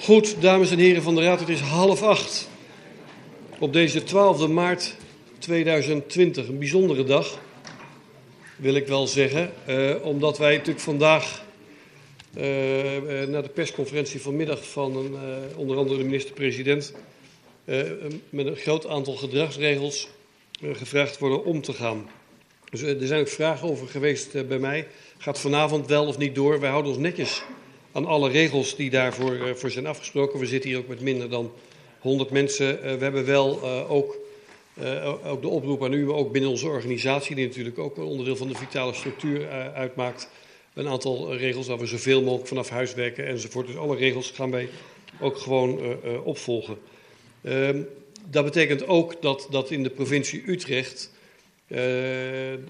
[0.00, 2.48] Goed, dames en heren van de Raad, het is half acht.
[3.58, 4.96] Op deze 12 maart
[5.38, 7.38] 2020, een bijzondere dag,
[8.56, 9.52] wil ik wel zeggen.
[9.68, 11.44] Uh, omdat wij natuurlijk vandaag
[12.36, 12.42] uh,
[13.28, 16.92] naar de persconferentie vanmiddag van een, uh, onder andere de minister-president
[18.30, 20.08] met een groot aantal gedragsregels
[20.72, 22.08] gevraagd worden om te gaan.
[22.70, 24.86] Dus er zijn ook vragen over geweest bij mij.
[25.18, 26.60] Gaat vanavond wel of niet door?
[26.60, 27.42] Wij houden ons netjes
[27.96, 30.38] aan alle regels die daarvoor uh, voor zijn afgesproken.
[30.38, 31.52] We zitten hier ook met minder dan
[31.98, 32.76] 100 mensen.
[32.76, 34.16] Uh, we hebben wel uh, ook,
[35.24, 38.48] ook de oproep aan u, ook binnen onze organisatie, die natuurlijk ook een onderdeel van
[38.48, 40.28] de vitale structuur uitmaakt.
[40.74, 43.66] Een aantal regels waar we zoveel mogelijk vanaf huis werken enzovoort.
[43.66, 44.68] Dus alle regels gaan wij
[45.20, 45.80] ook gewoon
[46.24, 46.78] opvolgen.
[47.42, 47.82] Ehm,
[48.30, 51.10] dat betekent ook dat, dat in de provincie Utrecht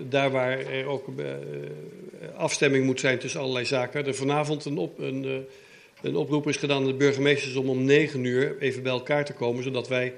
[0.08, 1.26] daar waar er ook uh,
[2.36, 4.06] afstemming moet zijn tussen allerlei zaken.
[4.06, 5.36] Er vanavond een, op, een, uh,
[6.02, 9.32] een oproep is gedaan aan de burgemeesters om om negen uur even bij elkaar te
[9.32, 10.12] komen, zodat wij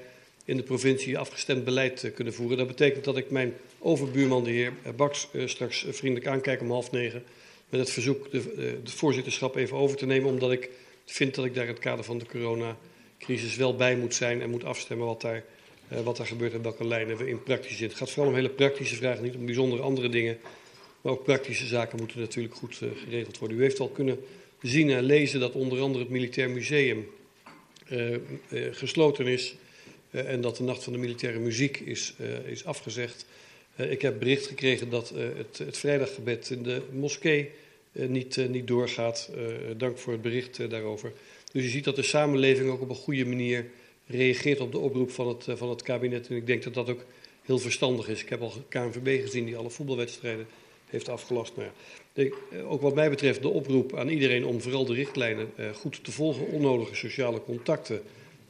[0.45, 2.57] in de provincie afgestemd beleid kunnen voeren.
[2.57, 7.23] Dat betekent dat ik mijn overbuurman, de heer Baks, straks vriendelijk aankijk om half negen
[7.69, 10.69] met het verzoek de, voorzitterschap even over te nemen, omdat ik
[11.05, 14.49] vind dat ik daar in het kader van de coronacrisis wel bij moet zijn en
[14.49, 15.43] moet afstemmen wat daar
[16.03, 17.87] wat er gebeurt en welke lijnen we in praktisch zitten.
[17.87, 20.37] Het gaat vooral om hele praktische vragen, niet om bijzondere andere dingen.
[21.01, 23.57] Maar ook praktische zaken moeten natuurlijk goed uh, geregeld worden.
[23.57, 24.19] U heeft al kunnen
[24.61, 27.07] zien en lezen dat onder andere het Militair Museum
[27.91, 28.17] uh,
[28.71, 29.55] gesloten is.
[30.11, 32.13] en dat de Nacht van de Militaire Muziek is,
[32.45, 33.25] is afgezegd.
[33.75, 37.49] ik heb bericht gekregen dat het, het vrijdaggebed in de moskee
[37.91, 39.31] niet, niet doorgaat.
[39.77, 41.11] dank voor het bericht daarover.
[41.51, 43.65] Dus je ziet dat de samenleving ook op een goede manier
[44.09, 46.27] reageert op de oproep van het, van het kabinet.
[46.27, 47.05] En ik denk dat dat ook
[47.41, 48.21] heel verstandig is.
[48.21, 50.47] Ik heb al KNVB gezien die alle voetbalwedstrijden
[50.89, 51.53] heeft afgelast.
[51.55, 51.71] Ja,
[52.63, 56.11] ook wat mij betreft de oproep aan iedereen om vooral de richtlijnen uh, goed te
[56.11, 58.01] volgen, onnodige sociale contacten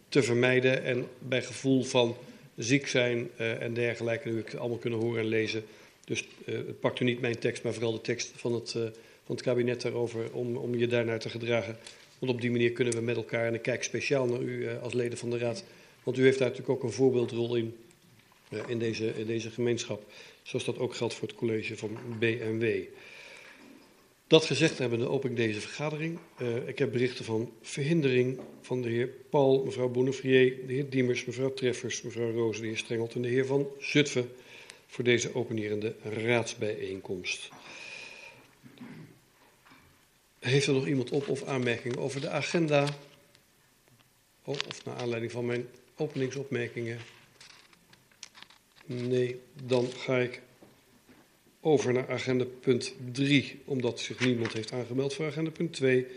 [0.10, 2.16] te vermijden en bij gevoel van
[2.56, 5.64] ziek zijn en dergelijke, nu ik allemaal kunnen horen en lezen.
[6.06, 8.72] Dus uh, pakt u niet mijn tekst, maar vooral de tekst van het,
[9.26, 11.78] van het kabinet daarover om, om je daarnaar te gedragen.
[12.20, 14.82] Want op die manier kunnen we met elkaar, en ik kijk speciaal naar u uh,
[14.82, 15.64] als leden van de Raad,
[16.04, 17.76] want u heeft daar natuurlijk ook een voorbeeldrol in,
[18.50, 20.04] uh, in, deze, in deze gemeenschap.
[20.42, 22.84] Zoals dat ook geldt voor het college van BMW.
[24.28, 26.20] Dat gezegd hebbende open ik deze vergadering.
[26.42, 31.26] Uh, ik heb berichten van verhindering van de heer Paul, mevrouw Bonnefrier, de heer Diemers,
[31.26, 34.30] mevrouw Treffers, mevrouw Roos, de heer Strengelt en de heer Van Zutphen
[34.88, 37.50] voor deze openierende raadsbijeenkomst.
[40.40, 42.88] Heeft er nog iemand op of aanmerkingen over de agenda?
[44.44, 47.00] Of, of naar aanleiding van mijn openingsopmerkingen?
[48.86, 50.42] Nee, dan ga ik
[51.62, 56.08] over naar agenda punt 3, omdat zich niemand heeft aangemeld voor agenda punt 2.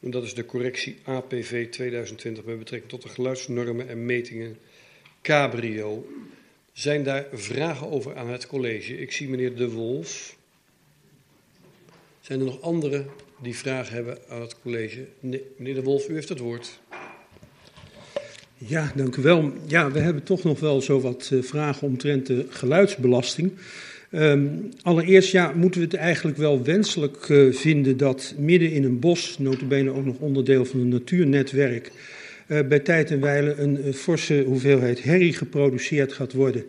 [0.00, 4.58] En dat is de correctie APV 2020 met betrekking tot de geluidsnormen en metingen
[5.22, 6.06] Cabrio.
[6.72, 8.96] Zijn daar vragen over aan het college?
[8.98, 10.36] Ik zie meneer De Wolf.
[12.20, 13.06] Zijn er nog andere
[13.42, 15.04] die vragen hebben aan het college?
[15.20, 16.80] Nee, meneer De Wolf, u heeft het woord.
[18.56, 19.52] Ja, dank u wel.
[19.66, 23.52] Ja, we hebben toch nog wel zo wat uh, vragen omtrent de geluidsbelasting.
[24.12, 28.98] Um, allereerst ja, moeten we het eigenlijk wel wenselijk uh, vinden dat midden in een
[28.98, 31.92] bos, notabene ook nog onderdeel van een natuurnetwerk,
[32.48, 36.64] uh, bij tijd en wijle een forse hoeveelheid herrie geproduceerd gaat worden.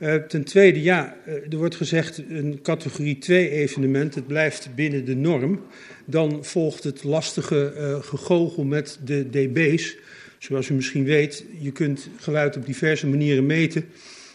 [0.00, 5.04] Uh, ten tweede, ja, uh, er wordt gezegd een categorie 2 evenement, het blijft binnen
[5.04, 5.60] de norm.
[6.04, 9.96] Dan volgt het lastige uh, gegogel met de dB's.
[10.38, 13.84] Zoals u misschien weet, je kunt geluid op diverse manieren meten.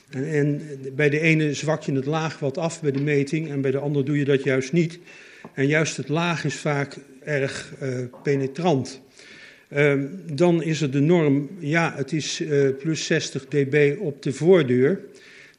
[0.09, 0.61] En, en
[0.95, 3.79] bij de ene zwak je het laag wat af bij de meting en bij de
[3.79, 4.99] andere doe je dat juist niet.
[5.53, 7.73] En juist het laag is vaak erg
[8.23, 9.01] penetrant.
[9.69, 9.93] Uh,
[10.33, 12.43] dan is er de norm, ja, het is
[12.79, 14.99] plus 60 dB op de voordeur.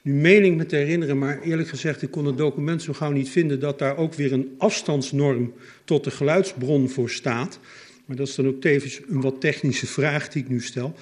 [0.05, 3.11] Nu meen ik me te herinneren, maar eerlijk gezegd, ik kon het document zo gauw
[3.11, 5.53] niet vinden dat daar ook weer een afstandsnorm
[5.85, 7.59] tot de geluidsbron voor staat.
[8.05, 10.95] Maar dat is dan ook tevens een wat technische vraag die ik nu stel.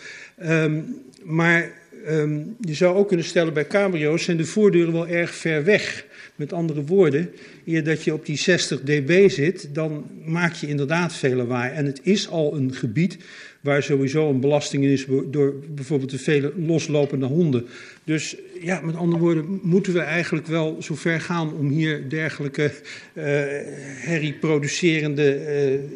[0.42, 1.72] Um, maar
[2.08, 6.06] um, je zou ook kunnen stellen, bij cabrio's zijn de voordeuren wel erg ver weg.
[6.36, 7.30] Met andere woorden,
[7.66, 11.72] eer dat je op die 60 dB zit, dan maak je inderdaad veel lawaai.
[11.72, 13.18] En het is al een gebied
[13.62, 17.66] waar sowieso een belasting in is door bijvoorbeeld de vele loslopende honden.
[18.04, 22.72] Dus ja, met andere woorden, moeten we eigenlijk wel zover gaan om hier dergelijke
[23.14, 23.24] uh,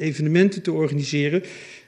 [0.00, 1.42] evenementen te organiseren.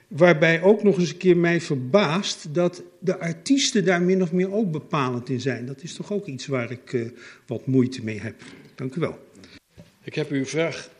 [0.09, 4.53] Waarbij ook nog eens een keer mij verbaast dat de artiesten daar min of meer
[4.53, 5.67] ook bepalend in zijn.
[5.67, 7.09] Dat is toch ook iets waar ik uh,
[7.47, 8.35] wat moeite mee heb.
[8.75, 9.19] Dank u wel.
[10.05, 10.91] Ik heb uw vraag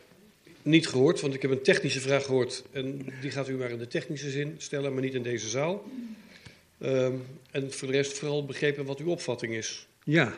[0.69, 2.63] niet gehoord, want ik heb een technische vraag gehoord.
[2.71, 5.83] En die gaat u maar in de technische zin stellen, maar niet in deze zaal.
[6.77, 7.13] Ehm,
[7.51, 9.87] en voor de rest vooral begrepen wat uw opvatting is.
[10.03, 10.37] Ja,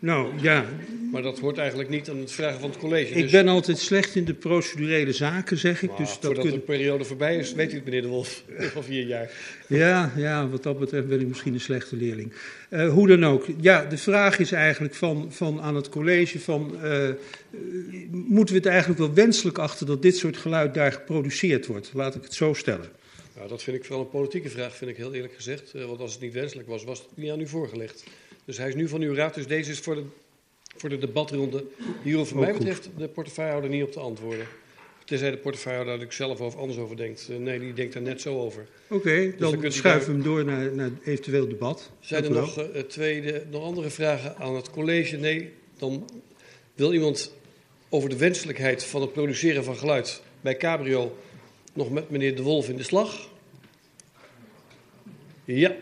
[0.00, 0.64] nou ja.
[1.12, 3.14] Maar dat hoort eigenlijk niet aan het vragen van het college.
[3.14, 5.88] Ik dus- ben altijd slecht in de procedurele zaken, zeg ik.
[5.88, 6.52] Maar Dus dat voordat kun...
[6.52, 8.44] de periode voorbij is, weet u het, meneer De Wolf.
[8.74, 9.30] Van vier jaar.
[9.66, 12.32] Ja, ja, wat dat betreft ben ik misschien een slechte leerling.
[12.68, 13.46] Eh, hoe dan ook.
[13.60, 16.82] Ja, de vraag is eigenlijk van, van aan het college van...
[16.82, 17.08] eh,
[18.10, 21.90] moeten we het eigenlijk wel wenselijk achter dat dit soort geluid daar geproduceerd wordt?
[21.94, 22.88] Laat ik het zo stellen.
[23.36, 25.74] Nou, dat vind ik vooral een politieke vraag, vind ik heel eerlijk gezegd.
[25.74, 28.04] Eh, want als het niet wenselijk was, was het niet aan u voorgelegd.
[28.50, 30.02] Dus hij is nu van uw raad, dus deze is voor de,
[30.76, 31.64] voor de debatronde.
[32.02, 34.46] Hier hoeft wat Ook mij betreft de portefeuillehouder niet op te antwoorden.
[35.04, 37.28] Tenzij de portefeuillehouder daar zelf over anders over denkt.
[37.30, 38.66] Eh, nee, die denkt daar net zo over.
[38.88, 41.90] Oké, dan dan, u schuiven we hem door naar, naar eventueel debat.
[42.00, 45.16] Zijn er nog, eh, tweede, nog andere vragen aan het college?
[45.16, 46.10] Nee, dan
[46.74, 47.34] wil iemand
[47.88, 51.16] over de wenselijkheid van het produceren van geluid bij Cabrio
[51.72, 53.28] nog met meneer De Wolf in de slag?
[55.44, 55.76] Ja.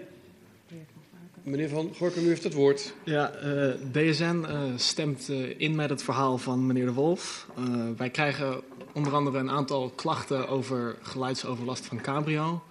[1.49, 2.95] Meneer Van Gorkum, u heeft het woord.
[3.05, 7.47] Ja, eh, DSN eh, stemt eh, in met het verhaal van meneer De Wolf.
[7.57, 7.65] Eh,
[7.97, 8.61] wij krijgen
[8.93, 12.63] onder andere een aantal klachten over geluidsoverlast van Cabrio.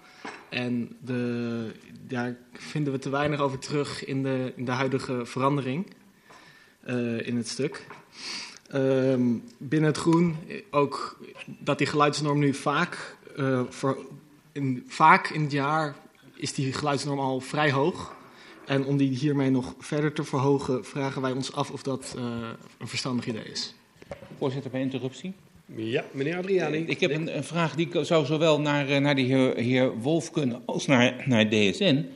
[0.48, 1.72] En de,
[2.06, 5.86] daar vinden we te weinig over terug in de, in de huidige verandering
[6.80, 7.86] eh, in het stuk.
[8.70, 9.22] Ehm,
[9.58, 11.18] binnen het groen eh, ook
[11.58, 13.60] dat die geluidsnorm nu vaak, eh,
[14.52, 15.94] in, vaak in het jaar
[16.34, 18.16] is die geluidsnorm al vrij hoog.
[18.68, 22.24] En om die hiermee nog verder te verhogen, vragen wij ons af of dat eh,
[22.78, 23.74] een verstandig idee is.
[24.38, 25.32] Voorzitter, bij interruptie.
[25.74, 26.78] Ja, meneer Adriani.
[26.78, 30.30] Ik heb een, een vraag die zou zowel naar, eh, naar de heer, heer Wolf
[30.30, 32.06] kunnen als naar, naar DSN.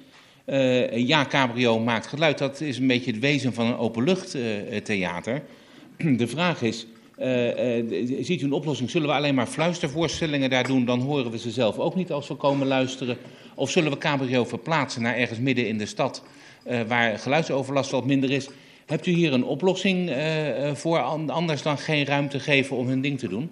[0.45, 2.39] Eh, ja, Cabrio maakt geluid.
[2.39, 5.43] Dat is een beetje het wezen van een openluchttheater.
[6.17, 6.87] De vraag is,
[7.17, 7.85] eh, eh,
[8.25, 8.91] ziet u een oplossing?
[8.91, 10.85] Zullen we alleen maar fluistervoorstellingen daar doen?
[10.85, 13.17] Dan horen we ze zelf ook niet als we komen luisteren.
[13.55, 16.23] Of zullen we Cabrio verplaatsen naar ergens midden in de stad...
[16.65, 18.49] eh, waar geluidsoverlast wat minder is?
[18.87, 22.89] Hebt u hier een oplossing eh, eh, voor, an- anders dan geen ruimte geven om
[22.89, 23.51] hun ding te doen?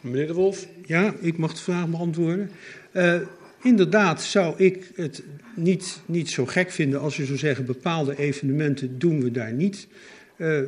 [0.00, 0.66] Meneer De Wolf.
[0.86, 2.50] Ja, ik mag de vraag beantwoorden.
[2.92, 3.14] Eh,
[3.62, 5.22] inderdaad zou ik het
[5.54, 7.64] niet, niet zo gek vinden als je zou zeggen...
[7.64, 9.88] bepaalde evenementen doen we daar niet.
[10.36, 10.58] Eh,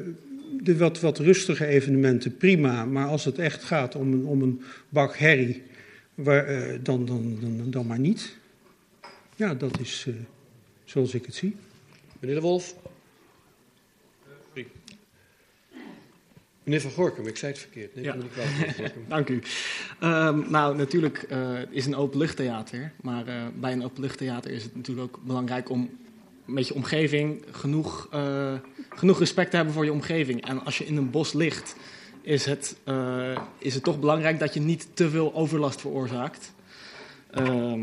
[0.62, 2.84] de wat, wat rustige evenementen, prima.
[2.84, 5.62] Maar als het echt gaat om een, om een bak herrie,
[6.14, 8.36] waar, eh, dan, dan, dan, dan maar niet.
[9.36, 10.14] Ja, dat is eh,
[10.84, 11.56] zoals ik het zie.
[12.20, 12.74] Meneer De Wolf.
[16.68, 17.94] Meneer Van Gorkum, ik zei het verkeerd.
[17.94, 18.14] Nee, Ja.
[18.14, 18.92] ik.
[19.08, 19.42] Dank u.
[20.00, 22.92] Ehm, nou, natuurlijk eh, is een openluchttheater.
[23.00, 25.90] Maar eh, bij een openluchttheater is het natuurlijk ook belangrijk om
[26.48, 28.52] met je omgeving genoeg, eh,
[28.88, 30.46] genoeg respect te hebben voor je omgeving.
[30.46, 31.76] En als je in een bos ligt,
[32.22, 36.52] is het, eh, is het toch belangrijk dat je niet te veel overlast veroorzaakt.
[37.30, 37.80] Ehm,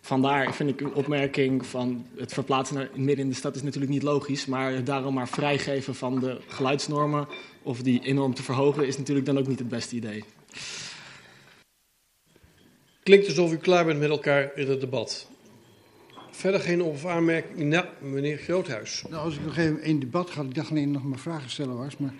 [0.00, 3.92] vandaar vind ik uw opmerking van het verplaatsen naar midden in de stad is natuurlijk
[3.92, 4.46] niet logisch.
[4.46, 7.28] Maar daarom maar vrijgeven van de geluidsnormen
[7.62, 10.24] of die enorm te verhogen is natuurlijk dan ook niet het beste idee.
[13.02, 15.30] Klinkt alsof u klaar bent met elkaar in het debat.
[16.32, 17.58] Verder geen op- of aanmerking.
[17.58, 19.04] Nou, meneer Groothuis.
[19.10, 21.76] Nou, als ik nog even in debat ga, ik dacht alleen nog maar vragen stellen
[21.76, 21.96] was.
[21.96, 22.14] Maar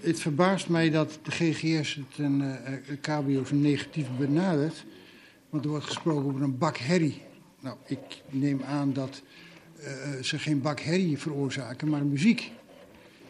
[0.00, 4.84] het verbaast mij dat de GGS het en eh, KBO zo negatief benadert.
[5.50, 7.22] Want er wordt gesproken over een bak herrie.
[7.60, 7.98] Nou, ik
[8.30, 9.22] neem aan dat
[9.78, 12.50] eh, ze geen bak herrie veroorzaken, maar muziek.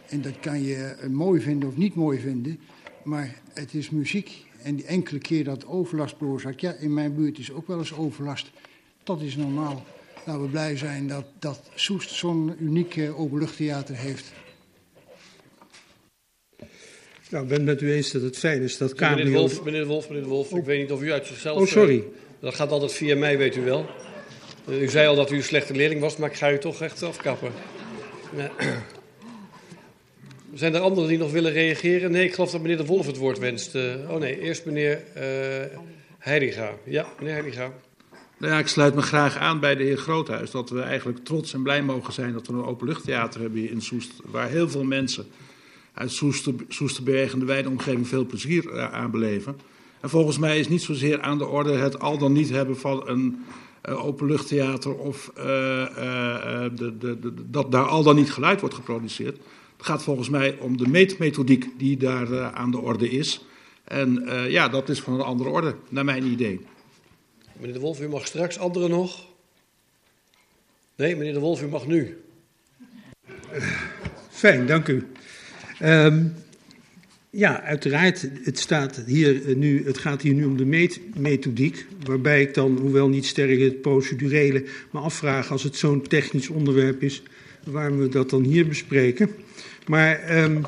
[0.08, 2.60] En dat kan je eh, mooi vinden of niet mooi vinden.
[3.04, 4.46] Maar het is muziek.
[4.62, 6.60] En die enkele keer dat overlast veroorzaakt.
[6.60, 8.50] Ja, in mijn buurt is ook wel eens overlast.
[9.04, 9.84] Dat is normaal.
[10.26, 14.32] Laten we blij zijn dat, dat Soest zo'n uniek eh, openluchttheater heeft.
[17.30, 19.30] Nou, ik ben het met u eens dat het fijn is dat Meneer De.
[19.30, 20.50] Wolf, meneer De Wolf, meneer De Wolf.
[20.52, 21.60] Ik weet niet of u uit zichzelf...
[21.60, 21.98] Oh, sorry.
[21.98, 22.04] eh,
[22.40, 23.86] dat gaat altijd via mij, weet u wel.
[24.68, 26.82] Eh, u zei al dat u een slechte leerling was, maar ik ga u toch
[26.82, 27.52] echt afkappen.
[28.36, 28.48] Nee.
[30.54, 32.10] Zijn er anderen die nog willen reageren?
[32.10, 33.74] Nee, ik geloof dat meneer De Wolf het woord wenst.
[33.74, 35.78] Eh, oh nee, eerst meneer eh
[36.18, 36.72] Heidiga.
[36.84, 37.72] Ja, meneer Heidiga.
[38.42, 40.50] Ja, ik sluit me graag aan bij de heer Groothuis.
[40.50, 43.82] Dat we eigenlijk trots en blij mogen zijn dat we een openluchttheater hebben hier in
[43.82, 44.12] Soest.
[44.24, 45.26] Waar heel veel mensen
[45.94, 49.56] uit Soester, Soesterberg en de wijde omgeving veel plezier eh, aan beleven.
[50.00, 53.08] En volgens mij is niet zozeer aan de orde het al dan niet hebben van
[53.08, 53.44] een
[53.88, 59.36] uh, openluchttheater of uh, de, de, dat daar al dan niet geluid wordt geproduceerd.
[59.76, 63.44] Het gaat volgens mij om de meetmethodiek die daar aan de orde is.
[63.84, 66.60] En ja, dat is van een andere orde, naar mijn idee.
[67.62, 68.58] Meneer De Wolf, u mag straks.
[68.58, 69.26] Anderen nog?
[70.96, 72.22] Nee, meneer De Wolf, u mag nu.
[74.30, 75.06] Fijn, dank u.
[75.82, 76.34] Um,
[77.30, 78.28] Ja, uiteraard.
[78.42, 81.86] Het, staat hier eh, nu, het gaat hier nu om de meetmethodiek.
[82.06, 87.02] Waarbij ik dan, hoewel niet sterk het procedurele, me afvraag als het zo'n technisch onderwerp
[87.02, 87.22] is,
[87.64, 89.30] waarom we dat dan hier bespreken.
[89.86, 90.64] Maar um,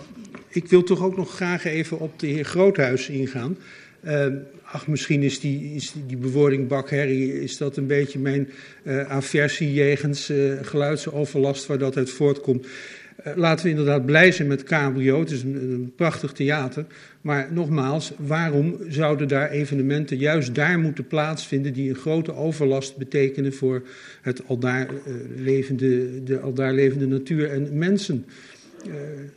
[0.49, 3.57] ik wil toch ook nog graag even op de heer Groothuis ingaan.
[4.05, 4.27] Uh,
[4.75, 8.49] ach, misschien is die, is die, bewoording bakherrie, is dat een beetje mijn
[8.83, 12.67] uh, aversie jegens uh, geluidsoverlast waar dat uit voortkomt.
[12.67, 16.87] Uh, laten we inderdaad blij zijn met Cabrio, het is een, een, prachtig theater.
[17.21, 23.53] Maar nogmaals, waarom zouden daar evenementen juist daar moeten plaatsvinden die een grote overlast betekenen
[23.53, 23.83] voor
[24.23, 24.89] het aldaar,
[25.37, 28.27] levende, de aldaar levende natuur en mensen?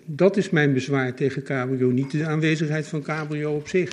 [0.06, 3.89] Dat is mijn bezwaar tegen cabrio, niet de aanwezigheid van cabrio op zich.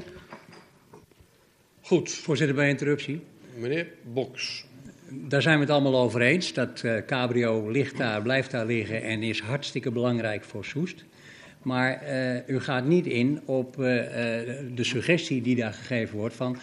[1.85, 2.11] Goed.
[2.11, 3.21] Voorzitter, bij interruptie.
[3.57, 4.67] Meneer Boks.
[5.11, 6.53] Daar zijn we het allemaal over eens.
[6.53, 11.05] Dat uh, cabrio ligt daar, blijft daar liggen en is hartstikke belangrijk voor Soest.
[11.63, 16.59] Maar uh, u gaat niet in op de suggestie die daar gegeven wordt van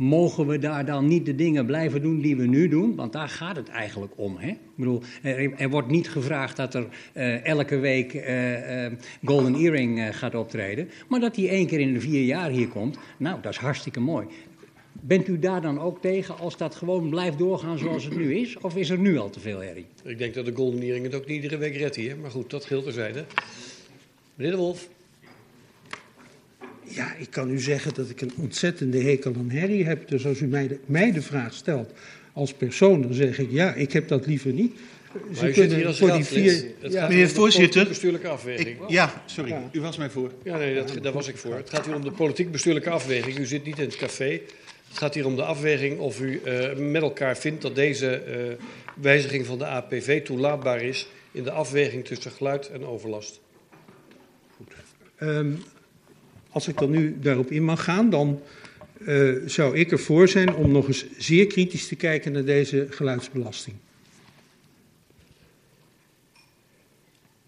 [0.00, 2.94] mogen we daar dan niet de dingen blijven doen die we nu doen?
[2.94, 4.36] Want daar gaat het eigenlijk om.
[4.36, 4.48] Hè?
[4.48, 8.92] Ik bedoel, er, er wordt niet gevraagd dat er uh, elke week uh, uh,
[9.24, 10.88] Golden Earring gaat optreden.
[11.08, 14.00] Maar dat hij één keer in de vier jaar hier komt, nou, dat is hartstikke
[14.00, 14.26] mooi.
[14.92, 18.58] Bent u daar dan ook tegen als dat gewoon blijft doorgaan zoals het nu is?
[18.58, 19.86] Of is er nu al te veel herrie?
[20.04, 22.16] Ik denk dat de Golden Earring het ook niet iedere week redt hier.
[22.16, 23.24] Maar goed, dat geldt terzijde.
[24.34, 24.88] Meneer De Wolf.
[26.94, 30.08] Ja, ik kan u zeggen dat ik een ontzettende hekel aan herrie heb.
[30.08, 31.92] Dus als u mij de, mij de vraag stelt
[32.32, 34.76] als persoon, dan zeg ik ja, ik heb dat liever niet.
[35.34, 36.64] Ze kunnen voor die vier.
[36.80, 37.88] Ja, meneer de voorzitter.
[37.88, 38.82] bestuurlijke afweging.
[38.82, 39.68] Ik, ja, sorry, ja.
[39.72, 40.32] u was mij voor.
[40.42, 41.54] Ja, nee, dat, daar was ik voor.
[41.54, 43.38] Het gaat hier om de politiek bestuurlijke afweging.
[43.38, 44.40] U zit niet in het café.
[44.88, 48.64] Het gaat hier om de afweging of u uh, met elkaar vindt dat deze uh,
[49.02, 53.40] wijziging van de APV toelaatbaar is in de afweging tussen geluid en overlast.
[54.56, 54.72] Goed.
[55.20, 55.62] Um,
[56.50, 58.42] als ik dan nu daarop in mag gaan, dan
[59.00, 63.76] uh, zou ik ervoor zijn om nog eens zeer kritisch te kijken naar deze geluidsbelasting.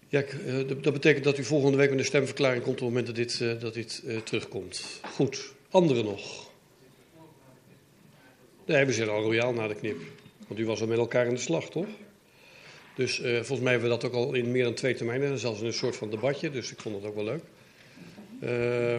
[0.09, 3.07] Ja, uh, dat betekent dat u volgende week met een stemverklaring komt op het moment
[3.07, 5.01] dat dit, uh, dat dit terugkomt.
[5.03, 6.51] Goed, anderen nog?
[8.67, 10.01] Nee, we zijn al royaal na de knip.
[10.49, 11.87] Want u was al met elkaar in de slag, toch?
[12.95, 15.67] Dus volgens mij hebben we dat ook al in meer dan twee termijnen, zelfs in
[15.67, 17.43] een soort van debatje, dus ik vond het ook wel leuk.
[18.43, 18.99] Uh,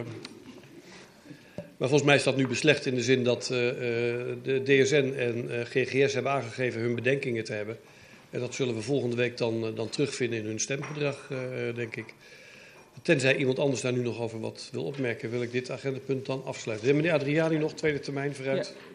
[1.76, 3.58] maar volgens mij is dat nu beslecht in de zin dat uh,
[4.42, 7.78] de DSN en GGS hebben aangegeven hun bedenkingen te hebben.
[8.30, 11.30] En dat zullen we volgende week dan, dan terugvinden in hun stemgedrag,
[11.74, 12.14] denk ik.
[13.02, 16.44] Tenzij iemand anders daar nu nog over wat wil opmerken, wil ik dit agendapunt dan
[16.44, 16.96] afsluiten.
[16.96, 18.74] Meneer Adriani nog, tweede termijn vooruit.
[18.74, 18.93] Ja.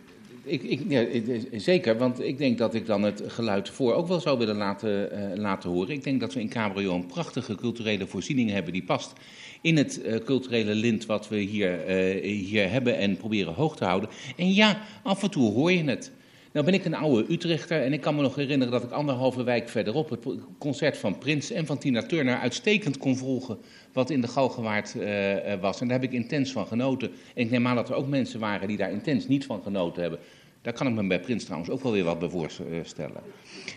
[0.50, 1.06] Ik, ik, ja,
[1.52, 5.10] zeker, want ik denk dat ik dan het geluid voor ook wel zou willen laten,
[5.14, 5.94] uh, laten horen.
[5.94, 9.14] Ik denk dat we in Cabrio een prachtige culturele voorziening hebben die past
[9.62, 11.80] in het uh, culturele lint wat we hier,
[12.22, 14.10] hier hebben en proberen hoog te houden.
[14.38, 16.12] En ja, af en toe hoor je het.
[16.52, 19.44] Nou ben ik een oude Utrechter en ik kan me nog herinneren dat ik anderhalve
[19.44, 20.26] wijk verderop het
[20.58, 23.58] concert van Prins en van Tina Turner uitstekend kon volgen
[23.94, 25.82] wat in de Galgenwaard uh, was.
[25.82, 27.10] En daar heb ik intens van genoten.
[27.36, 30.02] En ik neem aan dat er ook mensen waren die daar intens niet van genoten
[30.02, 30.20] hebben.
[30.62, 33.22] Daar kan ik me bij Prins trouwens ook wel weer wat bij voorstellen.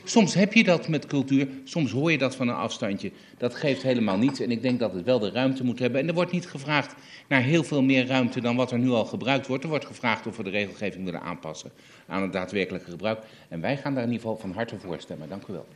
[0.05, 3.13] Soms heb je dat met cultuur, soms hoor je dat van een afstandje.
[3.39, 6.01] Dat geeft helemaal niets en ik denk dat het wel de ruimte moet hebben.
[6.01, 6.95] En er wordt niet gevraagd
[7.29, 9.63] naar heel veel meer ruimte dan wat er nu al gebruikt wordt.
[9.63, 11.71] Er wordt gevraagd of we de regelgeving willen aanpassen
[12.07, 13.23] aan het daadwerkelijke gebruik.
[13.49, 15.29] En wij gaan daar in ieder geval van harte voor stemmen.
[15.29, 15.67] Dank u wel.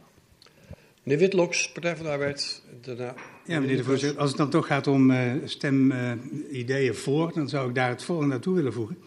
[1.03, 2.63] Meneer Witloks, Partij van de Arbeid.
[2.81, 3.15] Daarna...
[3.45, 7.49] Ja, meneer de voorzitter, als het dan toch gaat om uh, stemideeën uh, voor, dan
[7.49, 8.99] zou ik daar het volgende naartoe willen voegen.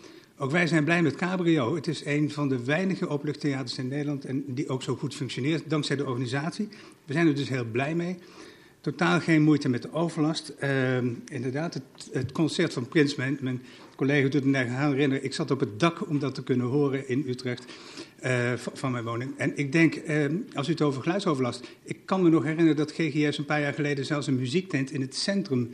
[0.42, 1.76] Ook wij zijn blij met Cabrio.
[1.76, 5.70] Het is een van de weinige openluchttheaters in Nederland en die ook zo goed functioneert,
[5.70, 6.68] dankzij de organisatie.
[7.06, 8.18] We zijn er dus heel blij mee.
[8.82, 10.54] Totaal geen moeite met de overlast.
[10.64, 10.98] Uh,
[11.32, 13.62] inderdaad, het, het, concert van Prins, mijn, mijn
[13.96, 15.24] collega doet me herinneren.
[15.24, 17.66] Ik zat op het dak om dat te kunnen horen in Utrecht
[18.24, 19.34] uh, van mijn woning.
[19.38, 21.68] En ik denk, uh, als u het over geluidsoverlast.
[21.84, 25.02] Ik kan me nog herinneren dat GGS een paar jaar geleden zelfs een muziektent in
[25.02, 25.70] het centrum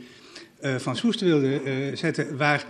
[0.62, 1.60] uh, van Soest wilde
[1.94, 2.36] zetten.
[2.36, 2.66] Waar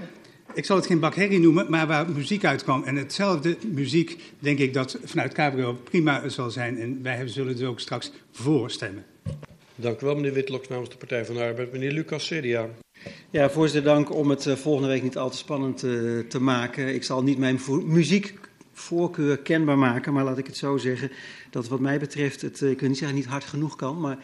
[0.56, 2.82] ik zal het geen bakherrie noemen, maar waar muziek uitkwam.
[2.82, 6.78] En hetzelfde muziek, denk ik, dat vanuit Cabrio prima zal zijn.
[6.78, 9.04] En wij zullen dus ook straks voor stemmen.
[9.74, 11.72] Dank u wel, meneer Witloks, namens de Partij van de Arbeid.
[11.72, 12.68] Meneer Lucas, CDA.
[13.30, 16.94] Ja, voorzitter, dank om het uh, volgende week niet al te spannend uh, te maken.
[16.94, 21.10] Ik zal niet mijn muziekvoorkeur kenbaar maken, maar laat ik het zo zeggen
[21.50, 24.18] dat wat mij betreft het, uh, ik wil niet zeggen niet hard genoeg kan, maar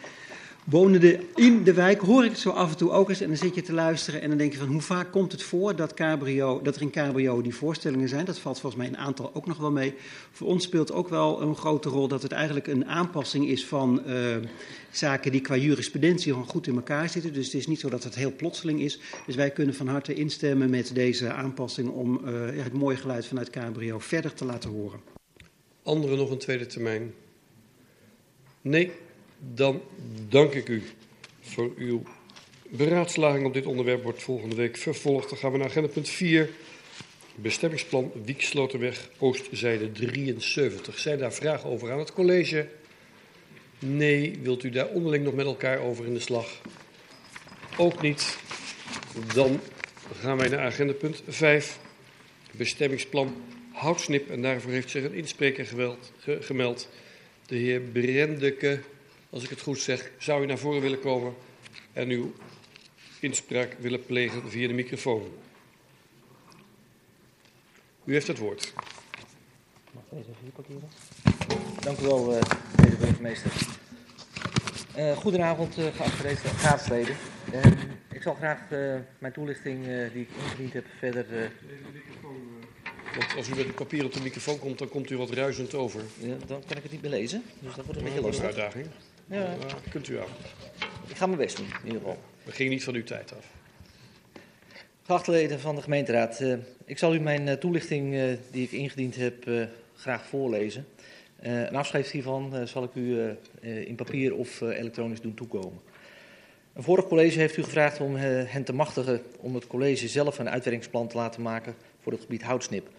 [0.65, 3.21] wonende in de wijk hoor ik het zo af en toe ook eens.
[3.21, 5.43] En dan zit je te luisteren en dan denk je van hoe vaak komt het
[5.43, 8.25] voor dat, cabrio, dat er in cabrio die voorstellingen zijn.
[8.25, 9.93] Dat valt volgens mij een aantal ook nog wel mee.
[10.31, 14.01] Voor ons speelt ook wel een grote rol dat het eigenlijk een aanpassing is van
[14.07, 14.35] uh,
[14.91, 17.33] zaken die qua jurisprudentie gewoon goed in elkaar zitten.
[17.33, 18.99] Dus het is niet zo dat het heel plotseling is.
[19.25, 23.49] Dus wij kunnen van harte instemmen met deze aanpassing om uh, het mooie geluid vanuit
[23.49, 24.99] cabrio verder te laten horen.
[25.83, 27.13] Anderen nog een tweede termijn?
[28.61, 28.91] Nee,
[29.51, 29.81] dan
[30.29, 30.83] dank ik u
[31.41, 32.03] voor uw
[32.69, 34.03] beraadslaging op dit onderwerp.
[34.03, 35.29] Wordt volgende week vervolgd.
[35.29, 36.49] Dan gaan we naar agenda punt 4.
[37.35, 40.99] Bestemmingsplan Wieksloterweg, Oostzijde 73.
[40.99, 42.67] Zijn daar vragen over aan het college?
[43.79, 44.39] Nee.
[44.41, 46.61] Wilt u daar onderling nog met elkaar over in de slag?
[47.77, 48.37] Ook niet.
[49.33, 49.59] Dan
[50.19, 51.79] gaan wij naar agenda punt 5.
[52.51, 53.35] Bestemmingsplan
[53.71, 54.29] Houtsnip.
[54.29, 56.89] En daarvoor heeft zich een inspreker geweld, ge, gemeld.
[57.45, 58.79] De heer Brendeke
[59.33, 61.33] als ik het goed zeg, zou u naar voren willen komen
[61.93, 62.33] en uw
[63.19, 65.31] inspraak willen plegen via de microfoon.
[68.03, 68.73] U heeft het woord.
[69.91, 70.89] Mag deze even hier parkeren?
[71.79, 72.41] Dank u wel, uh,
[72.75, 73.51] meneer de burgemeester.
[74.97, 77.15] Uh, goedenavond, uh, geachte raadsleden.
[77.53, 77.61] Uh,
[78.11, 78.59] ik zal graag
[79.17, 81.51] mijn toelichting die ik ingediend heb verder...
[83.17, 85.73] Want als u met een papier op de microfoon komt, dan komt u wat ruisend
[85.73, 86.01] over.
[86.17, 88.43] Ja, dan kan ik het niet meer lezen, dus dat wordt een beetje lastig.
[88.43, 88.87] een uitdaging.
[89.27, 89.55] Ja.
[89.89, 90.27] kunt u aan.
[91.07, 92.17] Ik ga mijn best doen, in ieder geval.
[92.43, 93.45] We gingen niet van uw tijd af.
[95.03, 98.71] Geachte leden van de gemeenteraad, uh, ik zal u mijn uh, toelichting uh, die ik
[98.71, 99.49] ingediend heb
[99.95, 100.85] graag voorlezen.
[101.39, 105.79] een afschrift hiervan zal ik u in papier of elektronisch doen toekomen.
[106.73, 110.49] Een vorig college heeft u gevraagd om hen te machtigen om het college zelf een
[110.49, 112.89] uitwerkingsplan te laten maken voor het gebied houtsnip.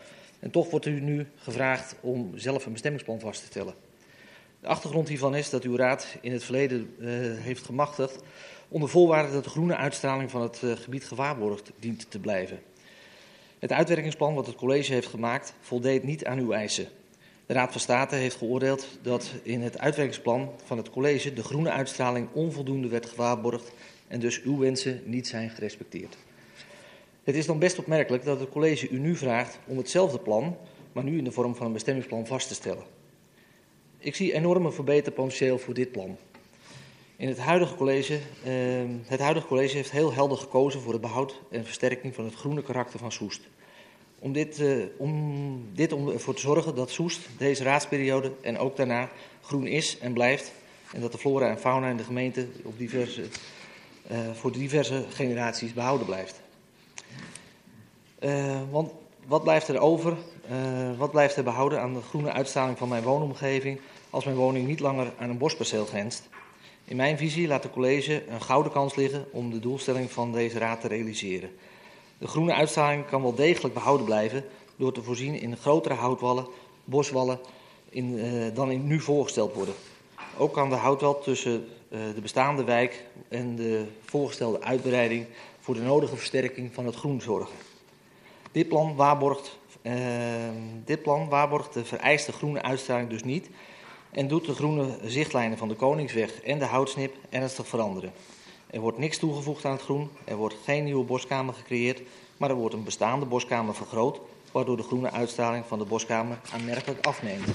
[0.40, 3.74] En toch wordt u nu gevraagd om zelf een bestemmingsplan vast te stellen.
[4.64, 8.22] De achtergrond hiervan is dat uw raad in het verleden uh, heeft gemachtigd
[8.68, 12.62] onder voorwaarde dat de groene uitstraling van het uh, gebied gewaarborgd dient te blijven.
[13.58, 16.88] Het uitwerkingsplan wat het college heeft gemaakt voldeed niet aan uw eisen.
[17.46, 21.70] De Raad van State heeft geoordeeld dat in het uitwerkingsplan van het college de groene
[21.70, 23.72] uitstraling onvoldoende werd gewaarborgd
[24.08, 26.16] en dus uw wensen niet zijn gerespecteerd.
[27.24, 30.56] Het is dan best opmerkelijk dat het college u nu vraagt om hetzelfde plan,
[30.92, 33.02] maar nu in de vorm van een bestemmingsplan vast te stellen.
[34.04, 36.16] Ik zie enorme verbeterpotentieel voor dit plan.
[37.16, 38.50] In het huidige college, uh,
[39.04, 42.62] het huidige college heeft heel helder gekozen voor het behoud en versterking van het groene
[42.62, 43.40] karakter van Soest.
[44.18, 48.76] Om dit, uh, om dit om ervoor te zorgen dat Soest deze raadsperiode en ook
[48.76, 50.52] daarna groen is en blijft.
[50.92, 53.22] En dat de flora en fauna in de gemeente op diverse,
[54.10, 56.40] uh, voor diverse generaties behouden blijft.
[58.20, 58.92] Uh, want
[59.26, 60.16] wat blijft er over?
[60.96, 63.80] wat blijft er behouden aan de groene uitstraling van mijn woonomgeving
[64.14, 66.28] als mijn woning niet langer aan een bosperceel grenst.
[66.84, 70.58] In mijn visie laat de college een gouden kans liggen om de doelstelling van deze
[70.58, 71.50] raad te realiseren.
[72.18, 74.44] De groene uitstraling kan wel degelijk behouden blijven
[74.76, 76.46] door te voorzien in grotere houtwallen,
[76.84, 77.38] boswallen
[77.88, 79.74] in, uh, dan in nu voorgesteld worden.
[80.38, 81.52] Ook kan de houtwal tussen
[81.88, 85.26] uh, de bestaande wijk en de voorgestelde uitbreiding
[85.60, 87.54] voor de nodige versterking van het groen zorgen.
[88.52, 89.94] Dit plan waarborgt, uh,
[90.84, 93.48] dit plan waarborgt de vereiste groene uitstraling dus niet
[94.14, 98.12] en doet de groene zichtlijnen van de Koningsweg en de houtsnip ernstig veranderen.
[98.70, 102.02] Er wordt niks toegevoegd aan het groen, er wordt geen nieuwe boskamer gecreëerd,
[102.36, 104.20] maar er wordt een bestaande boskamer vergroot,
[104.52, 107.46] waardoor de groene uitstraling van de boskamer aanmerkelijk afneemt.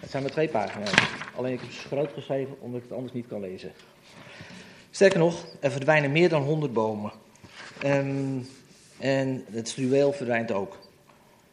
[0.00, 0.92] Het zijn maar twee pagina's,
[1.36, 3.72] alleen ik heb het groot geschreven omdat ik het anders niet kan lezen.
[4.90, 7.12] Sterker nog, er verdwijnen meer dan 100 bomen.
[7.84, 8.48] Um,
[8.98, 10.76] en het struweel verdwijnt ook.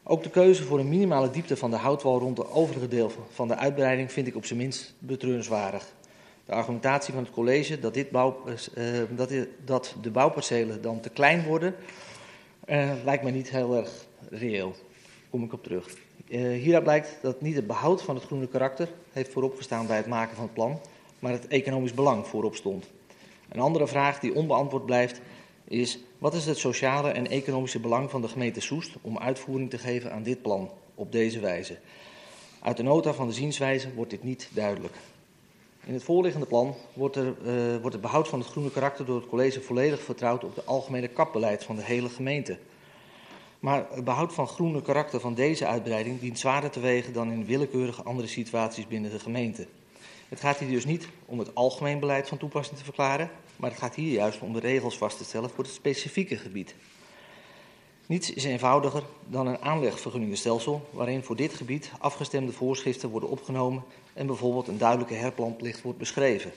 [0.10, 3.48] Ook de keuze voor een minimale diepte van de houtwal rond de overige deel van
[3.48, 5.94] de uitbreiding vind ik op zijn minst betreurenswaardig.
[6.46, 8.44] De argumentatie van het college dat, dit bouw,
[8.78, 9.34] uh, dat,
[9.66, 11.76] dat, de bouwpercelen dan te klein worden,
[12.66, 13.92] uh, lijkt me niet heel erg
[14.30, 14.76] reëel.
[15.30, 15.90] Kom ik op terug.
[16.28, 20.36] Hieruit blijkt dat niet het behoud van het groene karakter heeft vooropgestaan bij het maken
[20.36, 20.80] van het plan,
[21.20, 22.86] maar het economisch belang voorop stond.
[23.50, 25.22] Een andere vraag die onbeantwoord blijft
[25.64, 29.78] is wat is het sociale en economische belang van de gemeente Soest om uitvoering te
[29.78, 31.78] geven aan dit plan op deze wijze?
[32.62, 34.96] Uit de nota van de zienswijze wordt dit niet duidelijk.
[35.86, 39.16] In het voorliggende plan wordt, er, uh, wordt het behoud van het groene karakter door
[39.16, 42.58] het college volledig vertrouwd op het algemene kapbeleid van de hele gemeente.
[43.60, 47.46] Maar het behoud van groene karakter van deze uitbreiding dient zwaarder te wegen dan in
[47.46, 49.68] willekeurige andere situaties binnen de gemeente.
[50.30, 53.80] Het gaat hier dus niet om het algemeen beleid van toepassing te verklaren, maar het
[53.80, 56.76] gaat hier juist om de regels vast te stellen voor het specifieke gebied.
[58.06, 64.28] Niets is eenvoudiger dan een aanlegvergunningenstelsel waarin voor dit gebied afgestemde voorschriften worden opgenomen en
[64.28, 66.52] bijvoorbeeld een duidelijke herplanplicht wordt beschreven.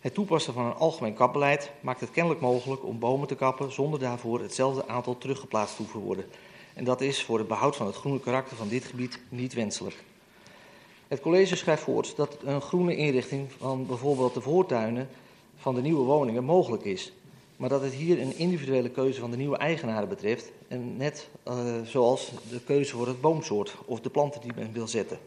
[0.00, 3.98] Het toepassen van een algemeen kapbeleid maakt het kennelijk mogelijk om bomen te kappen zonder
[3.98, 6.24] daarvoor hetzelfde aantal teruggeplaatst te hoeven worden.
[6.74, 10.04] En dat is voor het behoud van het groene karakter van dit gebied niet wenselijk.
[11.08, 15.08] Het college schrijft voort dat een groene inrichting van bijvoorbeeld de voortuinen
[15.56, 17.12] van de nieuwe woningen mogelijk is.
[17.56, 20.50] Maar dat het hier een individuele keuze van de nieuwe eigenaren betreft.
[20.68, 24.88] En net uh, zoals de keuze voor het boomsoort of de planten die men wil
[24.88, 25.18] zetten.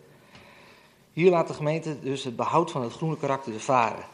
[1.14, 4.06] Hier laat de gemeente dus het behoud van het groene karakter varen.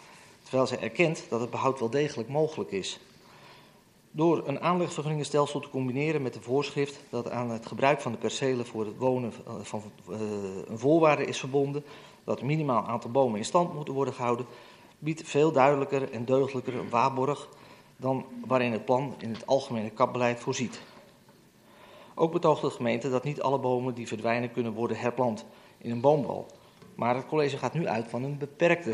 [0.43, 2.99] Terwijl zij erkent dat het behoud wel degelijk mogelijk is.
[4.15, 8.65] Door een aanlegvergunningenstelsel te combineren met de voorschrift dat aan het gebruik van de percelen
[8.65, 10.17] voor het wonen van uh,
[10.67, 11.83] een voorwaarde is verbonden,
[12.23, 14.45] dat een minimaal aantal bomen in stand moeten worden gehouden,
[14.99, 17.49] biedt veel duidelijker en deugdelijker een waarborg
[17.97, 20.81] dan waarin het plan in het algemene kapbeleid voorziet.
[22.13, 25.45] Ook betoogt de gemeente dat niet alle bomen die verdwijnen kunnen worden herplant
[25.77, 26.45] in een boombal.
[26.95, 28.89] Maar het college gaat nu uit van een beperkte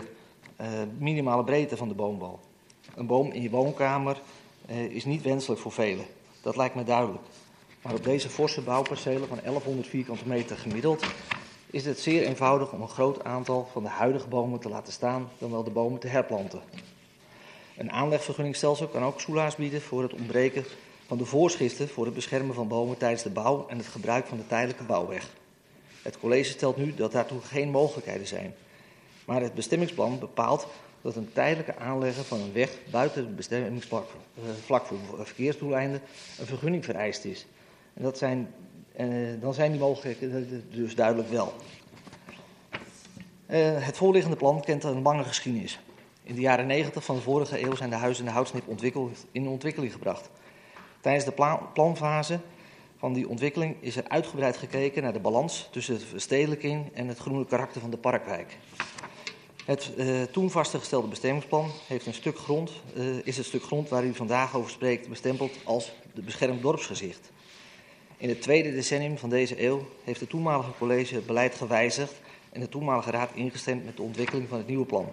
[0.61, 2.39] uh, minimale breedte van de boombal.
[2.95, 4.21] Een boom in je woonkamer
[4.71, 6.05] is niet wenselijk voor velen.
[6.41, 7.23] Dat lijkt me duidelijk.
[7.81, 11.05] Maar op deze forse bouwpercelen van 1100 vierkante meter gemiddeld
[11.71, 15.29] is het zeer eenvoudig om een groot aantal van de huidige bomen te laten staan
[15.37, 16.61] dan wel de bomen te herplanten.
[17.77, 20.65] Een aanlegvergunningstelsel kan ook soelaas bieden voor het ontbreken
[21.07, 24.37] van de voorschriften voor het beschermen van bomen tijdens de bouw en het gebruik van
[24.37, 25.29] de tijdelijke bouwweg.
[26.01, 28.55] Het college stelt nu dat daartoe geen mogelijkheden zijn.
[29.25, 30.67] Maar het bestemmingsplan bepaalt
[31.01, 34.05] dat een tijdelijke aanleggen van een weg buiten het bestemmingsvlak
[34.65, 36.01] vlak voor verkeersdoeleinden
[36.39, 37.47] een vergunning vereist is.
[37.93, 38.53] En dat zijn,
[38.93, 39.07] eh,
[39.39, 41.53] dan zijn die mogelijkheden dus duidelijk wel.
[43.51, 45.79] Uh, het voorliggende plan kent een lange geschiedenis.
[46.23, 48.63] In de jaren 90 van de vorige eeuw zijn de huizen in de houtsnip
[49.31, 50.29] in ontwikkeling gebracht.
[51.01, 52.39] Tijdens de pla planfase
[52.97, 57.17] van die ontwikkeling is er uitgebreid gekeken naar de balans tussen de verstedelijking en het
[57.17, 58.57] groene karakter van de parkwijk.
[59.71, 64.03] Het uh, toen vastgestelde bestemmingsplan heeft een stuk grond, uh, is het stuk grond waar
[64.03, 67.31] u vandaag over spreekt bestempeld als de beschermd dorpsgezicht.
[68.17, 72.13] In het tweede decennium van deze eeuw heeft het toenmalige college het beleid gewijzigd
[72.49, 75.07] en de toenmalige raad ingestemd met de ontwikkeling van het nieuwe plan.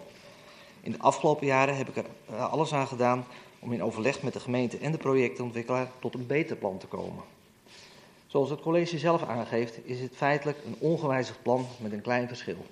[0.80, 3.26] In de afgelopen jaren heb ik er uh, alles aan gedaan
[3.58, 7.24] om in overleg met de gemeente en de projectontwikkelaar tot een beter plan te komen.
[8.26, 12.66] Zoals het college zelf aangeeft, is het feitelijk een ongewijzigd plan met een klein verschil.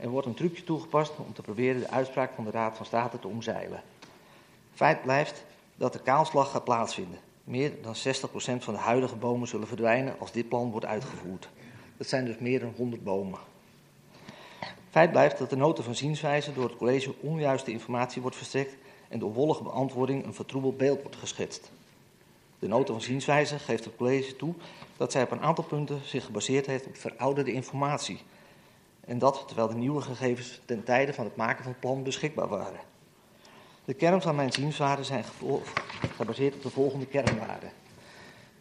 [0.00, 3.18] Er wordt een trucje toegepast om te proberen de uitspraak van de Raad van State
[3.18, 3.82] te omzeilen.
[4.74, 5.44] Feit blijft
[5.76, 7.18] dat de kaalslag gaat plaatsvinden.
[7.44, 7.98] Meer dan 60%
[8.58, 11.48] van de huidige bomen zullen verdwijnen als dit plan wordt uitgevoerd.
[11.96, 13.38] Dat zijn dus meer dan 100 bomen.
[14.90, 18.76] Feit blijft dat de nota van zienswijze door het college onjuiste informatie wordt verstrekt
[19.08, 21.70] en door wollige beantwoording een vertroebeld beeld wordt geschetst.
[22.58, 24.54] De nota van zienswijze geeft het college toe
[24.96, 28.20] dat zij op een aantal punten zich gebaseerd heeft op verouderde informatie.
[29.00, 32.48] En dat terwijl de nieuwe gegevens ten tijde van het maken van het plan beschikbaar
[32.48, 32.80] waren.
[33.84, 35.24] De kern van mijn zienswaarden zijn
[36.16, 37.70] gebaseerd op de volgende kernwaarden.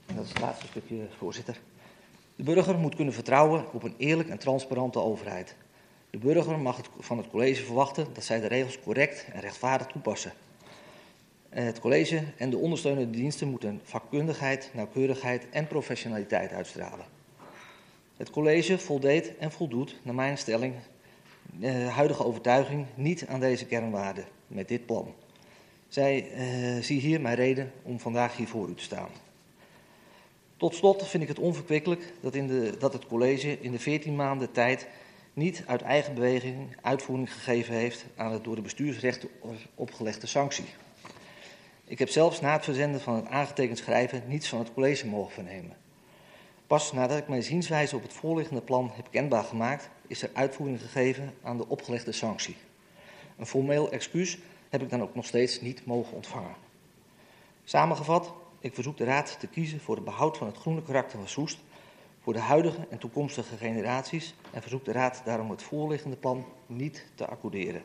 [0.06, 1.60] En dat is het laatste stukje, voorzitter.
[2.36, 5.56] De burger moet kunnen vertrouwen op een eerlijk en transparante overheid.
[6.10, 10.32] De burger mag van het college verwachten dat zij de regels correct en rechtvaardig toepassen.
[11.50, 17.06] Het college en de ondersteunende diensten moeten vakkundigheid, nauwkeurigheid en professionaliteit uitstralen.
[18.20, 20.74] Het college voldeed en voldoet, naar mijn stelling,
[21.60, 25.14] uh, huidige overtuiging, niet aan deze kernwaarden met dit plan.
[25.88, 29.10] Zij uh, zie hier mijn reden om vandaag hier voor u te staan.
[30.58, 34.16] Tot slot vind ik het onverkwikkelijk dat, in de, dat het college in de 14
[34.16, 34.88] maanden tijd
[35.34, 39.30] niet uit eigen beweging uitvoering gegeven heeft aan het door de bestuursrechten
[39.76, 40.66] opgelegde sanctie.
[41.86, 45.34] Ik heb zelfs na het verzenden van het aangetekend schrijven niets van het college mogen
[45.34, 45.79] vernemen.
[46.70, 50.82] Pas nadat ik mijn zienswijze op het voorliggende plan heb kenbaar gemaakt, is er uitvoering
[50.82, 52.56] gegeven aan de opgelegde sanctie.
[53.38, 54.38] Een formeel excuus
[54.70, 56.56] heb ik dan ook nog steeds niet mogen ontvangen.
[57.64, 61.28] Samengevat, ik verzoek de Raad te kiezen voor het behoud van het groene karakter van
[61.28, 61.60] Soest
[62.20, 67.06] voor de huidige en toekomstige generaties en verzoek de Raad daarom het voorliggende plan niet
[67.16, 67.82] te accorderen.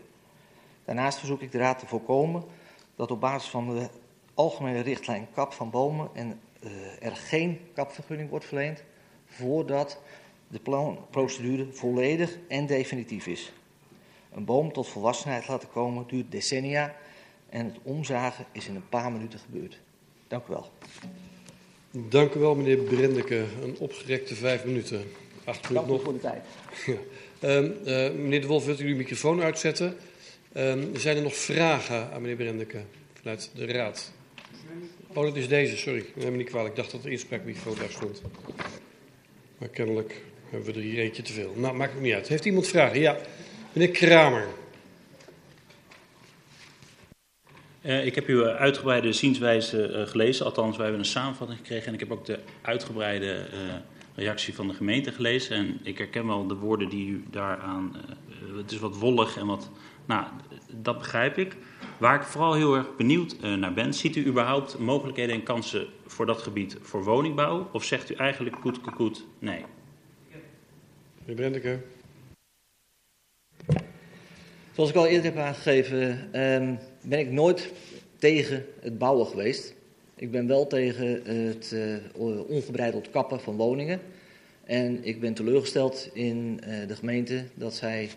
[0.84, 2.44] Daarnaast verzoek ik de Raad te voorkomen
[2.96, 3.88] dat op basis van de
[4.34, 6.40] algemene richtlijn kap van bomen en
[7.00, 8.83] er geen kapvergunning wordt verleend
[9.27, 10.00] voordat
[10.48, 13.53] de planprocedure volledig en definitief is.
[14.35, 16.94] Een boom tot volwassenheid laten komen duurt decennia
[17.48, 19.81] en het omzagen is in een paar minuten gebeurd.
[20.29, 20.70] Dank u wel.
[21.90, 23.44] Dank u wel, meneer Brendeke.
[23.62, 25.05] Een opgerekte vijf minuten.
[25.44, 26.03] Acht Dank u nog.
[26.03, 26.44] voor de tijd.
[26.87, 26.96] Ja.
[27.40, 29.96] Um, uh, meneer De Wolf, wilt u uw microfoon uitzetten?
[30.57, 34.12] Um, zijn er nog vragen aan meneer Brendeke vanuit de Raad?
[35.14, 36.05] Oh, dat is deze, sorry.
[36.14, 36.70] Neem me niet kwalijk.
[36.70, 38.22] Ik dacht dat de inspraakmicrofoon daar stond.
[39.59, 41.53] Maar kennelijk hebben we er hier eentje te veel.
[41.57, 42.29] Nou, maakt het niet uit.
[42.29, 43.00] Heeft iemand vragen?
[43.00, 43.16] Ja.
[43.72, 44.46] Meneer Kramer.
[47.83, 51.94] Uh, ik heb uw uitgebreide zienswijze uh, gelezen, althans wij hebben een samenvatting gekregen en
[51.94, 53.74] ik heb ook de uitgebreide uh,
[54.14, 57.96] reactie van de gemeente gelezen en ik herken wel de woorden die u daaraan,
[58.57, 59.70] het is wat wollig en wat,
[60.05, 60.24] nou
[60.83, 61.57] dat begrijp ik.
[61.98, 66.26] Waar ik vooral heel erg benieuwd naar ben, ziet u überhaupt mogelijkheden en kansen voor
[66.26, 69.64] dat gebied voor woningbouw of zegt u eigenlijk koet koet nee?
[71.24, 71.78] Meneer Brendeke.
[74.72, 76.09] Zoals ik al eerder heb aangegeven,
[76.40, 77.72] um, ben ik nooit
[78.18, 79.74] tegen het bouwen geweest.
[80.14, 81.96] Ik ben wel tegen het uh,
[82.48, 84.00] ongebreideld kappen van woningen.
[84.64, 88.11] En ik ben teleurgesteld in uh, de gemeente dat zij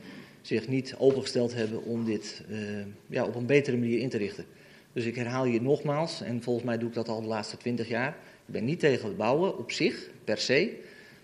[0.47, 2.59] zich niet opengesteld hebben om dit uh,
[3.07, 4.45] ja, op een betere manier in te richten.
[4.93, 7.87] Dus ik herhaal hier nogmaals, en volgens mij doe ik dat al de laatste twintig
[7.87, 8.17] jaar.
[8.45, 10.79] Ik ben niet tegen het bouwen op zich, per se,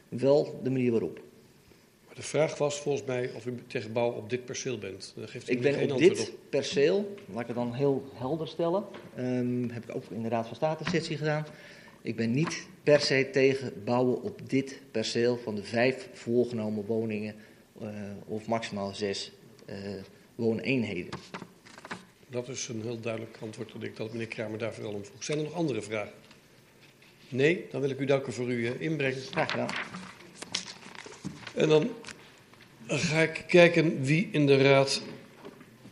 [0.09, 1.21] wel de manier waarop.
[2.13, 5.13] De vraag was volgens mij of u tegen bouw op dit perceel bent.
[5.15, 6.35] Daar geeft u ik ben geen op dit op.
[6.49, 8.83] perceel, laat ik het dan heel helder stellen,
[9.17, 11.45] um, heb ik ook in de Raad van State sessie gedaan.
[12.01, 17.35] Ik ben niet per se tegen bouwen op dit perceel van de vijf voorgenomen woningen
[18.25, 19.31] of maximaal zes
[19.69, 19.75] uh,
[20.35, 21.09] wooneenheden.
[22.27, 25.23] Dat is een heel duidelijk antwoord dat ik dat meneer Kramer daar vooral om vroeg.
[25.23, 26.13] Zijn er nog andere vragen?
[27.29, 29.15] Nee, dan wil ik u danken voor uw uh, inbreng.
[29.15, 29.69] Graag gedaan.
[31.53, 31.89] En dan
[32.87, 35.01] ga ik kijken wie in de raad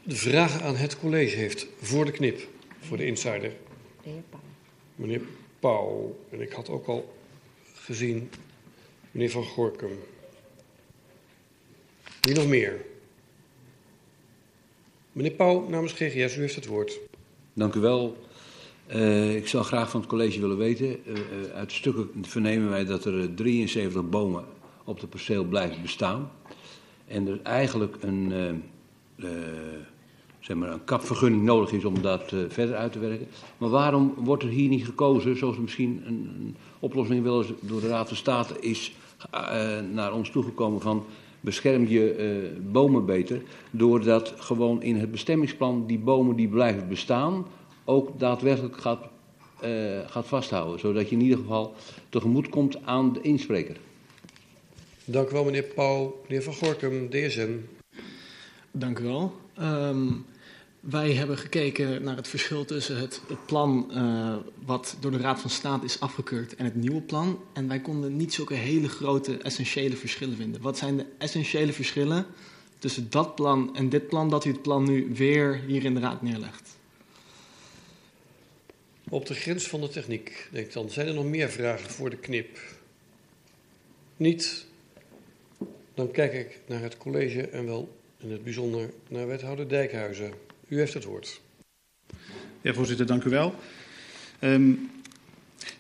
[0.04, 2.48] de vragen aan het college heeft voor de knip,
[2.80, 3.52] voor de insider.
[4.04, 4.41] Meneer Pauw.
[4.96, 5.22] Meneer
[5.60, 6.20] Pauw.
[6.30, 7.17] En ik had ook al
[7.74, 8.30] gezien
[9.12, 10.00] meneer Van Gorkum.
[12.21, 12.86] Wie nog meer?
[15.12, 16.99] Meneer Pauw namens GGS, u heeft het woord.
[17.53, 18.17] Dank u wel.
[18.93, 20.88] Uh, ik zou graag van het college willen weten.
[20.88, 21.17] Uh,
[21.53, 24.45] uit de stukken vernemen wij dat er 73 bomen
[24.84, 26.31] op het perceel blijft bestaan.
[27.07, 28.63] En er eigenlijk een,
[30.39, 33.27] zeg maar een kapvergunning nodig is om dat verder uit te werken.
[33.57, 37.81] Maar waarom wordt er hier niet gekozen, zoals misschien een, een oplossing wel eens door
[37.81, 38.95] de Raad van State is
[39.91, 41.05] naar ons toegekomen van
[41.41, 47.45] bescherm je bomen beter, doordat gewoon in het bestemmingsplan die bomen die blijven bestaan
[47.86, 48.99] ook daadwerkelijk gaat,
[50.06, 50.80] gaat vasthouden.
[50.80, 51.73] Zodat je in ieder geval
[52.10, 53.77] tegemoet komt aan de inspreker.
[55.06, 56.21] Dank u wel, meneer Pauw.
[56.27, 57.65] Meneer Van Gorkum, DSN.
[58.71, 59.34] Dank u wel.
[59.62, 60.25] Um,
[60.82, 65.39] wij hebben gekeken naar het verschil tussen het, het plan uh, wat door de Raad
[65.39, 67.44] van State is afgekeurd en het nieuwe plan.
[67.54, 70.62] En wij konden niet zulke hele grote essentiële verschillen vinden.
[70.62, 72.26] Wat zijn de essentiële verschillen
[72.80, 76.00] tussen dat plan en dit plan, dat u het plan nu weer hier in de
[76.00, 76.70] Raad neerlegt?
[79.10, 80.89] Op de grens van de techniek, denk ik dan.
[80.89, 82.60] Zijn er nog meer vragen voor de knip?
[84.17, 84.65] Niet?
[85.94, 90.34] Dan kijk ik naar het college en wel in het bijzonder naar wethouder Dijkhuizen.
[90.71, 91.41] U heeft het woord.
[92.62, 93.55] Ja, voorzitter, dank u wel.
[94.39, 94.89] Um,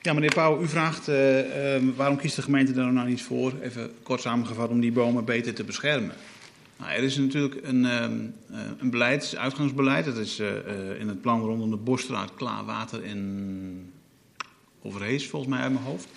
[0.01, 3.53] ja, meneer Pauw, u vraagt uh, um, waarom kiest de gemeente er nou niet voor,
[3.61, 6.15] even kort samengevat, om die bomen beter te beschermen.
[6.77, 8.33] Nou, er is natuurlijk een, um,
[8.79, 10.05] een beleid, uitgangsbeleid.
[10.05, 10.49] Dat is uh,
[10.99, 13.93] in het plan rondom de Bosstraat, Klaarwater en
[14.81, 16.07] Overhees, volgens mij uit mijn hoofd.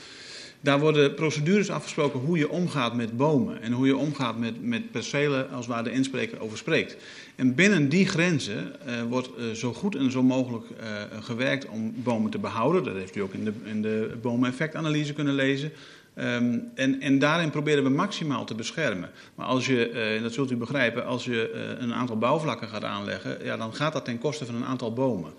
[0.60, 4.90] Daar worden procedures afgesproken hoe je omgaat met bomen en hoe je omgaat met, met
[4.90, 6.96] percelen als waar de inspreker over spreekt.
[7.36, 11.94] En binnen die grenzen uh, wordt uh, zo goed en zo mogelijk uh, gewerkt om
[11.96, 12.84] bomen te behouden.
[12.84, 15.72] Dat heeft u ook in de, in de kunnen lezen.
[16.18, 19.10] Um, en, en daarin proberen we maximaal te beschermen.
[19.34, 23.44] Maar als je, en dat zult u begrijpen, als je een aantal bouwvlakken gaat aanleggen,
[23.44, 25.32] ja, dan gaat dat ten koste van een aantal bomen.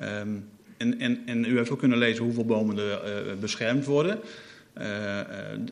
[0.00, 4.20] Um, en, en, u heeft ook kunnen lezen hoeveel bomen er beschermd worden.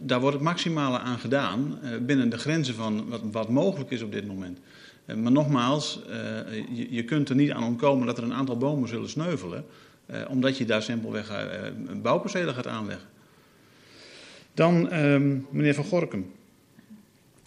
[0.01, 4.13] Daar wordt het maximale aan gedaan binnen de grenzen van wat, wat, mogelijk is op
[4.13, 4.59] dit moment.
[5.09, 6.01] Uh, maar nogmaals,
[6.73, 9.65] je, je, kunt er niet aan ontkomen dat er een aantal bomen zullen sneuvelen,
[10.29, 11.47] omdat je daar simpelweg
[12.03, 13.09] bouwpercelen gaat aanleggen.
[14.55, 16.33] Dan ehm, meneer Van Gorkum.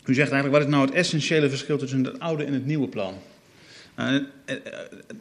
[0.06, 2.88] U zegt eigenlijk, wat is nou het essentiële verschil tussen het oude en het nieuwe
[2.88, 3.14] plan?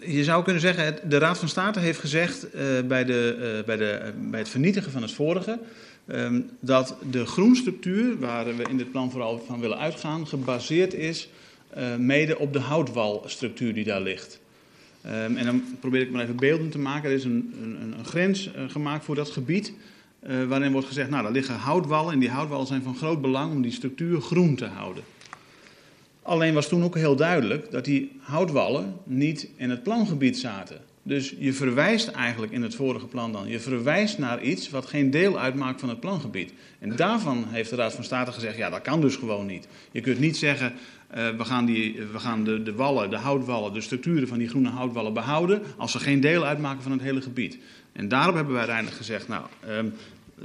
[0.00, 2.46] je zou kunnen zeggen, de Raad van State heeft gezegd
[2.86, 5.58] bij, de, bij, de, bij het vernietigen van het vorige
[6.12, 11.28] um, dat de groenstructuur, waar we in dit plan vooral van willen uitgaan, gebaseerd is
[11.78, 14.40] uh, mede op de houtwalstructuur die daar ligt.
[15.06, 17.10] Um, en dan probeer ik maar even beelden te maken.
[17.10, 19.72] Er is een, een, een grens uh, gemaakt voor dat gebied,
[20.28, 23.52] uh, waarin wordt gezegd, nou, daar liggen houtwallen en die houtwallen zijn van groot belang
[23.52, 25.02] om die structuur groen te houden.
[26.22, 30.80] Alleen was toen ook heel duidelijk dat die houtwallen niet in het plangebied zaten.
[31.02, 35.10] Dus je verwijst eigenlijk in het vorige plan dan, je verwijst naar iets wat geen
[35.10, 36.52] deel uitmaakt van het plangebied.
[36.78, 39.68] En daarvan heeft de Raad van State gezegd, ja dat kan dus gewoon niet.
[39.90, 40.72] Je kunt niet zeggen,
[41.16, 44.48] uh, we gaan, die, we gaan de, de wallen, de houtwallen, de structuren van die
[44.48, 47.58] groene houtwallen behouden als ze geen deel uitmaken van het hele gebied.
[47.92, 49.92] En daarom hebben wij uiteindelijk gezegd, nou, um,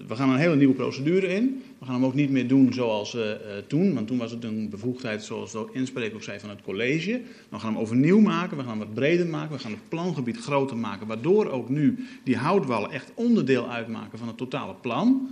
[0.08, 1.64] we gaan een hele nieuwe procedure in.
[1.80, 3.36] We gaan hem ook niet meer doen zoals uh, uh,
[3.68, 7.22] toen, want toen was het een bevoegdheid, zoals de inspreker ook zei, van het college.
[7.50, 10.38] We gaan hem overnieuw maken, we gaan hem wat breder maken, we gaan het plangebied
[10.38, 15.30] groter maken, waardoor ook nu die houtwallen echt onderdeel uitmaken van het totale plan.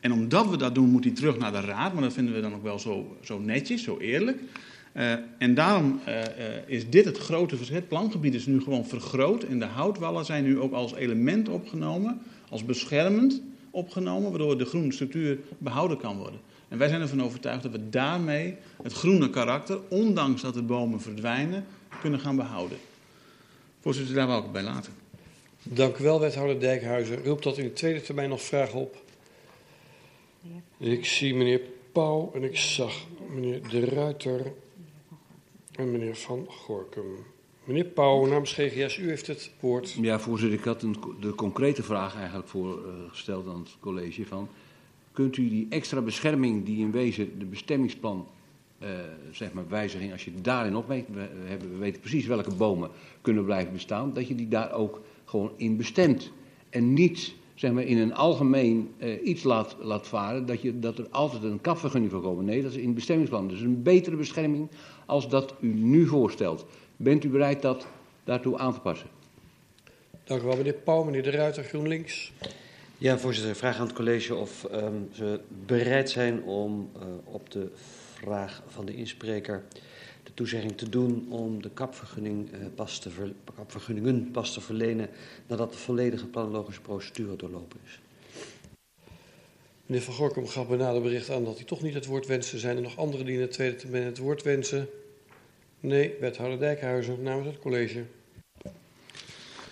[0.00, 2.40] En omdat we dat doen, moet hij terug naar de raad, maar dat vinden we
[2.40, 4.38] dan ook wel zo, zo netjes, zo eerlijk.
[4.94, 6.24] Uh, en daarom uh, uh,
[6.66, 7.76] is dit het grote verschil.
[7.76, 12.22] Het plangebied is nu gewoon vergroot en de houtwallen zijn nu ook als element opgenomen,
[12.48, 16.40] als beschermend opgenomen, waardoor de groene structuur behouden kan worden.
[16.68, 21.00] En wij zijn ervan overtuigd dat we daarmee het groene karakter, ondanks dat de bomen
[21.00, 21.64] verdwijnen,
[22.00, 22.78] kunnen gaan behouden.
[23.80, 24.92] Voorzitter, daar wil ik het bij laten.
[25.62, 27.24] Dank u wel, wethouder Dijkhuizen.
[27.24, 29.02] Roept dat in de tweede termijn nog vragen op?
[30.78, 31.60] Ik zie meneer
[31.92, 34.52] Pauw en ik zag meneer De Ruiter
[35.76, 37.16] en meneer Van Gorkum.
[37.64, 39.96] Meneer Pauw, namens GGS, u heeft het woord.
[40.00, 44.48] Ja, voorzitter, ik had een, de concrete vraag eigenlijk voorgesteld uh, aan het college van...
[45.12, 48.26] Kunt u die extra bescherming die in wezen de bestemmingsplan,
[48.82, 48.88] uh,
[49.30, 51.28] zeg maar wijziging, als je daarin opmeet, we,
[51.70, 55.76] we weten precies welke bomen kunnen blijven bestaan, dat je die daar ook gewoon in
[55.76, 56.32] bestemt.
[56.70, 60.98] En niet zeg maar, in een algemeen uh, iets laat, laat varen, dat, je, dat
[60.98, 62.44] er altijd een kapvergunning voor komen.
[62.44, 63.48] Nee, dat is in het bestemmingsplan.
[63.48, 64.68] Dus een betere bescherming
[65.06, 66.66] als dat u nu voorstelt.
[66.96, 67.86] Bent u bereid dat
[68.24, 69.08] daartoe aan te passen?
[70.24, 71.04] Dank u wel, meneer Pauw.
[71.04, 72.32] Meneer De Ruiter, GroenLinks.
[72.98, 73.54] Ja, voorzitter.
[73.54, 77.70] Vraag aan het college of um, ze bereid zijn om uh, op de
[78.14, 79.64] vraag van de inspreker
[80.22, 85.08] de toezegging te doen om de kapvergunning, uh, pas te ver, kapvergunningen pas te verlenen
[85.46, 88.00] nadat de volledige planologische procedure doorlopen is.
[89.86, 92.58] Meneer Van Gorkum gaf bij nader bericht aan dat hij toch niet het woord wensen.
[92.58, 94.88] Zijn er nog anderen die in het tweede termijn het woord wensen?
[95.80, 98.04] Nee, wethouder Dijkhuizen namens het college.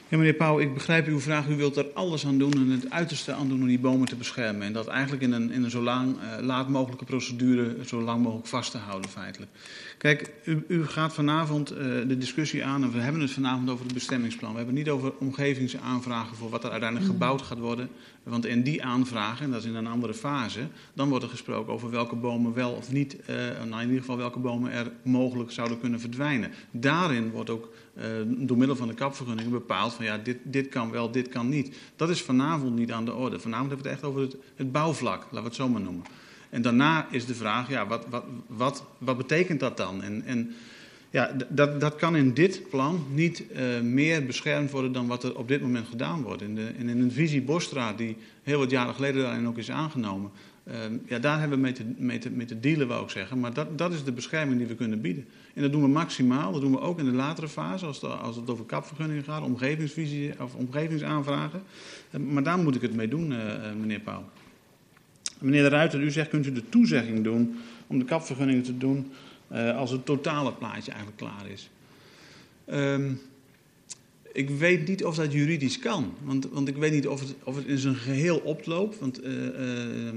[0.09, 1.49] Ja, meneer Pauw, ik begrijp uw vraag.
[1.49, 4.17] U wilt er alles aan doen en het uiterste aan doen om die bomen te
[4.17, 4.63] beschermen.
[4.63, 8.23] En dat eigenlijk in een, in een zo lang, uh, laat mogelijke procedure zo lang
[8.23, 9.51] mogelijk vast te houden, feitelijk.
[10.03, 13.85] Kijk, u, u gaat vanavond uh, de discussie aan en we hebben het vanavond over
[13.85, 14.51] het bestemmingsplan.
[14.51, 17.89] We hebben het niet over omgevingsaanvragen voor wat er uiteindelijk gebouwd gaat worden.
[18.23, 20.61] Want in die aanvragen, en dat is in een andere fase,
[20.95, 23.37] dan wordt er gesproken over welke bomen wel of niet, uh,
[23.69, 26.51] nou in ieder geval welke bomen er mogelijk zouden kunnen verdwijnen.
[26.71, 30.91] Daarin wordt ook uh, door middel van de kapvergunning bepaald van ja, dit, dit kan
[30.91, 31.77] wel, dit kan niet.
[31.97, 33.41] Dat is vanavond niet aan de orde.
[33.41, 36.05] Vanavond hebben we het echt over het, het bouwvlak, laten we het zo maar noemen.
[36.53, 40.03] En daarna is de vraag, ja, wat, wat, wat, wat betekent dat dan?
[40.03, 40.55] En, en
[41.11, 45.37] ja, dat, dat kan in dit plan niet uh, meer beschermd worden dan wat er
[45.37, 46.43] op dit moment gedaan wordt.
[46.43, 50.31] In, de, in een visie Bosstraat, die heel wat jaren geleden daarin ook is aangenomen,
[50.65, 50.75] uh,
[51.07, 51.63] ja, daar hebben we
[51.97, 53.41] mee te, mee, te, dealen, wou ik zeggen.
[53.41, 55.27] Maar dat, dat is de bescherming die we kunnen bieden.
[55.55, 58.37] En dat doen we maximaal, dat doen we ook in de latere fase, als, als
[58.37, 61.63] het over kapvergunningen gaat, omgevingsvisie of omgevingsaanvragen.
[62.11, 63.29] Uh, maar daar moet ik het mee doen,
[63.81, 64.25] meneer Pauw.
[65.43, 69.11] Meneer de Ruiter, u zegt, kunt u de toezegging doen om de kapvergunningen te doen
[69.53, 71.71] uh, als het totale plaatje eigenlijk klaar is.
[72.71, 73.21] Um,
[74.33, 77.57] ik weet niet of dat juridisch kan, want, want ik weet niet of het, of
[77.57, 78.99] het in zijn geheel oploopt.
[78.99, 80.13] Want uh, uh,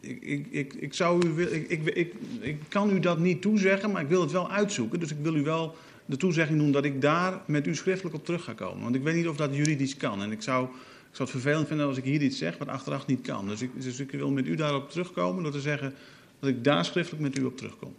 [0.00, 4.02] ik, ik, ik, ik, zou u, ik, ik, ik, kan u dat niet toezeggen, maar
[4.02, 5.00] ik wil het wel uitzoeken.
[5.00, 8.24] Dus ik wil u wel de toezegging doen dat ik daar met u schriftelijk op
[8.24, 8.82] terug ga komen.
[8.82, 10.22] Want ik weet niet of dat juridisch kan.
[10.22, 10.68] En ik zou,
[11.16, 13.48] zou het vervelend vinden als ik hier iets zeg wat achteraf niet kan.
[13.48, 15.94] Dus ik, dus ik wil met u daarop terugkomen door te zeggen
[16.40, 17.94] dat ik daar schriftelijk met u op terugkom.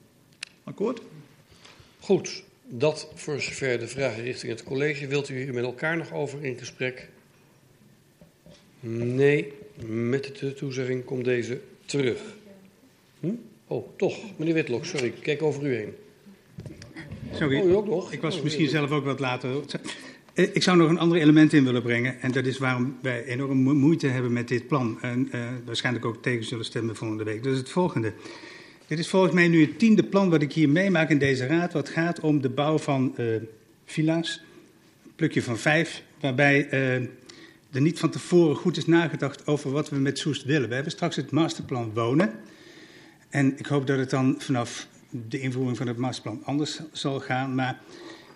[0.63, 1.01] Akkoord?
[1.99, 5.07] Goed, dat voor zover de vragen richting het college.
[5.07, 7.09] Wilt u hier met elkaar nog over in gesprek?
[8.79, 9.53] Nee,
[9.85, 12.21] met de toezegging komt deze terug.
[13.19, 13.31] Hm?
[13.67, 14.37] Oh, toch.
[14.37, 15.93] Meneer Witlok, sorry, ik kijk over u heen.
[17.33, 18.11] Sorry, oh, u ook nog?
[18.11, 19.63] ik was oh, misschien zelf ook wat later.
[20.35, 22.21] Ik zou nog een ander element in willen brengen.
[22.21, 25.01] En dat is waarom wij enorm moeite hebben met dit plan.
[25.01, 27.45] En uh, waarschijnlijk ook tegen zullen stemmen volgende week.
[27.45, 28.13] Is het volgende.
[28.87, 31.73] Dit is volgens mij nu het tiende plan wat ik hier meemaak in deze raad.
[31.73, 33.25] Wat gaat om de bouw van uh,
[33.85, 34.43] villa's.
[35.03, 36.03] Een plukje van vijf.
[36.19, 36.69] Waarbij
[37.71, 40.67] er niet van tevoren goed is nagedacht over wat we met Soest willen.
[40.69, 42.31] We hebben straks het masterplan wonen.
[43.29, 47.55] En ik hoop dat het dan vanaf de invoering van het masterplan anders zal gaan.
[47.55, 47.79] Maar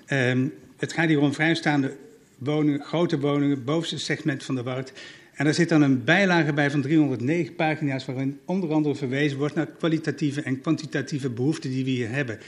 [0.07, 0.49] uh,
[0.79, 1.95] het gaat hier om vrijstaande
[2.37, 4.93] woningen, grote woningen, bovenste segment van de markt.
[5.33, 9.55] En daar zit dan een bijlage bij van 309 pagina's, waarin onder andere verwezen wordt
[9.55, 12.39] naar kwalitatieve en kwantitatieve behoeften die we hier hebben.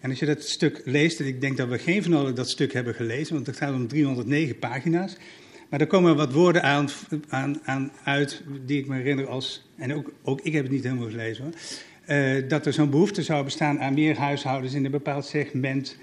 [0.00, 2.50] En als je dat stuk leest, en ik denk dat we geen van allen dat
[2.50, 5.16] stuk hebben gelezen, want het gaat om 309 pagina's.
[5.68, 6.88] Maar er komen wat woorden aan,
[7.28, 10.84] aan, aan uit die ik me herinner als, en ook, ook ik heb het niet
[10.84, 11.52] helemaal gelezen hoor,
[12.16, 15.96] uh, dat er zo'n behoefte zou bestaan aan meer huishoudens in een bepaald segment.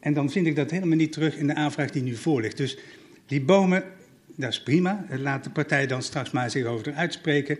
[0.00, 2.56] En dan vind ik dat helemaal niet terug in de aanvraag die nu voor ligt.
[2.56, 2.78] Dus
[3.26, 3.84] die bomen,
[4.34, 5.06] dat is prima.
[5.18, 7.58] Laat de partij dan straks maar zich over uitspreken.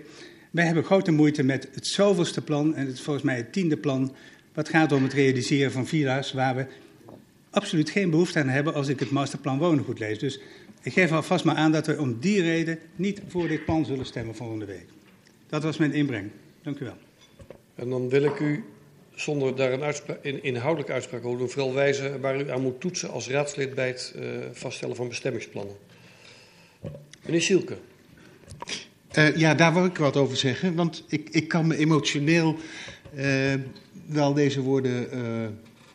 [0.51, 3.77] Wij hebben grote moeite met het zoveelste plan, en het is volgens mij het tiende
[3.77, 4.15] plan,
[4.55, 6.67] wat gaat om het realiseren van villa's, waar we
[7.51, 10.19] absoluut geen behoefte aan hebben als ik het masterplan wonen goed lees.
[10.19, 10.41] Dus
[10.83, 14.07] ik geef alvast maar aan dat we om die reden niet voor dit plan zullen
[14.07, 14.87] stemmen volgende week.
[15.47, 16.31] Dat was mijn inbreng.
[16.63, 16.97] Dank u wel.
[17.75, 18.65] En dan wil ik u,
[19.21, 23.29] zonder daar een, inhoudelijke uitspraak over doen, vooral wijzen waar u aan moet toetsen als
[23.29, 25.75] raadslid bij het uh, vaststellen van bestemmingsplannen.
[27.25, 27.77] Meneer Sielke.
[29.19, 30.75] Uh, ja, daar wil ik wat over zeggen.
[30.75, 32.57] Want ik, ik kan me emotioneel
[33.15, 33.55] uh,
[34.07, 35.09] wel deze woorden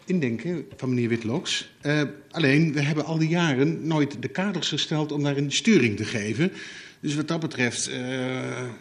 [0.05, 1.69] indenken van meneer Witloks.
[2.31, 6.05] Alleen, we hebben al die jaren nooit de kaders gesteld om daar een sturing te
[6.05, 6.51] geven.
[6.99, 7.91] Dus wat dat betreft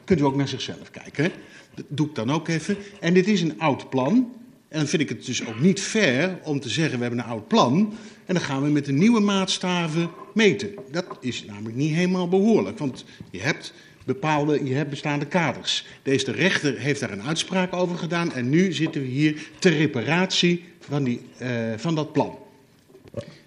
[0.04, 1.32] kunt u ook naar zichzelf kijken.
[1.74, 2.76] Dat doe ik dan ook even.
[3.00, 4.32] En dit is een oud plan.
[4.68, 7.30] En dan vind ik het dus ook niet fair om te zeggen: we hebben een
[7.30, 7.94] oud plan.
[8.24, 10.74] En dan gaan we met de nieuwe maatstaven meten.
[10.90, 12.78] Dat is namelijk niet helemaal behoorlijk.
[12.78, 13.72] Want je hebt
[14.04, 15.86] bepaalde, je hebt bestaande kaders.
[16.02, 18.32] Deze rechter heeft daar een uitspraak over gedaan.
[18.32, 22.38] En nu zitten we hier ter reparatie van, die, uh, van dat plan.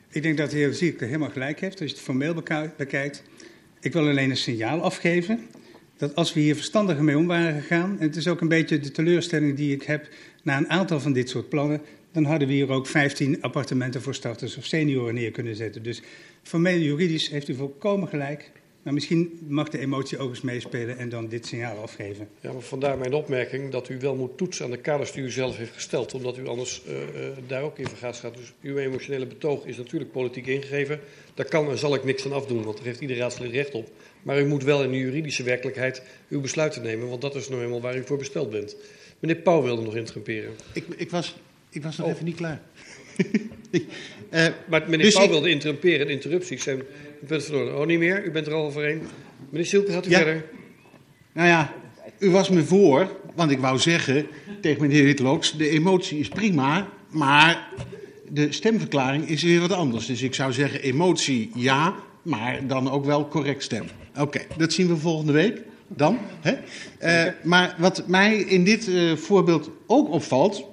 [0.10, 2.34] Ik denk dat de heer Zieke helemaal gelijk heeft als je het formeel
[2.78, 3.24] bekijkt.
[3.80, 5.48] Ik wil alleen een signaal afgeven
[5.98, 8.80] dat als we hier verstandiger mee om waren gegaan, en het is ook een beetje
[8.80, 10.08] de teleurstelling die ik heb
[10.44, 11.82] na een aantal van dit soort plannen,
[12.12, 15.84] dan hadden we hier ook 15 appartementen voor starters of senioren neer kunnen zetten.
[15.84, 16.02] Dus
[16.44, 18.52] formeel juridisch heeft u volkomen gelijk.
[18.88, 22.28] Maar misschien mag de emotie ook eens meespelen en dan dit signaal afgeven.
[22.40, 25.32] Ja, maar vandaar mijn opmerking dat u wel moet toetsen aan de kaders die u
[25.32, 26.14] zelf heeft gesteld.
[26.14, 28.38] Omdat u anders uh, uh, daar ook in vergaat gaat.
[28.38, 31.00] Dus uw emotionele betoog is natuurlijk politiek ingegeven.
[31.34, 33.90] Daar kan en zal ik niks aan afdoen, want daar heeft ieder raadslid recht op.
[34.28, 37.64] Maar u moet wel in de juridische werkelijkheid uw besluiten nemen, want dat is nou
[37.64, 38.76] eenmaal waar u voor besteld bent.
[39.20, 40.52] Meneer Pauw wilde nog interrumperen.
[40.74, 41.36] Ik, ik, was,
[41.70, 42.14] ik was nog oh.
[42.14, 42.62] even niet klaar.
[43.72, 45.30] uh, maar meneer dus Pauw ik...
[45.30, 46.10] wilde interrumperen.
[46.10, 46.80] Interrupties zijn
[47.24, 47.80] u bent verloren.
[47.80, 48.26] Oh, niet meer?
[48.26, 49.02] U bent er al overheen.
[49.50, 50.18] Meneer Silke, gaat u ja.
[50.18, 50.46] verder.
[51.34, 51.74] Nou ja,
[52.20, 54.28] u was me voor, want ik wou zeggen
[54.62, 55.58] tegen meneer Hitloks...
[55.58, 57.70] de emotie is prima, maar
[58.30, 60.06] de stemverklaring is weer wat anders.
[60.06, 64.06] Dus ik zou zeggen emotie ja, maar dan ook wel correct stemmen.
[64.18, 65.62] Oké, dat zien we volgende week.
[65.88, 66.20] Dan.
[66.42, 66.56] Hè?
[67.28, 70.64] Uh, maar wat mij in dit uh, voorbeeld ook opvalt,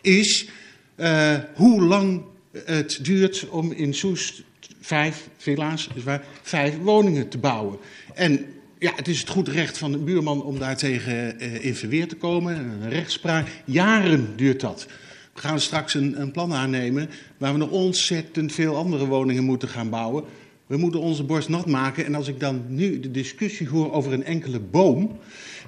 [0.00, 0.48] is
[0.96, 2.22] uh, hoe lang
[2.64, 4.42] het duurt om in Soest
[4.80, 7.78] vijf villa's, dus waar, vijf woningen te bouwen.
[8.14, 8.46] En
[8.78, 12.56] ja, het is het goed recht van de buurman om daartegen in verweer te komen.
[12.56, 13.48] Een rechtspraak.
[13.64, 14.86] Jaren duurt dat.
[15.34, 19.68] We gaan straks een, een plan aannemen waar we nog ontzettend veel andere woningen moeten
[19.68, 20.24] gaan bouwen.
[20.72, 22.04] We moeten onze borst nat maken.
[22.04, 25.18] En als ik dan nu de discussie hoor over een enkele boom.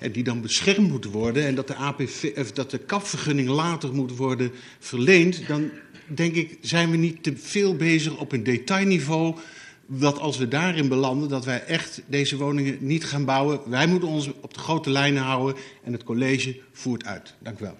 [0.01, 1.45] En die dan beschermd moet worden.
[1.45, 5.47] En dat de, APV, dat de kapvergunning later moet worden verleend.
[5.49, 5.71] Dan
[6.07, 9.35] denk ik, zijn we niet te veel bezig op een detailniveau.
[9.87, 13.61] Dat als we daarin belanden, dat wij echt deze woningen niet gaan bouwen.
[13.67, 17.35] Wij moeten ons op de grote lijnen houden en het college voert uit.
[17.39, 17.77] Dank u wel.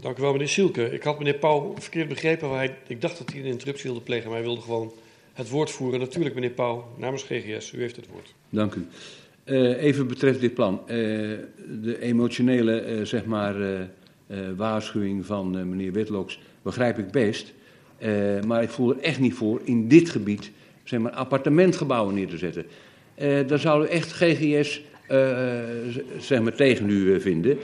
[0.00, 0.90] Dank u wel, meneer Sielke.
[0.90, 2.50] Ik had meneer Pauw verkeerd begrepen.
[2.50, 4.92] Hij, ik dacht dat hij een interruptie wilde plegen, maar hij wilde gewoon
[5.32, 6.00] het woord voeren.
[6.00, 7.72] Natuurlijk, meneer Pauw, namens GGS.
[7.72, 8.34] U heeft het woord.
[8.48, 8.86] Dank u.
[9.44, 10.80] Uh, even betreft dit plan.
[10.80, 10.86] Uh,
[11.82, 13.54] de emotionele uh, zeg maar,
[14.56, 17.52] waarschuwing van meneer Witloks begrijp ik best.
[18.46, 20.50] Maar ik voel er echt niet voor in dit gebied
[20.84, 22.64] zeg maar, appartementgebouwen neer te zetten.
[23.46, 24.82] Daar zouden we echt GGS
[26.18, 27.58] zeg maar, tegen u vinden.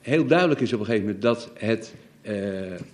[0.00, 1.94] heel duidelijk is op een gegeven moment dat het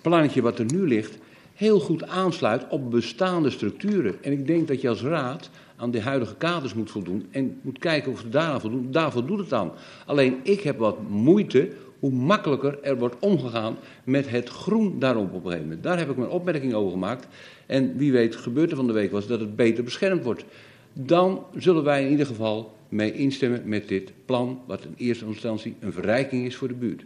[0.01, 1.17] plannetje wat er nu ligt
[1.55, 4.23] heel goed aansluit op bestaande structuren.
[4.23, 7.79] En ik denk dat je als raad aan de huidige kaders moet voldoen en moet
[7.79, 8.91] kijken of ze daaraan voldoen.
[8.91, 9.71] Daar voldoet het aan.
[10.05, 15.33] Alleen ik heb wat moeite hoe makkelijker er wordt omgegaan met het groen daarop op
[15.33, 15.83] een gegeven moment.
[15.83, 17.27] Daar heb ik mijn opmerking over gemaakt.
[17.65, 20.45] En wie weet, gebeurt er van de week was dat het beter beschermd wordt.
[20.93, 25.75] Dan zullen wij in ieder geval mee instemmen met dit plan, wat in eerste instantie
[25.79, 27.05] een verrijking is voor de buurt.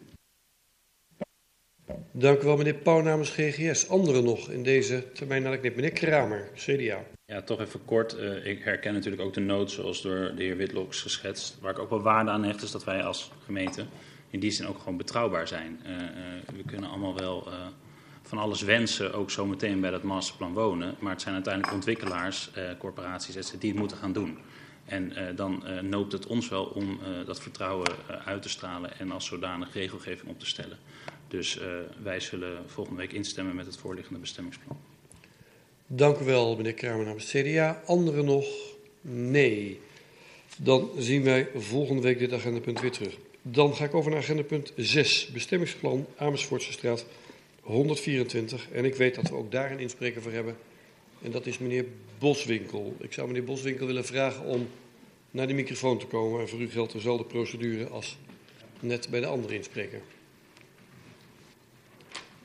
[2.11, 3.89] Dank u wel, meneer Pauw namens GGS.
[3.89, 7.03] Anderen nog in deze termijn ik Meneer Kramer, CDA.
[7.25, 8.17] Ja, toch even kort.
[8.19, 11.57] Uh, ik herken natuurlijk ook de nood zoals door de heer Witloks geschetst.
[11.61, 13.85] Waar ik ook wel waarde aan hecht, is dat wij als gemeente
[14.29, 15.79] in die zin ook gewoon betrouwbaar zijn.
[15.85, 15.99] Uh, uh,
[16.55, 17.47] we kunnen allemaal wel
[18.21, 20.95] van alles wensen, ook zometeen bij dat masterplan wonen.
[20.99, 23.59] Maar het zijn uiteindelijk ontwikkelaars, corporaties, etc.
[23.59, 24.37] die het moeten gaan doen.
[24.85, 27.87] En dan noopt het ons wel om dat vertrouwen
[28.25, 30.77] uit te stralen en als zodanig regelgeving op te stellen.
[31.29, 31.59] Dus
[32.03, 34.77] wij zullen volgende week instemmen met het voorliggende bestemmingsplan.
[35.87, 37.81] Dank u wel, meneer Kramer namens CDA.
[37.85, 38.47] Anderen nog?
[39.01, 39.79] Nee.
[40.57, 43.17] Dan zien wij volgende week dit agendapunt weer terug.
[43.41, 47.05] Dan ga ik over naar agendapunt 6, bestemmingsplan Amersfoortse straat
[47.61, 48.67] 124.
[48.71, 50.57] En ik weet dat we ook daar een inspreker voor hebben.
[51.21, 51.85] En dat is meneer
[52.17, 52.95] Boswinkel.
[52.99, 54.67] Ik zou meneer Boswinkel willen vragen om
[55.31, 56.41] naar de microfoon te komen.
[56.41, 58.17] En voor u geldt dezelfde procedure als
[58.79, 60.01] net bij de andere inspreker.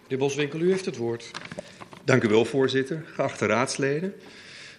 [0.05, 1.31] Meneer Boswinkel, u heeft het woord.
[2.05, 3.03] Dank u wel, voorzitter.
[3.07, 4.15] Geachte raadsleden.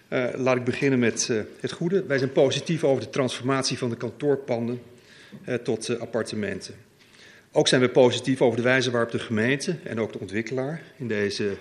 [0.08, 2.04] Uh, laat ik beginnen met uh, het goede.
[2.06, 4.82] Wij zijn positief over de transformatie van de kantoorpanden
[5.48, 6.74] uh, tot appartementen.
[7.52, 11.08] Ook zijn we positief over de wijze waarop de gemeente en ook de ontwikkelaar, in
[11.08, 11.56] deze,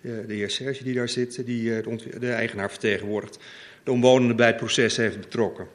[0.00, 3.38] de heer Serge die daar zit, die de, de, eigenaar vertegenwoordigt,
[3.84, 5.66] de omwonenden bij het proces heeft betrokken.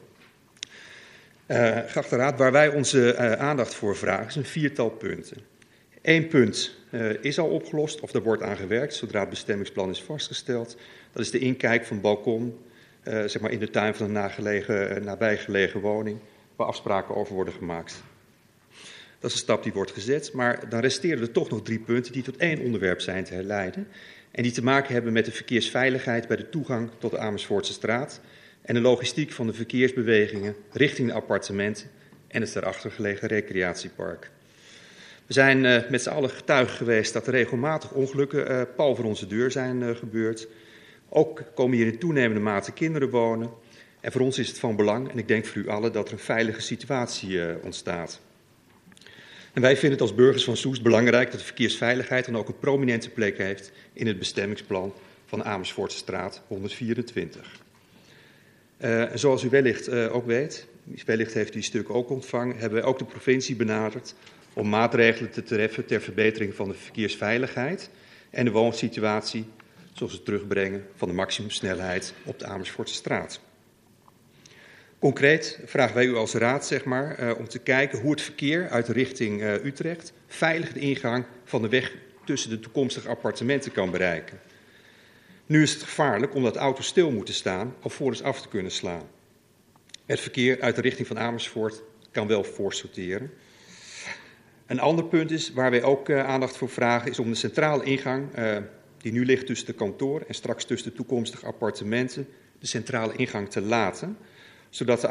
[1.86, 5.36] geachte raad, waar wij onze aandacht voor vragen is een viertal punten.
[6.02, 6.80] Eén punt
[7.20, 10.76] is al opgelost of er wordt aan gewerkt zodra het bestemmingsplan is vastgesteld.
[11.12, 12.58] Dat is de inkijk van balkon,
[13.04, 16.18] uh, zeg maar in de tuin van een uh, nabijgelegen woning,
[16.56, 18.02] waar afspraken over worden gemaakt.
[19.18, 22.12] Dat is een stap die wordt gezet, maar dan resteren er toch nog drie punten
[22.12, 23.88] die tot één onderwerp zijn te herleiden.
[24.30, 28.20] En die te maken hebben met de verkeersveiligheid bij de toegang tot de Amersfoortse straat
[28.62, 31.90] en de logistiek van de verkeersbewegingen richting de appartementen
[32.28, 34.30] en het daarachter gelegen recreatiepark.
[35.26, 39.04] We zijn uh, met z'n allen getuige geweest dat er regelmatig ongelukken uh, pal voor
[39.04, 40.48] onze deur zijn uh, gebeurd.
[41.08, 43.50] Ook komen hier in toenemende mate kinderen wonen.
[44.00, 46.12] En voor ons is het van belang, en ik denk voor u allen, dat er
[46.12, 48.20] een veilige situatie ontstaat.
[49.52, 52.58] En wij vinden het als burgers van Soest belangrijk dat de verkeersveiligheid dan ook een
[52.58, 54.92] prominente plek heeft in het bestemmingsplan
[55.26, 57.60] van de Amersfoortse straat 124.
[58.78, 60.66] Uh, en zoals u wellicht ook weet,
[61.04, 64.14] wellicht heeft u die stuk ook ontvangen, hebben wij ook de provincie benaderd
[64.52, 67.90] om maatregelen te treffen ter verbetering van de verkeersveiligheid
[68.30, 69.44] en de woonsituatie
[69.92, 73.40] zoals het terugbrengen van de maximumsnelheid op de Amersfoortse straat.
[74.98, 78.68] Concreet vragen wij u als raad zeg maar, uh, om te kijken hoe het verkeer
[78.68, 81.92] uit de richting uh, Utrecht veilig de ingang van de weg
[82.24, 84.40] tussen de toekomstige appartementen kan bereiken.
[85.46, 89.08] Nu is het gevaarlijk omdat auto's stil moeten staan alvorens af te kunnen slaan.
[90.06, 93.30] Het verkeer uit de richting van Amersfoort kan wel voorsorteren.
[94.72, 97.84] Een ander punt is, waar wij ook uh, aandacht voor vragen, is om de centrale
[97.84, 98.28] ingang
[98.98, 103.50] die nu ligt tussen de kantoor en straks tussen de toekomstige appartementen, de centrale ingang
[103.50, 104.16] te laten,
[104.70, 105.08] zodat de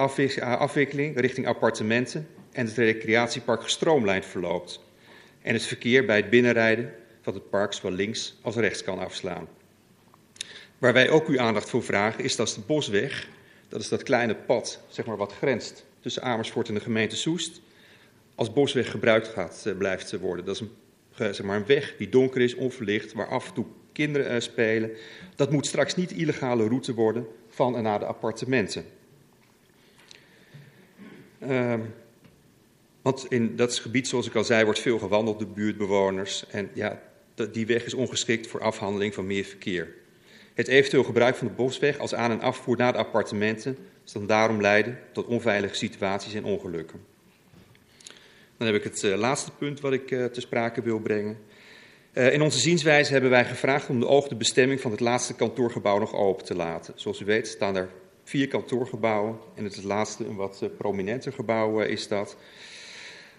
[0.57, 4.79] afwikkeling richting appartementen en het recreatiepark gestroomlijnd verloopt.
[5.41, 9.47] En het verkeer bij het binnenrijden van het park zowel links als rechts kan afslaan.
[10.77, 13.27] Waar wij ook uw aandacht voor vragen is dat de Bosweg,
[13.67, 17.61] dat is dat kleine pad zeg maar, wat grenst tussen Amersfoort en de gemeente Soest,
[18.41, 20.45] als Bosweg gebruikt gaat, blijft worden.
[20.45, 23.65] Dat is een, zeg maar, een weg die donker is, onverlicht, waar af en toe
[23.91, 24.91] kinderen uh, spelen.
[25.35, 28.85] Dat moet straks niet illegale route worden van en naar de appartementen.
[31.39, 31.73] Uh,
[33.01, 36.47] want in dat gebied, zoals ik al zei, wordt veel gewandeld door buurtbewoners.
[36.47, 37.01] En ja,
[37.51, 39.93] die weg is ongeschikt voor afhandeling van meer verkeer.
[40.53, 44.61] Het eventueel gebruik van de bosweg als aan- en afvoer naar de appartementen zal daarom
[44.61, 47.10] leiden tot onveilige situaties en ongelukken.
[48.61, 51.37] Dan heb ik het uh, laatste punt wat ik uh, te sprake wil brengen.
[52.13, 55.99] Uh, in onze zienswijze hebben wij gevraagd om de oogde bestemming van het laatste kantoorgebouw
[55.99, 56.93] nog open te laten.
[56.95, 57.89] Zoals u weet staan er
[58.23, 62.37] vier kantoorgebouwen en het, laatste, een wat prominenter gebouw is dat.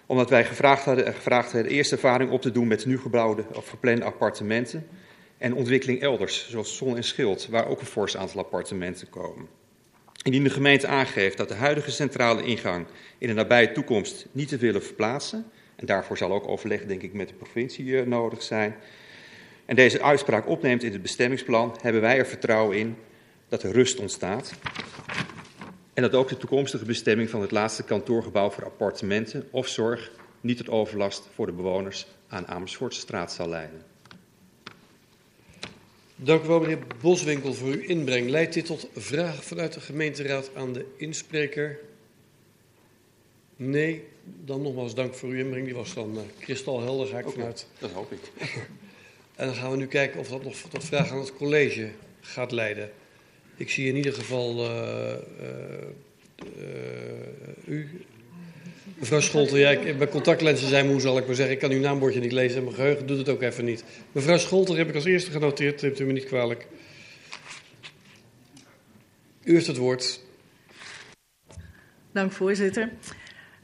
[0.05, 3.65] Omdat wij gevraagd hadden, gevraagd hadden eerst ervaring op te doen met nu gebouwde of
[3.65, 4.87] verplande appartementen
[5.37, 9.47] en ontwikkeling elders, zoals Zon en Schild, waar ook een fors aantal appartementen komen.
[10.23, 12.85] Indien de gemeente aangeeft dat de huidige centrale ingang
[13.17, 15.45] in de nabije toekomst niet te willen verplaatsen,
[15.75, 18.75] en daarvoor zal ook overleg, denk ik, met de provincie uh, nodig zijn.
[19.65, 22.95] En deze uitspraak opneemt in het bestemmingsplan, hebben wij er vertrouwen in
[23.47, 24.53] dat er rust ontstaat.
[25.93, 30.11] En dat ook de toekomstige bestemming van het laatste kantoorgebouw voor appartementen of zorg
[30.41, 33.92] niet tot overlast voor de bewoners aan Amersfoortse straat zal leiden.
[36.23, 38.29] Dank u wel, meneer Boswinkel, voor uw inbreng.
[38.29, 41.79] Leidt dit tot vragen vanuit de gemeenteraad aan de inspreker?
[43.55, 44.03] Nee,
[44.45, 45.65] dan nogmaals dank voor uw inbreng.
[45.65, 47.67] Die was dan uh, kristalhelder, ga ik okay, vanuit.
[47.79, 48.31] Dat hoop ik.
[49.35, 51.89] en dan gaan we nu kijken of dat nog tot vragen aan het college
[52.21, 52.91] gaat leiden.
[53.55, 55.13] Ik zie in ieder geval uh,
[56.57, 56.67] uh,
[57.65, 58.05] u.
[59.03, 61.53] Mevrouw Scholten, bij contactlenzen zijn moe, zal ik maar zeggen.
[61.53, 63.83] Ik kan uw naambordje niet lezen en mijn geheugen doet het ook even niet.
[64.11, 66.67] Mevrouw Scholten heb ik als eerste genoteerd, neemt u me niet kwalijk.
[69.43, 70.19] U heeft het woord.
[72.11, 72.91] Dank, voorzitter.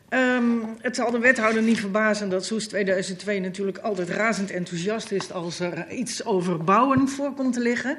[0.10, 5.32] Um, het zal de wethouder niet verbazen dat Soes 2002 natuurlijk altijd razend enthousiast is
[5.32, 7.98] als er iets over bouwen voor komt te liggen.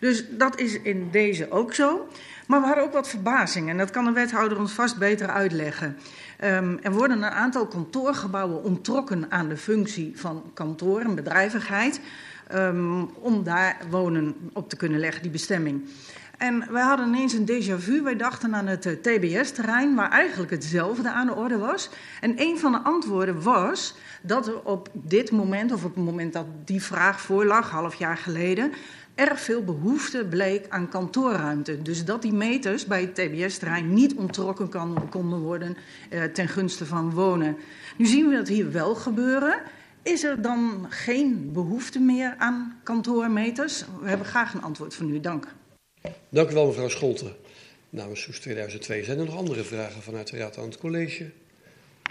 [0.00, 2.08] Dus dat is in deze ook zo.
[2.46, 5.96] Maar we hadden ook wat verbazing en dat kan de wethouder ons vast beter uitleggen.
[6.44, 12.00] Um, er worden een aantal kantoorgebouwen onttrokken aan de functie van kantoor en bedrijvigheid.
[12.54, 15.88] Um, om daar wonen op te kunnen leggen, die bestemming.
[16.36, 18.02] En wij hadden ineens een déjà vu.
[18.02, 21.90] Wij dachten aan het uh, TBS-terrein, waar eigenlijk hetzelfde aan de orde was.
[22.20, 26.32] En een van de antwoorden was dat er op dit moment, of op het moment
[26.32, 28.72] dat die vraag voorlag, half jaar geleden,
[29.18, 31.82] erg veel behoefte bleek aan kantoorruimte.
[31.82, 35.76] Dus dat die meters bij het TBS-terrein niet onttrokken kan, konden worden
[36.10, 37.56] uh, ten gunste van wonen.
[37.96, 39.60] Nu zien we dat hier wel gebeuren.
[40.02, 43.84] Is er dan geen behoefte meer aan kantoormeters?
[44.00, 45.20] We hebben graag een antwoord van u.
[45.20, 45.46] Dank.
[46.28, 47.32] Dank u wel, mevrouw Scholten.
[47.90, 51.30] Namens Soes 2002 zijn er nog andere vragen vanuit de Raad aan het college?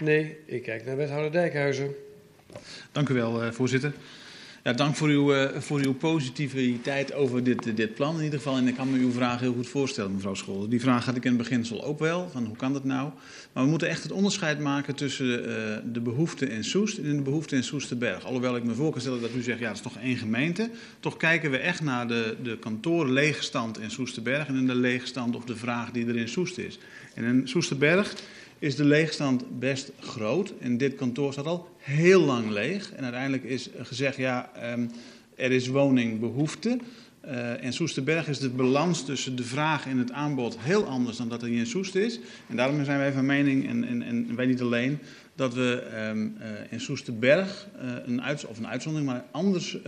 [0.00, 1.94] Nee, ik kijk naar wethouder Dijkhuizen.
[2.92, 3.92] Dank u wel, uh, voorzitter.
[4.64, 8.38] Ja, dank voor uw, uh, voor uw positiviteit over dit, uh, dit plan in ieder
[8.38, 8.56] geval.
[8.56, 10.70] En ik kan me uw vraag heel goed voorstellen, mevrouw Scholten.
[10.70, 13.10] Die vraag had ik in het beginsel ook wel, van hoe kan dat nou?
[13.52, 15.46] Maar we moeten echt het onderscheid maken tussen uh,
[15.92, 18.24] de behoefte in Soest en de behoefte in Soesterberg.
[18.24, 20.70] Alhoewel ik me voor kan stellen dat u zegt, ja, dat is toch één gemeente.
[21.00, 25.44] Toch kijken we echt naar de, de kantoorleegstand in Soesterberg en in de leegstand of
[25.44, 26.78] de vraag die er in Soest is.
[27.14, 28.14] En in Soesterberg
[28.58, 30.52] is de leegstand best groot.
[30.60, 32.92] En dit kantoor staat al heel lang leeg.
[32.92, 34.90] En uiteindelijk is gezegd, ja, um,
[35.34, 36.78] er is woningbehoefte.
[37.26, 41.28] Uh, in Soesterberg is de balans tussen de vraag en het aanbod heel anders dan
[41.28, 42.20] dat er in Soest is.
[42.46, 44.98] En daarom zijn wij van mening, en, en, en wij niet alleen,
[45.34, 49.78] dat we um, uh, in Soesterberg uh, een, uit, of een uitzondering, maar anders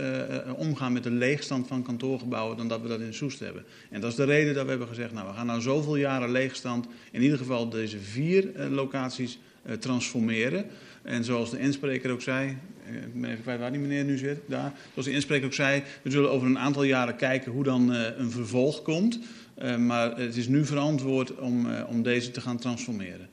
[0.55, 3.63] omgaan met de leegstand van kantoorgebouwen dan dat we dat in Soest hebben.
[3.89, 6.31] En dat is de reden dat we hebben gezegd, nou we gaan nou zoveel jaren
[6.31, 9.39] leegstand, in ieder geval deze vier locaties
[9.79, 10.65] transformeren.
[11.01, 14.39] En zoals de inspreker ook zei, ik ben even kwijt waar die meneer nu zit,
[14.45, 14.73] daar.
[14.91, 18.07] Zoals de inspreker ook zei, we zullen over een aantal jaren kijken hoe dan uh,
[18.17, 19.19] een vervolg komt.
[19.63, 23.29] Uh, maar het is nu verantwoord om, om deze te gaan transformeren.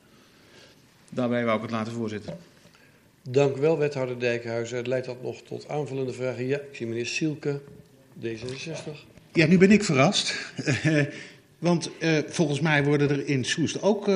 [1.09, 2.37] Daarbij wou ik het laten voorzitten.
[3.21, 4.77] Dank u wel, wethouder Dijkhuizen.
[4.77, 6.45] Het leidt dat nog tot aanvullende vragen.
[6.45, 7.59] Ja, ik zie meneer Sielke,
[8.23, 8.91] D66.
[9.33, 10.53] Ja, nu ben ik verrast.
[11.59, 11.91] Want
[12.27, 14.09] volgens mij worden er in Soest ook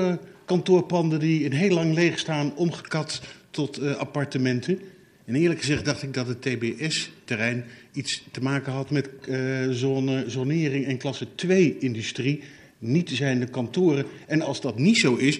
[0.45, 3.21] kantoorpanden die een heel lang leeg staan omgekat
[3.53, 4.79] tot uh, appartementen.
[5.25, 10.23] En eerlijk gezegd dacht ik dat het TBS-terrein iets te maken had met uh, zone,
[10.27, 12.43] zonering en klasse 2-industrie.
[12.79, 14.05] Niet zijn de kantoren.
[14.27, 15.39] En als dat niet zo is,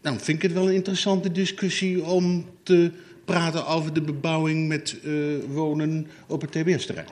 [0.00, 2.90] dan vind ik het wel een interessante discussie om te
[3.24, 7.08] praten over de bebouwing met uh, wonen op het TBS-terrein.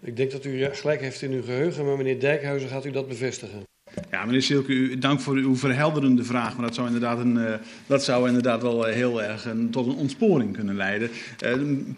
[0.00, 3.08] Ik denk dat u gelijk heeft in uw geheugen, maar meneer Dijkhuizen gaat u dat
[3.08, 3.62] bevestigen.
[4.10, 6.56] Ja, meneer Silke, u, dank voor uw verhelderende vraag.
[6.56, 7.54] Maar dat zou inderdaad, een, uh,
[7.86, 11.10] dat zou inderdaad wel heel erg een, tot een ontsporing kunnen leiden.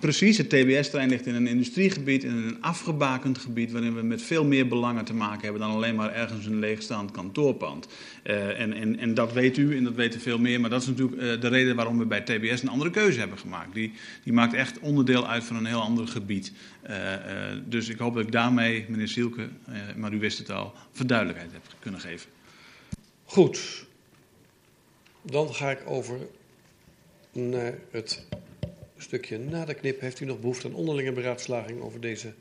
[0.01, 3.73] Precies, het TBS-terrein ligt in een industriegebied, in een afgebakend gebied...
[3.73, 7.11] waarin we met veel meer belangen te maken hebben dan alleen maar ergens een leegstaand
[7.11, 7.89] kantoorpand.
[8.23, 10.61] En, en, en dat weet u en dat weten veel meer.
[10.61, 13.75] Maar dat is natuurlijk de reden waarom we bij TBS een andere keuze hebben gemaakt.
[13.75, 13.93] Die,
[14.25, 16.53] die maakt echt onderdeel uit van een heel ander gebied.
[17.65, 19.49] Dus ik hoop dat ik daarmee, meneer Sielke,
[19.97, 22.31] maar u wist het al, verduidelijkheid heb kunnen geven.
[23.25, 23.87] Goed.
[25.23, 26.19] Dan ga ik over
[27.33, 28.27] naar het
[28.97, 30.01] stukje na de knip.
[30.01, 32.33] Heeft u nog behoefte aan onderlinge beraadslaging over deze?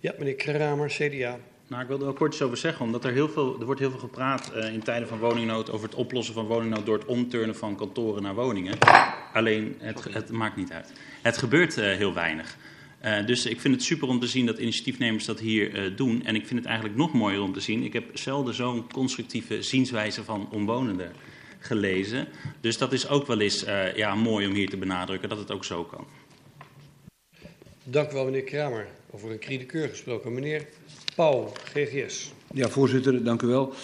[0.00, 1.38] Ja, meneer Kramer, CDA.
[1.66, 3.80] Nou, ik wilde er wel kort iets over zeggen, omdat er heel veel, er wordt
[3.80, 7.06] heel veel gepraat uh, in tijden van woningnood over het oplossen van woningnood door het
[7.06, 8.78] omturnen van kantoren naar woningen.
[9.32, 10.92] Alleen, het, het maakt niet uit.
[11.22, 12.56] Het gebeurt uh, heel weinig.
[13.04, 16.24] Uh, dus ik vind het super om te zien dat initiatiefnemers dat hier uh, doen.
[16.24, 17.82] En ik vind het eigenlijk nog mooier om te zien.
[17.82, 21.12] Ik heb zelden zo'n constructieve zienswijze van omwonenden
[21.58, 22.28] gelezen.
[22.60, 25.50] Dus dat is ook wel eens uh, ja, mooi om hier te benadrukken dat het
[25.50, 26.06] ook zo kan.
[27.84, 28.86] Dank u wel, meneer Kramer.
[29.10, 30.34] Over een kriedekeur gesproken.
[30.34, 30.66] Meneer
[31.14, 32.32] Paul, GGS.
[32.54, 33.74] Ja, voorzitter, dank u wel.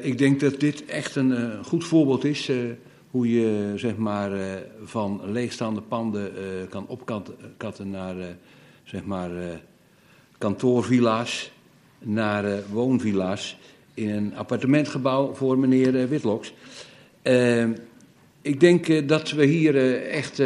[0.00, 2.50] ik denk dat dit echt een goed voorbeeld is
[3.10, 4.42] hoe je zeg maar, uh,
[4.84, 8.24] van leegstaande panden uh, kan opkatten naar uh,
[8.84, 9.30] zeg maar,
[10.38, 11.52] kantoorvilla's,
[11.98, 13.58] naar woonvilla's
[13.94, 16.54] in een appartementgebouw voor meneer Witloks.
[18.42, 20.36] ik denk dat we hier echt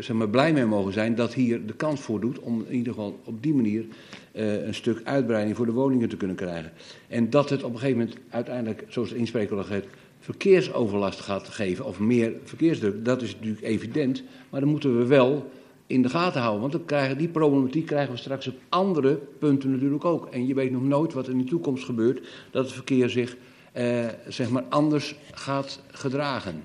[0.00, 2.92] zeg maar, blij mee mogen zijn dat hier de kans voor doet om in ieder
[2.92, 3.84] geval op die manier
[4.32, 6.72] een stuk uitbreiding voor de woningen te kunnen krijgen.
[7.08, 9.88] En dat het op een gegeven moment uiteindelijk, zoals de inspreker al heeft,
[10.28, 14.22] verkeersoverlast gaat geven of meer verkeersdruk, dat is natuurlijk evident.
[14.50, 15.50] Maar dan moeten we wel
[15.86, 16.60] in de gaten houden.
[16.60, 20.26] Want dan krijgen, die problematiek krijgen we straks op andere punten natuurlijk ook.
[20.26, 23.36] En je weet nog nooit wat in de toekomst gebeurt, dat het verkeer zich
[23.72, 26.64] eh, zeg maar anders gaat gedragen.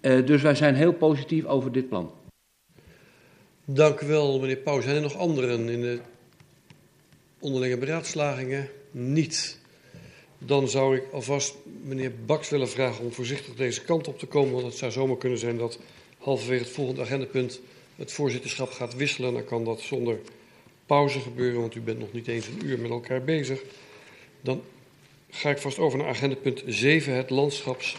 [0.00, 2.10] Eh, dus wij zijn heel positief over dit plan.
[3.64, 4.80] Dank u wel, meneer Pauw.
[4.80, 6.00] Zijn er nog anderen in de
[7.40, 8.68] onderlinge beraadslagingen?
[8.90, 9.60] Niet.
[10.46, 14.52] Dan zou ik alvast meneer Baks willen vragen om voorzichtig deze kant op te komen.
[14.52, 15.78] Want het zou zomaar kunnen zijn dat
[16.18, 17.60] halverwege het volgende agendapunt
[17.96, 19.32] het voorzitterschap gaat wisselen.
[19.32, 20.18] Dan kan dat zonder
[20.86, 23.62] pauze gebeuren, want u bent nog niet eens een uur met elkaar bezig.
[24.40, 24.62] Dan
[25.30, 27.96] ga ik vast over naar agendapunt 7, het landschaps-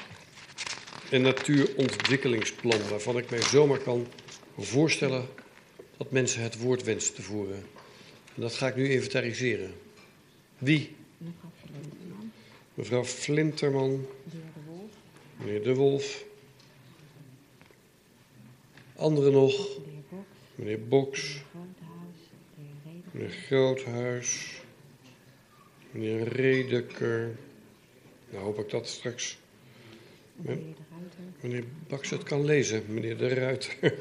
[1.09, 2.89] en natuurontwikkelingsplan.
[2.89, 4.07] Waarvan ik mij zomaar kan
[4.57, 5.27] voorstellen
[5.97, 7.65] dat mensen het woord wensen te voeren.
[8.35, 9.73] En dat ga ik nu inventariseren.
[10.57, 10.95] Wie?
[12.74, 14.05] Mevrouw Flinterman.
[15.38, 16.26] Meneer De Wolf.
[18.95, 19.80] Anderen nog?
[20.55, 21.43] Meneer Boks.
[23.11, 24.61] Meneer Groothuis.
[25.91, 27.36] Meneer Redeker.
[28.30, 29.38] Nou hoop ik dat straks.
[31.41, 33.78] Meneer Baks het kan lezen, meneer De Ruiter.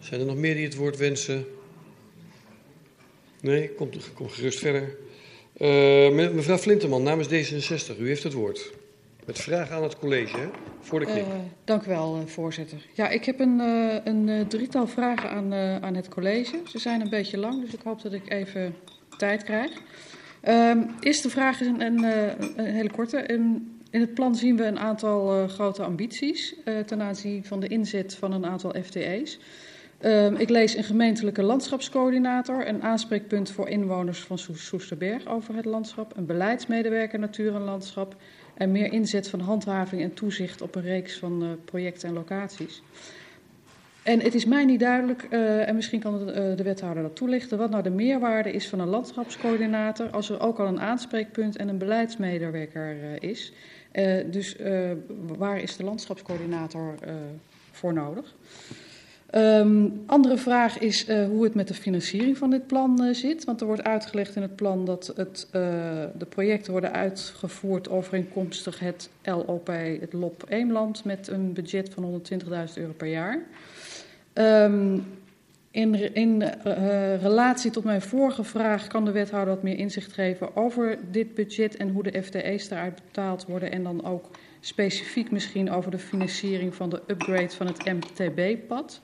[0.00, 1.55] Zijn er nog meer die het woord wensen?
[3.40, 4.96] Nee, kom, kom gerust verder.
[5.60, 8.72] Uh, mevrouw Flinterman, namens D66, u heeft het woord.
[9.26, 11.26] Met vraag aan het college, voor de knip.
[11.26, 11.34] Uh,
[11.64, 12.78] dank u wel, uh, voorzitter.
[12.94, 16.60] Ja, ik heb een, uh, een drietal vragen aan, aan het college.
[16.68, 18.74] Ze zijn een beetje lang, dus ik hoop dat ik even
[19.18, 19.70] tijd krijg.
[20.40, 22.04] Ehm, eerste vraag is een, een,
[22.56, 23.18] een hele korte.
[23.18, 26.54] In, in, het plan zien we een aantal grote ambities
[26.86, 29.38] ten aanzien van de inzet van een aantal FTE's.
[30.04, 36.16] Um, ik lees een gemeentelijke landschapscoördinator, een aanspreekpunt voor inwoners van Soesterberg over het landschap,
[36.16, 38.16] een beleidsmedewerker natuur en landschap
[38.54, 42.82] en meer inzet van handhaving en toezicht op een reeks van uh, projecten en locaties.
[44.02, 47.16] En het is mij niet duidelijk, uh, en misschien kan de, uh, de, wethouder dat
[47.16, 51.56] toelichten, wat nou de meerwaarde is van een landschapscoördinator als er ook al een aanspreekpunt
[51.56, 53.52] en een beleidsmedewerker is.
[54.30, 54.56] dus
[55.38, 56.94] waar is de landschapscoördinator
[57.72, 58.34] voor nodig?
[59.36, 63.44] Um, andere vraag is uh, hoe het met de financiering van dit plan uh, zit.
[63.44, 65.52] Want er wordt uitgelegd in het plan dat het, uh,
[66.18, 69.66] de projecten worden uitgevoerd overeenkomstig het LOP,
[70.00, 73.42] het LOP Eemland, met een budget van 120.000 euro per jaar.
[74.34, 75.04] Um,
[75.70, 76.42] in, in
[77.20, 81.76] relatie tot mijn vorige vraag kan de wethouder wat meer inzicht geven over dit budget
[81.76, 83.72] en hoe de FTE's daaruit betaald worden.
[83.72, 84.30] En dan ook
[84.60, 89.00] specifiek misschien over de financiering van de upgrade van het MTB-pad.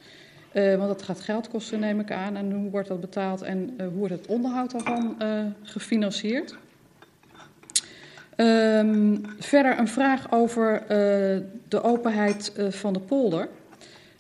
[0.55, 2.36] Uh, want dat gaat geld kosten, neem ik aan.
[2.36, 6.57] En hoe wordt dat betaald en uh, hoe wordt het onderhoud daarvan uh, gefinancierd?
[8.36, 10.82] Um, verder een vraag over
[11.68, 13.48] de openheid van de polder.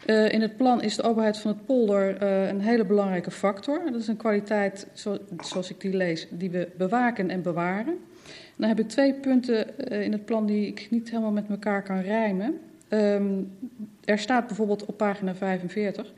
[0.06, 3.82] in het plan is de openheid van het polder een hele belangrijke factor.
[3.90, 7.98] Dat is een kwaliteit, zo, zoals ik die lees, die we bewaken en bewaren.
[8.56, 12.00] Dan heb ik twee punten in het plan die ik niet helemaal met elkaar kan
[12.00, 12.60] rijmen.
[12.88, 13.50] Um,
[14.04, 16.12] er staat bijvoorbeeld op pagina 45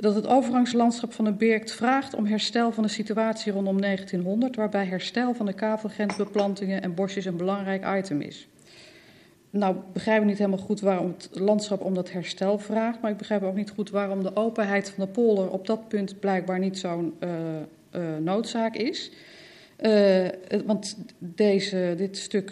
[0.00, 4.86] dat het overgangslandschap van de Birkt vraagt om herstel van de situatie rondom 1900, waarbij
[4.86, 8.48] herstel van de kavelgrensbeplantingen en bosjes een belangrijk item is.
[9.50, 13.16] Nou, begrijp ik niet helemaal goed waarom het landschap om dat herstel vraagt, maar ik
[13.16, 16.78] begrijp ook niet goed waarom de openheid van de polder op dat punt blijkbaar niet
[16.78, 17.30] zo'n uh,
[17.92, 19.10] uh, noodzaak is.
[19.80, 20.26] Uh,
[20.66, 22.50] want deze, dit stuk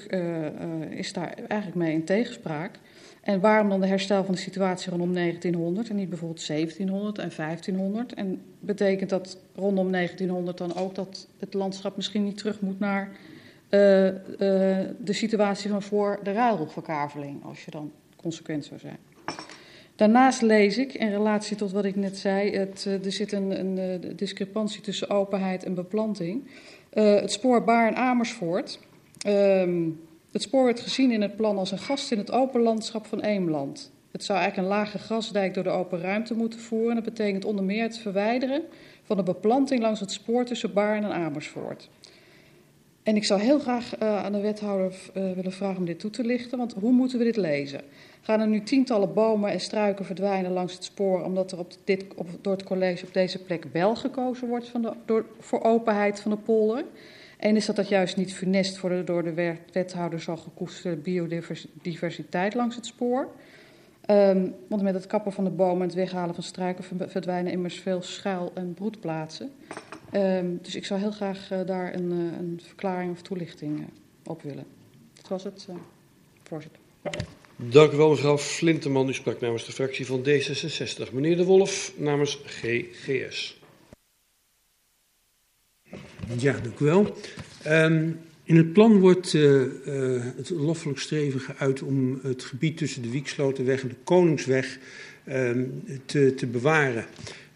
[0.91, 2.79] is daar eigenlijk mee in tegenspraak.
[3.27, 7.31] En waarom dan de herstel van de situatie rondom 1900 en niet bijvoorbeeld 1700 en
[7.37, 8.15] 1500?
[8.15, 13.11] En betekent dat rondom 1900 dan ook dat het landschap misschien niet terug moet naar
[13.71, 14.13] uh, uh,
[14.99, 18.99] de situatie van voor de ruilverkaveling, als je dan consequent zou zijn?
[19.97, 23.79] Daarnaast lees ik, in relatie tot wat ik net zei, het, uh, er zit een,
[23.79, 26.51] een discrepantie tussen openheid en beplanting.
[26.91, 28.79] het spoor Baarn-Amersfoort.
[29.27, 30.06] Um,
[30.37, 33.21] het spoor werd gezien in het plan als een gast in het open landschap van
[33.21, 33.93] Eemland.
[34.11, 36.95] Het zou eigenlijk een lage grasdijk door de open ruimte moeten voeren.
[36.95, 38.63] Dat betekent onder meer het verwijderen
[39.03, 41.89] van de beplanting langs het spoor tussen Baarn en Amersfoort.
[43.03, 46.11] En ik zou heel graag uh, aan de wethouder uh, willen vragen om dit toe
[46.11, 47.81] te lichten, want hoe moeten we dit lezen?
[48.21, 52.05] Gaan er nu tientallen bomen en struiken verdwijnen langs het spoor omdat er op dit,
[52.15, 56.21] op, door het college op deze plek wel gekozen wordt van de, door, voor openheid
[56.21, 56.85] van de polder?
[57.37, 62.77] En is dat dat juist niet funest voor door de wethouder zo gekoesterde biodiversiteit langs
[62.77, 63.29] het spoor?
[64.11, 67.81] Um, want met het kappen van de bomen en het weghalen van struiken verdwijnen immers
[67.81, 69.53] veel schuil- en broedplaatsen.
[70.11, 73.85] Ehm, dus ik zou heel graag uh, daar een, uh, een, verklaring of toelichting uh,
[74.25, 74.65] op willen.
[75.15, 75.67] Dat was het,
[76.43, 76.81] voorzitter.
[77.57, 79.09] Dank u wel, mevrouw Flinteman.
[79.09, 81.13] U sprak namens de fractie van D66.
[81.13, 83.61] Meneer De Wolf namens GGS.
[86.39, 87.17] Ja, dank u wel.
[87.67, 89.67] Um, in het plan wordt uh, uh,
[90.37, 94.79] het loffelijk streven geuit om het gebied tussen de Wiekslotenweg en de Koningsweg
[95.29, 97.05] um, te, te, bewaren.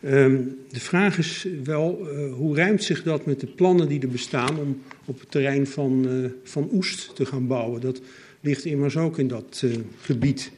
[0.04, 4.08] Um, de vraag is wel, uh, hoe ruimt zich dat met de plannen die er
[4.08, 6.06] bestaan om op het terrein van,
[6.44, 7.80] van Oest te gaan bouwen?
[7.80, 8.00] Dat
[8.40, 9.64] ligt immers ook in dat
[10.00, 10.50] gebied.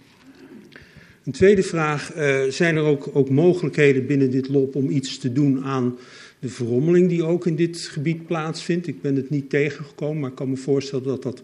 [1.24, 2.12] Een tweede vraag,
[2.48, 5.98] zijn er ook, ook mogelijkheden binnen dit LOP om iets te doen aan
[6.42, 8.86] de verrommeling die ook in dit gebied plaatsvindt.
[8.86, 11.42] Ik ben het niet tegengekomen, maar ik kan me voorstellen dat dat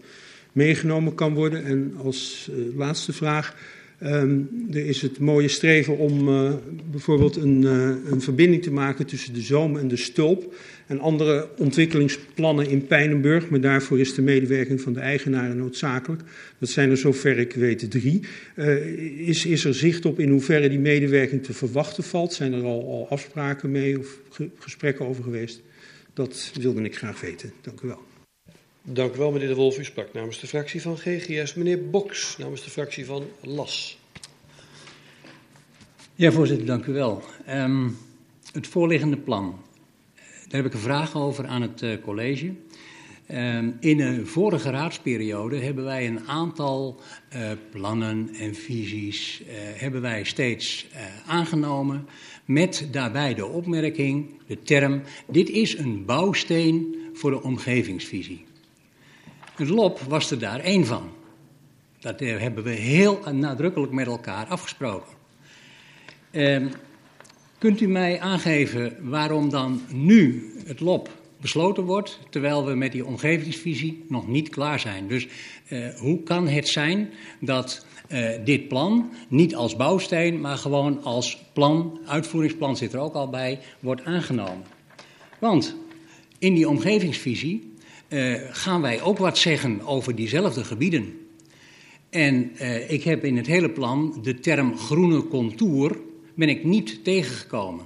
[0.51, 1.63] meegenomen kan worden.
[1.63, 3.55] En als uh, laatste vraag,
[4.03, 6.51] um, er is het mooie streven om uh,
[6.91, 10.55] bijvoorbeeld een, uh, een, verbinding te maken tussen de Zoom en de Stulp.
[10.89, 16.21] En andere ontwikkelingsplannen in Pijnenburg, maar daarvoor is de medewerking van de eigenaren noodzakelijk.
[16.59, 18.21] Dat zijn er zover ik weet drie.
[19.17, 22.33] is, is er zicht op in hoeverre die medewerking te verwachten valt?
[22.33, 24.19] Zijn er al, al afspraken mee of
[24.59, 25.61] gesprekken over geweest?
[26.13, 27.53] Dat wilde ik graag weten.
[27.61, 28.01] Dank u wel.
[28.81, 29.79] Dank u wel, meneer De Wolf.
[29.79, 31.53] U sprak namens de fractie van GGS.
[31.53, 33.99] Meneer Boks namens de fractie van LAS.
[36.15, 37.23] Ja, voorzitter, dank u wel.
[37.49, 37.97] Um,
[38.53, 39.67] het voorliggende plan.
[40.49, 42.53] Daar heb ik een vraag over aan het uh, college.
[43.31, 46.99] Um, in de vorige raadsperiode hebben wij een aantal
[47.35, 50.87] uh, plannen en visies uh, hebben wij steeds
[51.27, 52.07] aangenomen.
[52.45, 58.45] Met daarbij de opmerking, de term, dit is een bouwsteen voor de omgevingsvisie.
[59.55, 61.09] Het LOP was er daar één van.
[61.99, 65.13] Dat hebben we heel nadrukkelijk met elkaar afgesproken.
[66.31, 66.65] Eh,
[67.59, 71.09] kunt u mij aangeven waarom dan nu het LOP
[71.41, 75.07] besloten wordt, terwijl we met die omgevingsvisie nog niet klaar zijn?
[75.07, 75.27] Dus
[75.67, 81.45] eh, hoe kan het zijn dat uh, dit plan niet als bouwsteen, maar gewoon als
[81.53, 84.63] plan, uitvoeringsplan zit er ook al bij, wordt aangenomen?
[85.39, 85.75] Want
[86.39, 87.73] in die omgevingsvisie
[88.09, 91.17] uh, gaan wij ook wat zeggen over diezelfde gebieden.
[92.09, 95.97] En uh, ik heb in het hele plan de term groene contour
[96.39, 97.85] ben ik niet tegengekomen.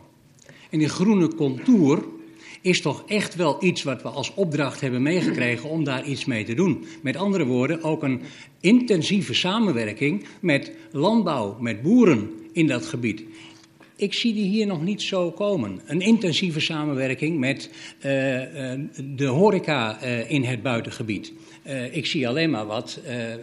[0.69, 2.03] En die groene contour
[2.61, 6.43] is toch echt wel iets wat we als opdracht hebben meegekregen om daar iets mee
[6.43, 6.85] te doen.
[7.01, 8.21] Met andere woorden, ook een
[8.59, 13.23] intensieve samenwerking met landbouw, met boeren in dat gebied.
[13.95, 15.81] Ik zie die hier nog niet zo komen.
[15.85, 18.03] Een intensieve samenwerking met uh,
[19.15, 21.33] de horeca uh, in het buitengebied.
[21.91, 22.99] Ik zie alleen maar wat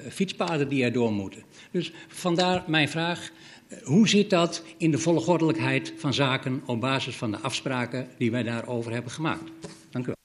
[0.08, 1.42] fietspaden die er door moeten.
[1.70, 3.32] Dus vandaar mijn vraag.
[3.82, 8.42] Hoe zit dat in de volgordelijkheid van zaken op basis van de afspraken die wij
[8.42, 9.50] daarover hebben gemaakt?
[9.90, 10.16] Dank u wel.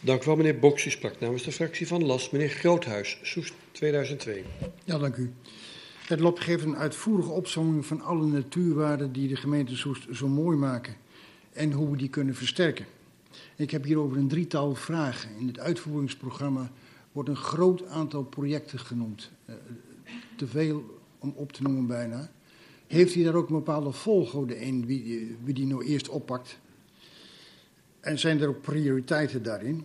[0.00, 0.86] Dank u wel, meneer Boks.
[0.86, 2.30] U sprak namens de fractie van LAS.
[2.30, 4.44] Meneer Groothuis, Soest 2002.
[4.84, 5.32] Ja, dank u.
[6.06, 10.56] Het LOP geeft een uitvoerige opzomming van alle natuurwaarden die de gemeente Soest zo mooi
[10.56, 10.96] maken
[11.52, 12.86] en hoe we die kunnen versterken.
[13.56, 15.30] Ik heb hierover een drietal vragen.
[15.38, 16.70] In het uitvoeringsprogramma
[17.12, 19.30] wordt een groot aantal projecten genoemd.
[19.46, 19.54] Uh,
[20.36, 20.95] te veel
[21.26, 22.30] om op te noemen bijna.
[22.86, 26.58] Heeft u daar ook een bepaalde volgorde in wie, wie die nou eerst oppakt?
[28.00, 29.84] En zijn er ook prioriteiten daarin?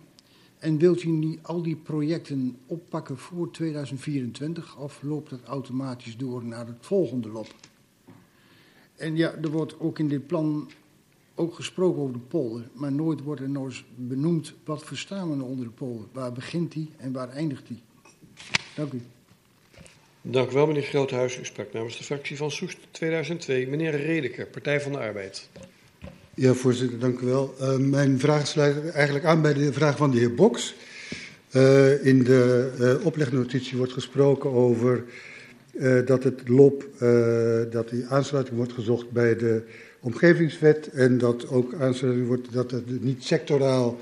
[0.60, 6.44] En wilt u niet al die projecten oppakken voor 2024 of loopt dat automatisch door
[6.44, 7.56] naar het volgende lop?
[8.96, 10.70] En ja, er wordt ook in dit plan
[11.36, 15.36] ook gesproken over de polder, maar nooit wordt er nog eens benoemd wat verstaan we
[15.36, 16.08] nou onder de polder.
[16.12, 17.82] Waar begint die en waar eindigt die?
[18.76, 19.02] Dank u.
[20.24, 21.40] Dank u wel, meneer Groothuis.
[21.40, 23.68] U sprak namens de fractie van Soest 2002.
[23.68, 25.50] Meneer Redeker, Partij van de Arbeid.
[26.34, 27.56] Ja, voorzitter, dank u wel.
[27.62, 30.76] Uh, mijn vraag sluit eigenlijk aan bij de vraag van de heer Boks.
[31.52, 35.04] Uh, in de uh, oplegnotitie wordt gesproken over
[36.06, 36.88] dat het LOP,
[37.72, 39.64] dat die aansluiting wordt gezocht bij de
[40.00, 43.98] omgevingswet en dat ook aansluiting wordt, dat het niet sectoraal,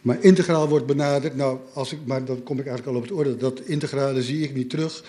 [0.00, 1.36] maar integraal wordt benaderd.
[1.36, 4.42] Nou, als ik, maar dan kom ik eigenlijk al op het orde, dat integrale zie
[4.42, 5.02] ik niet terug.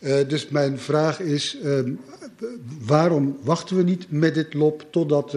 [0.00, 1.58] Dus mijn vraag is,
[2.86, 5.34] waarom wachten we niet met dit LOP totdat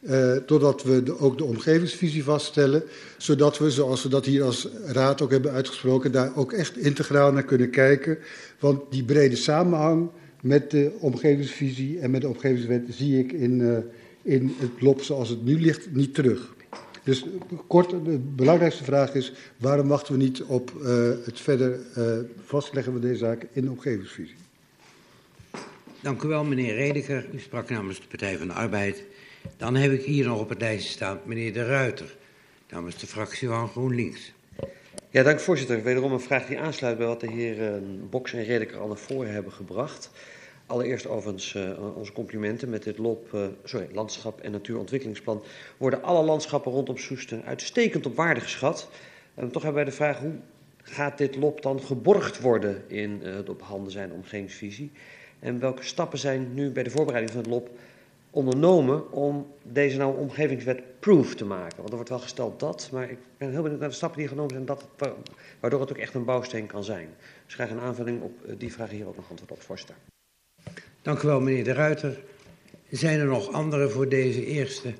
[0.00, 2.82] uh, totdat we ook de omgevingsvisie vaststellen,
[3.16, 7.32] zodat we, zoals we dat hier als raad ook hebben uitgesproken, daar ook echt integraal
[7.32, 8.18] naar kunnen kijken.
[8.58, 10.10] Want die brede samenhang
[10.42, 13.84] met de omgevingsvisie en met de omgevingswet zie ik in,
[14.22, 16.54] in het LOP zoals het nu ligt niet terug.
[17.04, 17.24] Dus
[17.66, 21.80] kort, de belangrijkste vraag is, waarom wachten we niet op uh, het verder
[22.44, 24.36] vastleggen van deze zaak in de omgevingsvisie?
[26.02, 27.26] Dank u wel, meneer Redeker.
[27.32, 29.04] U sprak namens de Partij van de Arbeid.
[29.56, 32.16] Dan heb ik hier nog op het lijstje staan meneer De Ruiter,
[32.70, 34.32] namens de fractie van GroenLinks.
[35.10, 35.82] Ja, dank voorzitter.
[35.82, 39.32] Wederom een vraag die aansluit bij wat de heren Boks en Redeker al naar voren
[39.32, 40.10] hebben gebracht.
[40.70, 45.42] Allereerst overigens uh, onze complimenten met dit LOP, uh, sorry, landschap- en natuurontwikkelingsplan.
[45.76, 48.88] Worden alle landschappen rondom Soesten uitstekend op waarde geschat.
[49.34, 50.32] En toch hebben wij de vraag, hoe
[50.82, 54.90] gaat dit LOP dan geborgd worden in uh, het op handen zijn omgevingsvisie?
[55.38, 57.70] En welke stappen zijn nu bij de voorbereiding van het LOP
[58.30, 61.76] ondernomen om deze nou omgevingswet proof te maken?
[61.76, 64.28] Want er wordt wel gesteld dat, maar ik ben heel benieuwd naar de stappen die
[64.28, 64.88] genomen zijn, dat
[65.60, 67.08] waardoor het ook echt een bouwsteen kan zijn.
[67.44, 69.96] Dus graag een aanvulling op die vraag hier ook nog antwoord op, voorzitter.
[71.02, 72.18] Dank u wel, meneer De Ruiter.
[72.90, 74.94] Zijn er nog anderen voor deze eerste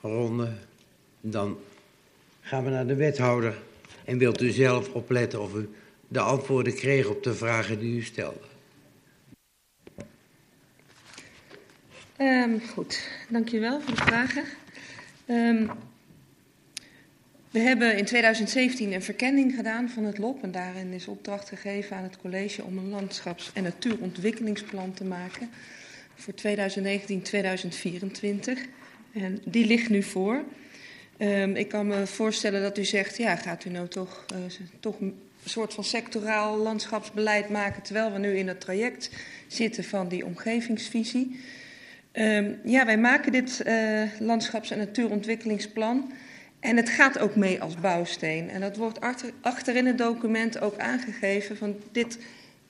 [0.00, 0.52] ronde?
[1.20, 1.58] Dan
[2.40, 3.58] gaan we naar de wethouder.
[4.04, 5.68] En wilt u zelf opletten of u
[6.08, 8.40] de antwoorden kreeg op de vragen die u stelde?
[12.18, 14.44] Um, goed, dankjewel voor de vragen.
[15.26, 15.70] Um,
[17.56, 21.96] we hebben in 2017 een verkenning gedaan van het LOP en daarin is opdracht gegeven
[21.96, 25.50] aan het college om een landschaps- en natuurontwikkelingsplan te maken
[26.14, 26.38] voor 2019-2024.
[29.12, 30.44] En die ligt nu voor.
[31.18, 34.38] Um, ik kan me voorstellen dat u zegt, ja, gaat u nou toch, uh,
[34.80, 39.10] toch een soort van sectoraal landschapsbeleid maken terwijl we nu in het traject
[39.46, 41.40] zitten van die omgevingsvisie.
[42.12, 46.12] Um, ja, wij maken dit uh, landschaps- en natuurontwikkelingsplan.
[46.66, 48.50] En het gaat ook mee als bouwsteen.
[48.50, 51.56] En dat wordt achter, achter in het document ook aangegeven.
[51.56, 52.18] Van dit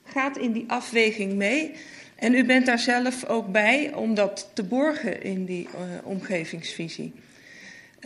[0.05, 1.72] gaat in die afweging mee.
[2.14, 7.12] En u bent daar zelf ook bij om dat te borgen in die uh, omgevingsvisie.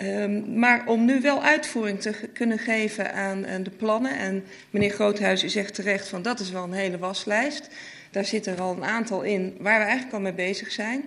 [0.02, 4.18] Um, maar om nu wel uitvoering te kunnen geven aan, aan de plannen.
[4.18, 7.68] En meneer Groothuis, u zegt terecht van dat is wel een hele waslijst.
[8.10, 11.04] Daar zitten er al een aantal in waar we eigenlijk al mee bezig zijn.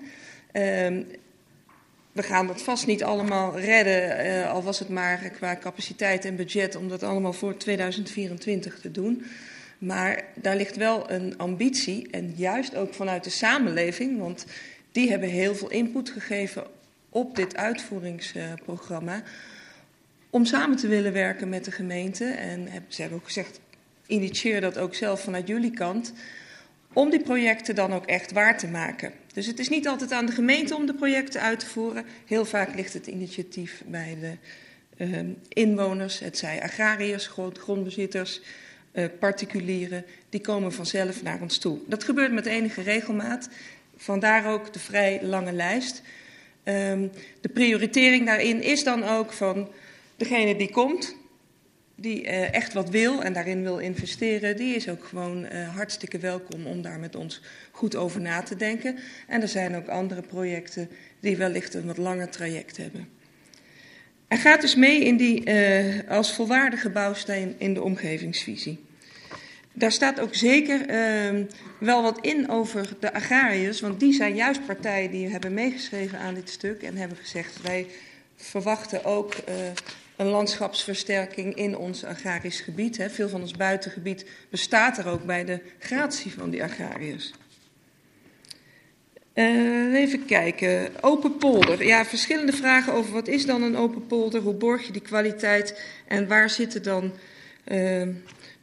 [0.54, 1.06] Um,
[2.14, 6.36] we gaan dat vast niet allemaal redden, uh, al was het maar qua capaciteit en
[6.36, 9.26] budget, om dat allemaal voor 2024 te doen.
[9.78, 14.46] Maar daar ligt wel een ambitie, en juist ook vanuit de samenleving, want
[14.92, 16.64] die hebben heel veel input gegeven
[17.10, 19.24] op dit uitvoeringsprogramma,
[20.30, 22.26] om samen te willen werken met de gemeente.
[22.26, 23.60] En ze hebben ook gezegd,
[24.08, 26.14] initieer dat ook zelf vanuit jullie kant
[26.94, 29.12] om die projecten dan ook echt waar te maken.
[29.34, 32.06] Dus het is niet altijd aan de gemeente om de projecten uit te voeren.
[32.26, 34.38] Heel vaak ligt het initiatief bij de
[34.98, 38.42] uh, inwoners, het zij agrariërs, grondbezitters,
[38.94, 40.06] uh, particulieren.
[40.30, 41.80] Die komen vanzelf naar ons toe.
[41.88, 43.50] Dat gebeurt met enige regelmaat.
[43.98, 46.02] Vandaar ook de vrij lange lijst.
[46.64, 49.70] Um, de prioritering daarin is dan ook van
[50.16, 51.16] degene die komt,
[51.96, 56.18] die uh, echt wat wil en daarin wil investeren, die is ook gewoon uh, hartstikke
[56.18, 57.42] welkom om daar met ons
[57.72, 58.98] goed over na te denken.
[59.28, 60.90] En er zijn ook andere projecten
[61.20, 63.08] die wellicht een wat langer traject hebben.
[64.28, 68.80] Er gaat dus mee in die, uh, als volwaardige bouwsteen in de omgevingsvisie.
[69.74, 71.46] Daar staat ook zeker uh,
[71.80, 76.34] wel wat in over de agrariërs, want die zijn juist partijen die hebben meegeschreven aan
[76.34, 77.88] dit stuk en hebben gezegd wij
[78.36, 79.36] verwachten ook
[80.16, 82.98] een landschapsversterking in ons agrarisch gebied.
[82.98, 83.10] Hè.
[83.10, 87.34] Veel van ons buitengebied bestaat er ook bij de gratie van die agrariërs.
[89.34, 90.92] Uh, even kijken.
[91.02, 91.86] Open polder.
[91.86, 95.84] Ja, verschillende vragen over wat is dan een open polder, hoe borg je die kwaliteit
[96.08, 97.14] en waar zit, dan,
[97.68, 98.08] uh,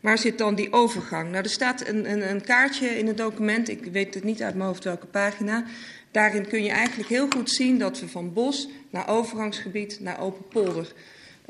[0.00, 1.30] waar zit dan die overgang?
[1.30, 4.54] Nou, er staat een, een, een kaartje in het document, ik weet het niet uit
[4.54, 5.64] mijn hoofd welke pagina.
[6.10, 10.48] Daarin kun je eigenlijk heel goed zien dat we van bos naar overgangsgebied naar open
[10.48, 10.92] polder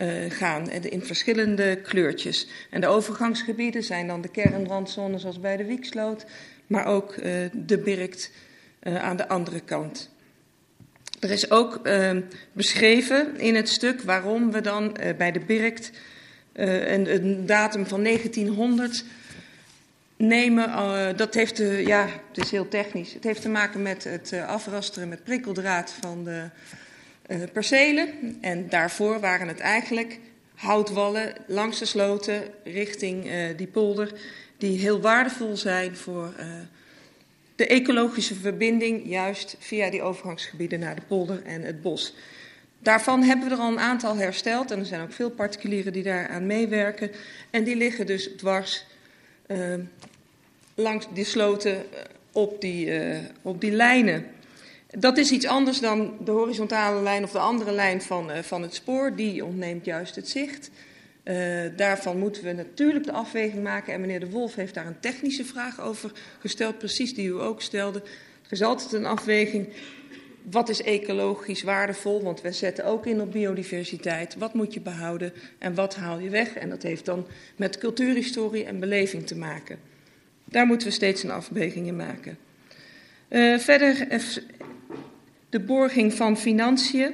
[0.03, 0.71] uh, gaan.
[0.71, 2.49] In verschillende kleurtjes.
[2.71, 6.25] En de overgangsgebieden zijn dan de kernrandzones zoals bij de Wieksloot.
[6.67, 8.31] Maar ook uh, de Birkt
[8.83, 10.11] uh, aan de andere kant.
[11.21, 12.17] Er is ook uh,
[12.53, 15.91] beschreven in het stuk waarom we dan bij de Birkt
[16.53, 19.05] een, een, datum van 1900
[20.17, 21.17] nemen.
[21.17, 23.13] Dat heeft, ja, het is heel technisch.
[23.13, 26.49] Het heeft te maken met het afrasteren met prikkeldraad van de
[27.53, 28.39] percelen.
[28.41, 30.19] En daarvoor waren het eigenlijk
[30.55, 34.13] houtwallen langs de sloten richting uh, die polder,
[34.59, 36.47] die heel waardevol zijn voor uh,
[37.57, 42.15] de ecologische verbinding, juist via die overgangsgebieden naar de polder en het bos.
[42.79, 46.03] Daarvan hebben we er al een aantal hersteld en er zijn ook veel particulieren die
[46.03, 47.11] daaraan meewerken.
[47.51, 48.87] En die liggen dus dwars
[50.75, 51.85] langs die sloten
[52.33, 52.93] op die,
[53.43, 54.27] op die lijnen.
[54.99, 58.63] Dat is iets anders dan de horizontale lijn of de andere lijn van, uh, van
[58.63, 59.17] het spoor.
[59.17, 60.71] Die ontneemt juist het zicht.
[61.25, 61.37] Uh,
[61.77, 63.93] daarvan moeten we natuurlijk de afweging maken.
[63.93, 67.63] En meneer De Wolf heeft daar een technische vraag over gesteld, precies die u ook
[67.63, 67.99] stelde.
[68.43, 69.69] Er is altijd een afweging.
[70.51, 72.23] wat is ecologisch waardevol?
[72.23, 74.37] Want we zetten ook in op biodiversiteit.
[74.37, 76.55] Wat moet je behouden en wat haal je weg?
[76.55, 77.27] En dat heeft dan
[77.57, 79.79] met cultuurhistorie en beleving te maken.
[80.45, 82.39] Daar moeten we steeds een afweging in maken.
[83.29, 84.07] Uh, verder
[85.51, 87.13] de borging van financiën.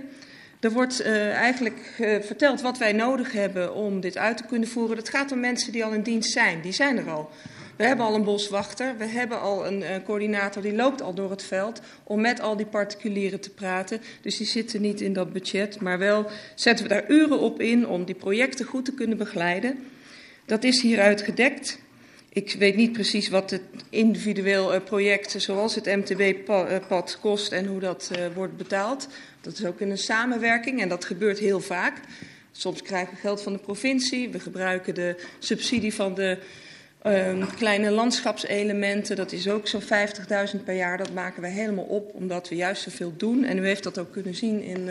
[0.60, 1.78] Er wordt uh, eigenlijk
[2.20, 4.96] verteld wat wij nodig hebben om dit uit te kunnen voeren.
[4.96, 6.60] Dat gaat om mensen die al in dienst zijn.
[6.60, 7.30] Die zijn er al.
[7.76, 11.30] We hebben al een boswachter, we hebben al een uh, coördinator die loopt al door
[11.30, 14.00] het veld om met al die particulieren te praten.
[14.20, 17.86] Dus die zitten niet in dat budget, maar wel zetten we daar uren op in
[17.88, 19.78] om die projecten goed te kunnen begeleiden.
[20.46, 21.78] Dat is hieruit gedekt.
[22.36, 27.66] Ik weet niet precies wat het individueel uh, project zoals het MTB-pad uh, kost en
[27.66, 29.08] hoe dat wordt betaald.
[29.40, 32.00] Dat is ook in een samenwerking en dat gebeurt heel vaak.
[32.52, 36.38] Soms krijgen we geld van de provincie, we gebruiken de subsidie van de
[37.06, 40.98] Um, kleine landschapselementen, dat is ook zo'n 50.000 per jaar.
[40.98, 43.44] Dat maken we helemaal op, omdat we juist zoveel doen.
[43.44, 44.88] En u heeft dat ook kunnen zien in,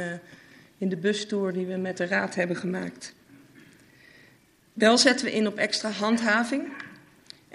[0.78, 3.14] in de bustour die we met de raad hebben gemaakt.
[4.74, 6.64] Wel zetten we in op extra handhaving.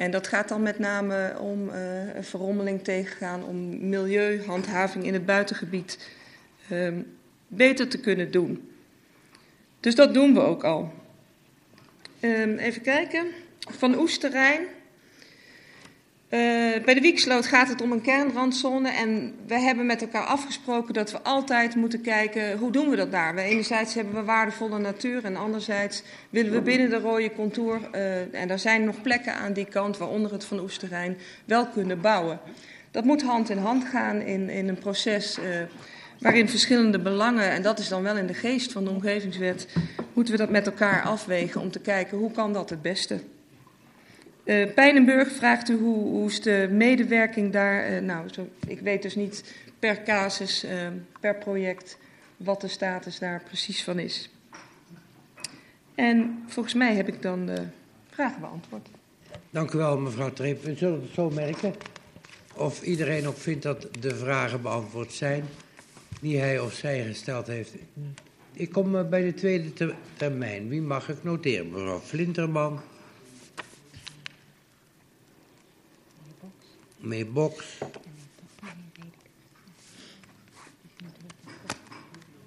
[0.01, 1.75] En dat gaat dan met name om uh,
[2.21, 6.11] verrommeling tegengaan, om milieuhandhaving in het buitengebied
[6.73, 8.71] um, beter te kunnen doen.
[9.81, 10.93] Dus dat doen we ook al.
[12.21, 13.27] Um, even kijken.
[13.59, 14.67] Van Oesterrijn.
[16.31, 16.39] Uh,
[16.85, 21.13] bij de Wieksloot gaat het om een kernrandzone en we hebben met elkaar afgesproken dat
[21.13, 23.35] we altijd moeten kijken hoe doen we dat daar.
[23.35, 28.35] We, enerzijds hebben we waardevolle natuur en anderzijds willen we binnen de rode contour, uh,
[28.35, 32.41] en er zijn nog plekken aan die kant, waaronder het Van Oesterrijn, wel kunnen bouwen.
[32.91, 35.45] Dat moet hand in hand gaan in, in een proces uh,
[36.19, 39.67] waarin verschillende belangen, en dat is dan wel in de geest van de omgevingswet,
[40.13, 43.21] moeten we dat met elkaar afwegen om te kijken hoe kan dat het beste.
[44.51, 47.93] Uh, Pijnenburg vraagt u hoe, hoe is de medewerking daar.
[47.93, 50.71] Uh, nou, zo, ik weet dus niet per casus, uh,
[51.21, 51.99] per project,
[52.37, 54.31] wat de status daar precies van is.
[55.95, 57.63] En volgens mij heb ik dan de
[58.11, 58.89] vragen beantwoord.
[59.51, 60.63] Dank u wel, mevrouw Treep.
[60.65, 61.75] We zullen het zo merken
[62.55, 65.45] of iedereen ook vindt dat de vragen beantwoord zijn
[66.21, 67.75] die hij of zij gesteld heeft.
[68.53, 70.69] Ik kom bij de tweede termijn.
[70.69, 71.71] Wie mag ik noteren?
[71.71, 72.81] Mevrouw Flinterman.
[77.01, 77.79] Meneer Boks.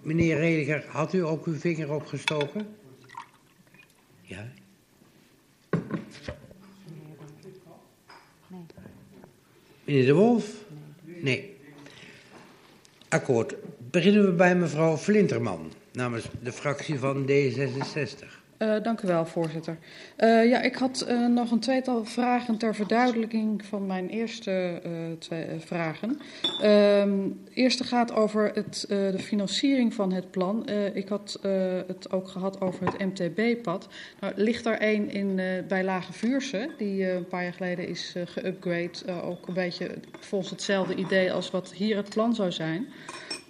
[0.02, 2.76] Meneer Rediger, had u ook uw vinger opgestoken?
[4.22, 4.52] Ja.
[9.84, 10.64] Meneer De Wolf?
[11.04, 11.58] Nee.
[13.10, 13.56] Akkoord.
[13.92, 18.33] Beginnen we bij mevrouw Flinterman, namens de fractie van D66.
[18.64, 19.78] Uh, dank u wel, voorzitter.
[20.18, 24.82] Uh, ja, ik had uh, nog een tweetal vragen ter verduidelijking van mijn eerste
[25.20, 26.20] twee vragen.
[26.62, 30.70] Ehm, de eerste gaat over het, de financiering van het plan.
[30.94, 31.40] ik had
[31.88, 33.88] het ook gehad over het MTB-pad.
[34.20, 39.24] Nou, ligt er één in bij Lage Vuurse, die een paar jaar geleden is geüpgrade.
[39.24, 42.88] ook een beetje volgens hetzelfde idee als wat hier het plan zou zijn.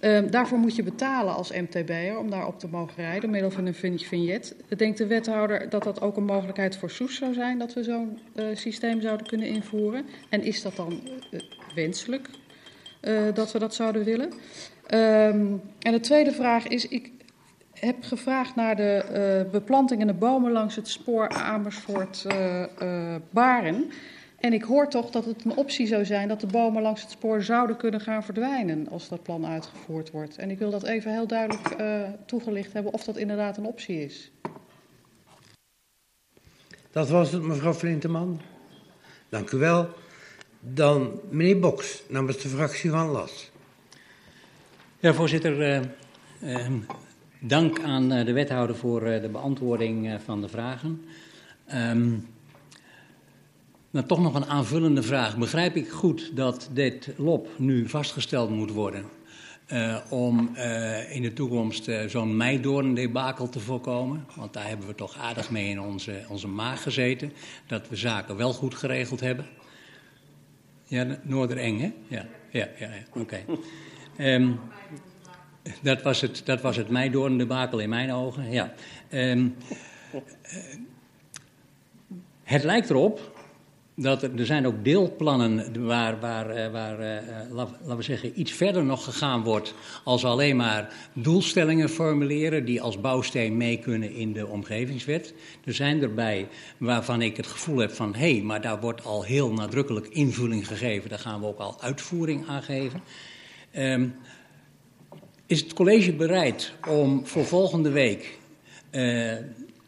[0.04, 3.74] Um, daarvoor moet je betalen als MTB'er om daarop te mogen rijden, middel van een
[3.74, 4.56] vignet.
[4.78, 8.20] Denkt de wethouder dat dat ook een mogelijkheid voor Soes zou zijn, dat we zo'n
[8.36, 10.06] uh, systeem zouden kunnen invoeren?
[10.30, 11.01] En is dat dan
[11.32, 11.39] uh,
[11.76, 12.30] wenselijk
[13.01, 14.28] uh, dat we dat zouden willen?
[14.28, 17.12] Um, en de tweede vraag is, ik
[17.74, 23.91] heb gevraagd naar de beplanting en de bomen langs het spoor Amersfoort-Baren.
[24.45, 27.11] En ik hoor toch dat het een optie zou zijn dat de bomen langs het
[27.11, 30.37] spoor zouden kunnen gaan verdwijnen als dat plan uitgevoerd wordt.
[30.37, 34.03] En ik wil dat even heel duidelijk uh, toegelicht hebben of dat inderdaad een optie
[34.03, 34.31] is.
[36.91, 38.41] Dat was het, mevrouw Flinteman.
[39.29, 39.89] Dank u wel.
[40.59, 43.51] Dan meneer Boks, namens de fractie van LAS.
[44.99, 45.83] Ja, voorzitter.
[46.41, 46.67] Uh, uh,
[47.39, 51.05] dank aan de wethouder voor de beantwoording van de vragen.
[51.73, 52.32] Um,
[53.93, 55.37] maar toch nog een aanvullende vraag.
[55.37, 59.05] Begrijp ik goed dat dit LOP nu vastgesteld moet worden
[59.67, 64.25] uh, om uh, in de toekomst uh, zo'n meidoorn-debakel te voorkomen?
[64.35, 67.33] Want daar hebben we toch aardig mee in onze, onze maag gezeten,
[67.67, 69.45] dat we zaken wel goed geregeld hebben.
[70.83, 71.91] Ja, Noordereng, hè?
[72.07, 73.39] Ja, ja, ja, oké.
[74.17, 74.59] Um,
[75.82, 78.74] dat was het, dat was het meidoorn-debakel in mijn ogen, ja.
[79.09, 79.55] Um,
[82.43, 83.33] het lijkt erop
[83.95, 88.83] dat er, zijn ook deelplannen waar, waar, eh, waar uh, laten we zeggen, iets verder
[88.83, 94.47] nog gegaan wordt als alleen maar doelstellingen formuleren die als bouwsteen mee kunnen in de
[94.47, 95.33] omgevingswet.
[95.63, 96.47] Er zijn erbij
[96.78, 100.67] waarvan ik het gevoel heb van hé, hey, maar daar wordt al heel nadrukkelijk invulling
[100.67, 103.01] gegeven, daar gaan we ook al uitvoering aan geven.
[103.75, 104.15] Um,
[105.45, 108.37] is het college bereid om voor volgende week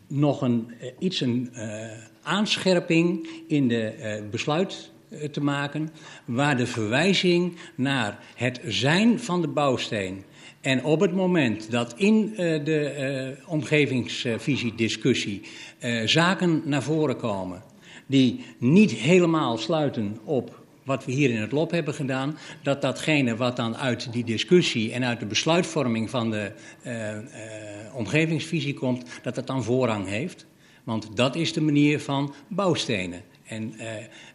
[0.07, 1.91] nog een, iets een uh,
[2.25, 4.91] aanscherping in de besluit
[5.31, 5.89] te maken,
[6.25, 10.23] waar de verwijzing naar het zijn van de bouwsteen
[10.65, 15.41] en op het moment dat in de omgevingsvisiediscussie
[16.05, 17.63] zaken naar voren komen
[18.05, 23.35] die niet helemaal sluiten op wat we hier in het LOP hebben gedaan, dat datgene
[23.35, 26.51] wat dan uit die discussie en uit de besluitvorming van de
[27.93, 30.45] omgevingsvisie komt, dat dat dan voorrang heeft.
[30.85, 33.21] Want dat is de manier van bouwstenen.
[33.45, 33.83] En uh,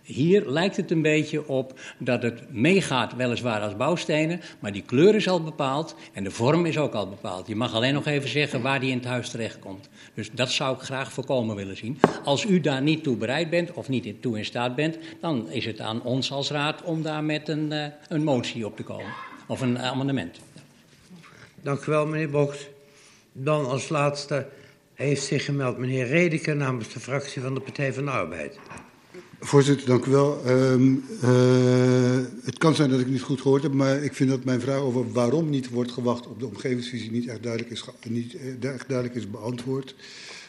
[0.03, 5.15] hier lijkt het een beetje op dat het meegaat, weliswaar als bouwstenen, maar die kleur
[5.15, 7.47] is al bepaald en de vorm is ook al bepaald.
[7.47, 9.89] Je mag alleen nog even zeggen waar die in het huis terechtkomt.
[10.15, 12.01] Dus dat zou ik graag voorkomen willen zien.
[12.25, 15.65] Als u daar niet toe bereid bent of niet toe in staat bent, dan is
[15.65, 19.13] het aan ons als raad om daar met een, uh, een motie op te komen.
[19.47, 20.39] Of een amendement.
[21.63, 22.69] Dank u wel, meneer Boks.
[23.33, 24.47] Dan als laatste
[25.07, 28.59] heeft zich gemeld meneer Redeker namens de fractie van de Partij van de Arbeid.
[29.41, 30.49] Voorzitter, dank u wel.
[30.49, 31.31] Um, uh,
[32.45, 34.79] het kan zijn dat ik niet goed gehoord heb, maar ik vind dat mijn vraag
[34.79, 39.19] over waarom niet wordt gewacht op de omgevingsvisie niet echt duidelijk is, niet echt duidelijk
[39.19, 39.95] is beantwoord.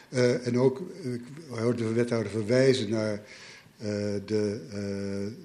[0.08, 3.22] Uh, en ook, ik hoorde de wethouder verwijzen naar
[4.26, 4.60] de,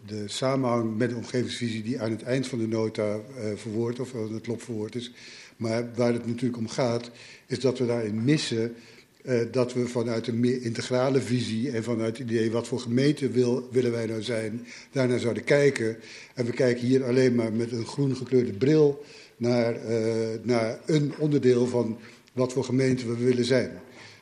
[0.05, 3.19] de samenhang met de omgevingsvisie die aan het eind van de nota
[3.55, 5.11] verwoord of aan het lop verwoord is.
[5.57, 7.11] Maar waar het natuurlijk om gaat,
[7.45, 8.75] is dat we daarin missen
[9.23, 13.29] uh, dat we vanuit een meer integrale visie en vanuit het idee wat voor gemeente
[13.29, 15.97] wil, willen wij nou zijn, daarnaar zouden kijken.
[16.33, 19.03] En we kijken hier alleen maar met een groen gekleurde bril
[19.37, 21.99] naar, uh, naar een onderdeel van
[22.33, 23.71] wat voor gemeente we willen zijn.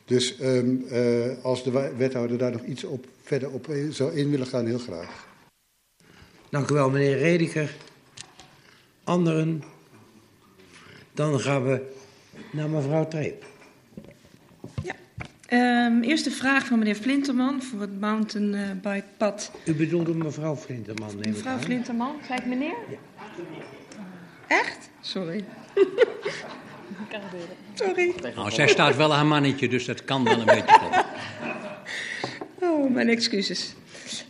[0.04, 4.46] Dus um, uh, als de wethouder daar nog iets op, verder op zou in willen
[4.46, 5.26] gaan, heel graag.
[6.50, 7.76] Dank u wel, meneer Rediker.
[9.04, 9.62] Anderen?
[11.14, 11.80] Dan gaan we
[12.52, 13.44] naar mevrouw Treep.
[15.52, 19.50] Um, eerste vraag van meneer Flinterman voor het mountainbikepad.
[19.64, 22.74] U bedoelde mevrouw Flinterman, neem Mevrouw Flinterman, zei ik meneer?
[22.90, 22.96] Ja.
[24.46, 24.90] Echt?
[25.00, 25.44] Sorry.
[27.74, 28.14] Sorry.
[28.34, 31.04] Nou, zij staat wel haar mannetje, dus dat kan wel een beetje kloppen.
[32.60, 33.74] Oh, mijn excuses.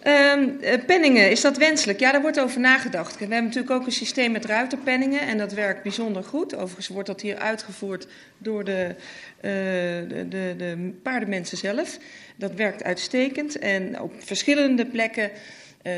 [0.06, 2.00] Um, penningen, is dat wenselijk?
[2.00, 3.12] Ja, daar wordt over nagedacht.
[3.12, 6.54] We hebben natuurlijk ook een systeem met ruiterpenningen en dat werkt bijzonder goed.
[6.54, 8.06] Overigens wordt dat hier uitgevoerd
[8.38, 8.94] door de,
[9.36, 9.52] uh,
[10.08, 11.98] de, de, de paardenmensen zelf.
[12.36, 15.30] Dat werkt uitstekend en op verschillende plekken
[15.82, 15.92] uh,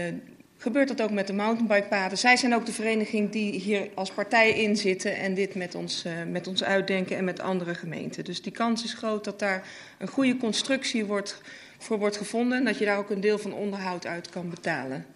[0.57, 2.19] gebeurt dat ook met de mountainbikepaden.
[2.19, 6.05] Zij zijn ook de vereniging die hier als partij in zitten en dit met ons,
[6.31, 8.25] met ons uitdenken en met andere gemeenten.
[8.25, 9.67] Dus die kans is groot dat daar
[9.99, 11.41] een goede constructie wordt
[11.79, 15.07] voor wordt gevonden en dat je daar ook een deel van onderhoud uit kan betalen.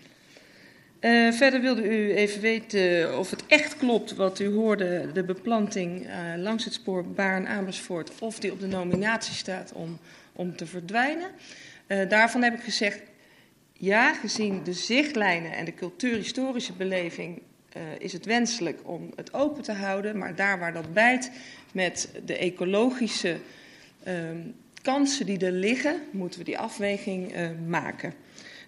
[1.00, 6.06] Uh, verder wilde u even weten of het echt klopt wat u hoorde, de beplanting
[6.06, 9.98] uh, langs het spoor Baarn-Amersfoort, of die op de nominatie staat om,
[10.32, 11.28] om te verdwijnen.
[11.86, 13.00] Uh, daarvan heb ik gezegd,
[13.72, 17.42] ja, gezien de zichtlijnen en de cultuurhistorische beleving
[17.98, 21.30] is het wenselijk om het open te houden, maar daar waar dat bijt
[21.72, 23.36] met de ecologische
[24.02, 24.38] ehm,
[24.82, 28.14] kansen die er liggen, moeten we die afweging uh, maken.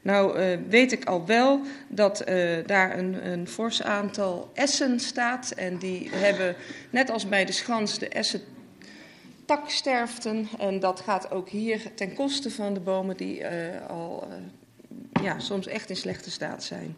[0.02, 5.50] Nou uh, weet ik al wel dat uh, daar een, een fors aantal essen staat.
[5.50, 6.56] En die hebben,
[6.90, 8.40] net als bij de schans, de essen
[9.44, 10.48] taksterften.
[10.58, 13.46] En dat gaat ook hier ten koste van de bomen die
[13.88, 14.28] al
[15.22, 16.96] ja, soms echt in slechte staat zijn.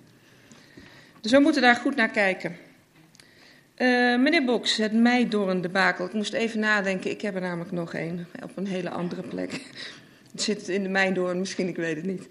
[1.21, 2.57] Dus we moeten daar goed naar kijken.
[3.79, 6.07] Uh, meneer Boks, het Meidoorn debakel.
[6.07, 9.51] Ik moest even nadenken, ik heb er namelijk nog één op een hele andere plek.
[10.33, 12.23] Het zit in de Meidoorn, misschien, ik weet het niet.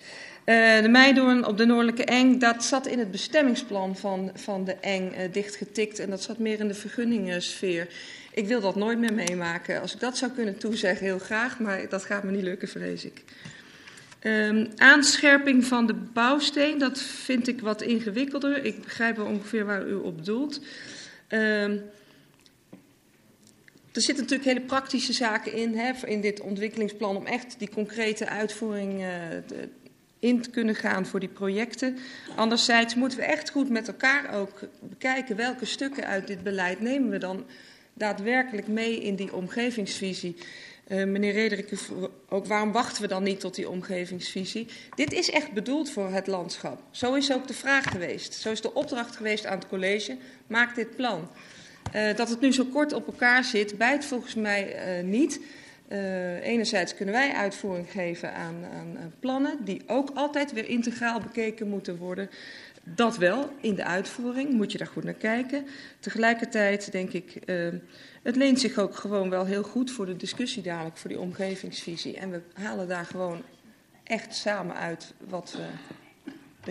[0.45, 4.76] Uh, de Meidoorn op de Noordelijke Eng, dat zat in het bestemmingsplan van, van de
[4.81, 5.99] Eng uh, dichtgetikt.
[5.99, 7.88] En dat zat meer in de vergunningssfeer.
[8.34, 9.81] Ik wil dat nooit meer meemaken.
[9.81, 11.59] Als ik dat zou kunnen toezeggen, heel graag.
[11.59, 13.23] Maar dat gaat me niet lukken, vrees ik.
[14.22, 18.65] Um, aanscherping van de bouwsteen, dat vind ik wat ingewikkelder.
[18.65, 20.61] Ik begrijp wel ongeveer waar u op doelt.
[21.30, 21.84] Um,
[23.95, 28.27] er zitten natuurlijk hele praktische zaken in, hè, in dit ontwikkelingsplan, om echt die concrete
[28.27, 29.07] uitvoering uh,
[30.19, 31.97] in te kunnen gaan voor die projecten.
[32.35, 37.10] Anderzijds moeten we echt goed met elkaar ook bekijken welke stukken uit dit beleid nemen
[37.10, 37.45] we dan
[37.93, 40.35] daadwerkelijk mee in die omgevingsvisie.
[40.87, 41.71] Uh, meneer Rederik,
[42.29, 44.67] ook waarom wachten we dan niet tot die omgevingsvisie?
[44.95, 46.81] Dit is echt bedoeld voor het landschap.
[46.91, 48.33] Zo is ook de vraag geweest.
[48.33, 50.17] Zo is de opdracht geweest aan het college.
[50.47, 51.29] Maak dit plan.
[51.95, 55.39] Uh, dat het nu zo kort op elkaar zit, bijt volgens mij uh, niet.
[56.41, 61.97] Enerzijds kunnen wij uitvoering geven aan, aan, plannen die ook altijd weer integraal bekeken moeten
[61.97, 62.29] worden.
[62.83, 65.65] Dat wel, in de uitvoering moet je daar goed naar kijken.
[65.99, 67.39] Tegelijkertijd denk ik,
[68.26, 72.18] het leent zich ook gewoon wel heel goed voor de discussie dadelijk, voor die omgevingsvisie.
[72.18, 73.43] En we halen daar gewoon
[74.03, 75.68] echt samen uit wat we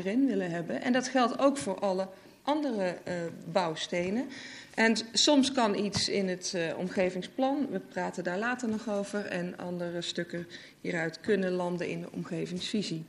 [0.01, 0.83] erin willen hebben.
[0.83, 2.09] En dat geldt ook voor alle
[2.43, 3.15] andere uh,
[3.53, 4.29] bouwstenen.
[4.75, 9.59] En soms kan iets in het uh, omgevingsplan, we praten daar later nog over, en
[9.59, 10.47] andere stukken
[10.81, 13.05] hieruit kunnen landen in de omgevingsvisie.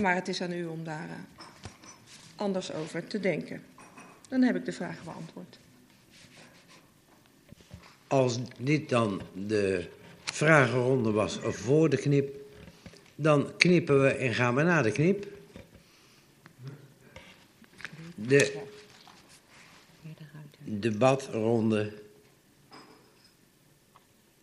[0.00, 1.44] Maar het is aan u om daar uh,
[2.36, 3.62] anders over te denken.
[4.28, 5.62] Dan heb ik de vraag beantwoord.
[8.06, 9.88] Als dit dan de
[10.24, 12.34] vragenronde was voor de knip,
[13.14, 15.26] dan knippen we en gaan we naar de knip.
[18.14, 18.62] De
[20.64, 21.92] debatronde.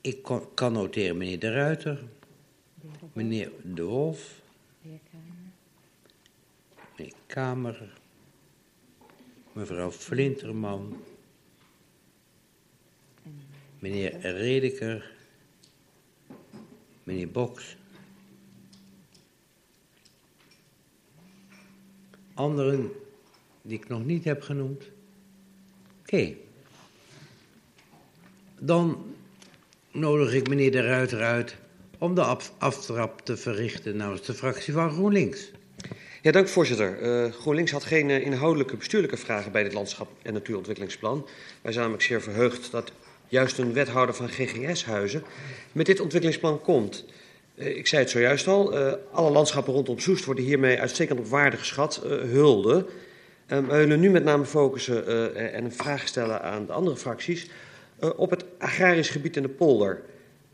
[0.02, 2.04] Ik kan noteren meneer De Ruiter,
[3.14, 4.42] meneer De Wolf,
[6.98, 7.94] meneer Kamer,
[9.52, 11.04] mevrouw Flinterman,
[13.82, 15.12] meneer Redeker,
[17.04, 17.78] meneer Boks.
[22.34, 22.92] Anderen
[23.62, 24.84] die ik nog niet heb genoemd.
[26.00, 26.34] Oké.
[28.60, 29.16] Dan
[29.92, 31.56] nodig ik meneer De Ruiter uit
[31.98, 35.52] om de af aftrap te verrichten namens de fractie van GroenLinks.
[36.22, 37.02] Ja, dank voorzitter.
[37.02, 41.28] Uh, GroenLinks had geen uh, inhoudelijke bestuurlijke vragen bij dit landschap- en natuurontwikkelingsplan.
[41.62, 42.92] Wij zijn namelijk zeer verheugd dat
[43.32, 45.24] juist een wethouder van GGS-huizen
[45.72, 47.06] met dit ontwikkelingsplan komt.
[47.56, 48.76] Uh, ik zei het zojuist al,
[49.12, 52.02] alle landschappen rondom Soest worden hiermee uitstekend op waarde geschat.
[52.32, 52.86] hulde.
[53.48, 57.50] Um, we willen nu met name focussen en een vraag stellen aan de andere fracties
[58.16, 60.02] op het agrarisch gebied in de polder.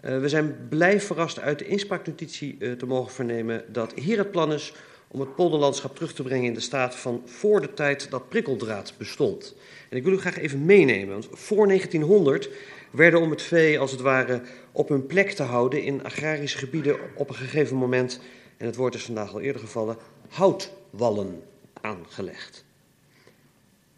[0.01, 4.73] We zijn blij verrast uit de inspraaknotitie te mogen vernemen dat hier het plan is
[5.07, 8.93] om het polderlandschap terug te brengen in de staat van voor de tijd dat prikkeldraad
[8.97, 9.55] bestond.
[9.89, 12.49] En ik wil u graag even meenemen, want voor 1900
[12.91, 14.41] werden om het vee als het ware
[14.71, 18.19] op hun plek te houden in agrarische gebieden op een gegeven moment,
[18.57, 19.97] en het woord is vandaag al eerder gevallen,
[20.29, 21.43] houtwallen
[21.81, 22.65] aangelegd.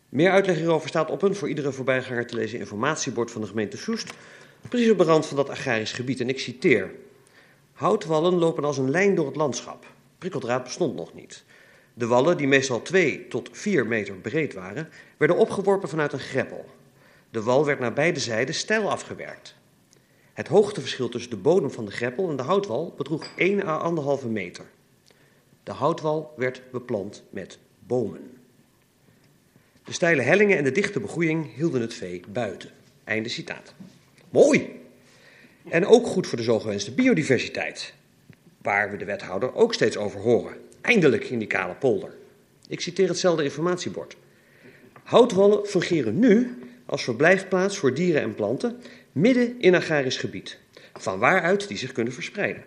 [0.10, 3.78] Meer uitleg hierover staat op een voor iedere voorbijganger te lezen informatiebord van de gemeente
[3.78, 4.14] Soest,
[4.70, 6.20] precies op de rand van dat agrarisch gebied.
[6.20, 6.92] En ik citeer:
[7.74, 9.86] Houtwallen lopen als een lijn door het landschap.
[10.18, 11.44] Prikkeldraad bestond nog niet.
[12.00, 16.66] De wallen, die meestal 2 tot 4 meter breed waren, werden opgeworpen vanuit een greppel.
[17.32, 19.56] De wal werd naar beide zijden steil afgewerkt.
[20.34, 24.28] Het hoogteverschil tussen de bodem van de greppel en de houtwal bedroeg 1 à 1,5
[24.28, 24.66] meter.
[25.64, 28.38] De houtwal werd beplant met bomen.
[29.84, 32.70] De steile hellingen en de dichte begroeiing hielden het vee buiten.
[33.04, 33.74] Einde citaat.
[34.30, 34.82] Mooi!
[35.70, 37.94] En ook goed voor de zogewenste biodiversiteit,
[38.62, 40.68] waar we de wethouder ook steeds over horen.
[40.82, 42.14] Eindelijk in die kale polder.
[42.68, 44.16] Ik citeer hetzelfde informatiebord.
[45.04, 48.82] Houtwallen fungeren nu als verblijfplaats voor dieren en planten
[49.12, 50.60] midden in agrarisch gebied,
[50.94, 52.64] van waaruit die zich kunnen verspreiden.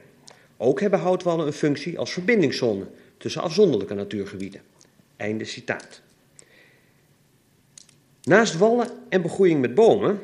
[0.57, 2.87] Ook hebben houtwallen een functie als verbindingszone
[3.19, 4.61] tussen afzonderlijke natuurgebieden.
[5.17, 6.01] Einde citaat.
[8.23, 10.21] Naast wallen en begroeiing met bomen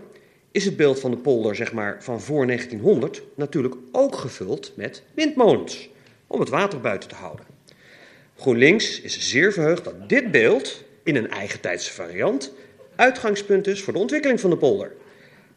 [0.51, 5.03] is het beeld van de polder zeg maar, van voor 1900 natuurlijk ook gevuld met
[5.15, 5.89] windmolens,
[6.27, 7.58] om het water buiten te houden.
[8.39, 12.53] GroenLinks is zeer verheugd dat dit beeld, in een eigentijdse variant,
[12.97, 14.93] uitgangspunt is voor de ontwikkeling van de polder.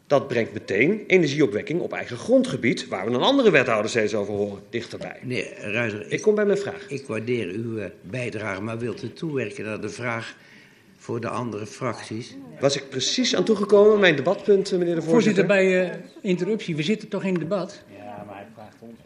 [0.06, 4.62] Dat brengt meteen energieopwekking op eigen grondgebied, waar we een andere wethouder steeds over horen,
[4.70, 5.18] dichterbij.
[5.22, 6.88] Nee, Ruiter, ik kom bij mijn vraag.
[6.88, 10.36] Ik waardeer uw uh, bijdrage, maar wilt u toewerken naar de vraag
[10.96, 12.36] voor de andere fracties.
[12.60, 15.10] Was ik precies aan toegekomen, mijn debatpunt, meneer de voorzitter?
[15.12, 17.82] Voorzitter, bij uh, interruptie, we zitten toch in debat?
[17.96, 18.98] Ja, maar hij vraagt ons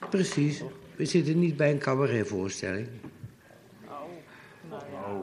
[0.00, 0.08] af.
[0.10, 0.62] Precies,
[0.96, 2.88] we zitten niet bij een cabaretvoorstelling.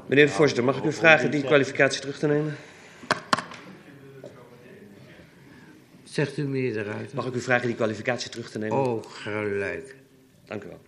[0.07, 2.55] Meneer de voorzitter, mag ik u vragen die kwalificatie terug te nemen?
[6.03, 7.15] Zegt u meneer de Ruiter.
[7.15, 8.77] Mag ik u vragen die kwalificatie terug te nemen?
[8.77, 9.95] Oh, gelijk.
[10.45, 10.79] Dank u wel.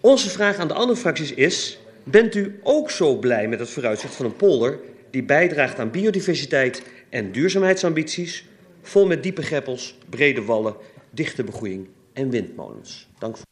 [0.00, 4.14] Onze vraag aan de andere fracties is: bent u ook zo blij met het vooruitzicht
[4.14, 4.78] van een polder
[5.10, 8.46] die bijdraagt aan biodiversiteit en duurzaamheidsambities,
[8.82, 10.74] vol met diepe greppels, brede wallen,
[11.10, 13.08] dichte begroeiing en windmolens?
[13.18, 13.46] Dank, voor...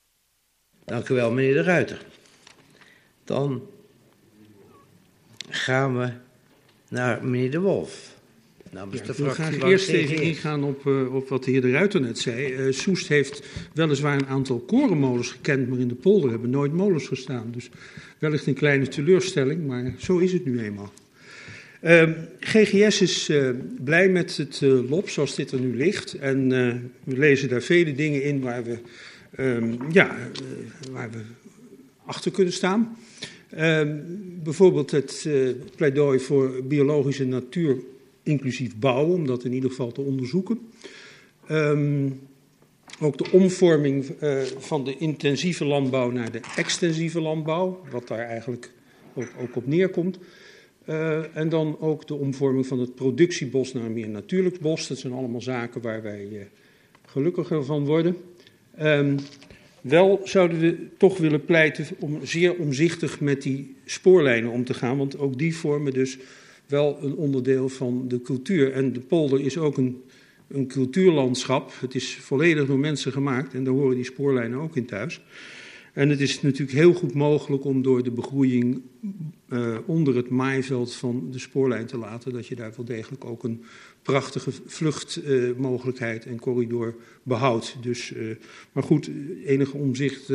[0.84, 2.06] Dank u wel, meneer de Ruiter.
[3.24, 3.62] Dan
[5.48, 6.10] gaan we
[6.88, 8.18] naar meneer de Wolf.
[8.70, 11.60] Namens ja, de ik wil graag eerst even ingaan op, uh, op wat de heer
[11.60, 12.54] De Ruiter net zei.
[12.54, 13.42] Uh, Soest heeft
[13.74, 17.50] weliswaar een aantal korenmolens gekend, maar in de polder hebben nooit molens gestaan.
[17.50, 17.70] Dus
[18.18, 20.92] wellicht een kleine teleurstelling, maar zo is het nu eenmaal.
[21.82, 23.50] Um, GGS is uh,
[23.84, 26.14] blij met het uh, LOP zoals dit er nu ligt.
[26.14, 26.74] En uh,
[27.04, 28.78] we lezen daar vele dingen in waar we,
[29.38, 30.16] um, ja,
[30.90, 31.20] waar we
[32.04, 32.96] achter kunnen staan.
[33.58, 34.04] Um,
[34.42, 35.28] bijvoorbeeld het
[35.76, 37.76] pleidooi voor biologische natuur
[38.22, 40.58] inclusief bouwen, om dat in ieder geval te onderzoeken.
[43.00, 44.14] ook de omvorming
[44.58, 48.70] van de intensieve landbouw naar de extensieve landbouw, wat daar eigenlijk
[49.14, 50.18] ook op neerkomt.
[50.90, 54.88] Uh, en dan ook de omvorming van het productiebos naar een meer natuurlijk bos.
[54.88, 56.40] Dat zijn allemaal zaken waar wij uh,
[57.06, 58.16] gelukkiger van worden.
[58.80, 59.16] Um,
[59.80, 64.96] wel zouden we toch willen pleiten om zeer omzichtig met die spoorlijnen om te gaan,
[64.96, 66.18] want ook die vormen dus
[66.66, 68.72] wel een onderdeel van de cultuur.
[68.72, 70.02] En de polder is ook een,
[70.48, 71.72] een cultuurlandschap.
[71.80, 75.20] Het is volledig door mensen gemaakt en daar horen die spoorlijnen ook in thuis.
[75.92, 78.82] En het is natuurlijk heel goed mogelijk om door de begroeiing
[79.48, 83.44] uh, onder het maaiveld van de spoorlijn te laten, dat je daar wel degelijk ook
[83.44, 83.64] een
[84.02, 87.76] prachtige vluchtmogelijkheid uh, en corridor behoudt.
[87.82, 88.36] Dus, uh,
[88.72, 89.10] maar goed,
[89.44, 90.32] enige omzicht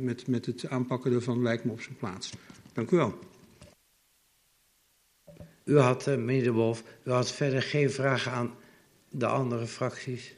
[0.00, 2.32] met, met het aanpakken daarvan lijkt me op zijn plaats.
[2.72, 3.18] Dank u wel.
[5.64, 8.54] U had, meneer De Wolf, u had verder geen vragen aan
[9.10, 10.37] de andere fracties?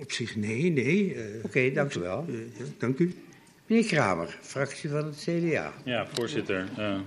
[0.00, 1.14] Op zich nee, nee.
[1.14, 2.24] Uh, Oké, okay, dank u wel.
[2.28, 3.14] Uh, ja, dank u.
[3.66, 5.72] Meneer Kramer, fractie van het CDA.
[5.84, 6.68] Ja, voorzitter.
[6.78, 6.98] Uh,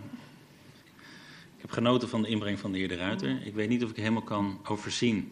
[1.56, 3.46] ik heb genoten van de inbreng van de heer De Ruiter.
[3.46, 5.32] Ik weet niet of ik helemaal kan overzien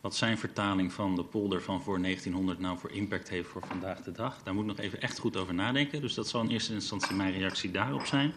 [0.00, 4.02] wat zijn vertaling van de polder van voor 1900 nou voor impact heeft voor vandaag
[4.02, 4.42] de dag.
[4.42, 6.00] Daar moet ik nog even echt goed over nadenken.
[6.00, 8.32] Dus dat zal in eerste instantie mijn reactie daarop zijn.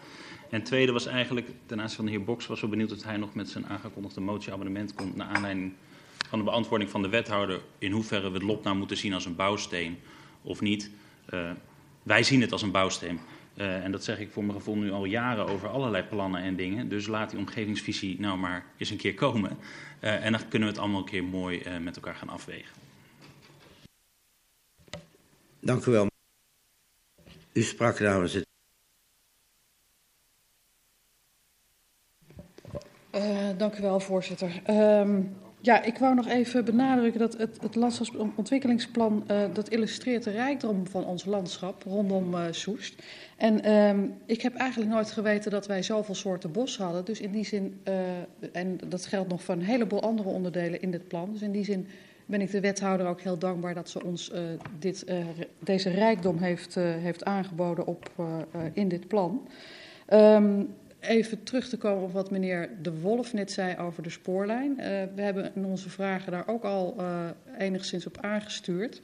[0.50, 3.16] En tweede was eigenlijk, ten aanzien van de heer Boks, was wel benieuwd of hij
[3.16, 5.72] nog met zijn aangekondigde motie-abonnement komt naar aanleiding
[6.30, 9.24] van de beantwoording van de wethouder in hoeverre we het lot nou moeten zien als
[9.24, 9.98] een bouwsteen
[10.42, 10.90] of niet.
[11.30, 11.50] Uh,
[12.02, 13.20] wij zien het als een bouwsteen.
[13.54, 16.56] Uh, en dat zeg ik voor mijn gevoel nu al jaren over allerlei plannen en
[16.56, 16.88] dingen.
[16.88, 19.58] Dus laat die omgevingsvisie nou maar eens een keer komen.
[20.00, 22.74] Uh, en dan kunnen we het allemaal een keer mooi met elkaar gaan afwegen.
[25.60, 26.06] Dank u wel.
[27.52, 28.48] U sprak namens het.
[33.56, 34.62] dank u wel, voorzitter.
[34.66, 40.30] Um, ja, ik wou nog even benadrukken dat het, het landschapsontwikkelingsplan uh, dat illustreert de
[40.30, 43.02] rijkdom van ons landschap rondom uh, Soest.
[43.36, 47.04] En um, ik heb eigenlijk nooit geweten dat wij zoveel soorten bos hadden.
[47.04, 47.94] Dus in die zin, uh,
[48.52, 51.32] en dat geldt nog voor een heleboel andere onderdelen in dit plan.
[51.32, 51.86] Dus in die zin
[52.26, 54.32] ben ik de wethouder ook heel dankbaar dat ze ons
[54.78, 55.04] dit,
[55.58, 58.10] deze rijkdom heeft, heeft aangeboden op,
[58.72, 59.48] in dit plan.
[60.12, 64.70] Um, even terug te komen op wat meneer De Wolf net zei over de spoorlijn.
[64.70, 67.24] Uh, we hebben in onze vragen daar ook al uh,
[67.58, 69.00] enigszins op aangestuurd.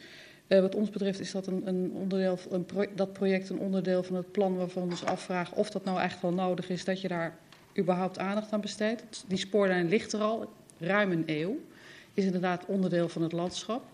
[0.49, 4.17] Uh, wat ons betreft is dat, een, een onderdeel, een dat project een onderdeel van
[4.17, 7.09] het plan waarvan we ons afvragen of dat nou echt wel nodig is dat je
[7.09, 7.39] daar
[7.79, 9.25] überhaupt aandacht aan besteedt.
[9.27, 11.59] Die spoorlijn ligt er al ruim een eeuw.
[12.15, 13.85] Is inderdaad onderdeel van het landschap.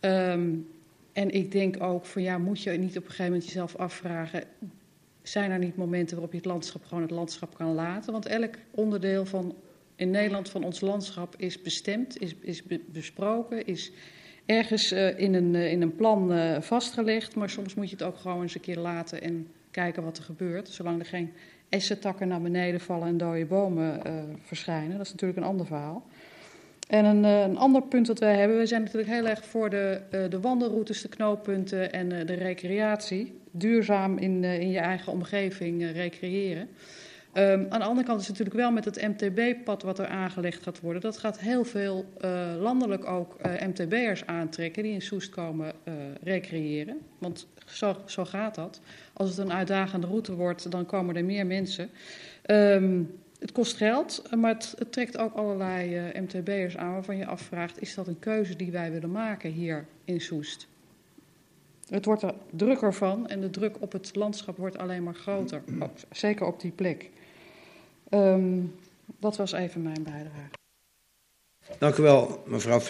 [0.00, 0.68] Um,
[1.12, 4.42] en ik denk ook van ja, moet je niet op een gegeven moment jezelf afvragen
[5.30, 8.12] zijn er niet momenten waarop je het landschap gewoon het landschap kan laten?
[8.12, 9.54] Want elk onderdeel van,
[9.96, 13.92] in Nederland van ons landschap is bestemd, is, is besproken, is
[14.46, 17.34] ergens uh, in, een, uh, in een plan uh, vastgelegd.
[17.34, 20.24] Maar soms moet je het ook gewoon eens een keer laten en kijken wat er
[20.24, 20.68] gebeurt.
[20.68, 21.32] Zolang er geen
[21.68, 24.02] essentakken naar beneden vallen en dode bomen
[24.42, 24.96] verschijnen.
[24.96, 26.06] Dat is natuurlijk een ander verhaal.
[26.88, 30.00] En een, een, ander punt dat wij hebben, we zijn natuurlijk heel erg voor de,
[30.28, 35.92] de wandelroutes, de knooppunten en de recreatie duurzaam in, uh, in je eigen omgeving uh,
[35.92, 36.68] recreëren.
[37.34, 40.62] Um, aan de andere kant is het natuurlijk wel met het MTB-pad wat er aangelegd
[40.62, 41.02] gaat worden.
[41.02, 43.36] Dat gaat heel veel uh, landelijk ook
[43.66, 45.72] MTB'ers aantrekken die in Soest komen
[46.22, 46.98] recreëren.
[47.18, 48.80] Want zo, zo, gaat dat.
[49.12, 51.90] Als het een uitdagende route wordt, dan komen er meer mensen.
[52.46, 57.80] Um, het kost geld, maar het, het trekt ook allerlei MTB'ers aan waarvan je afvraagt:
[57.80, 60.66] is dat een keuze die wij willen maken hier in Soest?
[61.88, 65.62] Het wordt er drukker van en de druk op het landschap wordt alleen maar groter.
[66.10, 67.10] Zeker op die plek.
[68.10, 68.74] Um,
[69.18, 70.56] dat was even mijn bijdrage.
[71.78, 72.80] Dank u wel, mevrouw.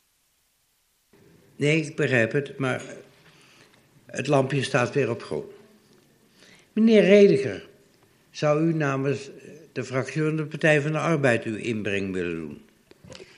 [1.56, 2.82] Nee, ik begrijp het, maar
[4.06, 5.44] het lampje staat weer op groen.
[6.72, 7.68] Meneer Rediger,
[8.30, 9.30] zou u namens
[9.78, 12.60] de fractie van de Partij van de Arbeid uw inbreng willen doen?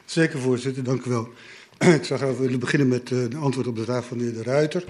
[0.05, 1.29] Zeker, voorzitter, dank u wel.
[1.99, 4.43] Ik zou graag willen beginnen met een antwoord op de vraag van de heer De
[4.43, 4.85] Ruiter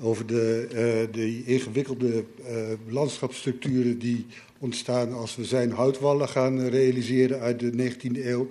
[0.00, 2.56] over de, uh, de ingewikkelde uh,
[2.88, 4.26] landschapsstructuren die
[4.58, 8.48] ontstaan als we zijn houtwallen gaan realiseren uit de 19e eeuw.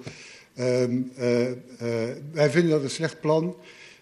[0.59, 1.23] Um, uh,
[2.31, 3.55] wij vinden dat een slecht plan.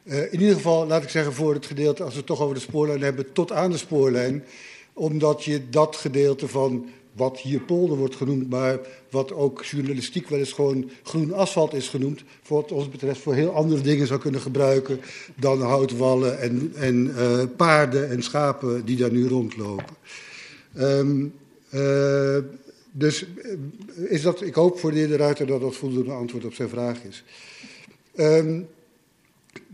[0.04, 3.02] in ieder geval, laat ik zeggen, voor het gedeelte, als we toch over de spoorlijn
[3.02, 4.44] hebben, tot aan de spoorlijn.
[4.94, 8.80] Omdat je dat gedeelte van wat hier polder wordt genoemd, maar
[9.10, 13.34] wat ook journalistiek wel eens gewoon groen asfalt is genoemd, voor wat ons betreft voor
[13.34, 15.00] heel andere dingen zou kunnen gebruiken
[15.36, 19.96] dan houtwallen en, en uh, paarden en schapen die daar nu rondlopen.
[20.78, 21.34] Um,
[21.74, 22.38] uh,
[22.92, 23.26] dus
[23.96, 26.70] is dat, ik hoop voor de heer De Ruiter dat dat voldoende antwoord op zijn
[26.70, 27.24] vraag is.
[28.16, 28.68] Um,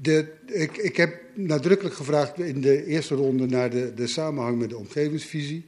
[0.02, 4.70] de, ik, ik, heb nadrukkelijk gevraagd in de eerste ronde naar de, de samenhang met
[4.70, 5.66] de omgevingsvisie.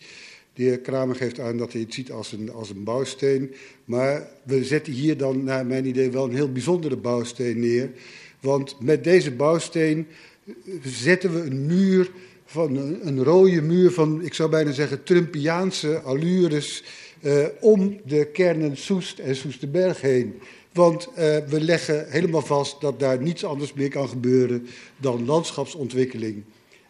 [0.56, 3.53] De heer Kramer geeft aan dat hij het ziet als een, als een bouwsteen.
[3.86, 7.91] Maar we zetten hier dan, naar mijn idee, wel een heel bijzondere bouwsteen neer.
[8.40, 10.07] Want met deze bouwsteen
[10.84, 12.11] zetten we een muur,
[12.45, 16.84] van een, rode muur van, ik zou bijna zeggen, Trumpiaanse allures.
[17.22, 20.40] Uh, om de kernen Soest en Soesterberg heen.
[20.73, 21.15] Want uh,
[21.48, 24.68] we leggen helemaal vast dat daar niets anders meer kan gebeuren
[24.98, 26.44] dan landschapsontwikkeling.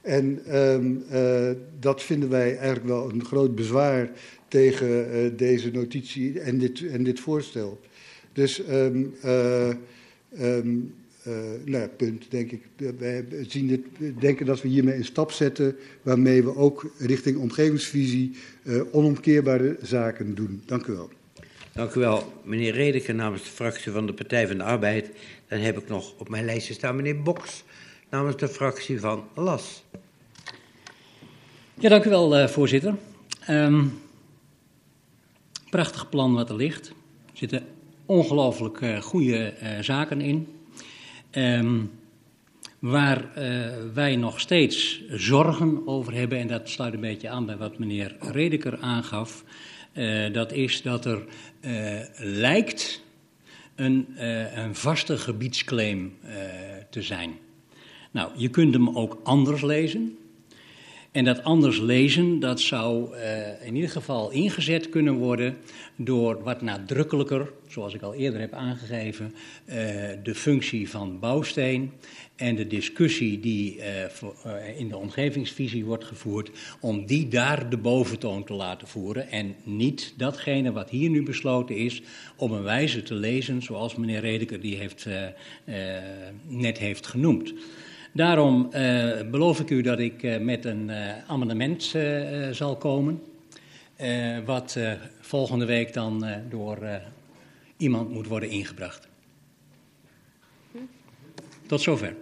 [0.05, 1.49] En um, uh,
[1.79, 4.09] dat vinden wij eigenlijk wel een groot bezwaar
[4.47, 7.79] tegen uh, deze notitie en dit, en dit voorstel.
[8.33, 9.13] Dus um,
[10.39, 10.93] um,
[11.65, 12.61] nou punt, denk ik.
[12.97, 18.31] Wij zien het, denken dat we hiermee een stap zetten waarmee we ook richting omgevingsvisie
[18.91, 20.61] onomkeerbare zaken doen.
[20.65, 21.09] Dank u wel.
[21.73, 25.09] Dank u wel, meneer Redeke namens de fractie van de Partij van de Arbeid.
[25.47, 27.63] Dan heb ik nog op mijn lijstje staan meneer Boks
[28.09, 29.83] namens de fractie van LAS.
[31.79, 32.95] Ja, dank u wel, uh, voorzitter.
[33.49, 34.01] Um,
[35.69, 36.87] prachtig plan wat er ligt.
[36.87, 36.93] Er
[37.33, 37.65] zitten
[38.05, 40.47] ongelooflijk uh, goede uh, zaken in.
[41.31, 41.91] Um,
[42.79, 43.29] waar
[43.93, 48.15] wij nog steeds zorgen over hebben, en dat sluit een beetje aan bij wat meneer
[48.19, 49.43] Redeker aangaf,
[50.31, 51.23] dat is dat er
[52.17, 53.01] lijkt
[53.75, 54.07] een,
[54.59, 56.17] een vaste gebiedsclaim
[56.89, 57.37] te zijn.
[58.15, 60.17] Nou, je kunt hem ook anders lezen.
[61.11, 65.57] En dat anders lezen, dat zou uh, in ieder geval ingezet kunnen worden
[65.95, 69.33] door wat nadrukkelijker, zoals ik al eerder heb aangegeven,
[69.65, 69.75] uh,
[70.23, 71.91] de functie van bouwsteen
[72.35, 78.43] en de discussie die uh, in de omgevingsvisie wordt gevoerd, om die daar de boventoon
[78.43, 82.01] te laten voeren en niet datgene wat hier nu besloten is,
[82.35, 85.07] op een wijze te lezen zoals meneer Redeker die heeft,
[86.47, 87.53] net heeft genoemd.
[88.15, 91.83] Daarom uh, beloof ik u dat ik uh, met een uh, amendement
[92.51, 93.21] zal komen.
[94.45, 94.77] wat
[95.21, 96.77] volgende week dan door
[97.77, 99.07] iemand moet worden ingebracht.
[101.65, 102.15] Tot zover.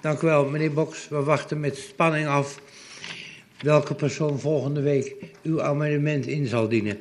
[0.00, 1.08] Dank u wel, meneer Boks.
[1.08, 2.60] We wachten met spanning af
[3.60, 6.98] welke persoon volgende week uw amendement in zal dienen.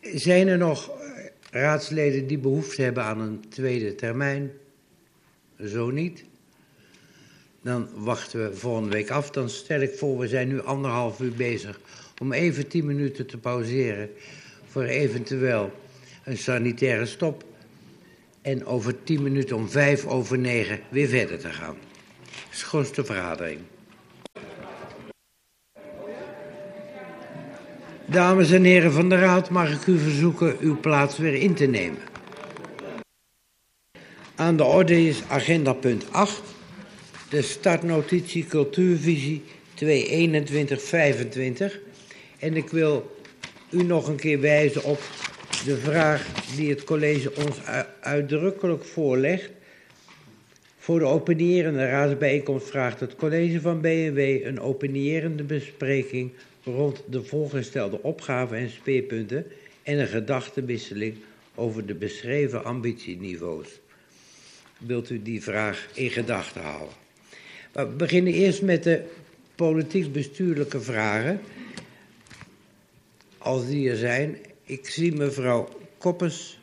[0.00, 0.90] zijn er nog
[1.50, 4.52] raadsleden die behoefte hebben aan een tweede termijn?
[5.64, 6.24] Zo niet.
[7.62, 9.30] Dan wachten we volgende week af.
[9.30, 11.80] Dan stel ik voor, we zijn nu anderhalf uur bezig
[12.20, 14.10] om even tien minuten te pauzeren
[14.66, 15.72] voor eventueel
[16.24, 17.44] een sanitaire stop.
[18.42, 21.76] En over tien minuten om vijf over negen weer verder te gaan.
[22.50, 23.60] Schoonste vergadering.
[28.06, 31.66] Dames en heren van de Raad, mag ik u verzoeken uw plaats weer in te
[31.66, 32.15] nemen.
[34.36, 36.42] Aan de orde is agenda punt 8,
[37.30, 39.42] de startnotitie cultuurvisie
[39.74, 41.80] 22125.
[42.38, 43.16] En ik wil
[43.70, 45.00] u nog een keer wijzen op
[45.64, 46.26] de vraag
[46.56, 47.56] die het college ons
[48.00, 49.50] uitdrukkelijk voorlegt.
[50.78, 56.32] Voor de opinierende raadsbijeenkomst vraagt het college van BNW een opinierende bespreking
[56.64, 59.46] rond de voorgestelde opgaven en speerpunten
[59.82, 61.14] en een gedachtenwisseling
[61.54, 63.80] over de beschreven ambitieniveaus
[64.78, 66.94] wilt u die vraag in gedachten houden.
[67.72, 69.04] we beginnen eerst met de
[69.54, 71.40] politiek-bestuurlijke vragen.
[73.38, 74.36] Als die er zijn.
[74.64, 76.58] Ik zie mevrouw Koppes.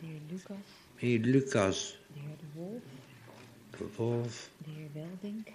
[0.00, 0.56] De heer Lucas.
[1.00, 1.98] Meneer Lucas.
[2.14, 2.82] De heer De Wolf.
[3.70, 4.50] De Wolf.
[4.64, 5.46] De heer Weldink.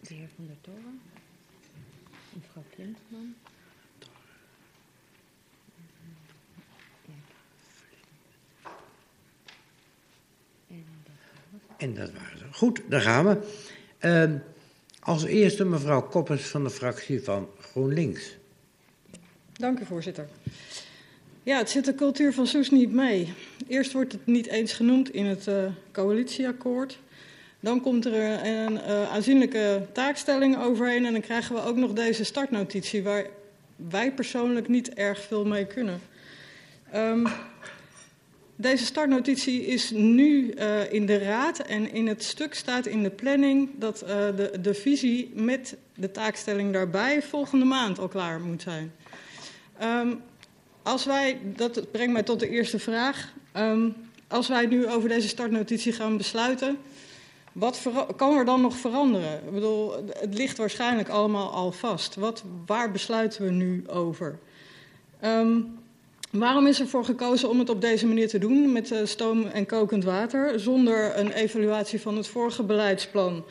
[0.00, 1.00] De heer Van der Toren.
[2.32, 3.34] Mevrouw Klintman.
[11.80, 12.44] En dat waren ze.
[12.52, 13.36] Goed, daar gaan we.
[14.00, 14.40] Uh,
[15.00, 18.36] als eerste mevrouw Koppers van de fractie van GroenLinks.
[19.52, 20.28] Dank u, voorzitter.
[21.42, 23.32] Ja, het zit de cultuur van Soes niet mee.
[23.68, 26.98] Eerst wordt het niet eens genoemd in het uh, coalitieakkoord.
[27.60, 32.24] Dan komt er een uh, aanzienlijke taakstelling overheen en dan krijgen we ook nog deze
[32.24, 33.26] startnotitie waar
[33.76, 36.00] wij persoonlijk niet erg veel mee kunnen.
[36.94, 37.26] Um,
[38.60, 43.10] deze startnotitie is nu uh, in de raad en in het stuk staat in de
[43.10, 48.62] planning dat uh, de, de visie met de taakstelling daarbij volgende maand al klaar moet
[48.62, 48.92] zijn.
[49.82, 50.20] Um,
[50.82, 53.32] als wij, dat brengt mij tot de eerste vraag.
[53.56, 53.94] Um,
[54.28, 56.78] als wij nu over deze startnotitie gaan besluiten,
[57.52, 59.34] wat kan er dan nog veranderen?
[59.46, 62.14] Ik bedoel, het ligt waarschijnlijk allemaal al vast.
[62.14, 64.38] Wat, waar besluiten we nu over?
[65.24, 65.79] Um,
[66.30, 69.46] waarom is er voor gekozen om het op deze manier te doen, met uh, stoom
[69.46, 73.44] en kokend water, zonder een evaluatie van het vorige beleidsplan?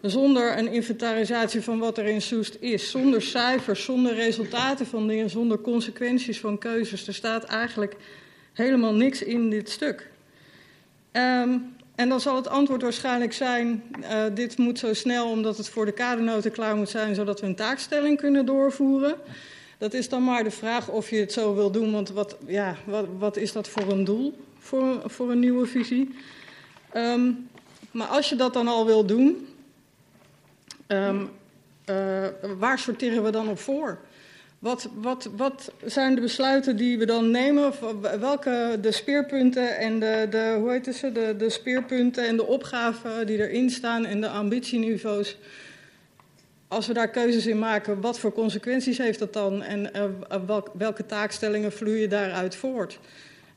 [0.00, 5.30] Zonder een inventarisatie van wat er in Soest is, zonder cijfers, zonder resultaten van dingen,
[5.30, 7.06] zonder consequenties van keuzes.
[7.06, 7.96] Er staat eigenlijk
[8.52, 10.10] helemaal niks in dit stuk.
[11.12, 15.68] Um, en dan zal het antwoord waarschijnlijk zijn, uh, dit moet zo snel omdat het
[15.68, 19.14] voor de kadernoten klaar moet zijn, zodat we een taakstelling kunnen doorvoeren.
[19.78, 22.76] Dat is dan maar de vraag of je het zo wil doen, want wat, ja,
[22.84, 26.14] wat, wat is dat voor een doel voor, voor een nieuwe visie?
[26.94, 27.48] Um,
[27.90, 29.48] maar als je dat dan al wil doen,
[30.86, 31.30] um,
[31.90, 32.26] uh,
[32.58, 33.98] waar sorteren we dan op voor?
[34.58, 37.72] Wat, wat, wat zijn de besluiten die we dan nemen?
[38.20, 43.26] Welke de speerpunten en de, de, hoe heet ze, de, de speerpunten en de opgaven
[43.26, 45.36] die erin staan en de ambitieniveaus?
[46.68, 50.70] Als we daar keuzes in maken, wat voor consequenties heeft dat dan en uh, welk,
[50.72, 52.98] welke taakstellingen vloeien daaruit voort?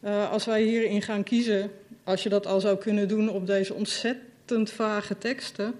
[0.04, 1.72] Uh, als wij hierin gaan kiezen,
[2.04, 5.74] als je dat al zou kunnen doen op deze ontzettend vage teksten,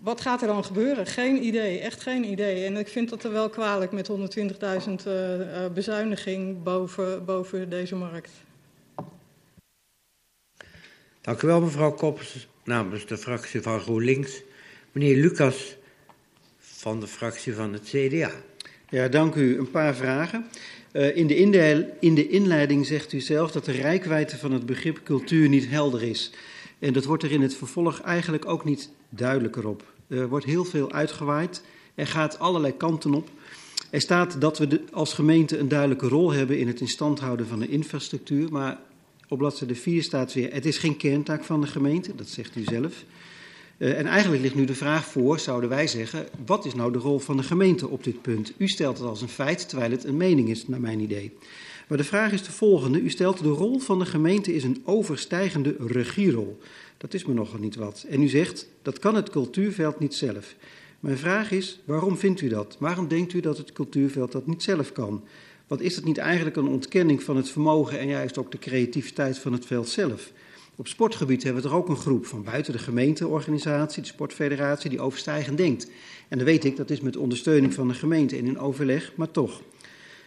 [0.00, 1.06] wat gaat er dan gebeuren?
[1.06, 2.64] Geen idee, echt geen idee.
[2.64, 4.16] En ik vind dat er wel kwalijk met 120.000
[5.06, 8.30] uh, bezuiniging boven, boven deze markt.
[11.20, 14.42] Dank u wel, mevrouw Koppers, namens de fractie van GroenLinks.
[14.92, 15.76] Meneer Lucas
[16.58, 18.30] van de fractie van het CDA.
[18.88, 19.58] Ja, dank u.
[19.58, 20.46] Een paar vragen.
[20.92, 21.36] Uh, in, de
[22.00, 26.02] in de inleiding zegt u zelf dat de rijkwijde van het begrip cultuur niet helder
[26.02, 26.32] is.
[26.78, 29.92] En dat wordt er in het vervolg eigenlijk ook niet duidelijker op.
[30.08, 31.62] Er wordt heel veel uitgewaaid.
[31.94, 33.28] Er gaat allerlei kanten op.
[33.90, 37.58] Er staat dat we als gemeente een duidelijke rol hebben in het instand houden van
[37.58, 38.50] de infrastructuur.
[38.50, 38.78] Maar
[39.28, 42.64] op bladzijde 4 staat weer: het is geen kerntaak van de gemeente, dat zegt u
[42.64, 43.04] zelf.
[43.82, 46.98] Uh, en eigenlijk ligt nu de vraag voor, zouden wij zeggen, wat is nou de
[46.98, 48.52] rol van de gemeente op dit punt?
[48.56, 51.32] U stelt het als een feit, terwijl het een mening is, naar mijn idee.
[51.88, 53.00] Maar de vraag is de volgende.
[53.00, 56.58] U stelt de rol van de gemeente is een overstijgende regierol.
[56.96, 58.04] Dat is me nogal niet wat.
[58.08, 60.54] En u zegt, dat kan het cultuurveld niet zelf.
[61.00, 62.76] Mijn vraag is, waarom vindt u dat?
[62.78, 65.24] Waarom denkt u dat het cultuurveld dat niet zelf kan?
[65.66, 69.38] Want is het niet eigenlijk een ontkenning van het vermogen en juist ook de creativiteit
[69.38, 70.32] van het veld zelf?
[70.76, 75.00] Op sportgebied hebben we er ook een groep van buiten de gemeenteorganisatie, de sportfederatie, die
[75.00, 75.90] overstijgend denkt.
[76.28, 79.30] En dan weet ik, dat is met ondersteuning van de gemeente en in overleg, maar
[79.30, 79.60] toch.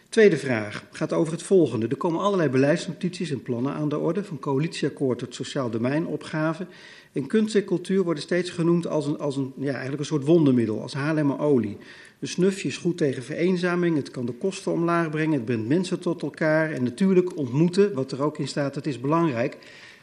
[0.09, 1.87] Tweede vraag gaat over het volgende.
[1.87, 6.67] Er komen allerlei beleidsnotities en plannen aan de orde, van coalitieakkoord tot sociaal domeinopgave.
[7.11, 10.25] En kunst en cultuur worden steeds genoemd als een, als een, ja, eigenlijk een soort
[10.25, 10.95] wondermiddel, als
[11.39, 11.77] olie.
[12.19, 15.99] Een snufje is goed tegen vereenzaming, het kan de kosten omlaag brengen, het brengt mensen
[15.99, 16.71] tot elkaar.
[16.71, 19.57] En natuurlijk ontmoeten, wat er ook in staat, dat is belangrijk.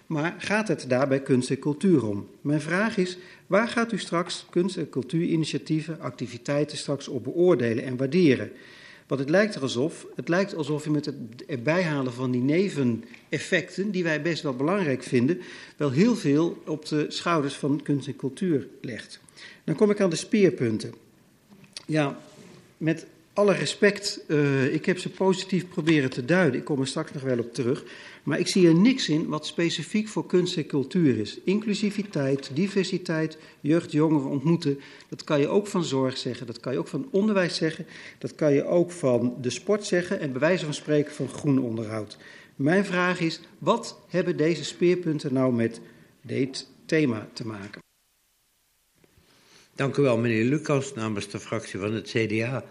[0.07, 2.29] Maar gaat het daarbij kunst en cultuur om?
[2.41, 7.97] Mijn vraag is, waar gaat u straks kunst- en cultuurinitiatieven, activiteiten straks op beoordelen en
[7.97, 8.53] waarderen?
[9.07, 11.17] Want het lijkt alsof, het lijkt alsof je met het
[11.47, 15.41] erbij halen van die neveneffecten, die wij best wel belangrijk vinden,
[15.77, 19.21] wel heel veel op de schouders van kunst en cultuur legt.
[19.65, 20.95] Dan kom ik aan de speerpunten.
[21.87, 22.19] Ja,
[22.77, 26.61] met alle respect, uh, ik heb ze positief proberen te duiden.
[26.61, 27.85] Ik kom er straks nog wel op terug.
[28.23, 31.39] Maar ik zie er niks in wat specifiek voor kunst en cultuur is.
[31.45, 34.81] Inclusiviteit, diversiteit, jeugd, jongeren ontmoeten.
[35.09, 37.87] Dat kan je ook van zorg zeggen, dat kan je ook van onderwijs zeggen.
[38.19, 41.59] Dat kan je ook van de sport zeggen en bij wijze van spreken van groen
[41.59, 42.19] onderhoud.
[42.57, 45.81] Mijn vraag is, wat hebben deze speerpunten nou met
[46.23, 47.81] dit thema te maken?
[49.75, 52.65] Dank u wel, meneer Lucas, namens de fractie van het CDA.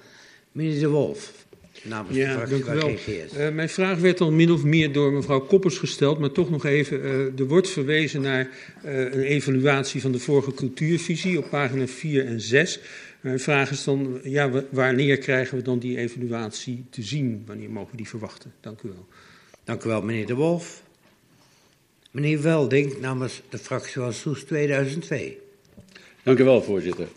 [0.52, 1.46] Meneer De Wolf,
[1.84, 2.98] namens ja, de fractie
[3.30, 3.42] van.
[3.42, 6.66] Uh, mijn vraag werd al min of meer door mevrouw Koppers gesteld, maar toch nog
[6.66, 7.06] even.
[7.06, 8.50] Uh, er wordt verwezen naar
[8.86, 12.80] uh, een evaluatie van de vorige cultuurvisie op pagina 4 en 6.
[13.22, 17.44] Mijn vraag is dan, ja, wanneer krijgen we dan die evaluatie te zien?
[17.46, 18.54] Wanneer mogen we die verwachten?
[18.60, 19.08] Dank u wel.
[19.64, 20.84] Dank u wel, meneer De Wolf.
[22.12, 25.38] Meneer Welding, namens de fractie van Soes 2002.
[26.24, 27.08] Dank u wel, voorzitter.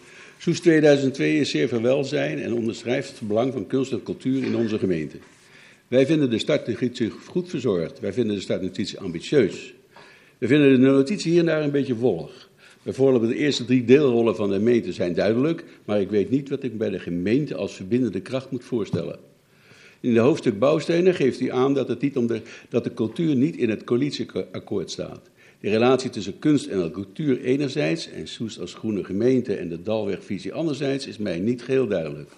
[0.44, 4.56] Soes 2002 is zeer veel welzijn en onderschrijft het belang van kunst en cultuur in
[4.56, 5.16] onze gemeente.
[5.88, 8.00] Wij vinden de startnotitie goed verzorgd.
[8.00, 9.74] Wij vinden de startnotitie ambitieus.
[10.38, 12.50] We vinden de notitie hier en daar een beetje wollig.
[12.82, 16.62] Bijvoorbeeld de eerste drie deelrollen van de gemeente zijn duidelijk, maar ik weet niet wat
[16.62, 19.18] ik bij de gemeente als verbindende kracht moet voorstellen.
[20.00, 23.36] In de hoofdstuk bouwstenen geeft u aan dat, het niet om de, dat de cultuur
[23.36, 25.30] niet in het coalitieakkoord staat.
[25.64, 30.52] De relatie tussen kunst en cultuur enerzijds en Soest als groene gemeente en de Dalwegvisie
[30.52, 32.30] anderzijds is mij niet geheel duidelijk.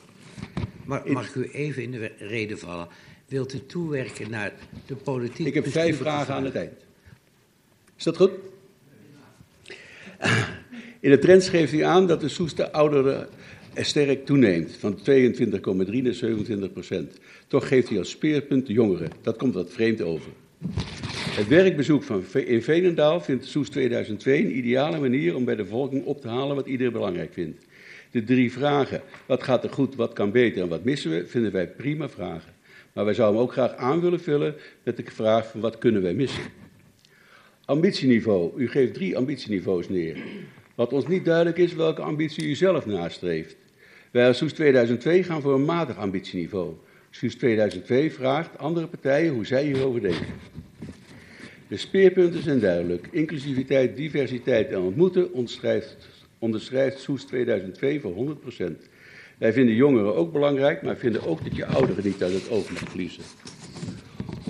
[0.84, 2.88] Maar mag ik u even in de reden vallen?
[3.28, 4.52] Wilt u toewerken naar
[4.86, 5.46] de politiek?
[5.46, 6.72] Ik heb vijf vragen aan het eind.
[7.96, 8.30] Is dat goed?
[11.00, 13.28] In de trends geeft u aan dat de Soest de ouderen
[13.74, 17.18] sterk toeneemt, van 22,3 naar 27 procent.
[17.46, 19.10] Toch geeft hij als speerpunt de jongeren.
[19.22, 20.30] Dat komt wat vreemd over.
[21.36, 26.04] Het werkbezoek van in Veenendaal vindt Soes 2002 een ideale manier om bij de bevolking
[26.04, 27.64] op te halen wat iedereen belangrijk vindt.
[28.10, 31.52] De drie vragen, wat gaat er goed, wat kan beter en wat missen we, vinden
[31.52, 32.54] wij prima vragen.
[32.92, 36.02] Maar wij zouden hem ook graag aan willen vullen met de vraag van wat kunnen
[36.02, 36.42] wij missen.
[37.64, 38.60] Ambitieniveau.
[38.60, 40.16] U geeft drie ambitieniveaus neer.
[40.74, 43.56] Wat ons niet duidelijk is welke ambitie u zelf nastreeft.
[44.10, 46.74] Wij als Soes 2002 gaan voor een matig ambitieniveau.
[47.18, 50.26] Soes 2002 vraagt andere partijen hoe zij hierover denken.
[51.68, 53.08] De speerpunten zijn duidelijk.
[53.10, 55.32] Inclusiviteit, diversiteit en ontmoeten
[56.38, 58.64] onderschrijft Soes 2002 voor 100%.
[59.38, 62.70] Wij vinden jongeren ook belangrijk, maar vinden ook dat je ouderen niet uit het oog
[62.70, 63.22] moet verliezen.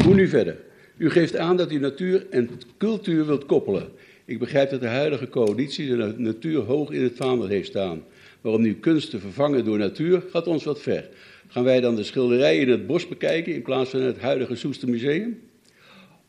[0.05, 0.57] Hoe nu verder?
[0.97, 3.89] U geeft aan dat u natuur en cultuur wilt koppelen.
[4.25, 8.05] Ik begrijp dat de huidige coalitie de natuur hoog in het vaandel heeft staan.
[8.41, 11.09] Waarom nu kunst te vervangen door natuur gaat ons wat ver.
[11.49, 14.89] Gaan wij dan de schilderijen in het bos bekijken in plaats van het huidige Soester
[14.89, 15.41] Museum?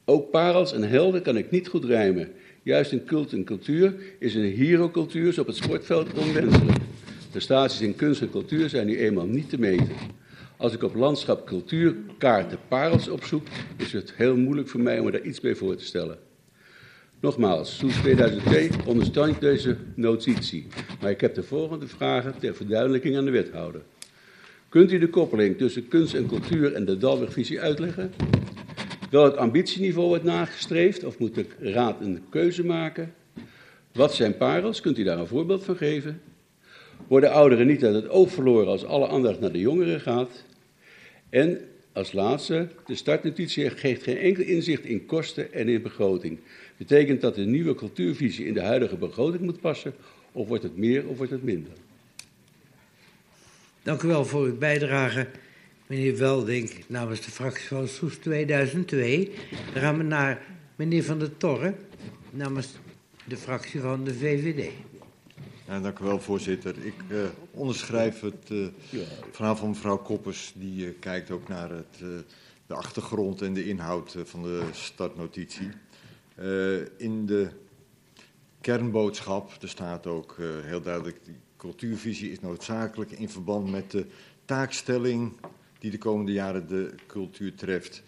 [0.05, 2.31] Ook parels en helden kan ik niet goed rijmen.
[2.63, 6.77] Juist in cult en cultuur is een hero-cultuur op het sportveld onwenselijk.
[7.31, 9.95] Prestaties in kunst en cultuur zijn nu eenmaal niet te meten.
[10.57, 15.11] Als ik op landschap cultuurkaarten parels opzoek, is het heel moeilijk voor mij om me
[15.11, 16.17] daar iets bij voor te stellen.
[17.19, 20.67] Nogmaals, Soes 2002 ondersteunt deze notitie,
[21.01, 23.81] maar ik heb de volgende vragen ter verduidelijking aan de wethouder.
[24.69, 28.11] Kunt u de koppeling tussen kunst en cultuur en de Dalwegvisie uitleggen?
[29.11, 33.13] Welk ambitieniveau wordt nagestreefd of moet de raad een keuze maken?
[33.93, 34.81] Wat zijn parels?
[34.81, 36.21] Kunt u daar een voorbeeld van geven?
[37.07, 40.43] Worden ouderen niet uit het oog verloren als alle aandacht naar de jongeren gaat?
[41.29, 41.61] En
[41.93, 46.39] als laatste, de startnotitie geeft geen enkel inzicht in kosten en in begroting.
[46.77, 49.93] Betekent dat de nieuwe cultuurvisie in de huidige begroting moet passen,
[50.31, 51.71] of wordt het meer of wordt het minder?
[53.87, 55.27] Dank u wel voor uw bijdrage,
[55.85, 59.31] meneer Weldink, namens de fractie van Soes 2002.
[59.73, 60.41] Dan gaan we naar
[60.75, 61.75] meneer Van der Torre,
[62.29, 62.77] namens
[63.23, 64.71] de fractie van de VVD.
[65.67, 66.85] Ja, dank u wel, voorzitter.
[66.85, 67.19] Ik uh,
[67.51, 68.67] onderschrijf het uh,
[69.31, 70.53] verhaal van mevrouw Koppers.
[70.55, 71.97] Die uh, kijkt ook naar het,
[72.65, 75.69] de achtergrond en de inhoud van de startnotitie.
[76.97, 77.49] in de
[78.61, 81.17] kernboodschap, er staat ook heel duidelijk...
[81.57, 84.05] cultuurvisie is noodzakelijk in verband met de
[84.45, 85.33] taakstelling...
[85.79, 88.03] die de komende jaren de cultuur treft...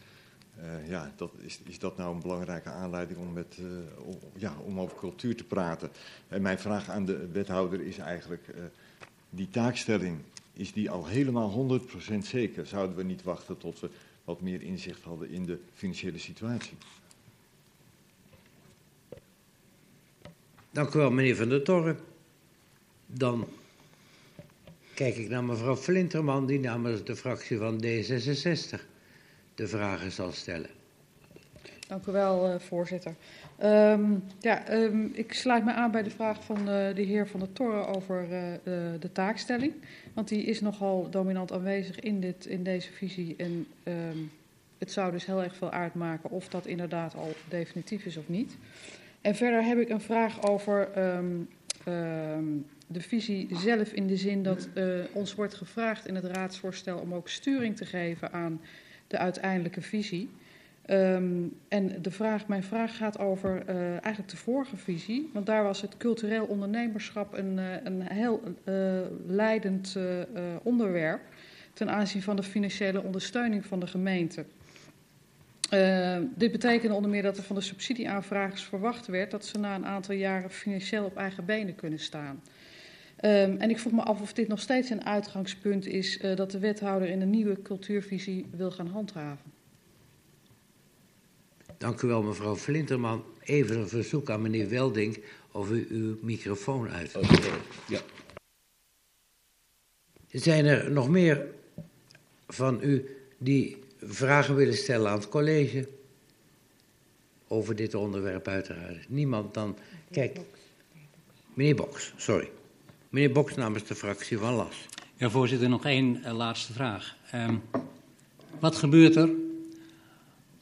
[0.64, 3.58] Uh, ja, dat, is, is dat nou een belangrijke aanleiding om, met,
[4.04, 5.90] om, ja, om over cultuur te praten?
[6.28, 8.64] En mijn vraag aan de wethouder is eigenlijk, uh,
[9.30, 10.18] die taakstelling,
[10.54, 11.80] is die al helemaal
[12.14, 12.66] 100% zeker?
[12.66, 13.90] Zouden we niet wachten tot we
[14.24, 16.78] wat meer inzicht hadden in de financiële situatie?
[20.72, 21.96] Dank u wel, meneer Van der Torre.
[23.14, 23.48] Dan
[24.94, 28.80] kijk ik naar mevrouw Flinterman, die namens de fractie van D66
[29.56, 30.70] de vragen zal stellen.
[31.88, 33.16] Dank u wel, uh, voorzitter.
[33.64, 36.66] Um, ja, um, ik sluit me aan bij de vraag van uh,
[36.96, 38.30] de heer Van der Torre over uh,
[39.00, 39.74] de taakstelling.
[40.14, 43.36] Want die is nogal dominant aanwezig in, dit, in deze visie.
[43.38, 44.32] En um,
[44.78, 48.58] het zou dus heel erg veel uitmaken of dat inderdaad al definitief is of niet.
[49.22, 50.90] En verder heb ik een vraag over
[52.92, 54.70] de visie zelf in de zin dat
[55.14, 58.62] ons wordt gevraagd in het raadsvoorstel om ook sturing te geven aan
[59.08, 60.30] de uiteindelijke visie.
[60.90, 65.30] Um, en de vraag, mijn vraag gaat over uh, eigenlijk de vorige visie.
[65.34, 68.44] Want daar was het cultureel ondernemerschap een, uh, een heel
[69.28, 69.98] leidend
[70.64, 71.22] onderwerp
[71.74, 74.46] ten aanzien van de financiële ondersteuning van de gemeente.
[76.36, 79.86] dit betekende onder meer dat er van de subsidieaanvragers verwacht werd dat ze na een
[79.86, 82.42] aantal jaren financieel op eigen benen kunnen staan.
[83.26, 86.52] Um, en ik vroeg me af of dit nog steeds een uitgangspunt is uh, dat
[86.52, 89.52] de wethouder in een nieuwe cultuurvisie wil gaan handhaven.
[91.78, 93.24] Dank u wel, mevrouw Flinterman.
[93.44, 97.18] Even een verzoek aan meneer Welding of u uw microfoon uit.
[97.88, 98.00] Ja.
[100.32, 101.48] Zijn er nog meer
[102.48, 105.88] van u die vragen willen stellen aan het college?
[107.48, 109.10] Over dit onderwerp uiteraard.
[109.10, 109.78] Niemand dan.
[110.12, 110.40] Kijk,
[111.54, 112.50] meneer Boks, sorry.
[113.10, 114.88] Meneer Boks namens de fractie van LAS.
[115.16, 117.16] Ja, voorzitter, nog één uh, laatste vraag.
[117.36, 117.62] Um,
[118.60, 119.30] wat gebeurt er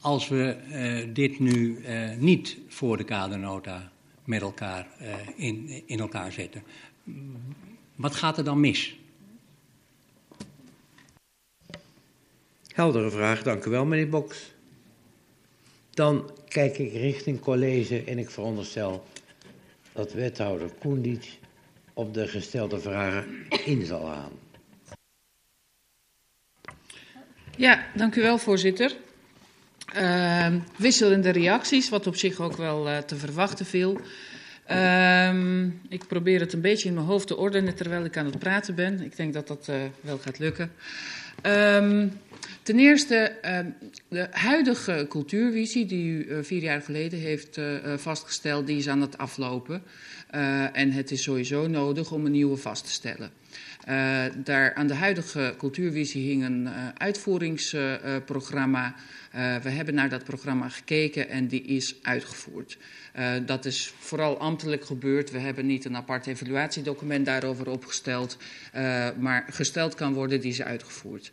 [0.00, 0.56] als we
[1.12, 1.84] dit nu
[2.18, 3.92] niet voor de kadernota
[4.24, 4.88] met elkaar
[5.36, 6.62] in, in elkaar zetten?
[7.94, 8.98] Wat gaat er dan mis?
[12.66, 14.52] Heldere vraag, dank u wel, meneer Boks.
[15.90, 19.04] Dan kijk ik richting college en ik veronderstel
[19.92, 21.37] dat wethouder Koendic
[21.98, 23.26] op de gestelde vragen
[23.64, 24.30] in zal gaan.
[27.56, 28.96] Ja, dank u wel, voorzitter.
[29.96, 34.00] Uh, wisselende reacties, wat op zich ook wel uh, te verwachten viel.
[34.70, 38.38] Uh, ik probeer het een beetje in mijn hoofd te ordenen terwijl ik aan het
[38.38, 39.00] praten ben.
[39.00, 40.72] Ik denk dat dat uh, wel gaat lukken.
[41.42, 42.20] Um,
[42.62, 43.32] ten eerste,
[44.08, 47.60] de huidige cultuurvisie die u uh, vier jaar geleden heeft
[47.96, 49.82] vastgesteld, die is aan het aflopen.
[50.72, 53.30] En het is sowieso nodig om een nieuwe vast te stellen.
[53.88, 58.94] Uh, daar aan de huidige cultuurvisie hing een uh, uitvoeringsprogramma.
[59.34, 62.78] Uh, we hebben naar dat programma gekeken en die is uitgevoerd.
[63.46, 65.30] dat is vooral ambtelijk gebeurd.
[65.30, 68.36] We hebben niet een apart evaluatiedocument daarover opgesteld,
[69.18, 71.30] maar gesteld kan worden, die is uitgevoerd.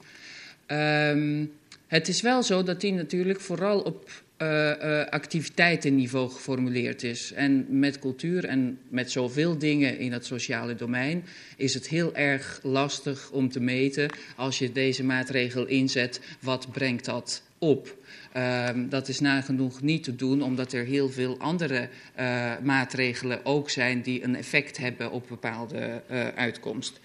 [0.68, 1.52] Um,
[1.88, 7.32] het is wel zo dat die natuurlijk vooral op uh, uh, activiteitenniveau geformuleerd is.
[7.34, 11.24] En met cultuur en met zoveel dingen in het sociale domein
[11.58, 17.06] is het heel erg lastig om te meten als je deze maatregel inzet, wat brengt
[17.06, 17.98] dat op?
[18.38, 21.90] Uh, dat is nagenoeg niet te doen, omdat er heel veel andere
[22.20, 26.02] uh, maatregelen ook zijn die een effect hebben op bepaalde
[26.36, 27.00] uitkomst.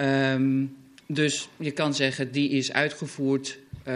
[0.00, 0.76] Um,
[1.08, 3.58] dus je kan zeggen, die is uitgevoerd.
[3.88, 3.92] Uh,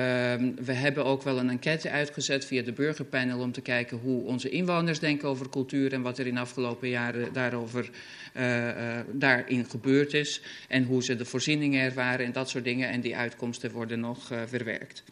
[0.64, 4.48] we hebben ook wel een enquête uitgezet via de burgerpanel om te kijken hoe onze
[4.48, 7.90] inwoners denken over cultuur en wat er in de afgelopen jaren daarover,
[8.36, 8.74] uh, uh,
[9.12, 10.42] daarin gebeurd is.
[10.68, 12.88] En hoe ze de voorzieningen ervaren en dat soort dingen.
[12.88, 15.02] En die uitkomsten worden nog verwerkt.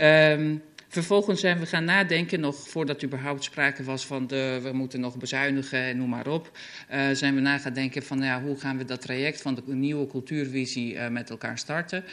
[0.00, 5.00] Um, Vervolgens zijn we gaan nadenken, nog voordat überhaupt sprake was van de, we moeten
[5.00, 6.58] nog bezuinigen en noem maar op.
[6.92, 9.62] Uh, zijn we na gaan denken van ja, hoe gaan we dat traject van de
[9.66, 12.04] nieuwe cultuurvisie met elkaar starten.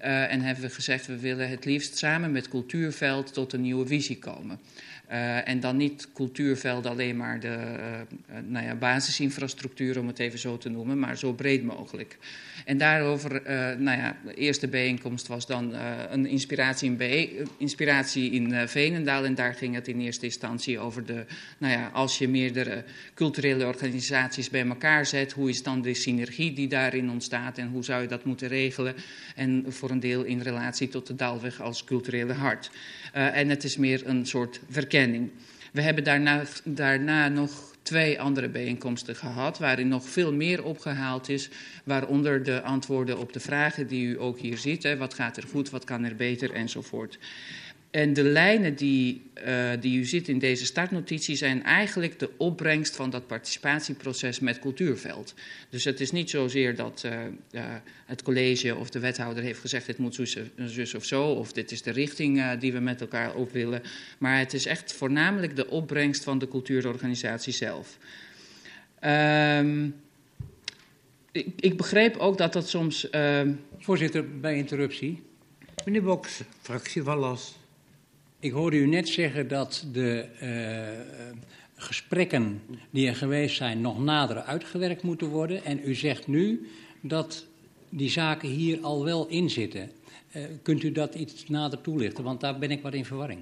[0.00, 3.86] Uh, en hebben we gezegd, we willen het liefst samen met Cultuurveld tot een nieuwe
[3.86, 4.60] visie komen.
[5.10, 10.38] Uh, en dan niet cultuurveld alleen maar de uh, nou ja, basisinfrastructuur, om het even
[10.38, 12.16] zo te noemen, maar zo breed mogelijk.
[12.64, 13.42] En daarover,
[13.78, 15.74] nou ja, de eerste bijeenkomst was dan
[16.10, 19.24] een inspiratie in, inspiratie in Veenendaal.
[19.24, 21.24] En daar ging het in eerste instantie over de,
[21.58, 26.52] nou ja, als je meerdere culturele organisaties bij elkaar zet, hoe is dan de synergie
[26.52, 28.94] die daarin ontstaat en hoe zou je dat moeten regelen?
[29.34, 32.70] En voor een deel in relatie tot de Daalweg als culturele hart.
[33.12, 35.30] En het is meer een soort verkenning
[35.72, 41.48] we hebben daarna, daarna nog twee andere bijeenkomsten gehad, waarin nog veel meer opgehaald is,
[41.84, 44.82] waaronder de antwoorden op de vragen die u ook hier ziet.
[44.82, 47.18] Hè, wat gaat er goed, wat kan er beter enzovoort.
[47.90, 52.96] En de lijnen die, uh, die u ziet in deze startnotitie zijn eigenlijk de opbrengst
[52.96, 55.34] van dat participatieproces met Cultuurveld.
[55.70, 57.12] Dus het is niet zozeer dat uh,
[57.50, 57.64] uh,
[58.06, 61.70] het college of de wethouder heeft gezegd: dit moet zus, zus of zo, of dit
[61.70, 63.82] is de richting die we met elkaar op willen.
[64.18, 67.98] Maar het is echt voornamelijk de opbrengst van de cultuurorganisatie zelf.
[69.04, 69.94] Um,
[71.32, 73.08] ik, ik, begreep ook dat dat soms.
[73.78, 75.22] Voorzitter, bij interruptie.
[75.84, 77.56] Meneer Boks, fractie van Las.
[78.40, 81.38] Ik hoorde u net zeggen dat de uh,
[81.74, 85.64] gesprekken die er geweest zijn nog nader uitgewerkt moeten worden.
[85.64, 86.68] En u zegt nu
[87.00, 87.46] dat
[87.88, 89.90] die zaken hier al wel in zitten.
[90.36, 92.24] Uh, kunt u dat iets nader toelichten?
[92.24, 93.40] Want daar ben ik wat in verwarring.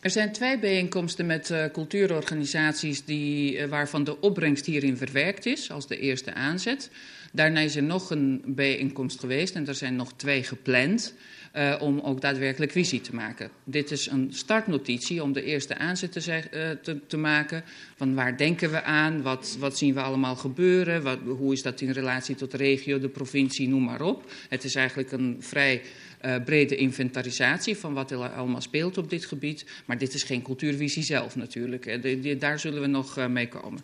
[0.00, 5.86] Er zijn twee bijeenkomsten met uh, cultuurorganisaties die, waarvan de opbrengst hierin verwerkt is als
[5.86, 6.90] de eerste aanzet.
[7.32, 11.14] Daarna is er nog een bijeenkomst geweest en er zijn nog twee gepland
[11.56, 13.50] uh, om ook daadwerkelijk visie te maken.
[13.64, 17.64] Dit is een startnotitie om de eerste aanzet te, uh, te, te, maken.
[17.96, 19.22] Van waar denken we aan?
[19.22, 21.02] Wat, wat zien we allemaal gebeuren?
[21.02, 24.30] Wat, hoe is dat in relatie tot de regio, de provincie, noem maar op.
[24.48, 25.82] Het is eigenlijk een vrij
[26.24, 29.64] uh, brede inventarisatie van wat er allemaal speelt op dit gebied.
[29.84, 32.40] Maar dit is geen cultuurvisie zelf natuurlijk.
[32.40, 33.80] Daar zullen we nog mee komen.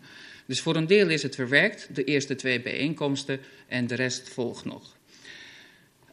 [0.46, 4.64] Dus voor een deel is het verwerkt, de eerste twee bijeenkomsten en de rest volgt
[4.64, 4.96] nog.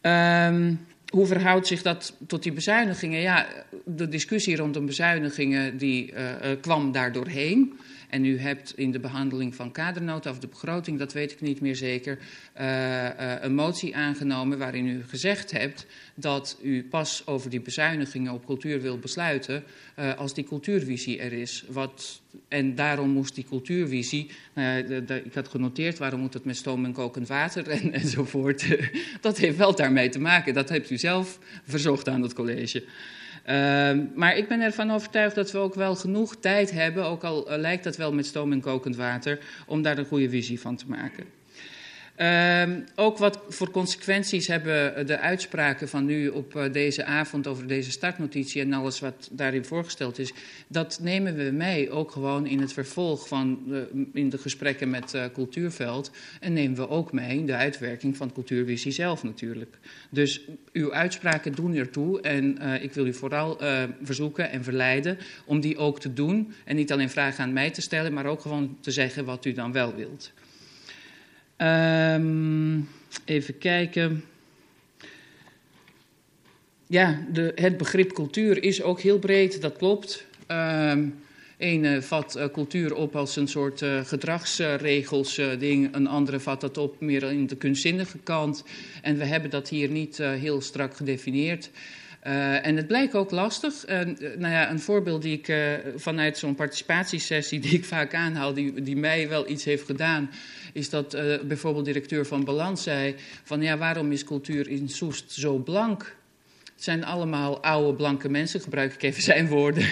[0.01, 0.79] Um,
[1.15, 3.19] hoe verhoudt zich dat tot die bezuinigingen?
[3.19, 3.47] Ja,
[3.85, 7.79] de discussie rondom bezuinigingen die, uh, uh, kwam daar doorheen.
[8.09, 11.61] En u hebt in de behandeling van kadernota of de begroting, dat weet ik niet
[11.61, 12.17] meer zeker,
[12.59, 13.09] uh, uh,
[13.41, 18.81] een motie aangenomen waarin u gezegd hebt dat u pas over die bezuinigingen op cultuur
[18.81, 19.63] wil besluiten
[19.99, 21.65] uh, als die cultuurvisie er is.
[21.69, 26.85] Wat, en daarom moest die cultuurvisie, nou ik had genoteerd waarom moet het met stoom
[26.85, 28.77] en kokend water en, enzovoort.
[29.21, 30.53] dat heeft wel daarmee te maken.
[30.53, 32.83] Dat hebt u zelf verzocht aan het college.
[33.49, 37.51] Uh, maar ik ben ervan overtuigd dat we ook wel genoeg tijd hebben, ook al
[37.51, 40.75] uh, lijkt dat wel met stoom en kokend water, om daar een goede visie van
[40.75, 41.25] te maken.
[42.17, 42.63] Uh,
[42.95, 47.91] ook wat voor consequenties hebben de uitspraken van nu op uh, deze avond over deze
[47.91, 50.33] startnotitie en alles wat daarin voorgesteld is.
[50.67, 55.13] Dat nemen we mee ook gewoon in het vervolg van de, in de gesprekken met
[55.13, 56.11] uh, Cultuurveld.
[56.39, 59.77] En nemen we ook mee de uitwerking van Cultuurvisie zelf natuurlijk.
[60.09, 63.57] Dus uw uitspraken doen ertoe en ik wil u vooral
[64.01, 66.53] verzoeken en verleiden om die ook te doen.
[66.63, 69.53] En niet alleen vragen aan mij te stellen, maar ook gewoon te zeggen wat u
[69.53, 70.33] dan wel wilt.
[71.57, 72.89] Um,
[73.25, 74.23] even kijken.
[76.87, 80.25] Ja, de, het begrip cultuur is ook heel breed, dat klopt.
[80.47, 81.15] Um,
[81.57, 86.61] een uh, vat uh, cultuur op als een soort uh, gedragsregels ding, een andere vat
[86.61, 88.63] dat op meer in de kunstzinnige kant.
[89.01, 91.69] En we hebben dat hier niet heel strak gedefinieerd.
[92.27, 93.89] Uh, en het blijkt ook lastig.
[93.89, 93.99] Uh,
[94.37, 98.81] nou ja, een voorbeeld die ik uh, vanuit zo'n participatiesessie die ik vaak aanhaal, die,
[98.81, 100.29] die mij wel iets heeft gedaan,
[100.75, 105.57] is dat bijvoorbeeld directeur van Balans zei van ja, waarom is cultuur in Soest zo
[105.57, 106.15] blank?
[106.63, 109.85] Het zijn allemaal oude blanke mensen, gebruik ik even zijn woorden.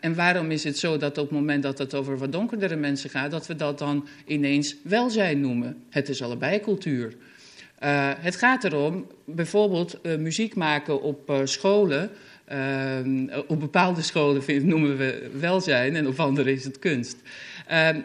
[0.00, 3.10] en waarom is het zo dat op het moment dat het over wat donkerdere mensen
[3.10, 5.82] gaat, dat we dat dan ineens welzijn noemen?
[5.90, 7.16] Het is allebei cultuur.
[7.82, 12.10] Uh, het gaat erom, bijvoorbeeld uh, muziek maken op uh, scholen.
[13.46, 17.16] op bepaalde scholen noemen we welzijn en op andere is het kunst.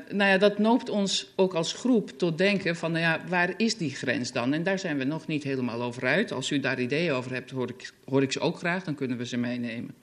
[0.10, 3.78] Nou ja, dat noopt ons ook als groep tot denken van, nou ja, waar is
[3.78, 4.54] die grens dan?
[4.54, 6.32] En daar zijn we nog niet helemaal over uit.
[6.32, 9.18] Als u daar ideeën over hebt, hoor ik, hoor ik ze ook graag, dan kunnen
[9.18, 9.96] we ze meenemen.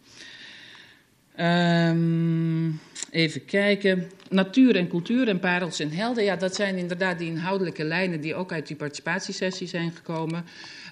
[1.41, 2.81] Um,
[3.11, 4.11] even kijken.
[4.29, 6.25] Natuur en cultuur en parels en helden.
[6.25, 10.45] Ja, dat zijn inderdaad die inhoudelijke lijnen die ook uit die participatiesessie zijn gekomen.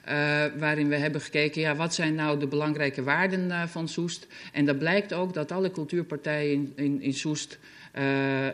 [0.09, 4.27] Uh, waarin we hebben gekeken, ja, wat zijn nou de belangrijke waarden uh, van Soest?
[4.53, 7.59] En dat blijkt ook dat alle cultuurpartijen in, in, in Soest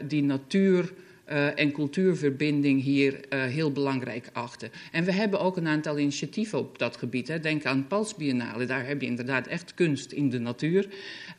[0.09, 0.93] die natuur
[1.31, 4.71] uh, en cultuurverbinding hier uh, heel belangrijk achten.
[4.93, 7.29] En we hebben ook een aantal initiatieven op dat gebied.
[7.29, 7.41] Hè.
[7.41, 10.89] Denk aan Palsbiennale, daar heb je inderdaad echt kunst in de natuur.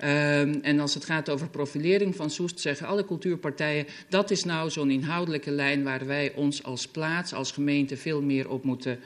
[0.03, 3.85] Uh, en als het gaat over profilering van Soest, zeggen alle cultuurpartijen...
[4.09, 7.97] dat is nou zo'n inhoudelijke lijn waar wij ons als plaats, als gemeente...
[7.97, 8.99] veel meer op moeten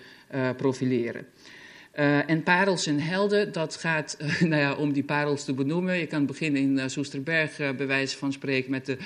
[0.58, 1.26] profileren.
[2.00, 5.98] Uh, en parels en helden, dat gaat uh, nou ja, om die parels te benoemen.
[5.98, 8.98] Je kan beginnen in uh, Soesterberg, bij wijze van spreken, met de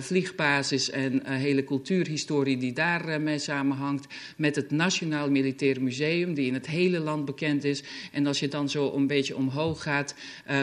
[0.00, 4.06] vliegbasis en hele cultuurhistorie die daarmee mee samenhangt.
[4.36, 7.82] Met het Nationaal Militair Museum, die in het hele land bekend is.
[8.12, 10.14] En als je dan zo een beetje omhoog gaat,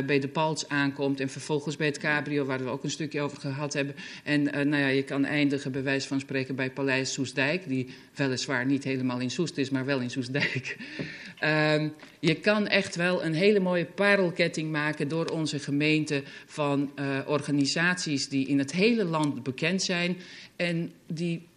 [0.05, 3.37] bij de Pals aankomt en vervolgens bij het Cabrio, waar we ook een stukje over
[3.39, 3.95] gehad hebben.
[4.23, 8.65] En nou ja, je kan eindigen, bij wijze van spreken, bij Paleis Soestdijk, die weliswaar
[8.65, 10.75] niet helemaal in Soest is, maar wel in Soestdijk.
[11.75, 17.19] Um, je kan echt wel een hele mooie parelketting maken door onze gemeente van uh,
[17.27, 20.17] organisaties die in het hele land bekend zijn
[20.55, 21.47] en die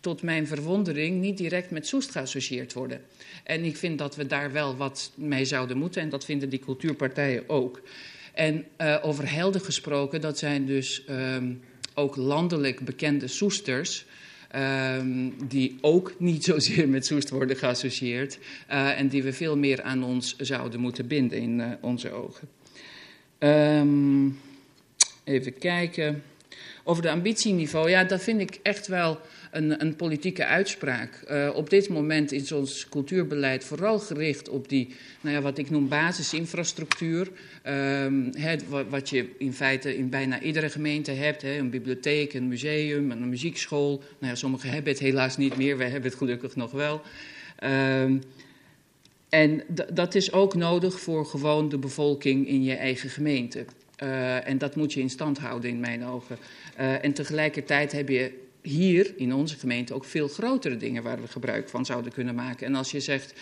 [0.00, 3.00] tot mijn verwondering niet direct met Soest geassocieerd worden.
[3.44, 6.58] En ik vind dat we daar wel wat mee zouden moeten en dat vinden die
[6.58, 7.82] cultuurpartijen ook.
[8.34, 11.60] En uh, over helden gesproken, dat zijn dus um,
[11.94, 14.04] ook landelijk bekende Soesters.
[14.56, 18.38] Um, die ook niet zozeer met Soest worden geassocieerd.
[18.70, 22.48] Uh, en die we veel meer aan ons zouden moeten binden in uh, onze ogen.
[23.38, 24.38] Um,
[25.24, 26.22] even kijken.
[26.84, 29.20] Over de ambitieniveau, ja, dat vind ik echt wel
[29.50, 31.24] een, een politieke uitspraak.
[31.30, 35.70] Uh, op dit moment is ons cultuurbeleid vooral gericht op die, nou ja, wat ik
[35.70, 37.28] noem basisinfrastructuur.
[38.32, 41.42] Het, wat je in feite in bijna iedere gemeente hebt.
[41.42, 44.02] Hè, een bibliotheek, een museum, een muziekschool.
[44.18, 47.00] Nou ja, sommigen hebben het helaas niet meer, wij hebben het gelukkig nog wel.
[47.64, 48.20] Um,
[49.28, 49.62] en
[49.92, 53.64] dat is ook nodig voor gewoon de bevolking in je eigen gemeente.
[54.02, 56.38] Uh, en dat moet je in stand houden in mijn ogen.
[56.80, 58.32] Uh, en tegelijkertijd heb je
[58.68, 62.66] hier in onze gemeente ook veel grotere dingen waar we gebruik van zouden kunnen maken.
[62.66, 63.32] En als je zegt,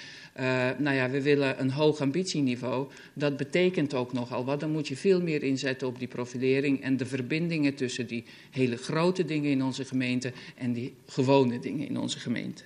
[0.40, 0.44] uh,
[0.78, 4.60] nou ja, we willen een hoog ambitieniveau, dat betekent ook nogal wat.
[4.60, 8.76] Dan moet je veel meer inzetten op die profilering en de verbindingen tussen die hele
[8.76, 12.62] grote dingen in onze gemeente en die gewone dingen in onze gemeente.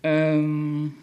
[0.00, 0.96] Um,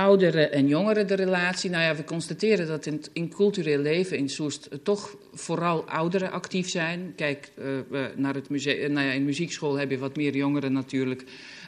[0.00, 1.70] ouderen en jongeren de relatie.
[1.70, 6.68] Nou ja, we constateren dat in in cultureel leven in Soest toch vooral ouderen actief
[6.68, 7.12] zijn.
[7.16, 11.24] Kijk, uh, naar het museum, nou ja, in muziekschool heb je wat meer jongeren natuurlijk.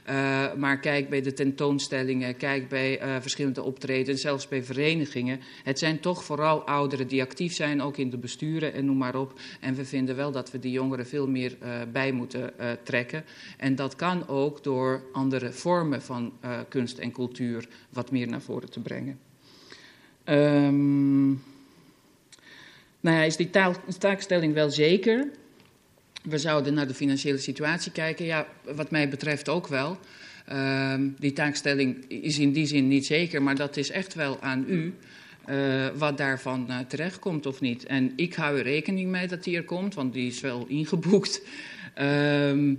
[0.09, 5.41] Uh, maar kijk bij de tentoonstellingen, kijk bij uh, verschillende optredens, zelfs bij verenigingen.
[5.63, 9.15] Het zijn toch vooral ouderen die actief zijn, ook in de besturen en noem maar
[9.15, 9.41] op.
[9.61, 12.53] En we vinden wel dat we die jongeren veel meer uh, bij moeten
[12.83, 13.25] trekken.
[13.57, 16.33] En dat kan ook door andere vormen van
[16.69, 19.19] kunst en cultuur wat meer naar voren te brengen.
[20.25, 21.43] Um,
[23.01, 23.51] nou ja, is die
[23.99, 25.31] taakstelling wel zeker?
[26.23, 28.25] We zouden naar de financiële situatie kijken.
[28.25, 29.99] Ja, wat mij betreft ook wel.
[30.53, 34.65] Uh, die taakstelling is in die zin niet zeker, maar dat is echt wel aan
[34.69, 34.95] u.
[35.49, 37.87] Uh, wat daarvan uh, terechtkomt of niet.
[37.87, 41.43] En ik hou er rekening mee dat die er komt, want die is wel ingeboekt.
[42.01, 42.79] Um,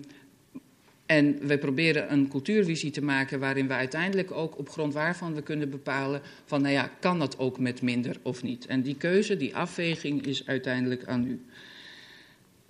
[1.05, 5.41] en we proberen een cultuurvisie te maken waarin we uiteindelijk ook op grond waarvan we
[5.41, 8.65] kunnen bepalen van nou ja, kan dat ook met minder of niet.
[8.65, 11.41] En die keuze, die afweging is uiteindelijk aan u.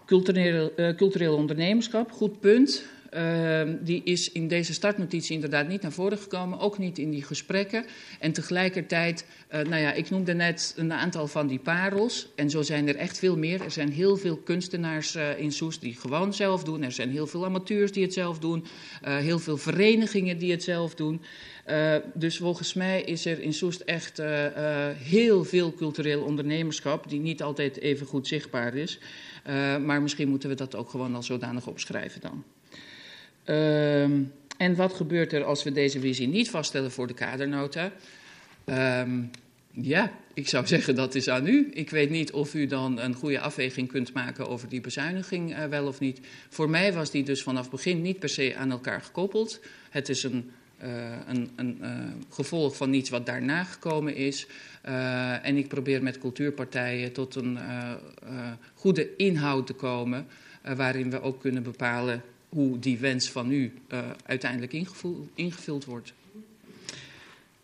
[0.06, 2.84] Cultureel, uh, cultureel ondernemerschap, goed punt.
[3.14, 7.24] Uh, die is in deze startnotitie inderdaad niet naar voren gekomen, ook niet in die
[7.24, 7.86] gesprekken.
[8.20, 12.28] En tegelijkertijd, uh, nou ja, ik noemde net een aantal van die parels.
[12.36, 13.62] En zo zijn er echt veel meer.
[13.62, 16.84] Er zijn heel veel kunstenaars uh, in Soest die gewoon zelf doen.
[16.84, 18.66] Er zijn heel veel amateurs die het zelf doen.
[19.04, 21.22] heel veel verenigingen die het zelf doen.
[22.14, 24.22] Dus volgens mij is er in Soest echt
[24.98, 29.00] heel veel cultureel ondernemerschap, die niet altijd even goed zichtbaar is.
[29.86, 32.44] Maar misschien moeten we dat ook gewoon al zodanig opschrijven dan.
[33.56, 37.92] Um, en wat gebeurt er als we deze visie niet vaststellen voor de kadernota?
[38.66, 39.32] Um,
[39.72, 41.70] ja, ik zou zeggen dat is aan u.
[41.74, 45.66] Ik weet niet of u dan een goede afweging kunt maken over die bezuiniging uh,
[45.66, 46.20] wel of niet.
[46.50, 49.60] Voor mij was die dus vanaf begin niet per se aan elkaar gekoppeld.
[49.90, 50.52] Het is een,
[51.28, 51.90] een, een uh,
[52.30, 54.48] gevolg van iets wat daarna gekomen is.
[54.86, 57.60] Uh, en ik probeer met cultuurpartijen tot een
[58.74, 60.28] goede inhoud te komen,
[60.76, 63.74] waarin we ook kunnen bepalen hoe die wens van u
[64.26, 66.14] uiteindelijk ingevuld, ingevuld, wordt.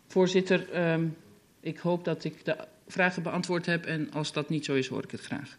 [0.06, 1.16] Voorzitter, um,
[1.60, 2.56] ik hoop dat ik de
[2.88, 5.58] vragen beantwoord heb en als dat niet zo is, hoor ik het graag.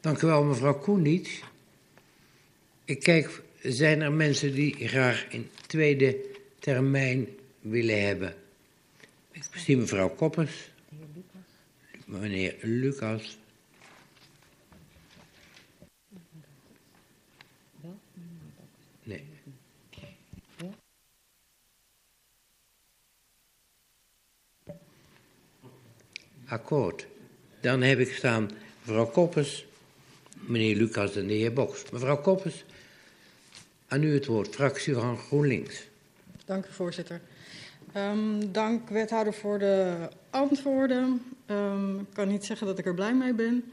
[0.00, 1.42] Dank u wel, mevrouw Koenits.
[2.84, 6.16] Ik kijk, zijn er mensen die graag een tweede
[6.66, 7.28] termijn
[7.60, 8.34] willen hebben?
[9.30, 10.70] Ik zie mevrouw Koppers,
[12.04, 13.38] meneer Lucas.
[19.02, 19.24] Nee.
[26.46, 27.06] Akkoord.
[27.60, 29.66] Dan heb ik staan mevrouw Koppers,
[30.34, 31.90] meneer Lucas en de heer Boks.
[31.90, 32.64] Mevrouw Koppers,
[33.88, 35.85] aan u het woord, fractie van GroenLinks.
[36.46, 37.20] Dank u, voorzitter.
[37.96, 41.22] Um, dank, wethouder, voor de antwoorden.
[41.50, 43.64] Um, ik kan niet zeggen dat ik er blij mee ben.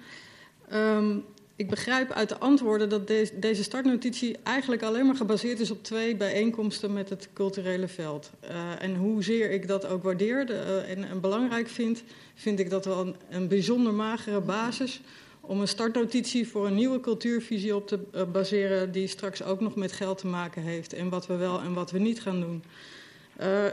[0.73, 1.25] Um,
[1.55, 6.15] ik begrijp uit de antwoorden dat deze, startnotitie eigenlijk alleen maar gebaseerd is op twee
[6.15, 8.31] bijeenkomsten met het culturele veld.
[8.43, 12.03] Uh, en hoezeer ik dat ook waardeer uh, en, en, belangrijk vind,
[12.35, 15.01] vind ik dat wel een, bijzonder magere basis
[15.45, 19.75] om een startnotitie voor een nieuwe cultuurvisie op te uh, baseren die straks ook nog
[19.75, 22.63] met geld te maken heeft en wat we wel en wat we niet gaan doen.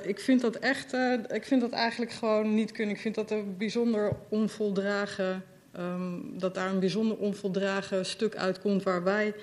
[0.02, 0.92] ik vind dat echt,
[1.32, 2.94] ik vind dat eigenlijk gewoon niet kunnen.
[2.94, 5.44] Ik vind dat een bijzonder onvoldragen
[5.78, 9.34] Um, dat daar een bijzonder onvoldragen stuk uitkomt waar wij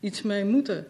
[0.00, 0.86] iets mee moeten.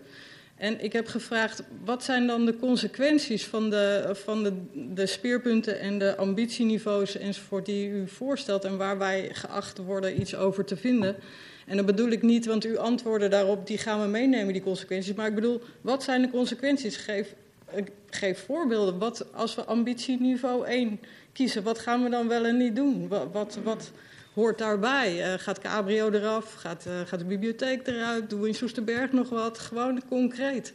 [0.56, 4.52] En ik heb gevraagd, wat zijn dan de consequenties van de, van de,
[4.94, 10.36] de speerpunten en de ambitieniveaus enzovoort die u voorstelt en waar wij geacht worden iets
[10.36, 11.16] over te vinden?
[11.66, 15.14] En dat bedoel ik niet, want uw antwoorden daarop, die gaan we meenemen, die consequenties.
[15.14, 16.96] Maar ik bedoel, wat zijn de consequenties?
[16.96, 17.34] Geef,
[18.10, 18.98] geef voorbeelden.
[18.98, 21.00] Wat, als we ambitieniveau 1
[21.32, 23.08] kiezen, wat gaan we dan wel en niet doen?
[23.08, 23.90] Wat, wat, wat
[24.36, 25.32] hoort daarbij?
[25.32, 26.54] Uh, gaat Cabrio eraf?
[26.54, 28.30] Gaat, uh, gaat de bibliotheek eruit?
[28.30, 29.58] Doen we in Soesterberg nog wat?
[29.58, 30.72] Gewoon concreet.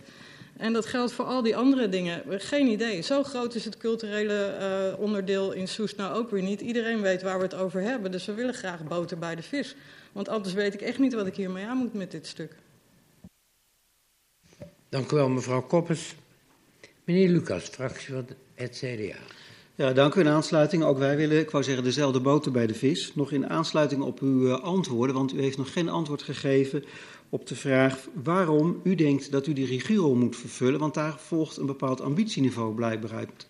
[0.58, 2.24] En dat geldt voor al die andere dingen.
[2.28, 3.02] Geen idee.
[3.02, 6.62] Zo groot is het culturele uh, onderdeel in Soest nou ook weer niet.
[6.62, 8.12] Iedereen weet waar we het over hebben.
[8.12, 9.76] Dus we willen graag boter bij de vis.
[10.12, 12.56] Want anders weet ik echt niet wat ik hiermee aan moet met dit stuk.
[14.90, 16.16] Dank u wel, mevrouw Koppes.
[17.04, 19.41] Meneer Lucas, fractie van het CDA.
[19.82, 20.20] Ja, dank u.
[20.20, 23.16] In aansluiting, ook wij willen, ik wou zeggen, dezelfde boter bij de vis.
[23.16, 26.84] Nog in aansluiting op uw uh, antwoorden, want u heeft nog geen antwoord gegeven
[27.30, 31.58] op de vraag waarom u denkt dat u die riguro moet vervullen, want daar volgt
[31.58, 33.48] een bepaald ambitieniveau blijkbaar uit.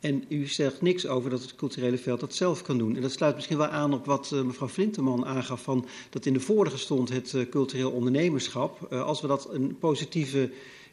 [0.00, 2.96] En u zegt niks over dat het culturele veld dat zelf kan doen.
[2.96, 6.32] En dat sluit misschien wel aan op wat uh, mevrouw Flinteman aangaf van dat in
[6.32, 8.92] de vorige stond het uh, cultureel ondernemerschap.
[8.92, 10.50] Als we dat een positieve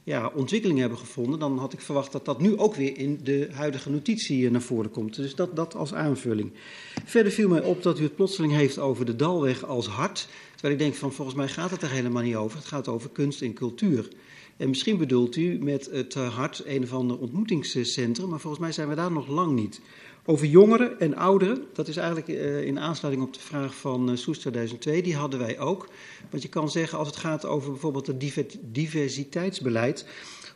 [0.08, 3.48] ja, ontwikkeling hebben gevonden, dan had ik verwacht dat dat nu ook weer in de
[3.52, 5.16] huidige notitie eh, naar voren komt.
[5.16, 6.52] Dus dat, dat als aanvulling.
[7.06, 10.28] Verder viel mij op dat u het plotseling heeft over de Dalweg als hart.
[10.52, 12.58] Terwijl ik denk van volgens mij gaat het er helemaal niet over.
[12.58, 14.08] Het gaat over kunst en cultuur.
[14.58, 18.88] En misschien bedoelt u met het hart een of ander ontmoetingscentrum, maar volgens mij zijn
[18.88, 19.82] we daar nog lang niet.
[20.30, 24.16] Over jongeren en ouderen, dat is eigenlijk uh, in aansluiting op de vraag van uh,
[24.16, 25.88] Soes 2002, die hadden wij ook.
[26.30, 30.06] Want je kan zeggen, als het gaat over bijvoorbeeld het diversiteitsbeleid,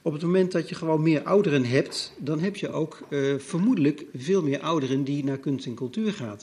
[0.02, 4.06] op het moment dat je gewoon meer ouderen hebt, dan heb je ook uh, vermoedelijk
[4.16, 6.40] veel meer ouderen die naar kunst en cultuur gaan.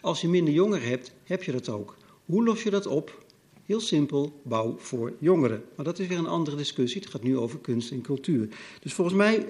[0.00, 1.96] Als je minder jongeren hebt, heb je dat ook.
[2.24, 3.24] Hoe los je dat op?
[3.66, 5.64] Heel simpel, bouw voor jongeren.
[5.76, 7.00] Maar dat is weer een andere discussie.
[7.00, 8.48] Het gaat nu over kunst en cultuur.
[8.80, 9.46] Dus volgens mij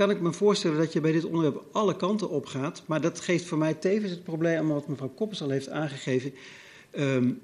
[0.00, 2.82] kan ik me voorstellen dat je bij dit onderwerp alle kanten op gaat.
[2.86, 6.32] Maar dat geeft voor mij tevens het probleem, wat mevrouw Koppers al heeft aangegeven.
[6.98, 7.40] Um,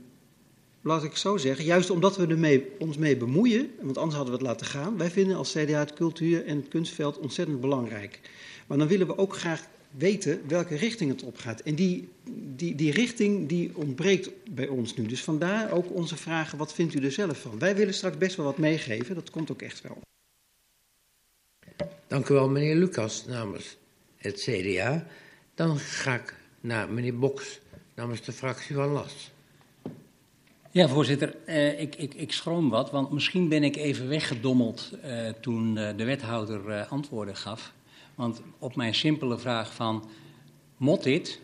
[0.80, 4.38] laat ik zo zeggen, juist omdat we er ons mee bemoeien, want anders hadden we
[4.38, 4.98] het laten gaan.
[4.98, 8.20] Wij vinden als CDA het cultuur- en het kunstveld ontzettend belangrijk.
[8.66, 11.60] Maar dan willen we ook graag weten welke richting het op gaat.
[11.60, 12.08] En die,
[12.56, 15.06] die, die richting die ontbreekt bij ons nu.
[15.06, 17.58] Dus vandaar ook onze vragen, wat vindt u er zelf van?
[17.58, 19.98] Wij willen straks best wel wat meegeven, dat komt ook echt wel.
[22.06, 23.76] Dank u wel, meneer Lucas, namens
[24.16, 25.06] het CDA.
[25.54, 27.60] Dan ga ik naar meneer Boks,
[27.94, 29.30] namens de fractie van LAS.
[30.70, 35.28] Ja, voorzitter, eh, ik, ik, ik schroom wat, want misschien ben ik even weggedommeld eh,
[35.40, 37.72] toen uh, de wethouder antwoorden gaf.
[38.14, 40.08] Want op mijn simpele vraag van,
[40.76, 41.40] mot dit?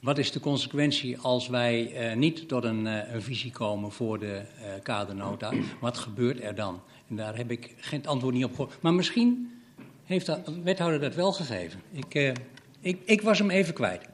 [0.00, 4.42] Wat is de consequentie als wij niet tot een, een, visie komen voor de
[4.82, 5.52] kadernota?
[5.80, 6.82] Wat gebeurt er dan?
[7.08, 8.82] En daar heb ik geen antwoord niet op gehoord.
[8.82, 9.60] Maar misschien
[10.04, 11.80] heeft de wethouder dat wel gegeven.
[11.92, 12.34] Ik,
[12.80, 14.08] ik, ik was hem even kwijt.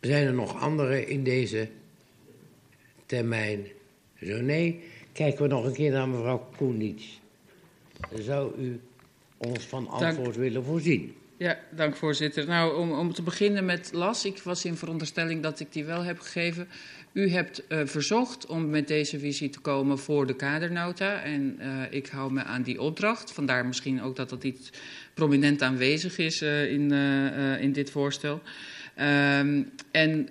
[0.00, 1.68] Zijn er nog anderen in deze
[3.06, 3.66] termijn?
[4.22, 7.20] Zo nee, kijken we nog een keer naar mevrouw Koenits.
[8.14, 8.80] Zou u
[9.36, 10.34] ons van antwoord dank.
[10.34, 11.16] willen voorzien?
[11.36, 12.46] Ja, dank voorzitter.
[12.46, 14.24] Nou, om, om te beginnen met Las.
[14.24, 16.68] Ik was in veronderstelling dat ik die wel heb gegeven.
[17.18, 21.22] U hebt uh, verzocht om met deze visie te komen voor de kadernota.
[21.22, 23.32] En uh, ik hou me aan die opdracht.
[23.32, 24.70] Vandaar misschien ook dat dat iets
[25.14, 26.92] prominent aanwezig is uh, in,
[27.60, 28.42] in dit voorstel.
[29.00, 30.28] Um, en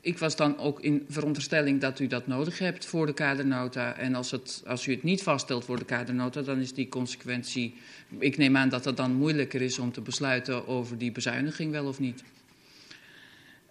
[0.00, 3.96] ik was dan ook in veronderstelling dat u dat nodig hebt voor de kadernota.
[3.96, 7.74] En als, het, als u het niet vaststelt voor de kadernota, dan is die consequentie.
[8.18, 11.86] Ik neem aan dat het dan moeilijker is om te besluiten over die bezuiniging wel
[11.86, 12.22] of niet.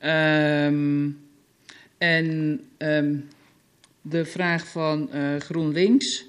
[0.03, 1.24] Um,
[1.97, 3.27] en um,
[4.01, 6.25] de vraag van uh, GroenLinks,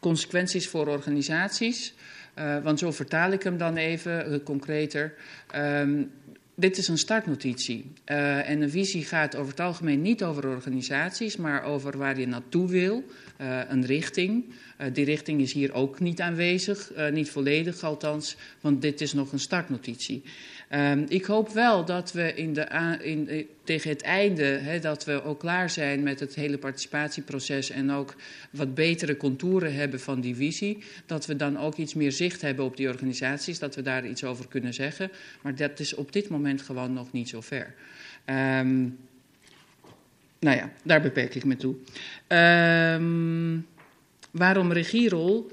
[0.00, 1.94] consequenties voor organisaties.
[2.38, 5.14] Uh, want zo vertaal ik hem dan even uh, concreter.
[5.56, 6.10] Um,
[6.54, 7.92] dit is een startnotitie.
[8.06, 12.26] Uh, en een visie gaat over het algemeen niet over organisaties, maar over waar je
[12.26, 13.04] naartoe wil.
[13.40, 14.44] Uh, een richting.
[14.80, 19.32] Uh, die richting is hier ook niet aanwezig, niet volledig althans, want dit is nog
[19.32, 20.22] een startnotitie.
[20.74, 25.38] Um, ik hoop wel dat we in de, in, tegen het einde, dat we ook
[25.38, 28.14] klaar zijn met het hele participatieproces en ook
[28.50, 30.78] wat betere contouren hebben van die visie.
[31.06, 34.24] Dat we dan ook iets meer zicht hebben op die organisaties, dat we daar iets
[34.24, 35.10] over kunnen zeggen.
[35.42, 37.74] Maar dat is op dit moment gewoon nog niet zo ver.
[38.26, 38.98] Um,
[40.38, 41.74] nou ja, daar beperk ik me toe.
[42.28, 43.66] Um,
[44.30, 45.50] waarom regierol?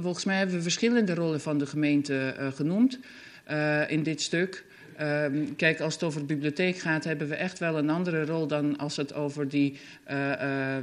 [0.00, 2.98] Volgens mij hebben we verschillende rollen van de gemeente uh, genoemd
[3.50, 4.64] uh, in dit stuk.
[5.00, 5.24] Uh,
[5.56, 8.78] kijk, als het over de bibliotheek gaat, hebben we echt wel een andere rol dan
[8.78, 9.78] als het over die
[10.10, 10.76] uh, uh,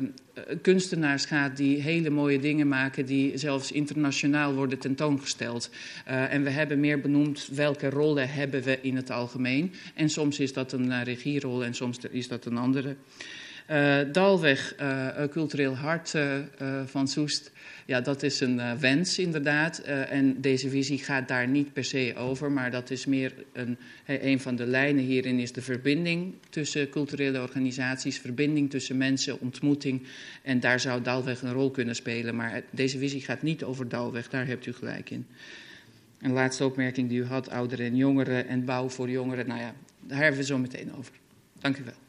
[0.61, 5.69] kunstenaars gaat die hele mooie dingen maken, die zelfs internationaal worden tentoongesteld.
[6.05, 9.73] en we hebben meer benoemd welke rollen hebben we in het algemeen.
[9.93, 12.95] En soms is dat een regierol en soms is dat een andere.
[14.11, 14.75] Dalweg,
[15.31, 16.13] cultureel hart
[16.85, 17.51] van Soest.
[17.85, 19.79] Ja, dat is een wens inderdaad.
[19.79, 24.39] En deze visie gaat daar niet per se over, maar dat is meer een, een
[24.39, 30.03] van de lijnen hierin is de verbinding tussen culturele organisaties, verbinding tussen mensen, ontmoeting.
[30.41, 32.35] En daar zou Dalweg een rol kunnen spelen.
[32.35, 35.27] Maar deze visie gaat niet over Dalweg, daar hebt u gelijk in.
[36.21, 39.47] Een laatste opmerking die u had, ouderen en jongeren en bouw voor jongeren.
[39.47, 41.13] Nou ja, daar hebben we zo meteen over.
[41.59, 42.04] Dank u wel.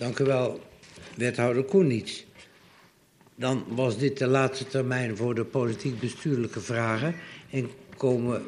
[0.00, 0.60] Dank u wel,
[1.16, 2.26] wethouder Koenits.
[3.34, 7.14] Dan was dit de laatste termijn voor de politiek-bestuurlijke vragen.
[7.50, 8.42] En komen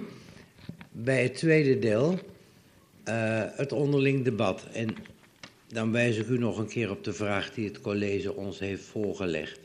[0.91, 2.19] bij het tweede deel,
[3.09, 4.66] uh, het onderling debat.
[4.73, 4.97] En
[5.69, 8.85] dan wijs ik u nog een keer op de vraag die het college ons heeft
[8.85, 9.61] voorgelegd.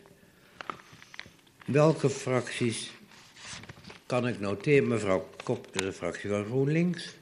[1.65, 2.91] Welke fracties
[4.05, 4.87] kan ik noteren?
[4.87, 7.15] Mevrouw Kop is de fractie van GroenLinks.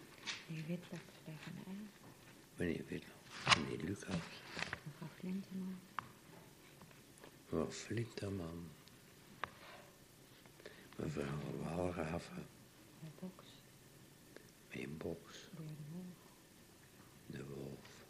[0.48, 1.00] Meneer Witlof,
[2.56, 4.35] Meneer Witlof, meneer Lucas.
[7.56, 8.69] Mevrouw Flinterman.
[10.95, 11.65] Mevrouw Flinterman.
[11.65, 12.45] Mevrouw Walraven.
[14.69, 15.49] Meneer Boks.
[17.26, 18.06] De Wolf.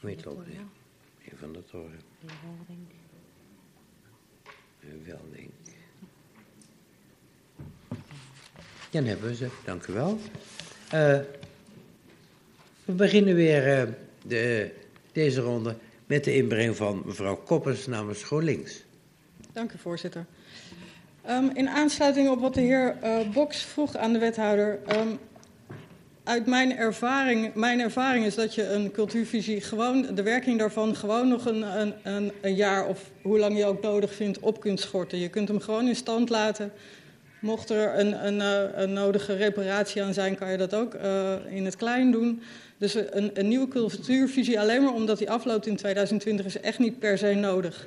[0.00, 0.56] Weet ook niet.
[1.18, 2.00] Meneer Van der Toren.
[4.80, 5.50] Meneer Welding.
[8.90, 10.18] Dan hebben we ze, dank u wel.
[10.84, 11.20] Uh,
[12.84, 13.94] we beginnen weer uh,
[14.26, 14.70] de,
[15.12, 15.76] deze ronde
[16.06, 18.84] met de inbreng van mevrouw Koppers namens GroenLinks.
[19.52, 20.26] Dank u, voorzitter.
[21.30, 24.78] Um, in aansluiting op wat de heer uh, Boks vroeg aan de wethouder.
[24.96, 25.18] Um,
[26.24, 31.28] uit mijn ervaring, mijn ervaring is dat je een cultuurvisie gewoon, de werking daarvan gewoon
[31.28, 35.18] nog een, een, een, jaar of hoe lang je ook nodig vindt op kunt schorten.
[35.18, 36.72] Je kunt hem gewoon in stand laten.
[37.40, 41.32] Mocht er een, een, eh, een nodige reparatie aan zijn, kan je dat ook uh,
[41.48, 42.42] in het klein doen.
[42.78, 46.98] Dus een, een nieuwe cultuurvisie alleen maar omdat die afloopt in 2020 is echt niet
[46.98, 47.86] per se nodig.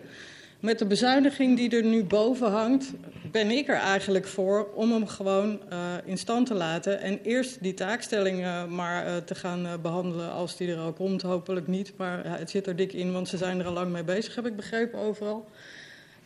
[0.60, 2.92] Met de bezuiniging die er nu boven hangt,
[3.32, 7.02] ben ik er eigenlijk voor om hem gewoon uh, in stand te laten.
[7.02, 11.22] En eerst die taakstelling maar uh, te gaan behandelen als die er al komt.
[11.22, 14.04] Hopelijk niet, maar het zit er dik in, want ze zijn er al lang mee
[14.04, 15.46] bezig, heb ik begrepen overal.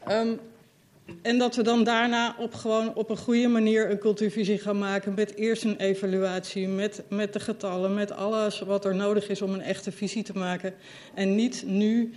[0.10, 0.40] Um,
[1.22, 5.14] en dat we dan daarna op, gewoon op een goede manier een cultuurvisie gaan maken.
[5.14, 9.54] Met eerst een evaluatie, met, met de getallen, met alles wat er nodig is om
[9.54, 10.74] een echte visie te maken.
[11.14, 12.14] En niet nu,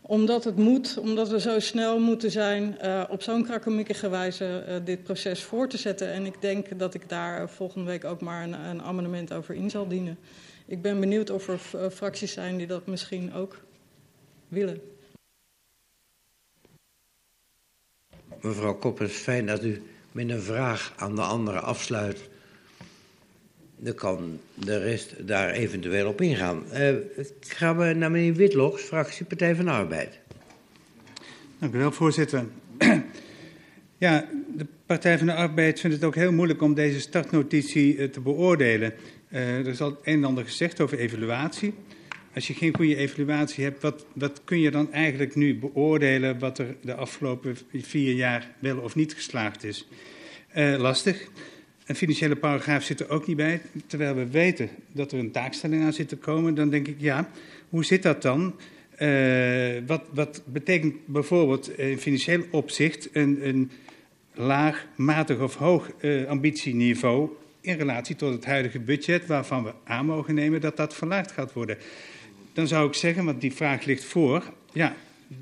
[0.00, 4.74] omdat het moet, omdat we zo snel moeten zijn, uh, op zo'n krakkemikkige wijze uh,
[4.84, 6.12] dit proces voor te zetten.
[6.12, 9.70] En ik denk dat ik daar volgende week ook maar een, een amendement over in
[9.70, 10.18] zal dienen.
[10.66, 13.60] Ik ben benieuwd of er uh, fracties zijn die dat misschien ook
[14.48, 14.80] willen.
[18.40, 22.28] Mevrouw Koppers, fijn dat u met een vraag aan de andere afsluit.
[23.76, 26.62] Dan kan de rest daar eventueel op ingaan.
[26.72, 26.94] Uh,
[27.40, 30.18] gaan we naar meneer Witloks, fractie Partij van de Arbeid.
[31.58, 32.44] Dank u wel, voorzitter.
[33.98, 38.08] Ja, de Partij van de Arbeid vindt het ook heel moeilijk om deze startnotitie uh,
[38.08, 38.94] te beoordelen.
[39.28, 41.74] Uh, er is al een en ander gezegd over evaluatie
[42.34, 46.58] als je geen goede evaluatie hebt, wat, wat kun je dan eigenlijk nu beoordelen wat
[46.58, 49.88] er de afgelopen vier jaar wel of niet geslaagd is?
[50.56, 51.28] Uh, lastig.
[51.86, 55.84] Een financiële paragraaf zit er ook niet bij, terwijl we weten dat er een taakstelling
[55.84, 56.54] aan zit te komen.
[56.54, 57.30] Dan denk ik, ja,
[57.68, 58.54] hoe zit dat dan?
[58.98, 63.70] Uh, wat, wat betekent bijvoorbeeld in financieel opzicht een, een
[64.34, 67.30] laag, matig of hoog uh, ambitieniveau
[67.60, 71.52] in relatie tot het huidige budget, waarvan we aan mogen nemen dat dat verlaagd gaat
[71.52, 71.76] worden?
[72.60, 74.96] Dan zou ik zeggen, want die vraag ligt voor, ja,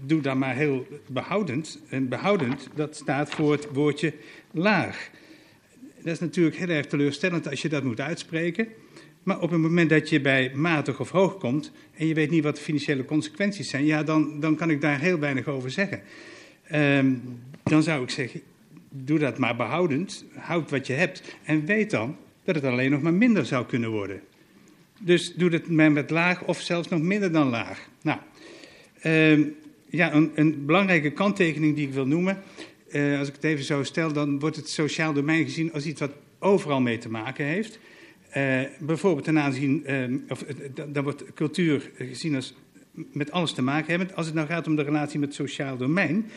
[0.04, 1.78] doe dan maar heel behoudend.
[1.88, 4.14] En behoudend, dat staat voor het woordje
[4.50, 5.10] laag.
[6.02, 8.68] Dat is natuurlijk heel erg teleurstellend als je dat moet uitspreken.
[9.22, 12.44] Maar op het moment dat je bij matig of hoog komt en je weet niet
[12.44, 16.00] wat de financiële consequenties zijn, ja, dan, dan kan ik daar heel weinig over zeggen.
[16.72, 17.22] Um,
[17.62, 18.40] dan zou ik zeggen,
[18.90, 23.02] doe dat maar behoudend, houd wat je hebt en weet dan dat het alleen nog
[23.02, 24.20] maar minder zou kunnen worden.
[24.98, 27.88] Dus doe het met laag of zelfs nog minder dan laag.
[28.02, 28.18] Nou,
[29.04, 29.46] uh,
[29.90, 32.42] ja, een, een, belangrijke kanttekening die ik wil noemen.
[32.90, 36.00] Uh, als ik het even zo stel, dan wordt het sociaal domein gezien als iets
[36.00, 37.78] wat overal mee te maken heeft.
[38.36, 40.44] Uh, bijvoorbeeld ten aanzien, uh, of
[40.88, 42.54] dan wordt cultuur gezien als
[43.12, 44.16] met alles te maken hebben.
[44.16, 46.30] Als het nou gaat om de relatie met het sociaal domein,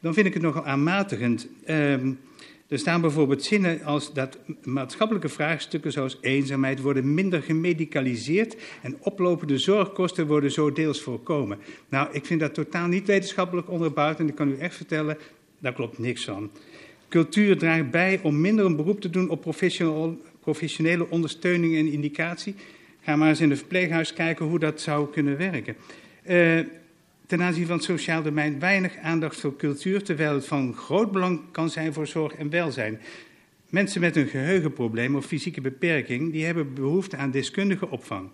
[0.00, 1.48] dan vind ik het nogal aanmatigend.
[1.64, 2.12] Ehm,
[2.72, 9.58] er staan bijvoorbeeld zinnen als dat maatschappelijke vraagstukken zoals eenzaamheid worden minder gemedicaliseerd en oplopende
[9.58, 11.58] zorgkosten worden zo deels voorkomen.
[11.88, 15.18] Nou, ik vind dat totaal niet wetenschappelijk onderbouwd en ik kan u echt vertellen,
[15.58, 16.50] daar klopt niks van.
[17.08, 19.54] Cultuur draagt bij om minder een beroep te doen op
[20.40, 22.54] professionele ondersteuning en indicatie.
[23.00, 25.76] Ga maar eens in een verpleeghuis kijken hoe dat zou kunnen werken.
[26.28, 26.60] Uh,
[27.32, 31.40] ten aanzien van het sociaal domein weinig aandacht voor cultuur, terwijl het van groot belang
[31.50, 33.00] kan zijn voor zorg en welzijn.
[33.70, 38.30] Mensen met een geheugenprobleem of fysieke beperking, die hebben behoefte aan deskundige opvang.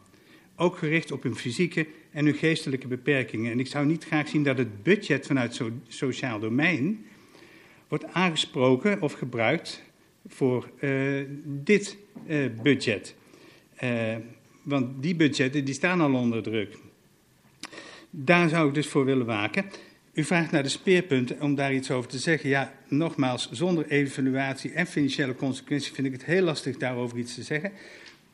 [0.57, 3.53] Ook gericht op hun fysieke en hun geestelijke beperkingen.
[3.53, 7.07] En ik zou niet graag zien dat het budget vanuit het so sociaal domein
[7.89, 9.83] wordt aangesproken of gebruikt
[10.27, 11.97] voor uh, dit
[12.27, 13.15] uh, budget.
[13.85, 14.16] Uh,
[14.62, 16.77] want die budgetten die staan al onder druk.
[18.10, 19.64] Daar zou ik dus voor willen waken.
[20.12, 22.48] U vraagt naar de speerpunten om daar iets over te zeggen.
[22.48, 27.43] Ja, nogmaals, zonder evaluatie en financiële consequenties vind ik het heel lastig daarover iets te
[27.43, 27.72] zeggen.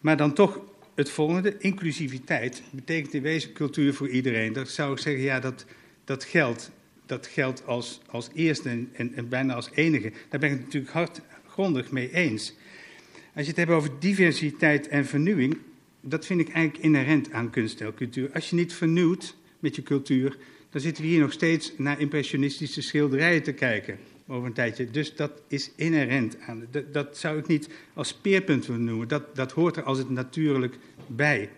[0.00, 0.60] Maar dan toch
[0.94, 4.52] het volgende: inclusiviteit betekent in wezen cultuur voor iedereen.
[4.52, 5.64] Dat zou ik zeggen, ja, dat,
[6.04, 6.70] dat geldt.
[7.06, 10.12] Dat geldt als, als eerste en, en, bijna als enige.
[10.28, 12.54] Daar ben ik het natuurlijk hardgrondig mee eens.
[13.34, 15.58] Als je het hebt over diversiteit en vernieuwing,
[16.00, 18.30] dat vind ik eigenlijk inherent aan kunst en cultuur.
[18.32, 20.36] Als je niet vernieuwt, met je cultuur,
[20.70, 24.90] dan zitten we hier nog steeds naar impressionistische schilderijen te kijken over een tijdje.
[24.90, 26.66] Dus dat is inherent aan.
[26.70, 29.08] Dat, dat zou ik niet als speerpunt willen noemen.
[29.08, 31.50] Dat, dat hoort er als het natuurlijk bij.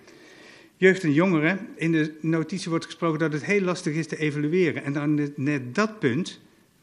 [0.77, 4.85] Jeugd en jongeren, in de notitie wordt gesproken dat het heel lastig is te evalueren.
[4.85, 6.41] En dan net dat punt,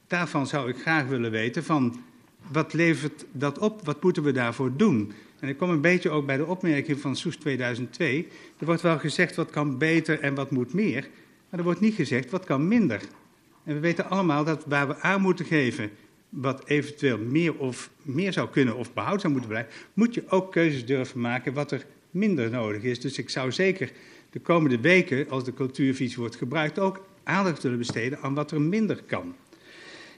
[0.08, 2.04] daarvan zou ik graag willen weten van
[2.52, 3.86] wat levert dat op?
[3.86, 5.12] Wat moeten we daarvoor doen?
[5.44, 8.28] En ik kom een beetje ook bij de opmerking van Soes 2002.
[8.58, 11.08] Er wordt wel gezegd wat kan beter en wat moet meer.
[11.50, 13.02] Maar er wordt niet gezegd wat kan minder.
[13.64, 15.92] En we weten allemaal dat waar we aan moeten geven
[16.30, 20.52] wat eventueel meer of meer zou kunnen of behoud zou moeten blijven, moet je ook
[20.52, 23.00] keuzes durven maken wat er minder nodig is.
[23.00, 23.92] Dus ik zou zeker
[24.30, 28.62] de komende weken, als de cultuurvisie wordt gebruikt, ook aandacht willen besteden aan wat er
[28.62, 29.36] minder kan.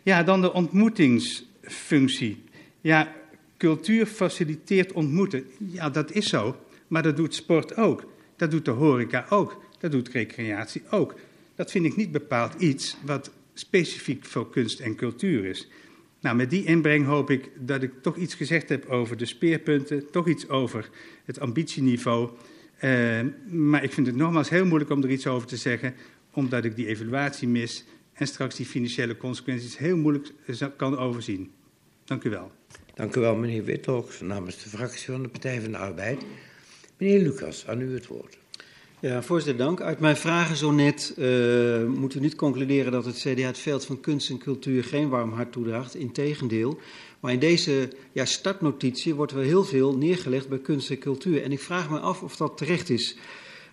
[0.04, 2.44] Ja, dan de ontmoetingsfunctie.
[2.82, 3.14] Ja,
[3.58, 5.46] cultuur faciliteert ontmoeten.
[5.58, 6.56] Ja, dat is zo.
[6.88, 8.06] Maar dat doet sport ook.
[8.36, 9.64] Dat doet de horeca ook.
[9.80, 11.16] Dat doet recreatie ook.
[11.56, 15.70] Dat vind ik niet bepaald iets wat specifiek voor kunst en cultuur is.
[16.20, 20.12] Nou, met die inbreng hoop ik dat ik toch iets gezegd heb over de speerpunten,
[20.12, 20.90] toch iets over
[21.26, 22.30] het ambitieniveau.
[22.82, 25.94] Uh, maar ik vind het nogmaals heel moeilijk om er iets over te zeggen,
[26.32, 30.34] omdat ik die evaluatie mis en straks die financiële consequenties heel moeilijk
[30.78, 31.52] kan overzien.
[32.06, 32.52] Dank u wel.
[32.96, 36.22] Dank u wel, meneer Witloks, namens de fractie van de Partij van de Arbeid.
[36.98, 38.38] Meneer Lucas, aan u het woord.
[39.00, 39.82] Ja, voorzitter, dank.
[39.82, 43.86] Uit mijn vragen zo net uh, moeten we niet concluderen dat het CDA het veld
[43.86, 45.96] van kunst en cultuur geen warm hart toedraagt.
[45.96, 46.80] Integendeel.
[47.20, 51.44] Maar in deze ja, startnotitie wordt er heel veel neergelegd bij kunst en cultuur.
[51.44, 53.18] En ik vraag me af of dat terecht is.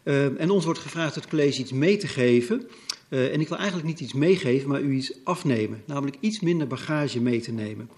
[0.05, 2.69] Uh, en ons wordt gevraagd het college iets mee te geven.
[3.09, 5.83] Uh, en ik wil eigenlijk niet iets meegeven, maar u iets afnemen.
[5.87, 7.89] Namelijk iets minder bagage mee te nemen.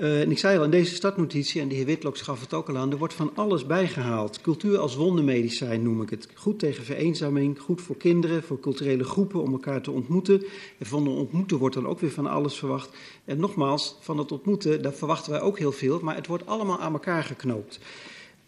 [0.00, 2.76] En ik zei al, in deze startnotitie, en de heer Witloks gaf het ook al
[2.76, 4.40] aan, er wordt van alles bijgehaald.
[4.40, 6.28] Cultuur als wondermedicijn noem ik het.
[6.34, 10.44] Goed tegen vereenzaming, goed voor kinderen, voor culturele groepen om elkaar te ontmoeten.
[10.78, 12.96] En van de ontmoeten wordt dan ook weer van alles verwacht.
[13.24, 16.80] En nogmaals, van het ontmoeten, daar verwachten wij ook heel veel, maar het wordt allemaal
[16.80, 17.78] aan elkaar geknoopt.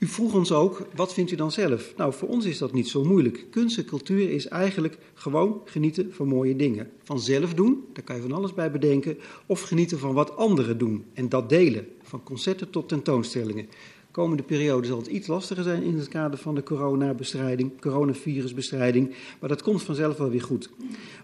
[0.02, 1.92] U vroeg ons ook, wat vindt u dan zelf?
[1.96, 3.46] Nou, voor ons is dat niet zo moeilijk.
[3.50, 6.90] Kunst en cultuur is eigenlijk gewoon genieten van mooie dingen.
[7.02, 9.18] Van zelf doen, daar kan je van alles bij bedenken.
[9.46, 11.86] Of genieten van wat anderen doen en dat delen.
[12.02, 13.66] Van concerten tot tentoonstellingen.
[13.66, 19.14] De komende periode zal het iets lastiger zijn in het kader van de coronabestrijding, coronavirusbestrijding.
[19.40, 20.70] Maar dat komt vanzelf wel weer goed.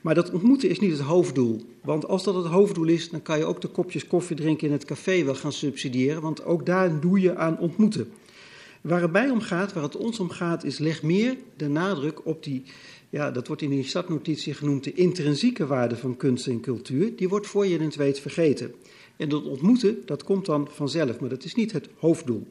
[0.03, 1.61] Maar dat ontmoeten is niet het hoofddoel.
[1.83, 4.73] Want als dat het hoofddoel is, dan kan je ook de kopjes koffie drinken in
[4.73, 6.23] het café wel gaan subsidiëren.
[6.23, 8.11] Want ook daar doe je aan ontmoeten.
[8.89, 12.27] Waar het bij om gaat, waar het ons om gaat, is leg meer de nadruk
[12.27, 12.63] op die,
[13.09, 17.17] ja, dat wordt in die stadnotitie genoemd, de intrinsieke waarde van kunst en cultuur.
[17.17, 18.75] Die wordt voor je het weet vergeten.
[19.17, 22.47] En dat ontmoeten, dat komt dan vanzelf, maar dat is niet het hoofddoel.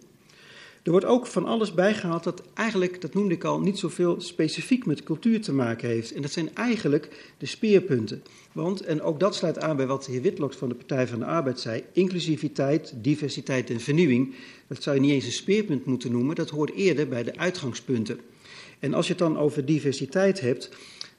[0.87, 4.85] Er wordt ook van alles bijgehaald dat eigenlijk, dat noemde ik al, niet zoveel specifiek
[4.85, 6.13] met cultuur te maken heeft.
[6.13, 8.23] En dat zijn eigenlijk de speerpunten.
[8.51, 11.19] Want, en ook dat sluit aan bij wat de heer Witloks van de Partij van
[11.19, 14.35] de Arbeid zei, inclusiviteit, diversiteit en vernieuwing,
[14.67, 18.19] dat zou je niet eens een speerpunt moeten noemen, dat hoort eerder bij de uitgangspunten.
[18.79, 20.69] En als je het dan over diversiteit hebt,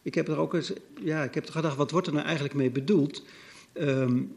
[0.02, 0.72] ik heb er ook eens,
[1.04, 3.24] ja, ik heb er gedacht, wat wordt er nou eigenlijk mee bedoeld?
[3.74, 4.32] Um,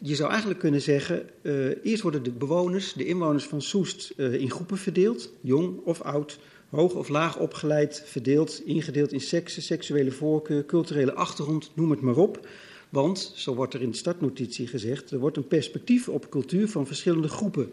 [0.00, 4.34] je, zou eigenlijk kunnen zeggen, uh, eerst worden de bewoners, de inwoners van Soest uh,
[4.34, 6.38] in groepen verdeeld, jong of oud,
[6.70, 12.16] hoog of laag opgeleid, verdeeld, ingedeeld in seksen, seksuele voorkeur, culturele achtergrond, noem het maar
[12.16, 12.48] op.
[12.88, 16.86] Want, zo wordt er in de startnotitie gezegd, er wordt een perspectief op cultuur van
[16.86, 17.72] verschillende groepen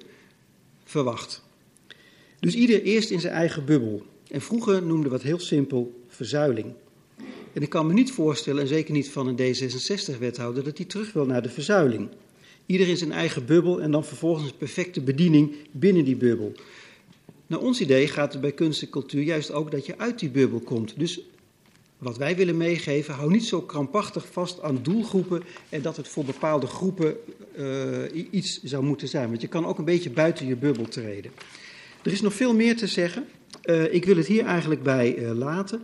[0.83, 1.43] verwacht.
[2.39, 4.05] Dus ieder eerst in zijn eigen bubbel.
[4.27, 6.73] En vroeger noemden we het heel simpel verzuiling.
[7.53, 11.13] En ik kan me niet voorstellen, en zeker niet van een D66-wethouder, dat hij terug
[11.13, 12.09] wil naar de verzuiling.
[12.65, 16.51] Ieder in zijn eigen bubbel en dan vervolgens een perfecte bediening binnen die bubbel.
[17.47, 20.29] Naar ons idee gaat het bij kunst en cultuur juist ook dat je uit die
[20.29, 20.99] bubbel komt.
[20.99, 21.21] Dus
[21.97, 26.25] wat wij willen meegeven, hou niet zo krampachtig vast aan doelgroepen en dat het voor
[26.25, 27.17] bepaalde groepen
[27.57, 29.29] uh, iets zou moeten zijn.
[29.29, 31.31] Want je kan ook een beetje buiten je bubbel treden.
[32.03, 33.25] Er is nog veel meer te zeggen.
[33.65, 35.81] Uh, ik wil het hier eigenlijk bij uh, laten.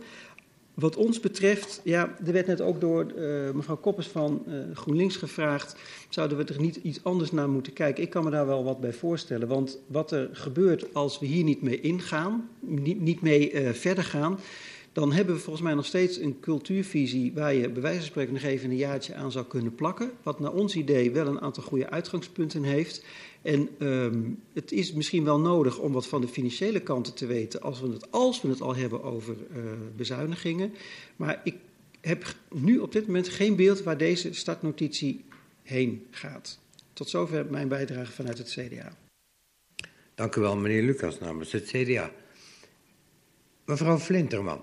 [0.78, 5.16] Wat ons betreft, ja, er werd net ook door uh, mevrouw Koppers van uh, GroenLinks
[5.16, 5.76] gevraagd,
[6.08, 8.02] zouden we er niet iets anders naar moeten kijken?
[8.02, 11.44] Ik kan me daar wel wat bij voorstellen, want wat er gebeurt als we hier
[11.44, 14.38] niet mee ingaan, niet, niet mee uh, verder gaan,
[14.98, 18.32] dan hebben we volgens mij nog steeds een cultuurvisie waar je bij wijze van spreken
[18.32, 21.62] nog even een jaartje aan zou kunnen plakken, wat naar ons idee wel een aantal
[21.62, 23.04] goede uitgangspunten heeft.
[23.42, 27.60] En um, het is misschien wel nodig om wat van de financiële kanten te weten
[27.60, 29.62] als we het, als we het al hebben over uh,
[29.96, 30.74] bezuinigingen.
[31.16, 31.54] Maar ik
[32.00, 35.24] heb nu op dit moment geen beeld waar deze startnotitie
[35.62, 36.58] heen gaat.
[36.92, 38.96] Tot zover mijn bijdrage vanuit het CDA.
[40.14, 42.12] Dank u wel, meneer Lucas, namens het CDA.
[43.64, 44.60] Mevrouw Flinterman,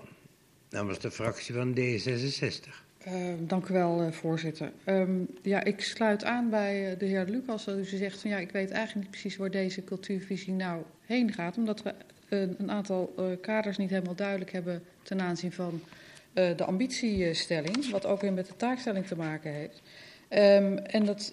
[0.70, 2.84] namens de fractie van D66.
[3.08, 4.72] Uh, dank u wel, uh, voorzitter.
[4.86, 7.64] Um, ja, ik sluit aan bij uh, de heer Lucas.
[7.64, 11.32] Dat u zegt van ja, ik weet eigenlijk niet precies waar deze cultuurvisie nou heen
[11.32, 11.56] gaat.
[11.56, 11.94] Omdat we
[12.28, 15.80] een aantal kaders niet helemaal duidelijk hebben ten aanzien van
[16.32, 17.90] de ambitiestelling.
[17.90, 19.82] Wat ook weer met de taakstelling te maken heeft.
[20.30, 21.32] Um, en dat,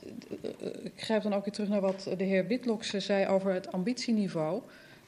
[0.84, 4.61] ik grijp dan ook weer terug naar wat de heer Witloks zei over het ambitieniveau.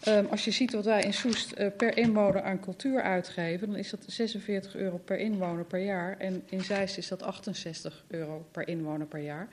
[0.07, 3.77] Um, als je ziet wat wij in Soest uh, per inwoner aan cultuur uitgeven, dan
[3.77, 6.17] is dat 46 euro per inwoner per jaar.
[6.17, 9.47] En in Zeist is dat 68 euro per inwoner per jaar.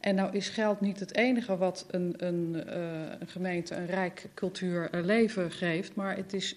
[0.00, 2.74] En nou is geld niet het enige wat een, een, uh,
[3.18, 6.56] een gemeente een rijk cultuurleven geeft, maar het is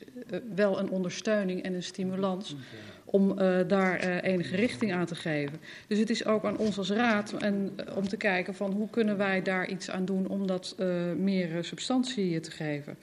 [0.55, 2.55] wel een ondersteuning en een stimulans
[3.05, 3.35] om
[3.67, 5.59] daar enige richting aan te geven.
[5.87, 7.33] Dus het is ook aan ons als raad
[7.95, 10.75] om te kijken van hoe kunnen wij daar iets aan doen om dat
[11.17, 12.97] meer substantie te geven.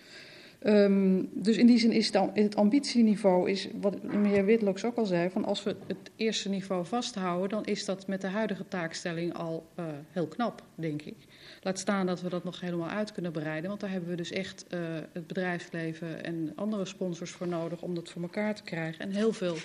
[0.67, 4.97] Um, dus in die zin is dan het ambitieniveau, is, wat de heer Witloks ook
[4.97, 8.69] al zei, van als we het eerste niveau vasthouden, dan is dat met de huidige
[8.69, 11.17] taakstelling al uh, heel knap, denk ik.
[11.63, 14.31] Laat staan dat we dat nog helemaal uit kunnen bereiden, want daar hebben we dus
[14.31, 14.81] echt uh,
[15.13, 19.05] het bedrijfsleven en andere sponsors voor nodig om dat voor elkaar te krijgen.
[19.05, 19.57] En heel veel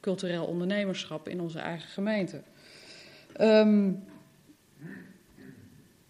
[0.00, 2.42] cultureel ondernemerschap in onze eigen gemeente.
[3.40, 4.04] Um,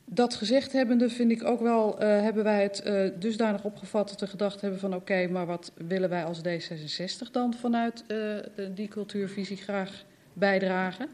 [0.04, 4.20] dat gezegd hebbende vind ik ook wel, uh, hebben wij het uh, dusdanig opgevat dat
[4.20, 8.36] we gedacht hebben van oké, maar wat willen wij als D66 dan vanuit uh,
[8.74, 11.08] die cultuurvisie graag bijdragen?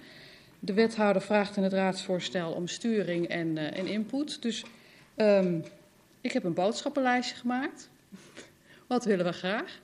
[0.58, 4.42] De wethouder vraagt in het raadsvoorstel om sturing en, en input.
[4.42, 4.64] Dus
[5.16, 5.64] um,
[6.20, 7.88] ik heb een boodschappenlijstje gemaakt.
[8.86, 9.80] Wat willen we graag?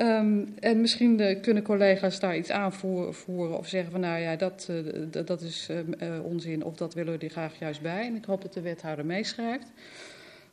[0.00, 4.68] Um, en misschien uh, kunnen collega's daar iets aanvoeren of zeggen van nou ja, dat,
[4.70, 8.06] uh, dat is uh, onzin of dat willen we er graag juist bij.
[8.06, 9.72] En ik hoop dat de wethouder meeschrijft.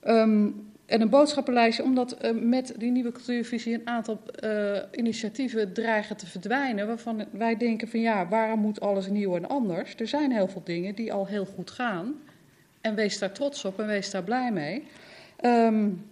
[0.08, 4.22] Um, en een boodschappenlijstje, omdat met die nieuwe cultuurvisie een aantal
[4.92, 6.88] initiatieven dreigen te verdwijnen.
[6.88, 9.96] Waarvan wij denken van ja, waarom moet alles nieuw en anders?
[9.96, 12.16] Er zijn heel veel dingen die al heel goed gaan.
[12.82, 14.84] En wees daar trots op en wees daar blij mee.
[15.46, 16.06] Um,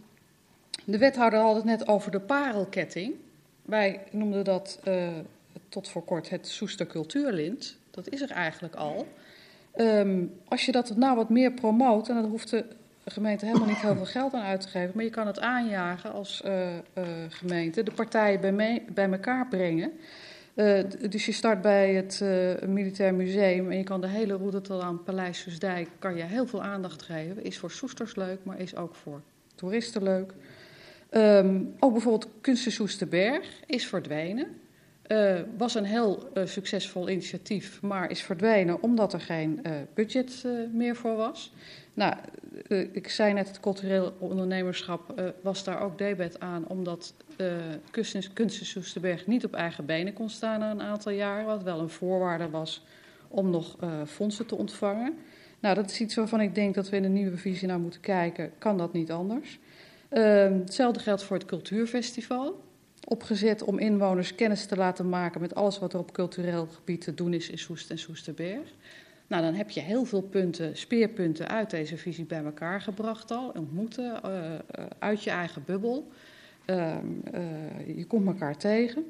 [0.86, 3.14] de wethouder had het net over de parelketting.
[3.62, 5.08] Wij noemden dat uh,
[5.70, 7.78] tot voor kort het Soester Cultuurlint.
[7.91, 9.08] Dat is er eigenlijk al.
[9.78, 12.66] Um, als je dat nou wat meer promoot, en dan hoeft de
[13.06, 16.12] gemeente helemaal niet heel veel geld aan uit te geven, maar je kan het aanjagen
[16.12, 19.91] als uh, uh, gemeente, de partijen bij, bij elkaar brengen.
[21.10, 22.24] Dus je start bij het
[22.68, 25.48] Militair Museum en je kan de hele route tot aan Paleis
[25.99, 27.44] kan je heel veel aandacht geven.
[27.44, 29.22] Is voor Soesters leuk, maar is ook voor
[29.56, 30.34] toeristen leuk.
[31.12, 34.48] Um, ook bijvoorbeeld Kunsten Soesterberg is verdwenen.
[35.08, 40.46] Uh, was een heel uh, succesvol initiatief, maar is verdwenen omdat er geen uh, budget
[40.74, 41.54] meer voor was.
[41.94, 42.16] Nou,
[42.92, 47.14] ik zei net, het cultureel ondernemerschap was daar ook debet aan, omdat
[48.34, 51.90] Kunsten Soesterberg niet op eigen benen kon staan na een aantal jaren, wat wel een
[51.90, 52.86] voorwaarde was
[53.28, 53.76] om nog
[54.06, 55.18] fondsen te ontvangen.
[55.60, 58.02] Nou, dat is iets waarvan ik denk dat we in de nieuwe visie naar moeten
[58.02, 58.52] kijken.
[58.58, 59.60] Kan dat niet anders?
[60.12, 62.64] Uh, hetzelfde geldt voor het Cultuurfestival.
[63.08, 67.14] Opgezet om inwoners kennis te laten maken met alles wat er op cultureel gebied te
[67.14, 68.74] doen is in Soest en Soesterberg.
[69.28, 73.52] Nou, dan heb je heel veel punten, speerpunten uit deze visie bij elkaar gebracht al.
[73.56, 74.32] Ontmoeten, uh,
[75.00, 76.08] uit je eigen bubbel.
[76.66, 76.96] Uh,
[77.96, 79.06] je komt elkaar tegen.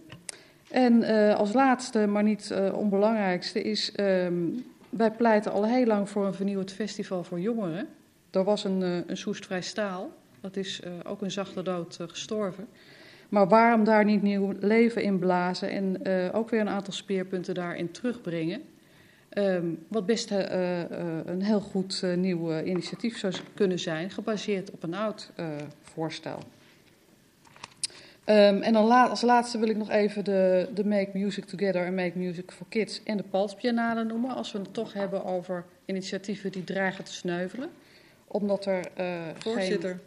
[0.69, 1.03] En
[1.36, 3.91] als laatste, maar niet onbelangrijkste, is...
[3.91, 4.44] Ehm,
[4.90, 7.88] wij pleiten al heel lang voor een vernieuwd festival voor jongeren.
[8.32, 10.11] Er was een, een Soestvrij Staal...
[10.41, 12.68] Dat is uh, ook een zachte dood uh, gestorven.
[13.30, 17.53] Maar waarom daar niet nieuw leven in blazen en uh, ook weer een aantal speerpunten
[17.53, 18.61] daarin terugbrengen?
[19.34, 25.31] Um, wat best een heel goed nieuw initiatief zou kunnen zijn, gebaseerd op een oud
[25.81, 26.38] voorstel.
[28.26, 31.95] Um, en dan als laatste wil ik nog even de, de Make Music Together en
[31.95, 34.35] Make Music for Kids en de Palsbiennale noemen.
[34.35, 37.69] Als we het toch hebben over initiatieven die dreigen te sneuvelen.
[38.27, 38.85] Omdat er
[39.38, 39.99] Voorzitter.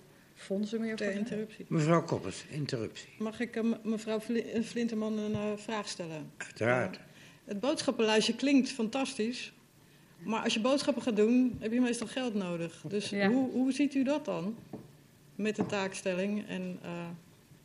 [0.45, 1.65] Fondsen meer voor interruptie.
[1.69, 3.09] Mevrouw Koppers, interruptie.
[3.19, 4.21] Mag ik uh, mevrouw
[4.65, 6.31] Flinterman een uh, vraag stellen?
[6.37, 6.99] Uiteraard.
[7.45, 9.53] Het boodschappenlijstje klinkt fantastisch.
[10.19, 12.83] Maar als je boodschappen gaat doen, heb je meestal geld nodig.
[12.89, 13.29] Dus ja.
[13.29, 14.57] hoe, hoe ziet u dat dan?
[15.35, 16.49] Met de taakstelling.
[16.49, 16.79] En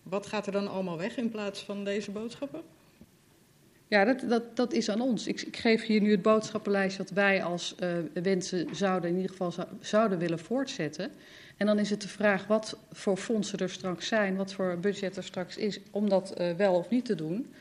[0.04, 2.62] wat gaat er dan allemaal weg in plaats van deze boodschappen?
[3.88, 5.28] Ja, dat, dat, dat is aan ons.
[5.28, 7.76] Ik, ik geef hier nu het boodschappenlijstje wat wij als
[8.14, 11.12] wensen zouden, in ieder geval zou, zouden willen voortzetten.
[11.60, 15.18] En dan is het de vraag wat voor fondsen er straks zijn, wat voor budget
[15.18, 17.54] er straks is om dat uh, wel of niet te doen.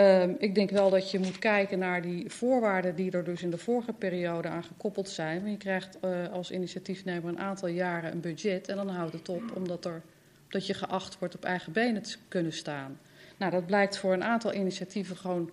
[0.00, 3.50] Uh, ik denk wel dat je moet kijken naar die voorwaarden die er dus in
[3.50, 5.50] de vorige periode aan gekoppeld zijn.
[5.50, 9.42] Je krijgt uh, als initiatiefnemer een aantal jaren een budget en dan houdt het op
[9.54, 10.02] omdat er,
[10.48, 12.98] dat je geacht wordt op eigen benen te kunnen staan.
[13.36, 15.50] Nou, dat blijkt voor een aantal initiatieven gewoon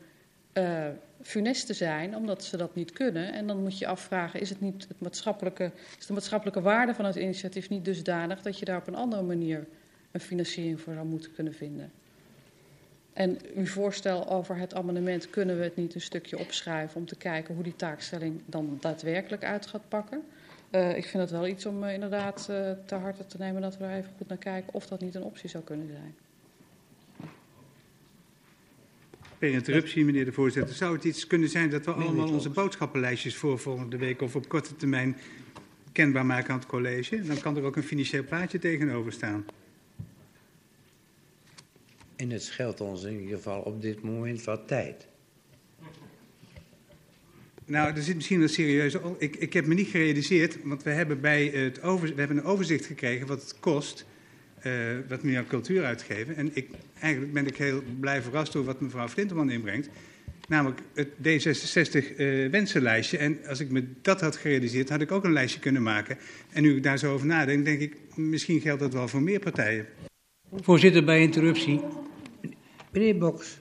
[0.54, 0.88] uh,
[1.24, 3.34] funest te zijn, omdat ze dat niet kunnen.
[3.34, 7.06] En dan moet je afvragen, is, het niet het maatschappelijke, is de maatschappelijke waarde van
[7.06, 9.68] het initiatief niet dusdanig dat je daar op een andere manier
[10.12, 11.92] een financiering voor zou moeten kunnen vinden?
[13.14, 17.16] En uw voorstel over het amendement kunnen we het niet een stukje opschrijven om te
[17.16, 20.24] kijken hoe die taakstelling dan daadwerkelijk uit gaat pakken.
[20.72, 23.78] Uh, ik vind het wel iets om uh, inderdaad uh, te harte te nemen dat
[23.78, 26.16] we er even goed naar kijken of dat niet een optie zou kunnen zijn.
[29.42, 30.76] Per interruptie, meneer de voorzitter.
[30.76, 34.50] Zou het iets kunnen zijn dat we allemaal onze boodschappenlijstjes voor volgende week of op
[34.50, 35.18] korte termijn
[35.92, 37.22] kenbaar maken aan het college?
[37.22, 39.46] Dan kan er ook een financieel plaatje tegenover staan.
[42.16, 45.08] En het scheelt ons in ieder geval op dit moment wat tijd.
[47.66, 49.02] Nou, er zit misschien een serieuze.
[49.18, 52.44] Ik, ik heb me niet gerealiseerd, want we hebben, bij het over, we hebben een
[52.44, 54.06] overzicht gekregen wat het kost.
[54.66, 54.74] Uh,
[55.08, 56.36] wat we aan cultuur uitgeven.
[56.36, 56.70] En ik,
[57.00, 59.90] eigenlijk ben ik heel blij verrast door wat mevrouw Flinterman inbrengt.
[60.48, 63.18] Namelijk het D66 uh, wensenlijstje.
[63.18, 66.18] En als ik me dat had gerealiseerd, had ik ook een lijstje kunnen maken.
[66.52, 69.40] En nu ik daar zo over nadenk, denk ik, misschien geldt dat wel voor meer
[69.40, 69.86] partijen.
[70.54, 71.82] Voorzitter, bij interruptie.
[72.92, 73.58] Meneer Boks.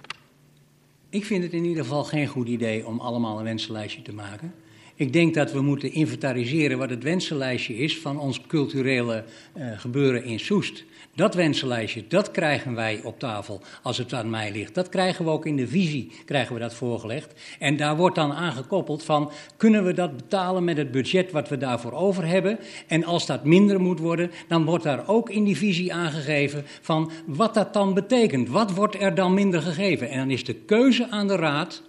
[1.11, 4.55] Ik vind het in ieder geval geen goed idee om allemaal een wensenlijstje te maken.
[4.95, 9.25] Ik denk dat we moeten inventariseren wat het wensenlijstje is van ons culturele
[9.57, 10.85] uh, gebeuren in Soest.
[11.15, 14.75] Dat wensenlijstje, dat krijgen wij op tafel als het aan mij ligt.
[14.75, 17.57] Dat krijgen we ook in de visie, krijgen we dat voorgelegd.
[17.59, 21.57] En daar wordt dan aangekoppeld van, kunnen we dat betalen met het budget wat we
[21.57, 22.59] daarvoor over hebben?
[22.87, 27.11] En als dat minder moet worden, dan wordt daar ook in die visie aangegeven van
[27.27, 28.49] wat dat dan betekent.
[28.49, 30.11] Wat wordt er dan minder gegeven?
[30.11, 31.83] En dan is de keuze aan de raad,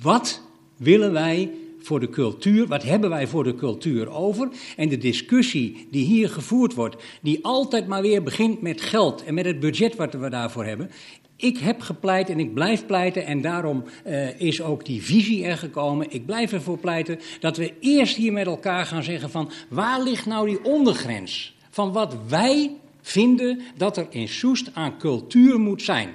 [0.00, 0.42] wat
[0.76, 1.50] willen wij
[1.86, 4.48] voor de cultuur, wat hebben wij voor de cultuur over?
[4.76, 9.34] En de discussie die hier gevoerd wordt, die altijd maar weer begint met geld en
[9.34, 10.90] met het budget wat we daarvoor hebben.
[11.36, 15.56] Ik heb gepleit en ik blijf pleiten en daarom uh, is ook die visie er
[15.56, 16.06] gekomen.
[16.10, 20.26] Ik blijf ervoor pleiten dat we eerst hier met elkaar gaan zeggen van waar ligt
[20.26, 26.14] nou die ondergrens van wat wij vinden dat er in Soest aan cultuur moet zijn.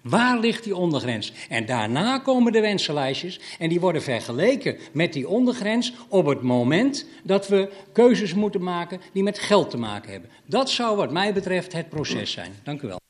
[0.00, 1.32] Waar ligt die ondergrens?
[1.48, 7.06] En daarna komen de wensenlijstjes en die worden vergeleken met die ondergrens op het moment
[7.24, 10.30] dat we keuzes moeten maken die met geld te maken hebben.
[10.46, 12.52] Dat zou wat mij betreft het proces zijn.
[12.62, 13.00] Dank u wel.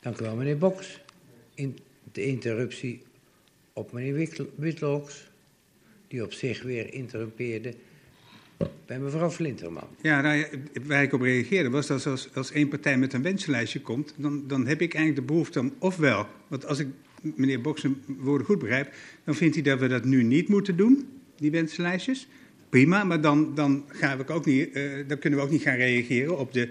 [0.00, 1.00] Dank u wel, meneer Boks.
[1.54, 1.78] In
[2.12, 3.02] de interruptie
[3.72, 5.28] op meneer Witlooks,
[6.08, 7.74] die op zich weer interrumpeerde
[8.86, 9.88] bij mevrouw Flinterman.
[10.00, 10.44] Ja, nou
[10.86, 14.44] waar ik op reageerde was dat als, als één partij met een wensenlijstje komt, dan,
[14.46, 16.88] dan heb ik eigenlijk de behoefte om, ofwel, want als ik
[17.20, 18.94] meneer Boks woorden goed begrijp,
[19.24, 22.28] dan vindt hij dat we dat nu niet moeten doen, die wensenlijstjes.
[22.68, 25.76] Prima, maar dan, dan, gaan we ook niet, uh, dan kunnen we ook niet gaan
[25.76, 26.68] reageren op de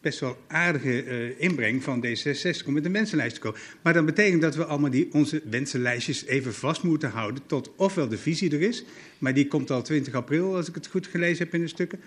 [0.00, 3.60] best wel aardige uh, inbreng van D66 om met een wensenlijst te komen.
[3.82, 8.08] Maar dan betekent dat we allemaal die, onze wensenlijstjes even vast moeten houden tot ofwel
[8.08, 8.84] de visie er is,
[9.18, 12.00] maar die komt al 20 april als ik het goed gelezen heb in de stukken.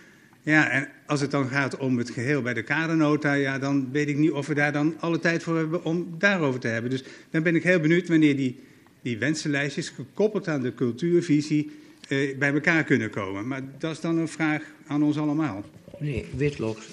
[0.43, 4.07] Ja, en als het dan gaat om het geheel bij de kadernota, ja, dan weet
[4.07, 6.91] ik niet of we daar dan alle tijd voor hebben om daarover te hebben.
[6.91, 8.59] Dus dan ben ik heel benieuwd wanneer die,
[9.01, 11.71] die wensenlijstjes gekoppeld aan de cultuurvisie
[12.09, 13.47] uh, bij elkaar kunnen komen.
[13.47, 15.63] Maar dat is dan een vraag aan ons allemaal.
[15.99, 16.87] Meneer Witloks,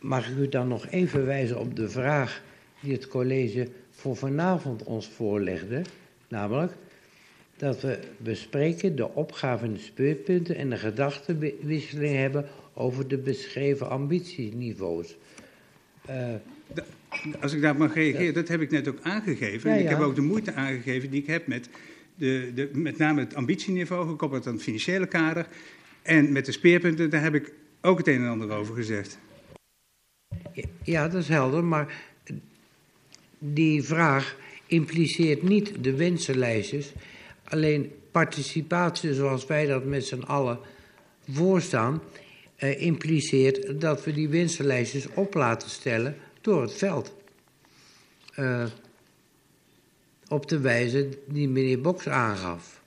[0.00, 2.42] Mag ik u dan nog even wijzen op de vraag
[2.80, 5.82] die het college voor vanavond ons voorlegde,
[6.28, 6.72] namelijk
[7.56, 13.88] dat we bespreken de opgave en de speurpunten en de gedachtenwisseling hebben over de beschreven
[13.90, 15.16] ambitieniveaus.
[16.10, 16.34] Uh,
[17.40, 18.32] Als ik daar mag reageren, ja.
[18.32, 19.70] dat heb ik net ook aangegeven.
[19.70, 19.82] Ja, ja.
[19.82, 21.68] Ik heb ook de moeite aangegeven die ik heb met,
[22.14, 25.46] de, de, met name het ambitieniveau gekoppeld aan het financiële kader.
[26.02, 29.18] En met de speerpunten, daar heb ik ook het een en ander over gezegd.
[30.82, 32.02] Ja, dat is helder, maar
[33.38, 34.36] die vraag
[34.66, 36.92] impliceert niet de wensenlijstjes.
[37.44, 40.58] Alleen participatie, zoals wij dat met z'n allen
[41.28, 42.02] voorstaan,
[42.56, 47.14] eh, impliceert dat we die wensenlijstjes op laten stellen door het veld.
[48.38, 48.66] Uh,
[50.28, 52.79] op de wijze die meneer Boks aangaf.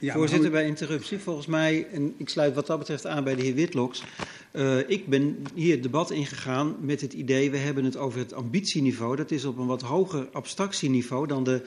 [0.00, 1.18] Ja, Voorzitter, bij interruptie.
[1.18, 4.04] Volgens mij, en ik sluit wat dat betreft aan bij de heer Witloks.
[4.52, 8.32] Uh, ik ben hier het debat ingegaan met het idee, we hebben het over het
[8.32, 9.16] ambitieniveau.
[9.16, 11.62] Dat is op een wat hoger abstractieniveau dan de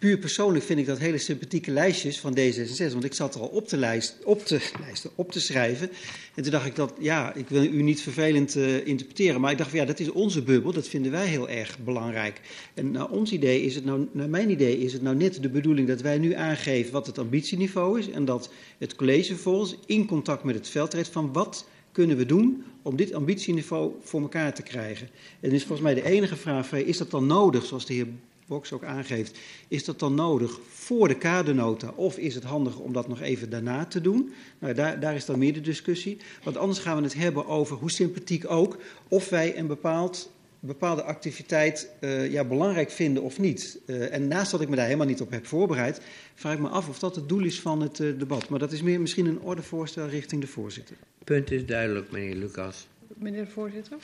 [0.00, 2.92] puur persoonlijk vind ik dat hele sympathieke lijstjes van D66.
[2.92, 5.90] Want ik zat er al op te, lijst, op te, lijsten, op te schrijven.
[6.34, 9.40] En toen dacht ik dat, ja, ik wil u niet vervelend uh, interpreteren.
[9.40, 10.72] Maar ik dacht van ja, dat is onze bubbel.
[10.72, 12.40] Dat vinden wij heel erg belangrijk.
[12.74, 15.50] En naar ons idee is het nou, naar mijn idee is het nou net de
[15.50, 18.10] bedoeling dat wij nu aangeven wat het ambitieniveau is.
[18.10, 22.26] En dat het college vervolgens in contact met het veld treedt van wat kunnen we
[22.26, 25.08] doen om dit ambitieniveau voor elkaar te krijgen?
[25.40, 28.06] En is volgens mij de enige vraag, is dat dan nodig, zoals de heer
[28.50, 29.38] Boks ook aangeeft,
[29.68, 33.50] is dat dan nodig voor de kadernota of is het handig om dat nog even
[33.50, 34.32] daarna te doen?
[34.58, 36.18] Nou, daar, daar is dan meer de discussie.
[36.42, 40.30] Want anders gaan we het hebben over, hoe sympathiek ook, of wij een bepaald
[40.60, 43.78] bepaalde activiteit uh, ja, belangrijk vinden of niet.
[43.86, 46.00] Uh, en naast dat ik me daar helemaal niet op heb voorbereid,
[46.34, 48.48] vraag ik me af of dat het doel is van het uh, debat.
[48.48, 50.96] Maar dat is meer misschien een ordevoorstel richting de voorzitter.
[51.24, 52.86] Punt is duidelijk, meneer Lucas.
[53.14, 53.96] Meneer de voorzitter,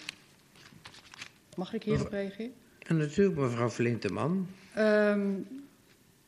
[1.56, 2.64] mag ik hierop reageren?
[2.86, 4.48] En natuurlijk, mevrouw Flinteman.
[4.78, 5.46] Um,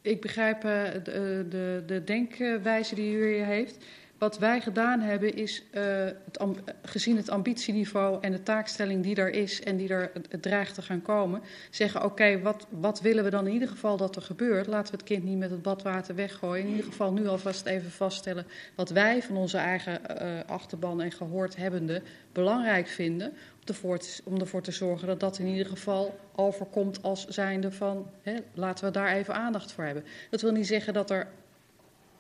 [0.03, 3.85] ik begrijp de, de, de denkwijze die u hier heeft.
[4.19, 6.41] Wat wij gedaan hebben is, uh, het,
[6.83, 11.03] gezien het ambitieniveau en de taakstelling die er is en die er dreigt te gaan
[11.03, 14.67] komen, zeggen: oké, wat, wat willen we dan in ieder geval dat er gebeurt?
[14.67, 16.65] Laten we het kind niet met het badwater weggooien.
[16.65, 20.01] In ieder geval nu alvast even vaststellen wat wij van onze eigen
[20.47, 23.33] achterban en gehoord hebbende belangrijk vinden.
[24.25, 28.85] Om ervoor te zorgen dat dat in ieder geval overkomt als zijnde van hè, laten
[28.85, 30.05] we daar even aandacht voor hebben.
[30.31, 31.29] Dat wil niet zeggen dat er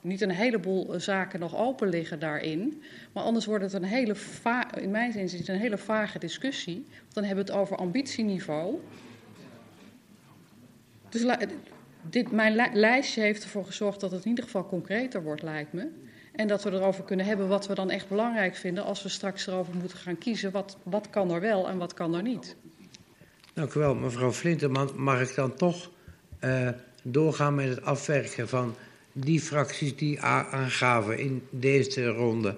[0.00, 2.82] niet een heleboel zaken nog open liggen daarin.
[3.12, 4.14] Maar anders wordt het een hele,
[4.80, 6.86] in mijn zin is het een hele vage discussie.
[7.12, 8.80] Dan hebben we het over ambitieniveau.
[11.08, 11.36] Dus
[12.02, 15.88] dit, mijn lijstje heeft ervoor gezorgd dat het in ieder geval concreter wordt, lijkt me.
[16.38, 19.46] En dat we erover kunnen hebben wat we dan echt belangrijk vinden als we straks
[19.46, 20.50] erover moeten gaan kiezen.
[20.50, 22.56] Wat, wat kan er wel en wat kan er niet?
[23.52, 24.90] Dank u wel, mevrouw Flinterman.
[24.96, 25.90] Mag ik dan toch
[26.44, 26.68] uh,
[27.02, 28.74] doorgaan met het afwerken van
[29.12, 32.56] die fracties die aangaven in deze ronde,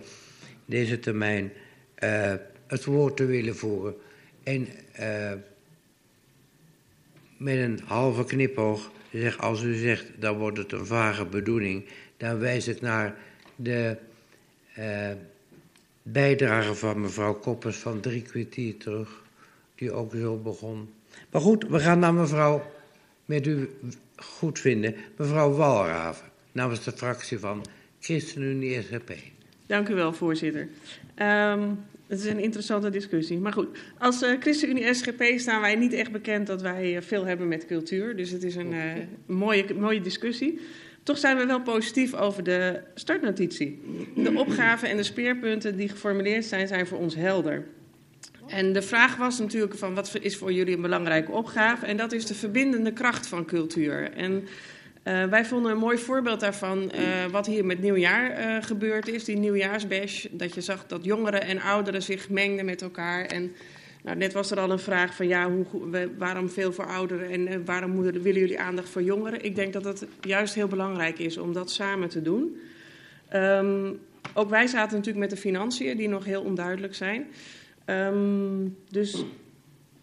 [0.64, 1.52] deze termijn,
[1.98, 2.32] uh,
[2.66, 3.94] het woord te willen voeren.
[4.42, 4.68] En
[5.00, 5.32] uh,
[7.36, 11.84] met een halve knipoog zeg, als u zegt, dan wordt het een vage bedoeling,
[12.16, 13.14] dan wijs ik naar
[13.62, 13.96] de
[14.78, 15.10] uh,
[16.02, 19.22] bijdrage van mevrouw Koppers van drie kwartier terug,
[19.74, 20.88] die ook zo begon.
[21.30, 22.70] Maar goed, we gaan naar mevrouw,
[23.24, 23.70] met u
[24.16, 27.66] goed vinden, mevrouw Walraven namens de fractie van
[28.00, 29.12] ChristenUnie SGP.
[29.66, 30.68] Dank u wel, voorzitter.
[31.16, 33.38] Um, het is een interessante discussie.
[33.38, 37.24] Maar goed, als uh, ChristenUnie SGP staan wij niet echt bekend dat wij uh, veel
[37.26, 38.16] hebben met cultuur.
[38.16, 38.92] Dus het is een uh,
[39.26, 40.60] mooie, mooie discussie.
[41.02, 43.80] Toch zijn we wel positief over de startnotitie.
[44.14, 47.66] De opgaven en de speerpunten die geformuleerd zijn, zijn voor ons helder.
[48.46, 51.86] En de vraag was natuurlijk van wat is voor jullie een belangrijke opgave?
[51.86, 54.12] En dat is de verbindende kracht van cultuur.
[54.12, 54.48] En
[55.04, 59.24] uh, wij vonden een mooi voorbeeld daarvan uh, wat hier met nieuwjaar uh, gebeurd is,
[59.24, 60.26] die nieuwjaarsbash.
[60.30, 63.24] Dat je zag dat jongeren en ouderen zich mengden met elkaar.
[63.24, 63.52] En
[64.02, 67.64] nou, net was er al een vraag van ja, hoe, waarom veel voor ouderen en
[67.64, 69.44] waarom moeten, willen jullie aandacht voor jongeren?
[69.44, 72.60] Ik denk dat het juist heel belangrijk is om dat samen te doen.
[73.34, 73.98] Um,
[74.34, 77.26] ook wij zaten natuurlijk met de financiën die nog heel onduidelijk zijn.
[77.86, 79.24] Um, dus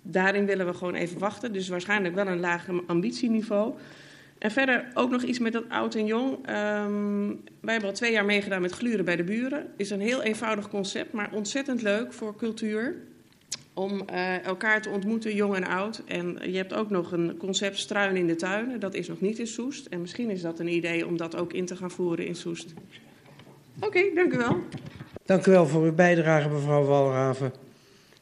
[0.01, 1.53] daarin willen we gewoon even wachten.
[1.53, 3.73] Dus waarschijnlijk wel een laag ambitieniveau.
[4.37, 6.31] En verder ook nog iets met dat oud en jong.
[6.31, 7.27] Um,
[7.59, 9.67] wij hebben al twee jaar meegedaan met gluren bij de buren.
[9.77, 12.95] Is een heel eenvoudig concept, maar ontzettend leuk voor cultuur.
[13.77, 16.01] Om uh, elkaar te ontmoeten, jong en oud.
[16.05, 18.79] En je hebt ook nog een concept struin in de tuinen.
[18.79, 19.85] Dat is nog niet in Soest.
[19.85, 22.73] En misschien is dat een idee om dat ook in te gaan voeren in Soest.
[23.75, 24.59] Oké, okay, dank u wel.
[25.25, 27.53] Dank u wel voor uw bijdrage, mevrouw Walraven.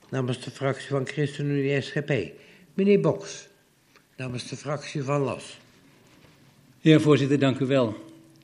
[0.10, 2.14] Namens de fractie van ChristenUnie SGP.
[2.74, 3.48] Meneer Boks,
[4.18, 5.60] namens de fractie van LAS.
[6.80, 7.96] Ja, voorzitter, dank u wel.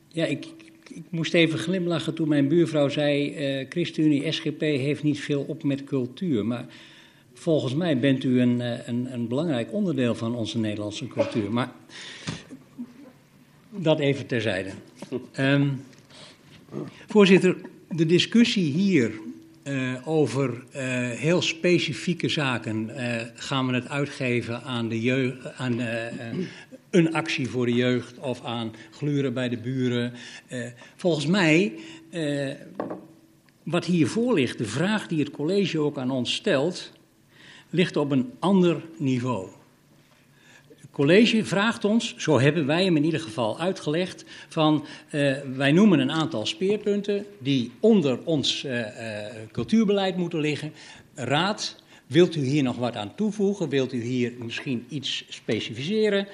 [0.07, 0.45] Ja, ik,
[0.93, 5.63] ik moest even glimlachen toen mijn buurvrouw zei: uh, ChristenUnie SGP heeft niet veel op
[5.63, 6.45] met cultuur.
[6.45, 6.65] Maar
[7.41, 11.51] volgens mij bent u een, een, een belangrijk onderdeel van onze Nederlandse cultuur.
[11.51, 11.71] Maar
[13.69, 14.69] dat even terzijde.
[15.39, 15.83] Um,
[17.07, 17.55] voorzitter,
[17.89, 19.11] de discussie hier
[19.63, 22.89] uh, over uh, heel specifieke zaken.
[23.35, 25.79] Gaan we het uitgeven aan, de jeugd, aan
[26.89, 30.13] een actie voor de jeugd of aan gluren bij de buren.
[30.95, 31.73] volgens mij,
[33.63, 36.91] wat hiervoor ligt, de vraag die het college ook aan ons stelt,
[37.71, 39.49] ligt op een ander niveau
[40.91, 45.99] college vraagt ons, zo hebben wij hem in ieder geval uitgelegd, van uh, wij noemen
[45.99, 48.85] een aantal speerpunten die onder ons uh, uh,
[49.51, 50.73] cultuurbeleid moeten liggen.
[51.15, 51.75] Raad,
[52.11, 53.69] wilt u hier nog wat aan toevoegen?
[53.69, 56.27] Wilt u hier misschien iets specificeren?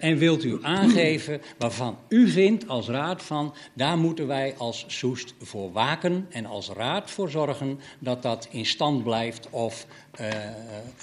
[0.00, 5.34] en wilt u aangeven waarvan u vindt als raad van, daar moeten wij als Soest
[5.40, 9.86] voor waken en als raad voor zorgen dat dat in stand blijft of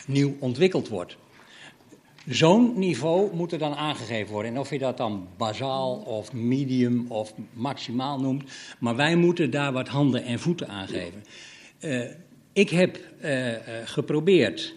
[0.07, 1.17] nieuw ontwikkeld wordt.
[2.27, 4.51] Zo'n niveau moet er dan aangegeven worden.
[4.51, 8.43] En of je dat dan bazaal of medium of maximaal noemt.
[8.79, 11.23] Maar wij moeten daar wat handen en voeten aan geven.
[11.79, 12.05] Uh,
[12.53, 13.53] ik heb uh,
[13.85, 14.75] geprobeerd,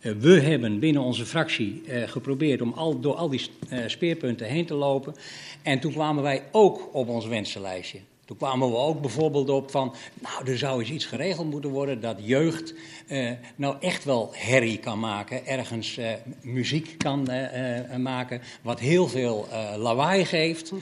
[0.00, 3.50] we hebben binnen onze fractie geprobeerd om al, door al die
[3.86, 5.14] speerpunten heen te lopen.
[5.62, 7.98] En toen kwamen wij ook op ons wensenlijstje.
[8.24, 12.00] Toen kwamen we ook bijvoorbeeld op van, nou, er zou eens iets geregeld moeten worden
[12.00, 12.74] dat jeugd
[13.08, 16.06] uh, nou echt wel herrie kan maken, ergens uh,
[16.42, 20.72] muziek kan uh, maken, wat heel veel lawaai geeft,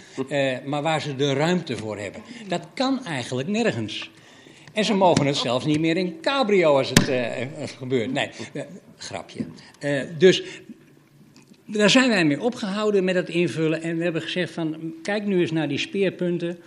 [0.65, 2.23] maar waar ze de ruimte voor hebben.
[2.49, 4.11] Dat kan eigenlijk nergens.
[4.73, 8.12] En ze mogen het zelfs niet meer in cabrio als het gebeurt.
[8.12, 8.31] Nee,
[8.97, 9.47] grapje.
[10.18, 10.42] dus
[11.67, 13.83] daar zijn wij mee opgehouden met het invullen.
[13.83, 16.59] En we hebben gezegd van, kijk nu eens naar die speerpunten.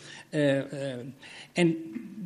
[1.53, 1.75] En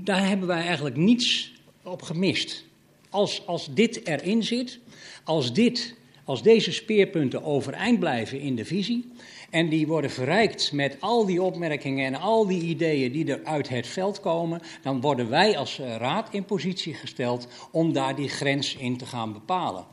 [0.03, 2.65] daar hebben wij eigenlijk niets op gemist.
[3.09, 4.79] Als, als dit erin zit,
[5.23, 9.11] als, dit, als deze speerpunten overeind blijven in de visie.
[9.49, 13.69] En die worden verrijkt met al die opmerkingen en al die ideeën die er uit
[13.69, 14.61] het veld komen.
[14.81, 19.05] Dan worden wij als eh, raad in positie gesteld om daar die grens in te
[19.05, 19.85] gaan bepalen.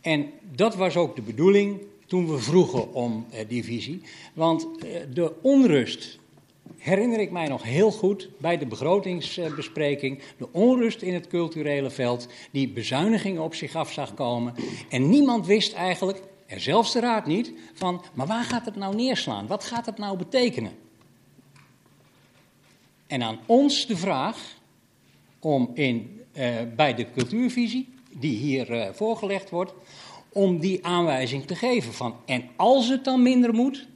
[0.00, 4.02] En dat was ook de bedoeling toen we vroegen om uh, die visie.
[4.34, 6.18] Want uh, de onrust,
[6.76, 12.28] herinner ik mij nog heel goed bij de begrotingsbespreking, de onrust in het culturele veld,
[12.50, 14.54] die bezuinigingen op zich af zag komen.
[14.88, 18.94] En niemand wist eigenlijk, en zelfs de raad niet, van, maar waar gaat het nou
[18.94, 19.46] neerslaan?
[19.46, 20.72] Wat gaat het nou betekenen?
[23.06, 24.56] En aan ons de vraag
[25.38, 29.72] om in, uh, bij de cultuurvisie die hier uh, voorgelegd wordt,
[30.32, 33.86] om die aanwijzing te geven van, en als het dan minder moet,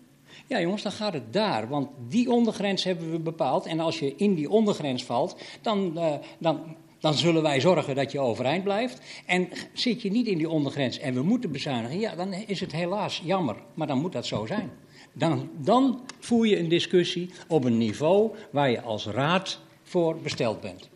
[0.46, 4.14] ja jongens, dan gaat het daar, want die ondergrens hebben we bepaald en als je
[4.16, 9.00] in die ondergrens valt, dan, uh, dan, dan zullen wij zorgen dat je overeind blijft.
[9.26, 12.72] En zit je niet in die ondergrens en we moeten bezuinigen, ja, dan is het
[12.72, 14.70] helaas jammer, maar dan moet dat zo zijn.
[15.12, 20.60] Dan, dan voer je een discussie op een niveau waar je als raad voor besteld
[20.60, 20.90] bent.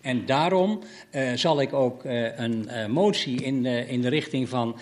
[0.00, 0.80] En daarom
[1.12, 4.76] uh, zal ik ook uh, een uh, motie in, in de richting van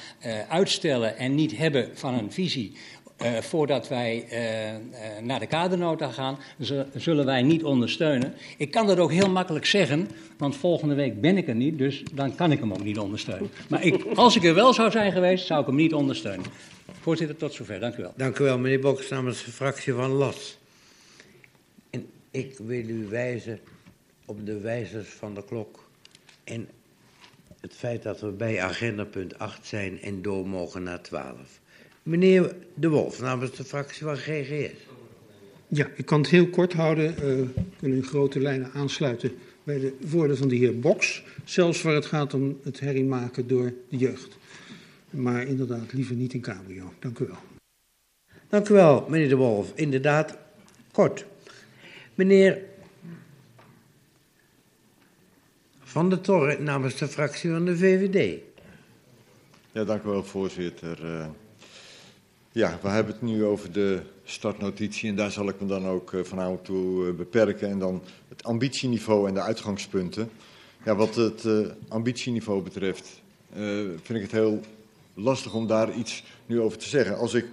[0.48, 2.72] uitstellen en niet hebben van een visie.
[3.40, 4.24] Voordat wij
[5.22, 6.38] naar de kadernota gaan,
[6.94, 8.34] zullen wij niet ondersteunen.
[8.56, 12.02] Ik kan dat ook heel makkelijk zeggen, want volgende week ben ik er niet, dus
[12.12, 13.50] dan kan ik hem ook niet ondersteunen.
[13.68, 16.46] Maar ik, als ik er wel zou zijn geweest, zou ik hem niet ondersteunen.
[17.00, 17.80] Voorzitter, tot zover.
[17.80, 18.12] Dank u wel.
[18.16, 20.58] Dank u wel, meneer Boks, namens de fractie van LAS.
[21.90, 23.60] En ik wil u wijzen
[24.24, 25.88] op de wijzers van de klok.
[26.44, 26.68] En
[27.60, 31.60] het feit dat we bij agenda punt 8 zijn en door mogen naar 12.
[32.08, 34.72] Meneer De Wolf, namens de fractie van GGS.
[35.68, 37.14] Ja, ik kan het heel kort houden.
[37.14, 41.24] Uh, we kunnen in grote lijnen aansluiten bij de woorden van de heer Boks.
[41.44, 44.38] Zelfs waar het gaat om het herriemaken door de jeugd.
[45.10, 46.92] Maar inderdaad, liever niet in cabrio.
[46.98, 47.38] Dank u wel.
[48.48, 49.72] Dank u wel, meneer De Wolf.
[49.74, 50.36] Inderdaad,
[50.92, 51.24] kort.
[52.14, 52.58] Meneer
[55.82, 58.40] Van der Torre namens de fractie van de VVD.
[59.72, 60.98] Ja, dank u wel, voorzitter.
[62.52, 66.12] Ja, we hebben het nu over de startnotitie en daar zal ik me dan ook
[66.12, 67.68] uh, vanavond toe uh, beperken.
[67.68, 70.30] En dan het ambitieniveau en de uitgangspunten.
[70.84, 71.44] Ja, wat het
[71.88, 73.22] ambitieniveau betreft
[74.02, 74.60] vind ik het heel
[75.14, 77.18] lastig om daar iets nu over te zeggen.
[77.18, 77.46] Als ik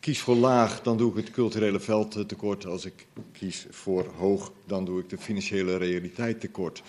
[0.00, 2.66] kies voor laag, dan doe ik het culturele veld tekort.
[2.66, 6.82] Als ik kies voor hoog, dan doe ik de financiële realiteit tekort.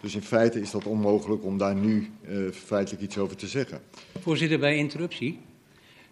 [0.00, 2.10] Dus in feite is dat onmogelijk om daar nu
[2.52, 3.80] feitelijk iets over te zeggen.
[4.20, 5.38] Voorzitter, bij interruptie.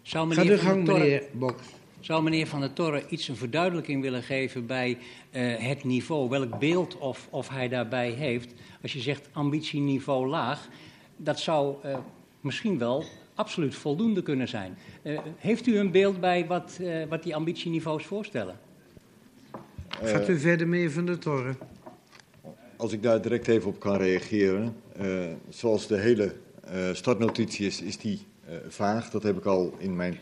[0.09, 1.61] Zou meneer, Ga de gang, Torre, meneer Bok.
[2.01, 4.99] Zou meneer Van der Torre iets een verduidelijking willen geven bij
[5.33, 6.29] uh, het niveau?
[6.29, 8.55] Welk beeld of, of hij daarbij heeft?
[8.83, 10.69] Als je zegt ambitieniveau laag,
[11.17, 11.99] dat zou uh,
[12.41, 13.05] misschien wel
[13.35, 14.79] absoluut voldoende kunnen zijn.
[15.03, 18.59] Uh, heeft u een beeld bij wat, wat die ambitieniveaus voorstellen?
[20.03, 21.55] Gaat u verder, meneer Van der Torre?
[22.77, 24.77] als ik daar direct even op kan reageren.
[25.01, 26.35] Uh, zoals de hele
[26.73, 28.21] uh, startnotitie is, is die
[28.69, 29.11] vaag.
[29.11, 30.19] Dat heb ik al in mijn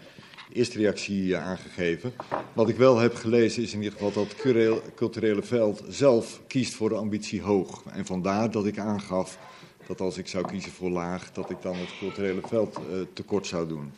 [0.52, 2.12] eerste reactie aangegeven.
[2.52, 6.74] Wat ik wel heb gelezen is in ieder geval dat het culturele veld zelf kiest
[6.74, 7.82] voor de ambitie hoog.
[7.92, 9.38] En vandaar dat ik aangaf
[9.86, 12.80] dat als ik zou kiezen voor laag, dat ik dan het culturele veld
[13.12, 13.92] tekort zou doen.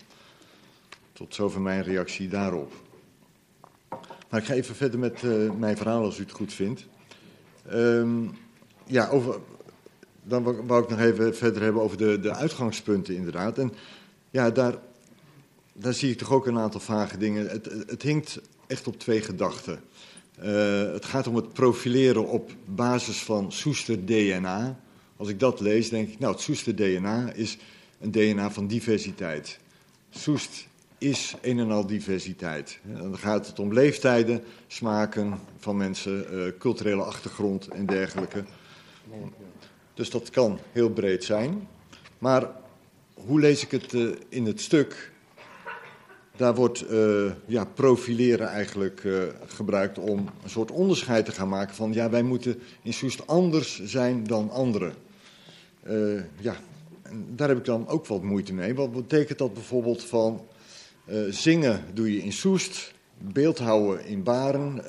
[1.13, 2.73] Tot zover mijn reactie daarop.
[4.31, 5.23] Maar ik ga even verder met
[5.59, 6.87] mijn verhaal als u het goed vindt.
[7.73, 8.31] Um,
[8.85, 9.39] ja, over,
[10.23, 13.59] dan wou ik nog even verder hebben over de, de uitgangspunten inderdaad.
[13.59, 13.73] En
[14.31, 14.75] ja, daar,
[15.73, 17.49] daar zie ik toch ook een aantal vage dingen.
[17.49, 19.81] Het, het hinkt echt op twee gedachten.
[20.43, 24.81] Uh, het gaat om het profileren op basis van Soester DNA.
[25.17, 27.59] Als ik dat lees, denk ik, nou, het Soester DNA is
[28.01, 29.59] een DNA van diversiteit.
[30.11, 32.79] Soest is een en al diversiteit.
[32.83, 38.45] Dan gaat het om leeftijden, smaken van mensen, uh, culturele achtergrond en dergelijke.
[39.95, 41.69] Dus dat kan heel breed zijn.
[42.19, 42.51] Maar
[43.27, 45.13] hoe lees ik het uh, in het stuk?
[46.37, 51.75] Daar wordt uh, ja, profileren eigenlijk uh, gebruikt om een soort onderscheid te gaan maken
[51.75, 54.95] van ja, wij moeten in Soest anders zijn dan anderen.
[56.41, 56.57] ja,
[57.35, 58.75] daar heb ik dan ook wat moeite mee.
[58.75, 60.47] Wat betekent dat bijvoorbeeld van
[61.29, 64.83] zingen doe je in Soest, beeldhouden in Baren,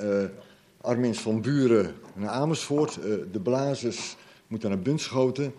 [0.80, 2.98] Armins van Buren naar Amersfoort,
[3.32, 5.54] de blazers moeten naar Bunschoten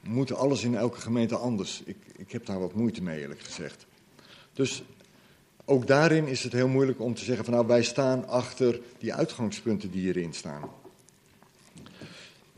[0.00, 1.82] moeten alles in elke gemeente anders.
[1.84, 3.86] Ik, ik heb daar wat moeite mee, eerlijk gezegd.
[4.52, 4.82] Dus
[5.64, 9.14] ook daarin is het heel moeilijk om te zeggen van nou wij staan achter die
[9.14, 10.70] uitgangspunten die hierin staan.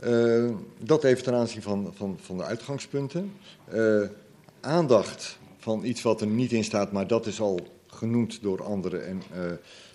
[0.04, 3.32] Uh, dat even ten aanzien van, van, van de uitgangspunten.
[3.72, 4.08] Uh,
[4.60, 9.06] aandacht van iets wat er niet in staat, maar dat is al genoemd door anderen.
[9.06, 9.42] En uh,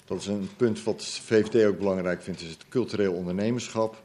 [0.05, 4.03] dat is een punt wat VVD ook belangrijk vindt, is het cultureel ondernemerschap.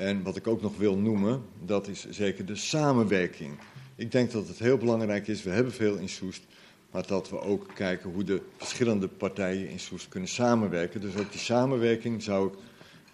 [0.00, 3.58] En wat ik ook nog wil noemen, dat is zeker de samenwerking.
[3.96, 6.42] Ik denk dat het heel belangrijk is, we hebben veel in Soest,
[6.90, 11.00] maar dat we ook kijken hoe de verschillende partijen in Soest kunnen samenwerken.
[11.00, 12.58] Dus ook die samenwerking zou ik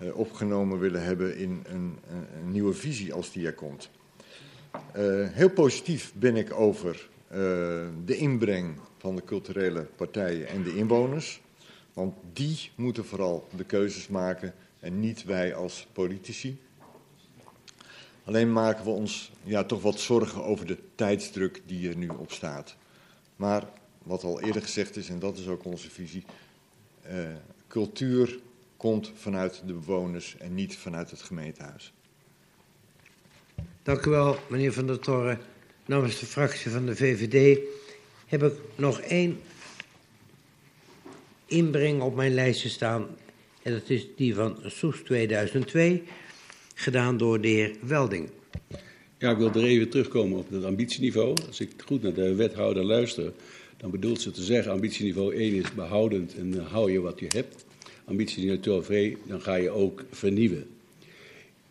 [0.01, 1.99] uh, opgenomen willen hebben in een,
[2.43, 3.91] een, nieuwe visie als die er komt.
[4.97, 7.37] Uh, heel positief ben ik over uh,
[8.05, 11.41] de inbreng van de culturele partijen en de inwoners.
[11.93, 16.65] Want die moeten vooral de keuzes maken en niet wij als politici.
[18.27, 22.33] Alleen maken we ons ja, toch wat zorgen over de tijdsdruk die er nu op
[22.33, 22.77] staat.
[23.37, 23.69] Maar
[24.03, 26.25] wat al eerder gezegd is, en dat is ook onze visie,
[27.11, 27.29] uh,
[27.69, 28.39] cultuur
[28.77, 31.93] komt vanuit de bewoners en niet vanuit het gemeentehuis.
[33.83, 35.39] Dank u wel, meneer Van der Torre.
[35.85, 37.59] Namens de fractie van de VVD
[38.27, 39.41] heb ik nog één
[41.45, 43.07] inbreng op mijn lijstje staan.
[43.63, 46.03] En dat is die van Soes 2002
[46.79, 48.29] gedaan door de heer Welding.
[49.19, 51.35] Ja, ik wil er even terugkomen op het ambitieniveau.
[51.47, 53.33] Als ik goed naar de wethouder luister,
[53.77, 57.65] dan bedoelt ze te zeggen: ambitieniveau 1 is behoudend en hou je wat je hebt.
[58.05, 60.67] Ambitieniveau 2, dan ga je ook vernieuwen.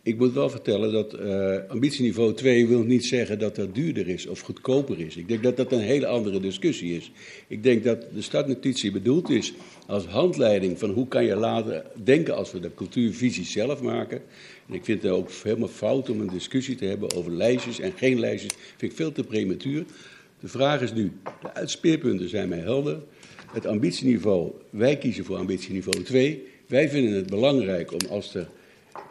[0.06, 4.28] Ik moet wel vertellen dat uh, ambitieniveau 2 wil niet zeggen dat dat duurder is
[4.28, 5.18] of goedkoper is.
[5.18, 7.12] Ik denk dat dat een hele andere discussie is.
[7.48, 9.54] Ik denk dat de startnotitie bedoeld is
[9.88, 14.22] als handleiding van hoe kan je later denken als we de cultuurvisie zelf maken.
[14.68, 18.20] Ik vind het ook helemaal fout om een discussie te hebben over lijstjes en geen
[18.20, 18.54] lijstjes.
[18.78, 19.86] Vind ik veel te prematuur.
[20.40, 21.12] De vraag is nu,
[21.42, 23.02] de uitspeerpunten zijn mij helder.
[23.54, 26.48] Het ambitieniveau, wij kiezen voor ambitieniveau 2.
[26.68, 28.50] Wij vinden het belangrijk om als er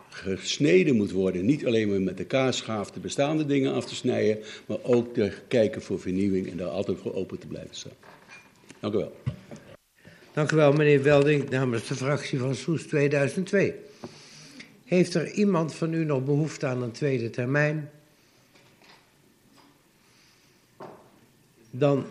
[0.08, 4.38] gesneden moet worden, niet alleen maar met de kaasschaaf de bestaande dingen af te snijden,
[4.66, 7.92] maar ook te kijken voor vernieuwing en daar altijd voor open te blijven staan.
[8.80, 9.12] Dank u wel.
[10.32, 13.74] Dank u wel, meneer Welding, namens de fractie van Soes 2002.
[14.84, 17.90] Heeft er iemand van u nog behoefte aan een tweede termijn?
[21.70, 22.06] Dan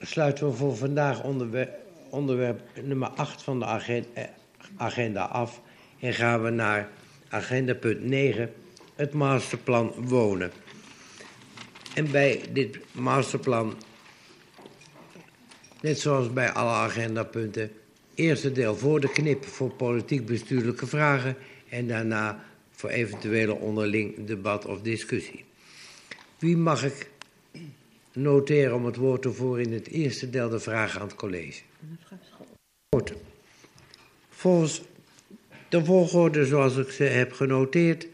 [0.00, 1.70] sluiten we voor vandaag onderwerp,
[2.08, 4.24] onderwerp nummer 8 van de agenda, eh,
[4.76, 5.60] agenda af
[6.00, 6.88] en gaan we naar
[7.28, 8.52] agenda punt 9,
[8.94, 10.52] het masterplan wonen.
[11.94, 13.74] En bij dit masterplan,
[15.80, 17.72] net zoals bij alle agendapunten,
[18.14, 21.36] eerste deel voor de knip voor politiek-bestuurlijke vragen
[21.74, 25.44] en daarna voor eventuele onderling debat of discussie.
[26.38, 27.10] Wie mag ik
[28.12, 31.62] noteren om het woord te voeren in het eerste deel de vragen aan het college?
[32.88, 33.12] Goed.
[34.28, 34.82] Volgens
[35.68, 38.06] de volgorde zoals ik ze heb genoteerd,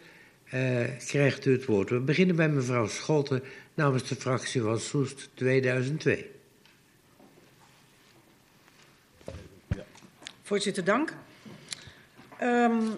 [0.55, 1.91] uh, krijgt u het woord.
[1.91, 3.43] We beginnen bij mevrouw Scholten
[3.75, 6.31] namens de fractie van Soest 2002.
[10.43, 11.15] Voorzitter, dank.
[12.43, 12.93] Um,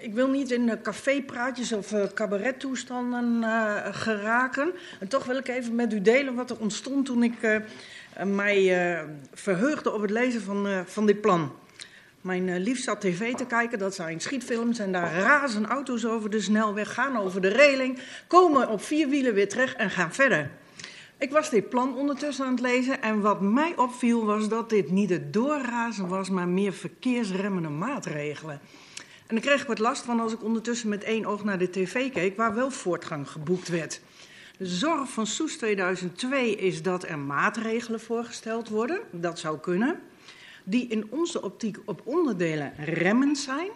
[0.00, 4.72] ik wil niet in cafépraatjes of uh, cabarettoestanden uh, geraken.
[5.00, 7.62] En toch wil ik even met u delen wat er ontstond toen ik
[8.24, 8.98] mij
[9.32, 11.52] verheugde op het lezen van, van dit plan.
[12.20, 16.40] Mijn lief zat tv te kijken, dat zijn schietfilms en daar razen auto's over de
[16.40, 20.50] snelweg, gaan over de reling, komen op vier wielen weer terug en gaan verder.
[21.18, 24.90] Ik was dit plan ondertussen aan het lezen en wat mij opviel was dat dit
[24.90, 28.60] niet het doorrazen was, maar meer verkeersremmende maatregelen.
[29.26, 31.70] En dan kreeg ik wat last van als ik ondertussen met één oog naar de
[31.70, 34.00] tv keek, waar wel voortgang geboekt werd.
[34.58, 40.00] De zorg van Soes 2002 is dat er maatregelen voorgesteld worden, dat zou kunnen,
[40.64, 43.70] die in onze optiek op onderdelen remmend zijn.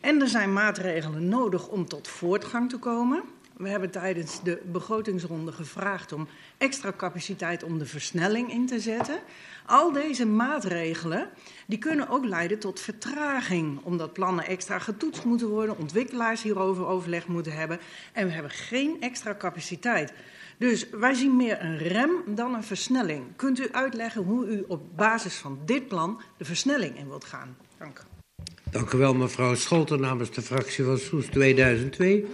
[0.00, 3.22] En er zijn maatregelen nodig om tot voortgang te komen.
[3.58, 6.28] We hebben tijdens de begrotingsronde gevraagd om
[6.58, 9.18] extra capaciteit om de versnelling in te zetten.
[9.66, 11.28] Al deze maatregelen
[11.66, 17.26] die kunnen ook leiden tot vertraging, omdat plannen extra getoetst moeten worden, ontwikkelaars hierover overleg
[17.26, 17.78] moeten hebben
[18.12, 20.12] en we hebben geen extra capaciteit.
[20.58, 23.24] Dus wij zien meer een rem dan een versnelling.
[23.36, 27.56] Kunt u uitleggen hoe u op basis van dit plan de versnelling in wilt gaan?
[27.78, 28.04] Dank.
[28.70, 32.26] Dank u wel, mevrouw Scholten namens de fractie van Soes 2002.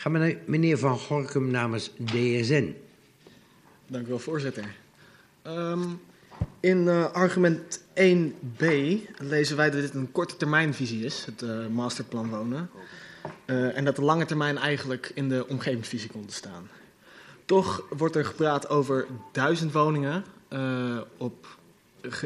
[0.00, 0.08] Ga
[0.46, 2.76] meneer Van Gorkum namens DSN.
[3.86, 4.64] Dank u wel, voorzitter.
[5.46, 6.00] Um,
[6.60, 8.64] in uh, argument 1b
[9.18, 12.70] lezen wij dat dit een korte termijnvisie is, het uh, masterplan wonen.
[13.46, 16.68] Uh, en dat de lange termijn eigenlijk in de omgevingsvisie komt te staan.
[17.44, 20.24] Toch wordt er gepraat over duizend woningen
[21.16, 21.46] op,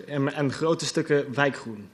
[0.06, 1.88] en, en, grote stukken wijkgroen.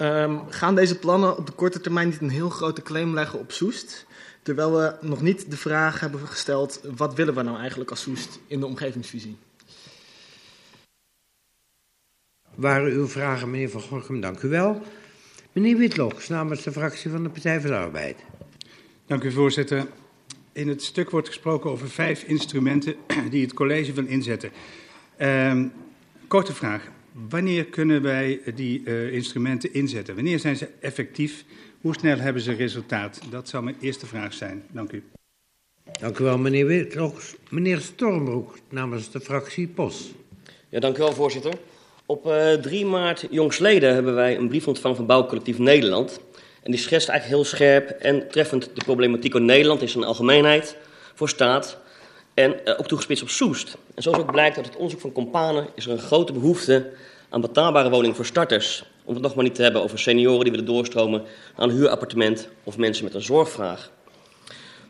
[0.00, 3.52] Um, gaan deze plannen op de korte termijn niet een heel grote claim leggen op
[3.52, 4.06] Soest?
[4.48, 8.40] Terwijl we nog niet de vraag hebben gesteld: wat willen we nou eigenlijk als Soest
[8.46, 9.36] in de omgevingsvisie?
[12.54, 14.82] Waren uw vragen, meneer Van Gorkum, dank u wel.
[15.52, 18.16] Meneer Witloks, namens de fractie van de Partij van de Arbeid.
[19.06, 19.86] Dank u, voorzitter.
[20.52, 22.94] In het stuk wordt gesproken over vijf instrumenten
[23.30, 24.50] die het college wil inzetten.
[25.20, 25.72] Um,
[26.28, 26.88] korte vraag.
[27.28, 30.14] Wanneer kunnen wij die uh, instrumenten inzetten?
[30.14, 31.44] Wanneer zijn ze effectief?
[31.80, 33.20] Hoe snel hebben ze resultaat?
[33.30, 34.64] Dat zou mijn eerste vraag zijn.
[34.70, 35.04] Dank u.
[36.00, 37.34] Dank u wel, meneer Witloks.
[37.48, 40.10] Meneer Stormbroek, namens de fractie POS.
[40.68, 41.52] Ja, dank u wel, voorzitter.
[42.06, 46.20] Op uh, 3 maart jongsleden hebben wij een brief ontvangen van Bouwcollectief Nederland.
[46.62, 50.76] En die schetst eigenlijk heel scherp en treffend de problematiek in Nederland in zijn algemeenheid,
[51.14, 51.78] voor staat
[52.34, 53.76] en uh, ook toegespitst op Soest.
[53.94, 56.90] En zoals ook blijkt uit het onderzoek van Companen is er een grote behoefte
[57.28, 58.84] aan betaalbare woningen voor starters.
[59.08, 61.22] Om het nog maar niet te hebben over senioren die willen doorstromen
[61.56, 63.90] naar een huurappartement of mensen met een zorgvraag.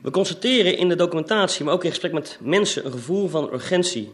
[0.02, 4.12] We constateren in de documentatie, maar ook in gesprek met mensen, een gevoel van urgentie.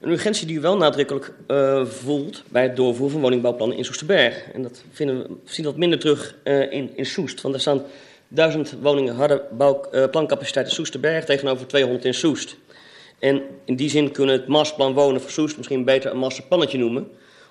[0.00, 4.50] Een urgentie die u wel nadrukkelijk uh, voelt bij het doorvoeren van woningbouwplannen in Soesterberg.
[4.52, 7.40] En dat vinden we, zien we wat minder terug uh, in, in Soest.
[7.40, 7.82] Want er staan
[8.28, 12.56] duizend woningen harde bouw, uh, plancapaciteit in Soesterberg tegenover 200 in Soest.
[13.18, 17.08] En in die zin kunnen het masterplan wonen voor Soest misschien beter een masterplannetje noemen.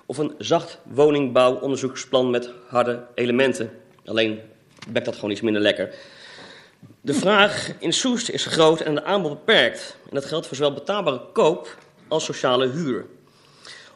[0.08, 3.70] Of een zacht woningbouwonderzoeksplan met harde elementen.
[4.04, 4.40] Alleen
[4.88, 5.94] bekt dat gewoon iets minder lekker.
[7.00, 9.96] De vraag in Soest is groot en de aanbod beperkt.
[10.08, 11.78] En dat geldt voor zowel betaalbare koop
[12.08, 13.06] als sociale huur.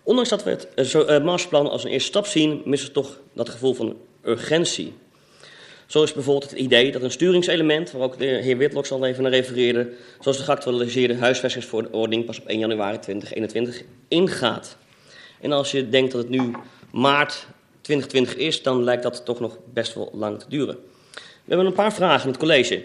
[0.03, 3.49] Ondanks dat we het uh, masterplan als een eerste stap zien, missen we toch dat
[3.49, 4.95] gevoel van urgentie.
[5.87, 9.23] Zo is bijvoorbeeld het idee dat een sturingselement, waar ook de heer Witloks al even
[9.23, 14.77] naar refereerde, zoals de geactualiseerde huisvestingsverordening pas op 1 januari 2021 ingaat.
[15.43, 16.51] En als je denkt dat het nu
[16.91, 17.47] maart
[17.81, 20.77] 2020 is, dan lijkt dat toch nog best wel lang te duren.
[21.13, 22.85] We hebben een paar vragen aan het college.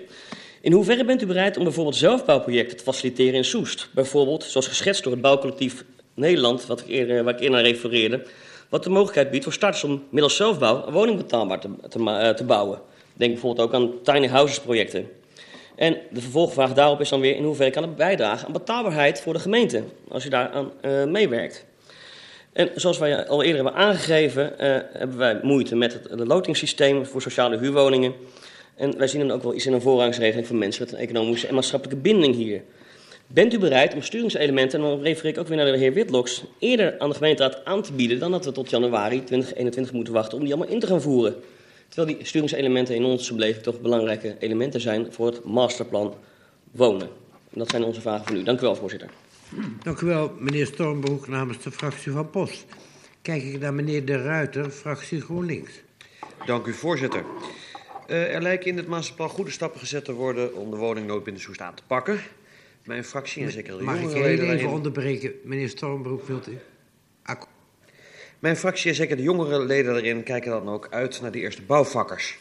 [0.61, 3.89] In hoeverre bent u bereid om bijvoorbeeld zelfbouwprojecten te faciliteren in Soest?
[3.93, 8.25] Bijvoorbeeld, zoals geschetst door het bouwcollectief Nederland, wat ik eerder, waar ik eerder naar refereerde,
[8.69, 12.43] wat de mogelijkheid biedt voor starters om middels zelfbouw een woning betaalbaar te, te, te
[12.43, 12.81] bouwen.
[13.13, 15.09] Denk bijvoorbeeld ook aan tiny houses projecten.
[15.75, 19.33] En de vervolgvraag daarop is dan weer in hoeverre kan het bijdragen aan betaalbaarheid voor
[19.33, 21.65] de gemeente, als je daaraan uh, meewerkt.
[22.57, 27.05] En zoals wij al eerder hebben aangegeven, uh, hebben wij moeite met het, het lotingssysteem
[27.05, 28.13] voor sociale huurwoningen.
[28.75, 31.47] En wij zien dan ook wel iets in een voorrangsregeling voor mensen met een economische
[31.47, 32.61] en maatschappelijke binding hier.
[33.27, 36.43] Bent u bereid om sturingselementen, en dan refereer ik ook weer naar de heer Witloks,
[36.59, 40.37] eerder aan de gemeenteraad aan te bieden dan dat we tot januari 2021 moeten wachten
[40.37, 41.35] om die allemaal in te gaan voeren?
[41.87, 46.15] Terwijl die sturingselementen in onze beleving toch belangrijke elementen zijn voor het masterplan
[46.71, 47.07] wonen.
[47.53, 48.43] En dat zijn onze vragen voor u.
[48.43, 49.09] Dank u wel, voorzitter.
[49.83, 52.65] Dank u wel, meneer Stormbroek namens de fractie van Post.
[53.21, 55.71] Kijk ik naar meneer De Ruiter, fractie GroenLinks.
[56.45, 57.23] Dank u, voorzitter.
[58.07, 61.41] Uh, er lijken in het masterplan goede stappen gezet te worden om de woningnood binnen
[61.41, 62.19] Soest aan te pakken.
[62.83, 64.67] Mijn fractie en zeker de Mag ik leden even daarin...
[64.67, 65.33] onderbreken?
[65.43, 66.57] Meneer Stormbroek, wilt u?
[67.23, 67.47] Akko.
[68.39, 71.61] Mijn fractie en zeker de jongere leden daarin kijken dan ook uit naar de eerste
[71.61, 72.37] bouwvakkers.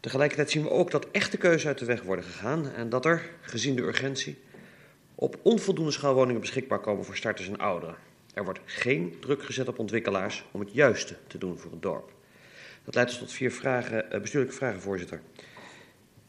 [0.00, 3.30] Tegelijkertijd zien we ook dat echte keuzes uit de weg worden gegaan en dat er,
[3.40, 4.38] gezien de urgentie,
[5.18, 7.96] op onvoldoende schaal beschikbaar komen voor starters en ouderen.
[8.34, 12.12] Er wordt geen druk gezet op ontwikkelaars om het juiste te doen voor het dorp.
[12.84, 15.20] Dat leidt ons tot vier vragen, eh, bestuurlijke vragen, voorzitter.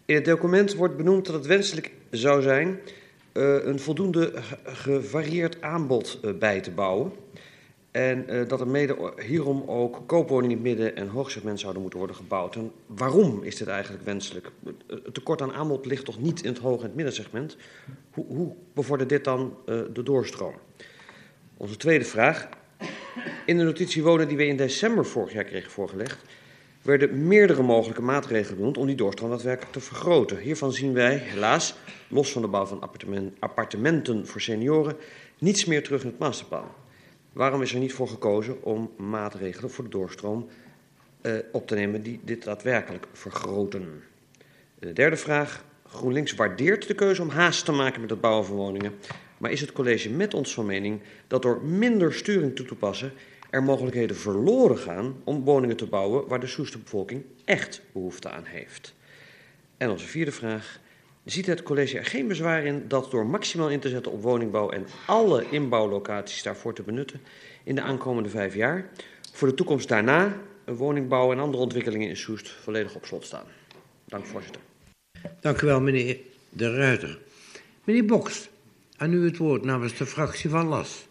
[0.05, 2.79] In het document wordt benoemd dat het wenselijk zou zijn
[3.33, 4.33] uh, een voldoende
[4.63, 7.11] gevarieerd aanbod uh, bij te bouwen.
[7.97, 11.99] En uh, dat er mede hierom ook koopwoningen in het midden- en hoogsegment zouden moeten
[11.99, 12.55] worden gebouwd.
[12.55, 14.51] En waarom is dit eigenlijk wenselijk?
[14.87, 17.57] Het tekort aan aanbod ligt toch niet in het hoog- en het middensegment?
[18.11, 19.57] Hoe, hoe bevordert dit dan
[19.93, 20.53] de doorstroom?
[21.57, 22.49] Onze tweede vraag.
[23.45, 26.21] In de notitie wonen die we in december vorig jaar kregen voorgelegd,
[26.81, 30.37] werden meerdere mogelijke maatregelen genoemd om die doorstroom daadwerkelijk te vergroten.
[30.37, 31.75] Hiervan zien wij helaas,
[32.07, 32.83] los van de bouw van
[33.39, 34.95] appartementen voor senioren,
[35.39, 36.85] niets meer terug in het masterplan.
[37.37, 40.47] Waarom is er niet voor gekozen om maatregelen voor de doorstroom
[41.21, 44.03] uh, op te nemen die dit daadwerkelijk vergroten?
[44.79, 45.65] De derde vraag.
[45.87, 48.93] GroenLinks waardeert de keuze om haast te maken met het bouwen van woningen.
[49.37, 53.13] Maar is het college met ons van mening dat door minder sturing toe te passen
[53.49, 58.45] er mogelijkheden verloren gaan om woningen te bouwen waar de Soeste bevolking echt behoefte aan
[58.45, 58.93] heeft?
[59.77, 60.79] En onze vierde vraag.
[61.27, 64.69] Ziet het college er geen bezwaar in dat door maximaal in te zetten op woningbouw
[64.69, 67.21] en alle inbouwlocaties daarvoor te benutten
[67.63, 68.89] in de aankomende vijf jaar,
[69.33, 73.45] voor de toekomst daarna woningbouw en andere ontwikkelingen in Soest volledig op slot staan?
[74.05, 74.61] Dank voorzitter.
[75.39, 76.17] Dank u wel, meneer
[76.49, 77.19] De Ruiter.
[77.83, 78.49] Meneer Boks,
[78.97, 81.06] aan u het woord namens de fractie van LAS.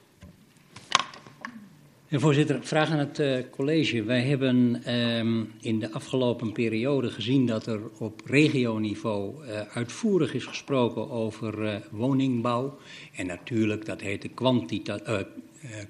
[2.08, 4.02] Ja, voorzitter, vraag aan het uh, college.
[4.02, 10.44] Wij hebben um, in de afgelopen periode gezien dat er op regioniveau uh, uitvoerig is
[10.44, 12.78] gesproken over uh, woningbouw.
[13.14, 14.28] En natuurlijk, dat heette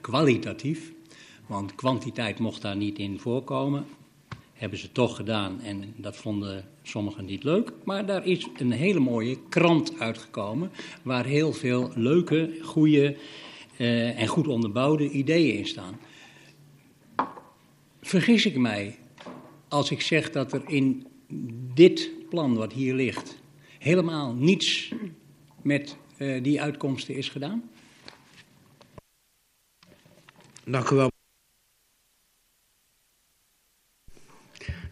[0.00, 0.92] kwalitatief,
[1.46, 3.84] want kwantiteit mocht daar niet in voorkomen
[4.52, 7.72] hebben ze toch gedaan en dat vonden sommigen niet leuk.
[7.84, 10.70] Maar daar is een hele mooie krant uitgekomen
[11.02, 13.16] waar heel veel leuke, goede
[14.16, 15.98] en goed onderbouwde ideeën in staan.
[18.06, 18.98] Vergis ik mij
[19.68, 21.06] als ik zeg dat er in
[21.74, 23.38] dit plan wat hier ligt
[23.78, 24.92] helemaal niets
[25.62, 27.70] met uh, die uitkomsten is gedaan?
[30.64, 31.10] Dank u wel.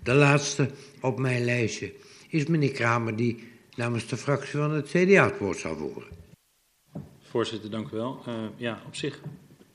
[0.03, 0.71] De laatste
[1.01, 1.95] op mijn lijstje
[2.29, 6.09] is meneer Kramer, die namens de fractie van het CDA het woord zal voeren.
[7.21, 8.23] Voorzitter, dank u wel.
[8.29, 9.21] Uh, ja, op zich,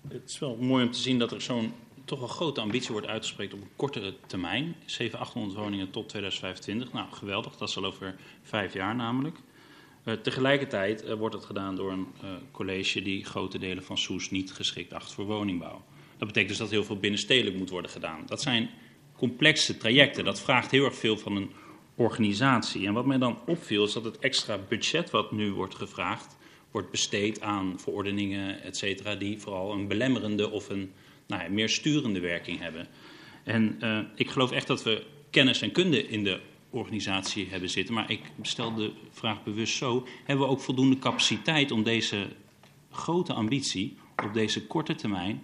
[0.08, 1.74] het is wel mooi om te zien dat er zo'n
[2.10, 4.76] toch wel grote ambitie wordt uitgesproken op een kortere termijn.
[4.86, 6.94] 700, 800 woningen tot 2025.
[6.94, 9.38] Nou, geweldig, dat is al over vijf jaar namelijk.
[10.06, 14.30] Uh, tegelijkertijd uh, wordt het gedaan door een uh, college die grote delen van Soes
[14.30, 15.82] niet geschikt acht voor woningbouw.
[16.18, 18.24] Dat betekent dus dat heel veel binnenstedelijk moet worden gedaan.
[18.26, 18.70] Dat zijn
[19.18, 20.26] complexe trajecten.
[20.26, 21.52] Dat vraagt heel erg veel van een
[21.96, 22.88] organisatie.
[22.88, 26.38] En wat mij dan opviel is dat het extra budget wat nu wordt gevraagd,
[26.72, 30.92] wordt besteed aan verordeningen, et cetera, die vooral een belemmerende of een
[31.30, 32.88] nou meer sturende werking hebben.
[33.44, 37.94] En uh, ik geloof echt dat we kennis en kunde in de organisatie hebben zitten.
[37.94, 42.28] Maar ik stel de vraag bewust zo: hebben we ook voldoende capaciteit om deze
[42.92, 45.44] grote ambitie op deze korte termijn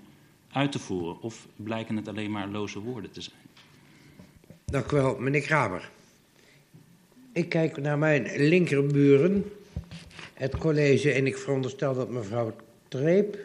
[0.51, 1.21] uit te voeren?
[1.21, 3.37] Of blijken het alleen maar loze woorden te zijn?
[4.65, 5.89] Dank u wel, meneer Kramer.
[7.33, 9.51] Ik kijk naar mijn linkerburen,
[10.33, 12.55] het college, en ik veronderstel dat mevrouw
[12.87, 13.37] Treep,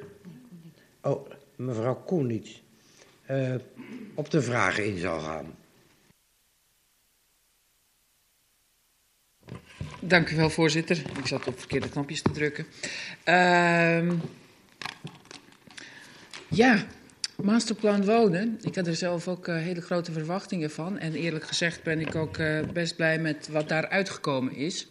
[1.02, 2.62] oh, mevrouw Koenits,
[3.30, 3.54] uh,
[4.14, 5.54] op de vragen in zal gaan.
[10.00, 11.02] Dank u wel, voorzitter.
[11.18, 12.66] Ik zat op verkeerde knopjes te drukken.
[13.24, 14.10] Uh,
[16.48, 16.86] ja,
[17.42, 18.58] Masterplan wonen.
[18.62, 20.98] Ik had er zelf ook uh, hele grote verwachtingen van.
[20.98, 24.88] En eerlijk gezegd ben ik ook uh, best blij met wat daar uitgekomen is.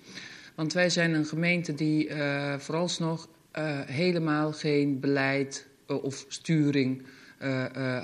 [0.55, 2.11] Want wij zijn een gemeente die
[2.57, 3.27] vooralsnog
[3.85, 7.01] helemaal geen beleid of sturing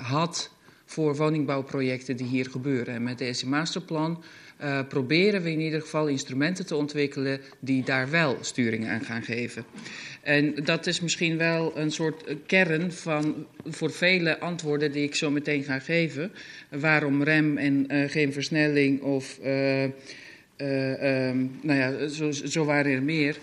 [0.00, 0.50] had
[0.84, 2.94] voor woningbouwprojecten die hier gebeuren.
[2.94, 4.22] En met deze masterplan
[4.88, 9.64] proberen we in ieder geval instrumenten te ontwikkelen die daar wel sturing aan gaan geven.
[10.22, 15.30] En dat is misschien wel een soort kern van voor vele antwoorden die ik zo
[15.30, 16.32] meteen ga geven.
[16.68, 19.92] Waarom rem en geen versnelling of um,
[21.62, 23.36] nou ja, zo, zo waren er meer.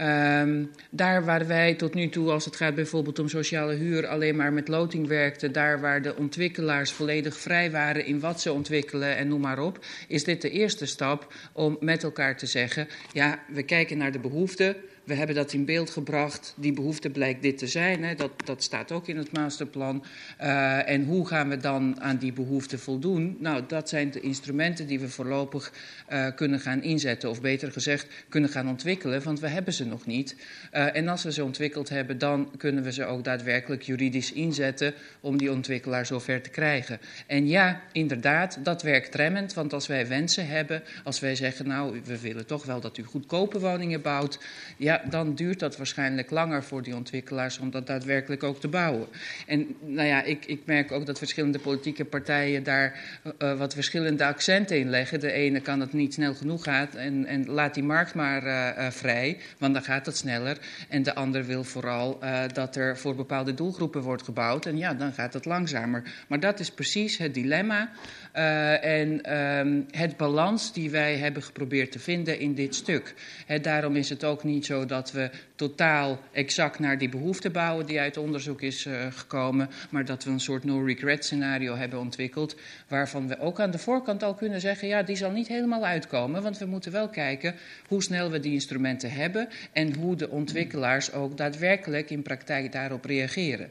[0.00, 4.36] Um, daar waar wij tot nu toe, als het gaat bijvoorbeeld om sociale huur, alleen
[4.36, 9.16] maar met loting werkten, daar waar de ontwikkelaars volledig vrij waren in wat ze ontwikkelen
[9.16, 13.38] en noem maar op, is dit de eerste stap om met elkaar te zeggen, ja,
[13.48, 14.76] we kijken naar de behoeften,
[15.10, 16.54] we hebben dat in beeld gebracht.
[16.56, 18.04] Die behoefte blijkt dit te zijn.
[18.04, 18.14] Hè.
[18.14, 20.04] Dat, dat staat ook in het masterplan.
[20.40, 23.36] Uh, en hoe gaan we dan aan die behoefte voldoen?
[23.40, 25.72] Nou, dat zijn de instrumenten die we voorlopig
[26.12, 27.30] uh, kunnen gaan inzetten.
[27.30, 29.22] Of beter gezegd, kunnen gaan ontwikkelen.
[29.22, 30.36] Want we hebben ze nog niet.
[30.72, 34.94] Uh, en als we ze ontwikkeld hebben, dan kunnen we ze ook daadwerkelijk juridisch inzetten
[35.20, 37.00] om die ontwikkelaar zover te krijgen.
[37.26, 39.54] En ja, inderdaad, dat werkt remmend.
[39.54, 43.02] Want als wij wensen hebben, als wij zeggen, nou, we willen toch wel dat u
[43.02, 44.38] goedkope woningen bouwt.
[44.76, 49.06] Ja, dan duurt dat waarschijnlijk langer voor die ontwikkelaars om dat daadwerkelijk ook te bouwen.
[49.46, 53.00] En nou ja, ik, ik merk ook dat verschillende politieke partijen daar
[53.38, 55.20] uh, wat verschillende accenten in leggen.
[55.20, 58.90] De ene kan het niet snel genoeg gaan en, en laat die markt maar uh,
[58.90, 60.58] vrij, want dan gaat het sneller.
[60.88, 62.18] En de ander wil vooral
[62.52, 64.66] dat er voor bepaalde doelgroepen wordt gebouwd.
[64.66, 66.02] En ja, dan gaat het langzamer.
[66.28, 67.90] Maar dat is precies het dilemma
[68.34, 73.14] uh, en um, het balans die wij hebben geprobeerd te vinden in dit stuk.
[73.62, 78.00] Daarom is het ook niet zo dat we totaal exact naar die behoeften bouwen die
[78.00, 82.56] uit onderzoek is uh, gekomen, maar dat we een soort no-regret scenario hebben ontwikkeld,
[82.88, 86.42] waarvan we ook aan de voorkant al kunnen zeggen, ja, die zal niet helemaal uitkomen,
[86.42, 87.54] want we moeten wel kijken
[87.86, 93.04] hoe snel we die instrumenten hebben en hoe de ontwikkelaars ook daadwerkelijk in praktijk daarop
[93.04, 93.70] reageren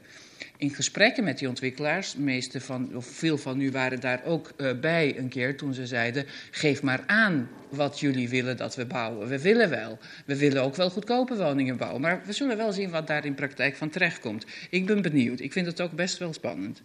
[0.57, 4.79] in gesprekken met die ontwikkelaars, meeste van, of veel van u waren daar ook uh,
[4.79, 9.27] bij een keer toen ze zeiden: geef maar aan wat jullie willen dat we bouwen.
[9.27, 9.97] We willen wel.
[10.25, 13.35] We willen ook wel goedkope woningen bouwen, maar we zullen wel zien wat daar in
[13.35, 14.45] praktijk van terechtkomt.
[14.69, 15.39] Ik ben benieuwd.
[15.39, 16.81] Ik vind het ook best wel spannend.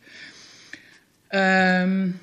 [1.30, 2.20] Um,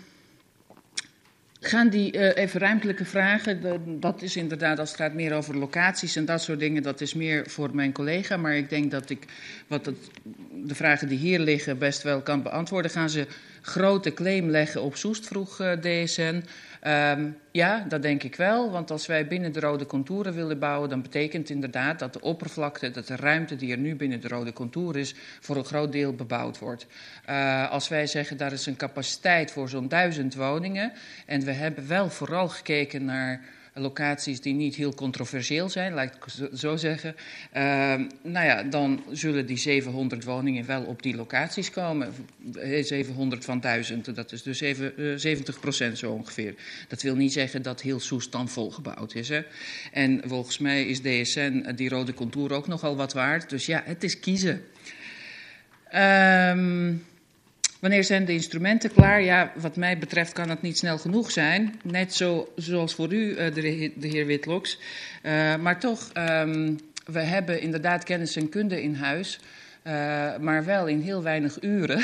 [1.63, 3.81] gaan die uh, even ruimtelijke vragen.
[3.99, 7.13] Dat is inderdaad, als het gaat meer over locaties en dat soort dingen, dat is
[7.13, 8.37] meer voor mijn collega.
[8.37, 9.25] Maar ik denk dat ik
[9.67, 9.91] wat
[10.65, 12.91] de vragen die hier liggen best wel kan beantwoorden.
[12.91, 13.27] Gaan ze
[13.61, 16.43] grote claim leggen op Soest, vroeg uh, DSN.
[16.87, 18.71] Um, ja, dat denk ik wel.
[18.71, 22.91] Want als wij binnen de rode contouren willen bouwen, dan betekent inderdaad dat de oppervlakte,
[22.91, 26.13] dat de ruimte die er nu binnen de rode contour is, voor een groot deel
[26.13, 26.87] bebouwd wordt.
[27.29, 30.91] Uh, als wij zeggen daar is een capaciteit voor zo'n duizend woningen.
[31.25, 33.41] En we hebben wel vooral gekeken naar
[33.73, 37.15] locaties die niet heel controversieel zijn, laat ik zo zeggen.
[37.57, 37.63] Uh,
[38.21, 42.13] nou ja, dan zullen die 700 woningen wel op die locaties komen.
[42.81, 46.55] 700 van 1000, dat is dus 7, uh, 70 procent zo ongeveer.
[46.87, 49.29] Dat wil niet zeggen dat heel Soest dan volgebouwd is.
[49.29, 49.41] Hè?
[49.91, 53.49] En volgens mij is DSN, die rode contour, ook nogal wat waard.
[53.49, 54.63] Dus ja, het is kiezen.
[55.95, 57.03] Um,
[57.81, 59.21] Wanneer zijn de instrumenten klaar?
[59.21, 61.79] Ja, wat mij betreft kan het niet snel genoeg zijn.
[61.83, 64.79] Net zo, zoals voor u, uh, de, heer Witloks.
[65.23, 69.39] Uh, maar toch, um, we hebben inderdaad kennis en kunde in huis.
[69.87, 69.93] Uh,
[70.37, 72.03] maar wel in heel weinig uren.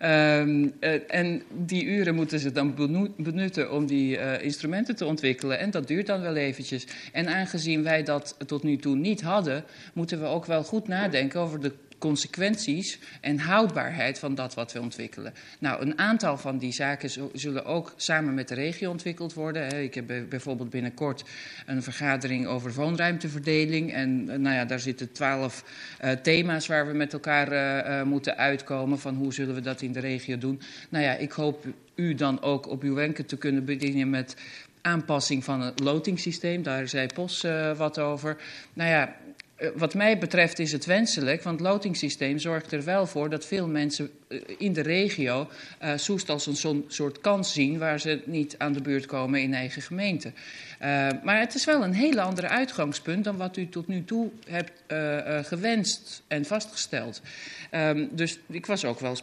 [0.00, 2.74] uh, en die uren moeten ze dan
[3.16, 5.58] benutten om die instrumenten te ontwikkelen.
[5.58, 6.86] En dat duurt dan wel eventjes.
[7.12, 11.40] En aangezien wij dat tot nu toe niet hadden, moeten we ook wel goed nadenken
[11.40, 15.34] over de consequenties en houdbaarheid van dat wat we ontwikkelen.
[15.58, 19.82] Nou, een aantal van die zaken zullen ook samen met de regio ontwikkeld worden.
[19.82, 21.24] Ik heb bijvoorbeeld binnenkort
[21.66, 23.92] een vergadering over woonruimteverdeling.
[23.92, 25.64] En eh, nou ja, daar zitten twaalf
[26.04, 28.98] uh, thema's waar we met elkaar uh, moeten uitkomen.
[28.98, 30.60] Van hoe zullen we dat in de regio doen.
[30.88, 34.36] Nou ja, ik hoop u dan ook op uw wenken te kunnen bedienen met
[34.80, 36.62] aanpassing van het lotingssysteem.
[36.62, 38.36] Daar zei Pos wat over.
[38.72, 39.21] Nou ja, Eh,
[39.74, 43.68] wat mij betreft is het wenselijk, want het lotingssysteem zorgt er wel voor dat veel
[43.68, 45.48] mensen eh, in de regio
[45.82, 49.54] uh, Soest als een soort kans zien waar ze niet aan de beurt komen in
[49.54, 50.28] eigen gemeente.
[50.28, 54.30] Uh, maar het is wel een hele andere uitgangspunt dan wat u tot nu toe
[54.46, 57.22] hebt uh, gewenst en vastgesteld.
[57.74, 59.16] Um, dus ik was ook wel,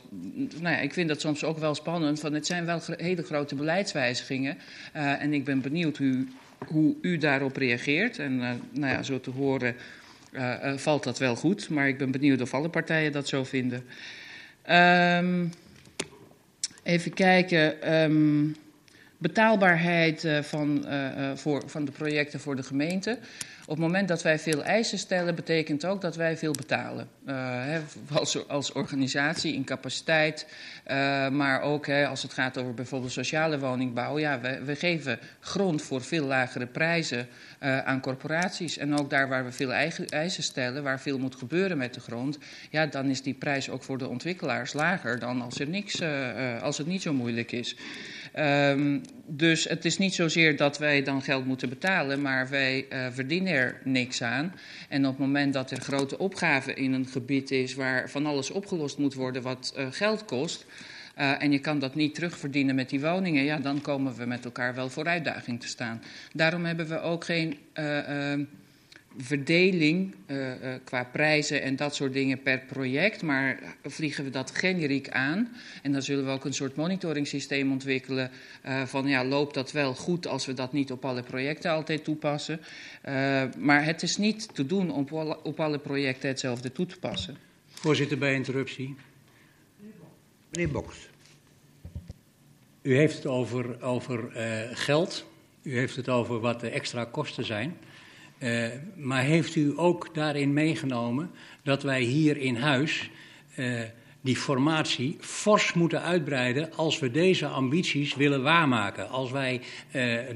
[0.60, 3.56] nou ja, ik vind dat soms ook wel spannend, van het zijn wel hele grote
[3.56, 4.58] beleidswijzigingen
[4.94, 6.26] en ik ben benieuwd hoe,
[6.68, 8.20] hoe u daarop reageert.
[8.20, 8.38] En
[8.72, 9.76] nou ja, zo te horen
[10.76, 11.70] valt dat wel goed.
[11.70, 13.84] Maar ik ben benieuwd of alle partijen dat zo vinden.
[14.70, 15.52] Um,
[16.84, 17.94] even kijken.
[17.94, 18.56] Um,
[19.18, 20.86] betaalbaarheid uh, van,
[21.36, 23.20] voor, van de projecten voor de gemeente.
[23.70, 27.08] Op het moment dat wij veel eisen stellen, betekent ook dat wij veel betalen.
[27.26, 27.80] Hè,
[28.12, 30.48] als, als, organisatie in capaciteit,
[30.88, 34.20] uh, maar ook als het gaat over bijvoorbeeld sociale woningbouw.
[34.20, 37.28] Ja, we, we geven grond voor veel lagere prijzen
[37.64, 38.78] uh, aan corporaties.
[38.78, 42.00] En ook daar waar we veel eigen, eisen stellen, waar veel moet gebeuren met de
[42.00, 42.38] grond,
[42.70, 46.02] ja, dan is die prijs ook voor de ontwikkelaars lager dan als, er niks,
[46.62, 47.76] als het niet zo moeilijk is.
[48.40, 53.08] Um, dus het is niet zozeer dat wij dan geld moeten betalen, maar wij uh,
[53.12, 54.54] verdienen er niks aan.
[54.90, 58.52] En op het moment dat er grote opgave in een gebied is waar van alles
[58.52, 60.66] opgelost moet worden wat uh, geld kost.
[61.18, 64.46] Uh, en je kan dat niet terugverdienen met die woningen, ja, dan komen we met
[64.46, 66.02] elkaar wel voor uitdaging te staan.
[66.34, 67.58] Daarom hebben we ook geen
[69.22, 74.52] verdeling uh, uh, qua prijzen en dat soort dingen per project, maar vliegen we dat
[74.52, 75.56] generiek aan.
[75.82, 78.32] En dan zullen we ook een soort monitoringssysteem ontwikkelen
[78.66, 82.04] uh, van ja, loopt dat wel goed als we dat niet op alle projecten altijd
[82.04, 82.60] toepassen.
[83.58, 85.08] maar het is niet te doen om
[85.44, 87.38] op alle projecten hetzelfde toe te passen.
[87.70, 88.96] Voorzitter, bij interruptie.
[90.52, 91.10] Meneer Boks.
[92.82, 94.30] U heeft het over, over
[94.74, 95.26] geld.
[95.62, 97.78] U heeft het over wat de extra kosten zijn.
[98.40, 101.32] Uh, maar heeft u ook daarin meegenomen
[101.64, 103.10] dat wij hier in huis
[103.56, 103.82] uh,
[104.22, 109.10] die formatie fors moeten uitbreiden als we deze ambities willen waarmaken.
[109.10, 109.62] Als wij uh,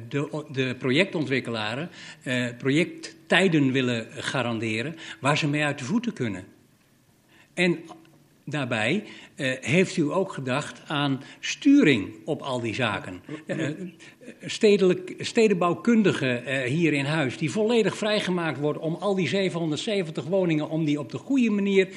[0.09, 1.89] de, de projectontwikkelaren
[2.57, 6.45] projecttijden willen garanderen waar ze mee uit de voeten kunnen.
[7.53, 7.79] En
[8.45, 9.03] daarbij
[9.61, 13.21] heeft u ook gedacht aan sturing op al die zaken.
[13.47, 13.69] Uh,
[14.45, 20.69] stedelijk, stedenbouwkundigen uh, hier in huis, die volledig vrijgemaakt worden om al die 770 woningen,
[20.69, 21.87] om die op de goede manier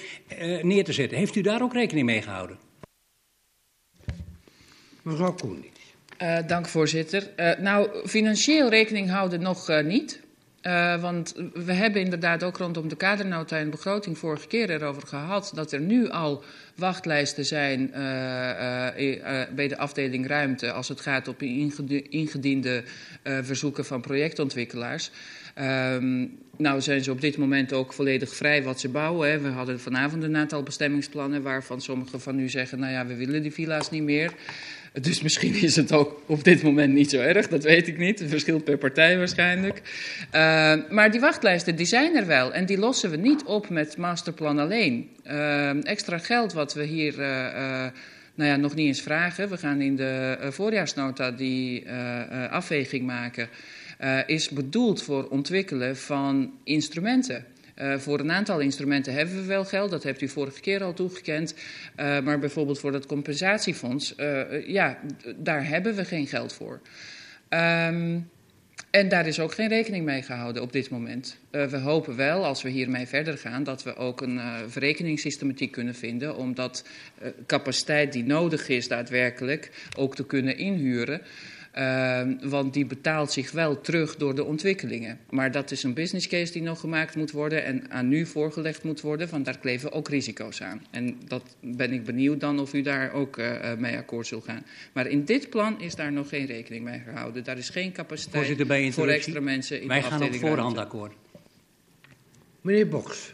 [0.62, 1.18] neer te zetten.
[1.18, 2.58] Heeft u daar ook rekening mee gehouden?
[5.02, 5.70] Mevrouw Koenig.
[6.46, 7.30] dank voorzitter.
[7.58, 10.25] nou, financieel rekening houden nog niet.
[10.62, 15.52] Uh, want we hebben inderdaad ook rondom de kadernota en begroting vorige keer erover gehad
[15.54, 16.44] dat er nu al
[16.74, 17.98] wachtlijsten zijn uh,
[18.98, 22.82] uh, bij de afdeling ruimte als het gaat op ingediende
[23.22, 25.10] verzoeken van projectontwikkelaars.
[25.58, 29.30] Um, nou zijn ze op dit moment ook volledig vrij wat ze bouwen.
[29.30, 29.38] Hè.
[29.38, 33.42] We hadden vanavond een aantal bestemmingsplannen waarvan sommigen van u zeggen, nou ja, we willen
[33.42, 34.32] die villa's niet meer.
[35.00, 38.18] Dus misschien is het ook op dit moment niet zo erg, dat weet ik niet.
[38.18, 39.82] Het verschilt per partij waarschijnlijk.
[40.26, 43.96] Uh, maar die wachtlijsten die zijn er wel en die lossen we niet op met
[43.96, 45.08] masterplan alleen.
[45.26, 47.86] Uh, extra geld wat we hier uh,
[48.34, 49.48] nou ja, nog niet eens vragen.
[49.48, 51.90] We gaan in de voorjaarsnota die
[52.50, 53.48] afweging maken.
[54.26, 57.44] is bedoeld voor ontwikkelen van instrumenten.
[57.82, 60.94] Uh, voor een aantal instrumenten hebben we wel geld, dat hebt u vorige keer al
[60.94, 61.54] toegekend.
[61.96, 64.98] Uh, maar bijvoorbeeld voor dat compensatiefonds, uh, ja,
[65.36, 66.80] daar hebben we geen geld voor.
[67.48, 68.30] Um,
[68.90, 71.38] en daar is ook geen rekening mee gehouden op dit moment.
[71.50, 76.36] we hopen wel, als we hiermee verder gaan, dat we ook een verrekeningssystematiek kunnen vinden
[76.36, 76.84] om dat
[77.46, 81.20] capaciteit die nodig is daadwerkelijk ook te kunnen inhuren.
[81.78, 85.18] Uh, want die betaalt zich wel terug door de ontwikkelingen.
[85.30, 88.82] Maar dat is een business case die nog gemaakt moet worden en aan nu voorgelegd
[88.82, 90.86] moet worden, want daar kleven ook risico's aan.
[90.90, 94.66] En dat ben ik benieuwd dan of u daar ook uh, mee akkoord zult gaan.
[94.92, 97.44] Maar in dit plan is daar nog geen rekening mee gehouden.
[97.44, 101.12] Daar is geen capaciteit voor extra mensen in Wij de gaan op voorhand akkoord.
[102.60, 103.32] Meneer Boks.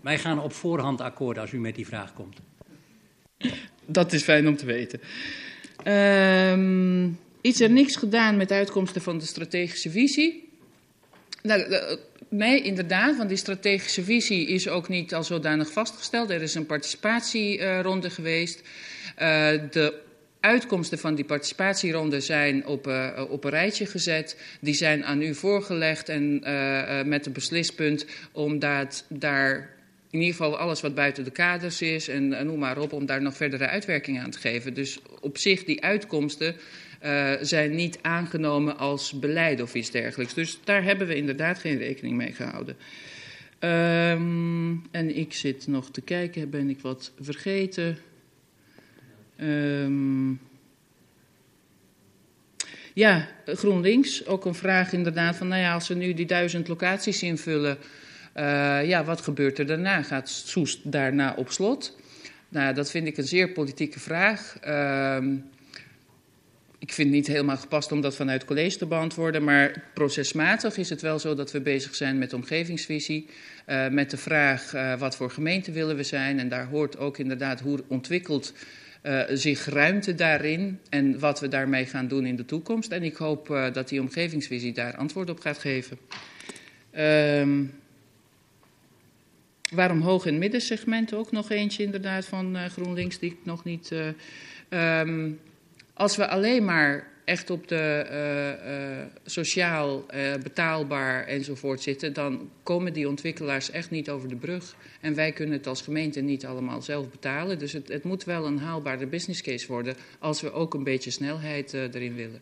[0.00, 2.36] Wij gaan op voorhand akkoord als u met die vraag komt.
[3.86, 5.00] Dat is fijn om te weten.
[5.86, 10.48] Um, is er niks gedaan met uitkomsten van de strategische visie?
[11.42, 11.64] Nou,
[12.28, 16.30] nee, inderdaad, want die strategische visie is ook niet al zodanig vastgesteld.
[16.30, 18.60] Er is een participatieronde geweest.
[18.60, 18.68] Uh,
[19.70, 20.00] de
[20.40, 24.36] uitkomsten van die participatieronde zijn op, uh, op een rijtje gezet.
[24.60, 26.40] Die zijn aan u voorgelegd en
[27.08, 29.75] met een beslispunt om dat, daar
[30.16, 33.06] in ieder geval alles wat buiten de kaders is en, en noem maar op, om
[33.06, 34.74] daar nog verdere uitwerking aan te geven.
[34.74, 36.56] Dus op zich, die uitkomsten
[37.04, 40.34] uh, zijn niet aangenomen als beleid of iets dergelijks.
[40.34, 42.76] Dus daar hebben we inderdaad geen rekening mee gehouden.
[43.60, 47.98] Um, en ik zit nog te kijken, ben ik wat vergeten?
[49.40, 50.40] Um,
[52.94, 57.22] ja, GroenLinks, ook een vraag inderdaad van, nou ja, als we nu die duizend locaties
[57.22, 57.78] invullen,
[58.36, 60.02] uh, ja, wat gebeurt er daarna?
[60.02, 61.96] Gaat Soest daarna op slot?
[62.48, 64.56] Nou, dat vind ik een zeer politieke vraag.
[64.66, 65.18] Uh,
[66.78, 70.90] ik vind het niet helemaal gepast om dat vanuit college te beantwoorden, maar procesmatig is
[70.90, 73.28] het wel zo dat we bezig zijn met de omgevingsvisie,
[73.66, 76.38] uh, met de vraag uh, wat voor gemeente willen we zijn.
[76.38, 78.52] En daar hoort ook inderdaad hoe ontwikkelt
[79.02, 82.90] uh, zich ruimte daarin en wat we daarmee gaan doen in de toekomst.
[82.90, 85.98] En ik hoop dat die omgevingsvisie daar antwoord op gaat geven.
[86.90, 87.64] Ehm,
[89.74, 93.90] Waarom hoog- en middensegment ook nog eentje inderdaad van uh, GroenLinks die ik nog niet...
[93.90, 95.40] Uh, um,
[95.94, 100.06] als we alleen maar echt op de uh, sociaal
[100.42, 102.12] betaalbaar enzovoort zitten...
[102.12, 104.76] dan komen die ontwikkelaars echt niet over de brug.
[105.00, 107.58] En wij kunnen het als gemeente niet allemaal zelf betalen.
[107.58, 109.96] Dus het, het moet wel een haalbare business case worden...
[110.18, 112.40] als we ook een beetje snelheid erin willen.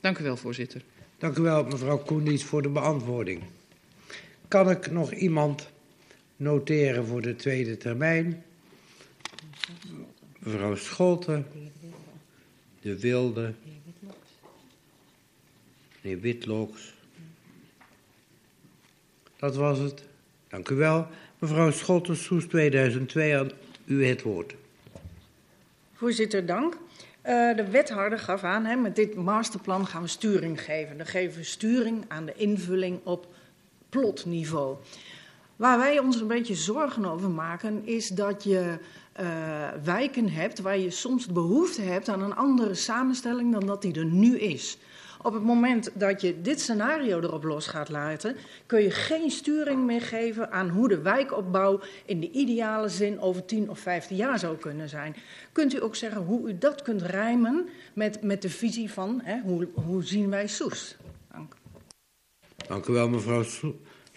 [0.00, 0.82] Dank u wel, voorzitter.
[1.18, 3.42] Dank u wel, mevrouw Koenies, voor de beantwoording.
[4.48, 5.68] Kan ik nog iemand
[6.38, 8.44] noteren voor de tweede termijn.
[10.38, 11.46] Mevrouw Scholten,
[12.80, 13.52] De Wilde,
[16.00, 16.94] meneer Witlooks.
[19.36, 20.02] Dat was het.
[20.48, 21.06] Dank u wel.
[21.38, 23.50] Mevrouw Scholten, Soes 2002, aan
[23.84, 24.54] u het woord.
[25.92, 26.74] Voorzitter, dank.
[26.74, 30.96] Uh, de wethouder gaf aan, hè, met dit masterplan gaan we sturing geven.
[30.96, 33.26] Dan geven we sturing aan de invulling op
[33.88, 34.76] plotniveau.
[35.58, 38.78] Waar wij ons een beetje zorgen over maken, is dat je
[39.20, 39.26] uh,
[39.84, 44.04] wijken hebt waar je soms behoefte hebt aan een andere samenstelling dan dat die er
[44.04, 44.78] nu is.
[45.22, 49.86] Op het moment dat je dit scenario erop los gaat laten, kun je geen sturing
[49.86, 54.38] meer geven aan hoe de wijkopbouw in de ideale zin over 10 of 15 jaar
[54.38, 55.16] zou kunnen zijn.
[55.52, 59.40] Kunt u ook zeggen hoe u dat kunt rijmen met, met de visie van hè,
[59.40, 60.96] hoe, hoe zien wij Soest?
[61.32, 61.54] Dank.
[62.68, 63.44] Dank u wel, mevrouw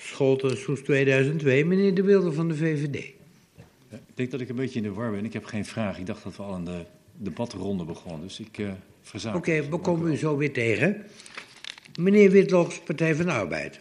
[0.01, 1.65] Scholten, Soest 2002.
[1.65, 2.95] Meneer De Wilde van de VVD.
[3.89, 5.25] Ik denk dat ik een beetje in de war ben.
[5.25, 5.99] Ik heb geen vraag.
[5.99, 6.85] Ik dacht dat we al een de
[7.17, 8.21] debatronde begonnen.
[8.21, 8.71] Dus ik uh,
[9.01, 9.35] verzaak.
[9.35, 11.05] Oké, okay, we komen u zo weer tegen.
[11.99, 13.79] Meneer Witlogs, Partij van de Arbeid.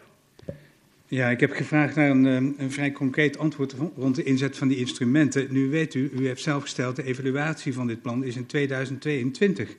[1.06, 4.68] Ja, ik heb gevraagd naar een, eh, een, vrij concreet antwoord rond de inzet van
[4.68, 5.46] die instrumenten.
[5.50, 9.76] Nu weet u, u heeft zelf gesteld, de evaluatie van dit plan is in 2022.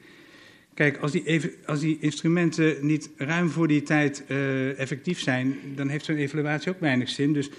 [0.82, 5.88] Kijk, als die, als die instrumenten niet ruim voor die tijd uh, effectief zijn, dan
[5.88, 7.34] heeft zo'n evaluatie ook weinig zin.
[7.34, 7.50] Dus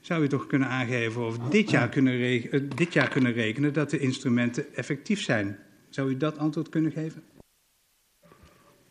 [0.00, 3.90] zou u toch kunnen aangeven of dit jaar kunnen, uh, dit jaar kunnen rekenen dat
[3.90, 5.58] de instrumenten effectief zijn?
[5.88, 7.22] Zou u dat antwoord kunnen geven?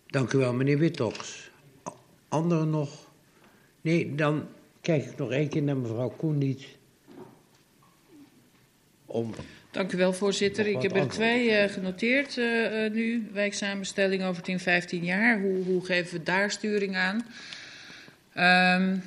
[0.05, 1.51] Dank u wel, meneer Wittox.
[2.27, 3.07] Anderen nog?
[3.81, 4.47] Nee, dan
[4.81, 6.65] kijk ik nog één keer naar mevrouw Koendiet.
[9.05, 9.33] Om
[9.77, 10.67] Dank u wel, voorzitter.
[10.67, 13.29] Ik heb er twee uh, genoteerd uh, nu.
[13.33, 15.39] Wijksamenstelling over 10, 15 jaar.
[15.39, 17.25] Hoe, hoe geven we daar sturing aan?
[18.81, 19.03] Um,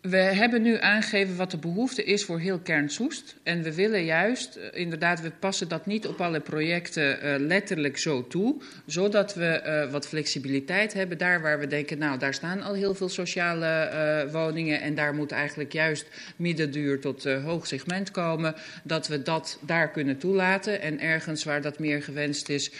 [0.00, 3.36] we hebben nu aangegeven wat de behoefte is voor heel Kern Soest.
[3.42, 7.98] En we willen juist, uh, inderdaad, we passen dat niet op alle projecten uh, letterlijk
[7.98, 8.62] zo toe.
[8.86, 12.94] Zodat we uh, wat flexibiliteit hebben daar waar we denken, nou, daar staan al heel
[12.94, 14.80] veel sociale woningen.
[14.80, 16.06] En daar moet eigenlijk juist
[16.36, 18.54] middenduur tot hoog segment komen.
[18.82, 20.80] Dat we dat daar kunnen toelaten.
[20.80, 22.70] En ergens waar dat meer gewenst is,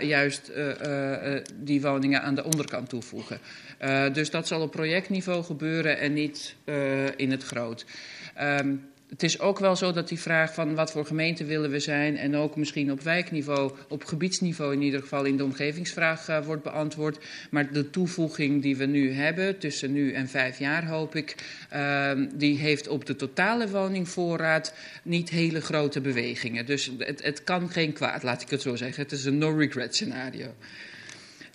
[0.00, 0.52] juist
[1.54, 3.38] die woningen aan de onderkant toevoegen.
[4.12, 7.84] Dus dat zal op projectniveau gebeuren en niet uh, in het groot.
[8.40, 11.80] Um, het is ook wel zo dat die vraag van wat voor gemeente willen we
[11.80, 16.44] zijn en ook misschien op wijkniveau, op gebiedsniveau in ieder geval in de omgevingsvraag uh,
[16.44, 17.18] wordt beantwoord.
[17.50, 21.34] Maar de toevoeging die we nu hebben, tussen nu en vijf jaar hoop ik,
[21.72, 26.66] uh, die heeft op de totale woningvoorraad niet hele grote bewegingen.
[26.66, 29.02] Dus het, het kan geen kwaad, laat ik het zo zeggen.
[29.02, 30.54] Het is een no-regret scenario.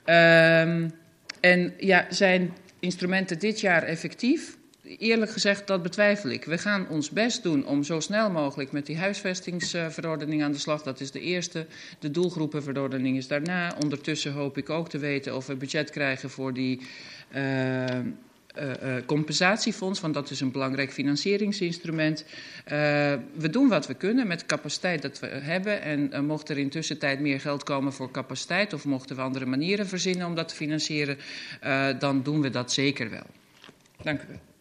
[0.05, 0.91] Um,
[1.45, 4.57] En ja, zijn instrumenten dit jaar effectief?
[4.85, 6.45] Eerlijk gezegd, dat betwijfel ik.
[6.45, 10.81] We gaan ons best doen om zo snel mogelijk met die huisvestingsverordening aan de slag.
[10.83, 11.65] Dat is de eerste.
[11.99, 13.75] De doelgroepenverordening is daarna.
[13.83, 16.81] Ondertussen hoop ik ook te weten of we budget krijgen voor die
[17.35, 17.95] uh, uh,
[19.05, 22.25] compensatiefonds, want dat is een belangrijk financieringsinstrument.
[23.33, 25.81] We doen wat we kunnen met de capaciteit dat we hebben.
[25.81, 29.87] En mocht er intussen tijd meer geld komen voor capaciteit, of mochten we andere manieren
[29.87, 31.17] verzinnen om dat te financieren,
[31.99, 33.25] dan doen we dat zeker wel.
[34.03, 34.54] Dank u wel.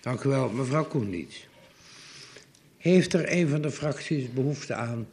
[0.00, 1.48] Dank u wel, mevrouw Koenliets.
[2.76, 5.08] Heeft er een van de fracties behoefte aan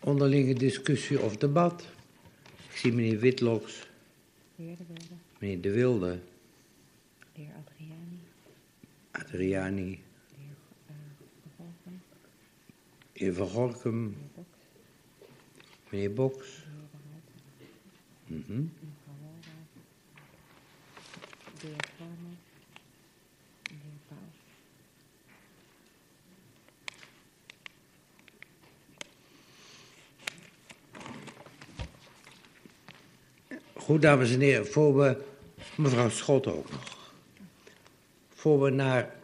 [0.00, 1.86] onderlinge discussie of debat?
[2.70, 3.86] Ik zie meneer Witloks.
[5.38, 6.20] Meneer De Wilde.
[7.32, 8.20] De heer Adriani.
[9.10, 10.02] Adriani.
[13.12, 14.16] De heer Van Gorkum.
[15.90, 16.64] Meneer Boks.
[18.26, 18.72] Mm -hmm.
[21.60, 22.36] De heer Vormer.
[23.62, 24.42] De heer Paus.
[33.84, 35.16] Goed, dames en heren, voor we
[35.76, 37.00] mevrouw Schot ook nog
[38.42, 39.14] voor we naar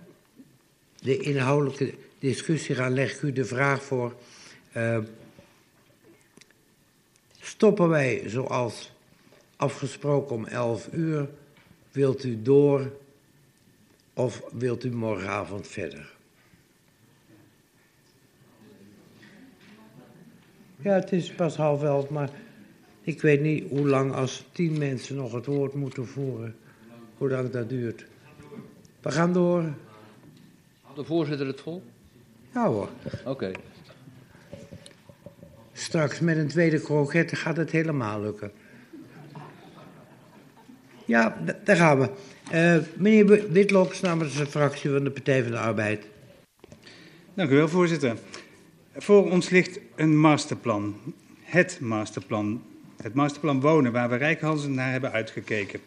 [1.01, 4.15] de inhoudelijke discussie gaan, leg ik u de vraag voor.
[4.77, 4.99] Uh,
[7.41, 8.93] stoppen wij zoals
[9.57, 11.29] afgesproken om 11 uur?
[11.91, 12.93] Wilt u door
[14.15, 16.13] of wilt u morgenavond verder?
[20.77, 22.31] Ja, het is pas half elf, maar
[23.09, 26.57] ik weet niet hoe lang als tien mensen nog het woord moeten voeren,
[27.17, 28.07] hoe lang dat duurt.
[29.01, 29.73] We gaan door.
[30.95, 31.83] De voorzitter het vol?
[32.55, 32.89] Ja hoor.
[33.05, 33.29] Oké.
[33.29, 33.55] Okay.
[35.73, 38.53] Straks met een tweede kroket gaat het helemaal lukken.
[41.05, 42.11] Ja, daar gaan we.
[42.53, 46.07] Uh, meneer Witloks namens de fractie van de Partij van de Arbeid.
[47.35, 48.17] Dank u wel, voorzitter.
[48.97, 50.97] Voor ons ligt een masterplan.
[51.41, 52.63] Het masterplan.
[53.03, 55.81] Het masterplan wonen, waar we rijkhalsend naar hebben uitgekeken.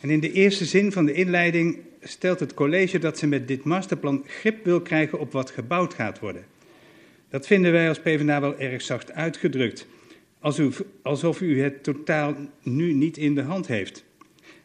[0.00, 3.64] En in de eerste zin van de inleiding stelt het college dat ze met dit
[3.64, 6.44] masterplan grip wil krijgen op wat gebouwd gaat worden.
[7.28, 9.86] Dat vinden wij als PvdA wel erg zacht uitgedrukt,
[11.02, 14.04] alsof u het totaal nu niet in de hand heeft.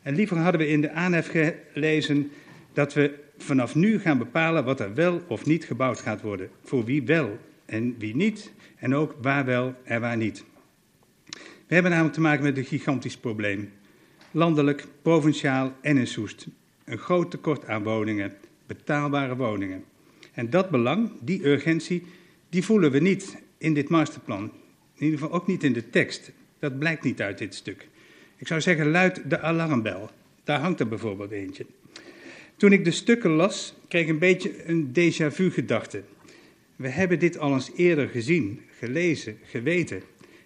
[0.02, 1.32] En liever hadden we in de aanhef
[1.74, 2.32] gelezen
[2.74, 6.50] dat we vanaf nu gaan bepalen wat er wel of niet gebouwd gaat worden.
[6.64, 10.44] Voor wie wel en wie niet, en ook waar wel en waar niet.
[11.72, 13.72] We hebben namelijk te maken met een gigantisch probleem.
[14.32, 16.48] Landelijk, provinciaal en in Soest.
[16.86, 18.34] Een groot tekort aan woningen,
[18.66, 19.84] betaalbare woningen.
[20.34, 22.04] En dat belang, die urgentie,
[22.50, 24.44] die voelen we niet in dit masterplan.
[24.96, 26.32] In ieder geval ook niet in de tekst.
[26.60, 27.88] Dat blijkt niet uit dit stuk.
[28.38, 30.10] Ik zou zeggen, luid de alarmbel.
[30.44, 31.66] Daar hangt er bijvoorbeeld eentje.
[32.56, 36.04] Toen ik de stukken las, kreeg ik een beetje een déjà vu gedachte.
[36.76, 40.02] We hebben dit al eens eerder gezien, gelezen, geweten.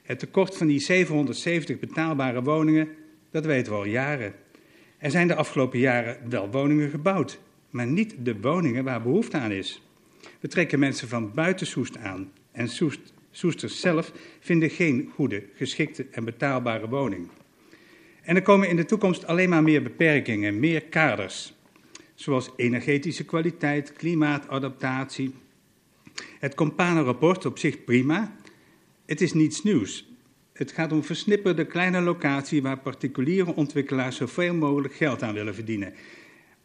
[0.06, 2.90] Het tekort van die 770 betaalbare woningen,
[3.32, 4.34] dat weten we al jaren.
[4.98, 9.52] Er zijn de afgelopen jaren wel woningen gebouwd, maar niet de woningen waar behoefte aan
[9.52, 9.82] is.
[10.40, 13.00] We trekken mensen van buiten Soest aan en Soest,
[13.32, 17.30] Soesters zelf vinden geen goede, geschikte en betaalbare woning.
[18.22, 21.54] En er komen in de toekomst alleen maar meer beperkingen, meer kaders,
[22.14, 25.34] zoals energetische kwaliteit, klimaatadaptatie.
[26.40, 28.36] Het Compane-rapport op zich prima.
[29.06, 30.08] Het is niets nieuws.
[30.54, 35.94] Het gaat om versnipperde kleine locatie waar particuliere ontwikkelaars zoveel mogelijk geld aan willen verdienen.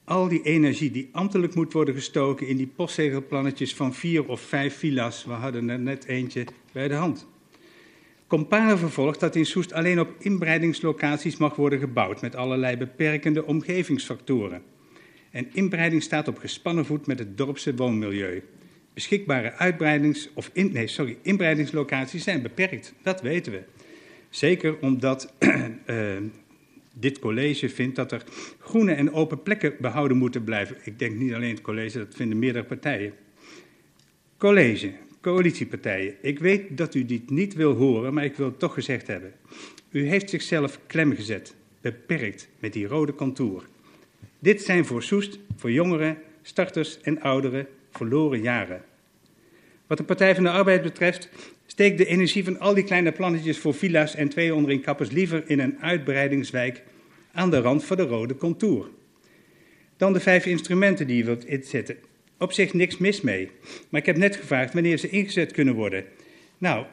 [0.05, 4.79] Al die energie die ambtelijk moet worden gestoken in die postzegelplannetjes van vier of vijf
[4.79, 7.27] villa's, we hadden er net eentje bij de hand.
[8.27, 14.63] Compare vervolgt dat in Soest alleen op inbreidingslocaties mag worden gebouwd met allerlei beperkende omgevingsfactoren.
[15.31, 18.43] En inbreiding staat op gespannen voet met het dorpse woonmilieu.
[18.95, 23.63] Beschikbare uitbreidings- of in, nee, sorry, inbreidingslocaties zijn beperkt, dat weten we.
[24.31, 25.33] Zeker omdat
[25.87, 26.17] uh,
[26.95, 28.25] dit college vindt dat er
[28.59, 30.77] groene en open plekken behouden moeten blijven.
[30.85, 33.13] Ik denk niet alleen het college, dat vinden meerdere partijen.
[34.39, 38.75] College, coalitiepartijen, ik weet dat u dit niet wil horen, maar ik wil het toch
[38.75, 39.33] gezegd hebben.
[39.91, 43.65] U heeft zichzelf klem gezet, beperkt met die rode contour.
[44.39, 48.83] Dit zijn voor Soest, voor jongeren, starters en ouderen verloren jaren.
[49.87, 51.29] Wat de Partij van de Arbeid betreft,
[51.67, 55.43] steekt de energie van al die kleine plannetjes voor villa's en twee onderin kappers liever
[55.47, 56.83] in een uitbreidingswijk
[57.33, 58.89] aan de rand van de rode contour.
[59.97, 61.97] Dan de vijf instrumenten die wilt inzetten.
[62.39, 63.51] Op zich niks mis mee.
[63.89, 66.05] Maar ik heb net gevraagd wanneer ze ingezet kunnen worden.
[66.59, 66.85] Nou,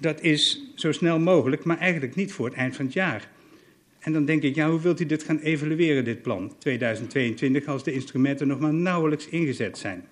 [0.00, 3.28] dat is zo snel mogelijk, maar eigenlijk niet voor het eind van het jaar.
[3.98, 7.84] En dan denk ik, ja, hoe wilt u dit gaan evalueren, dit plan, 2022, als
[7.84, 10.04] de instrumenten nog maar nauwelijks ingezet zijn?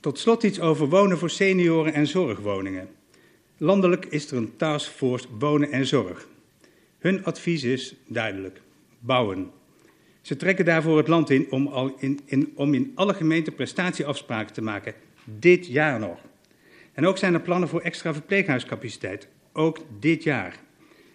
[0.00, 2.88] Tot slot iets over wonen voor senioren en zorgwoningen.
[3.56, 6.28] Landelijk is er een taskforce wonen en zorg.
[6.98, 8.60] Hun advies is duidelijk:
[8.98, 9.50] bouwen.
[10.20, 14.52] Ze trekken daarvoor het land in om, al in, in, om in alle gemeenten prestatieafspraken
[14.52, 14.94] te maken.
[15.24, 16.18] Dit jaar nog.
[16.92, 19.28] En ook zijn er plannen voor extra verpleeghuiscapaciteit.
[19.52, 20.60] Ook dit jaar.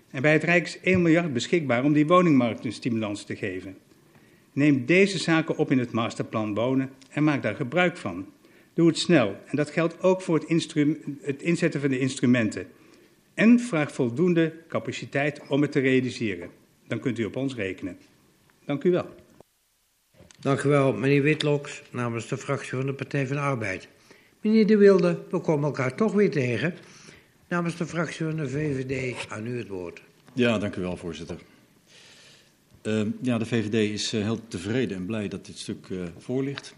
[0.09, 3.77] En bij het Rijk is 1 miljard beschikbaar om die woningmarkt een stimulans te geven.
[4.53, 8.33] Neem deze zaken op in het masterplan wonen en maak daar gebruik van.
[8.75, 9.35] Doe het snel.
[9.45, 10.75] En dat geldt ook voor het,
[11.21, 12.67] het inzetten van de instrumenten.
[13.33, 16.49] En vraag voldoende capaciteit om het te realiseren.
[16.87, 17.97] Dan kunt u op ons rekenen.
[18.65, 19.15] Dank u wel.
[20.39, 23.87] Dank u wel, meneer Witloks, namens de fractie van de Partij van de Arbeid.
[24.41, 26.73] Meneer De Wilde, we komen elkaar toch weer tegen.
[27.47, 30.01] Namens de fractie van de VVD aan u het woord.
[30.33, 31.37] Ja, dank u wel, voorzitter.
[32.83, 36.43] Uh, ja, de VVD is uh, heel tevreden en blij dat dit stuk uh, voor
[36.43, 36.75] ligt.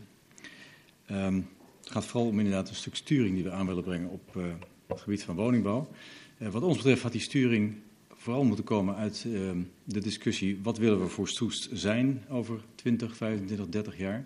[1.11, 1.47] Um,
[1.87, 4.43] het gaat vooral om inderdaad een stuk sturing die we aan willen brengen op uh,
[4.87, 5.89] het gebied van woningbouw.
[6.37, 7.75] Uh, wat ons betreft had die sturing
[8.13, 9.51] vooral moeten komen uit uh,
[9.83, 14.25] de discussie wat willen we voor Soest zijn over 20, 25, 30 jaar.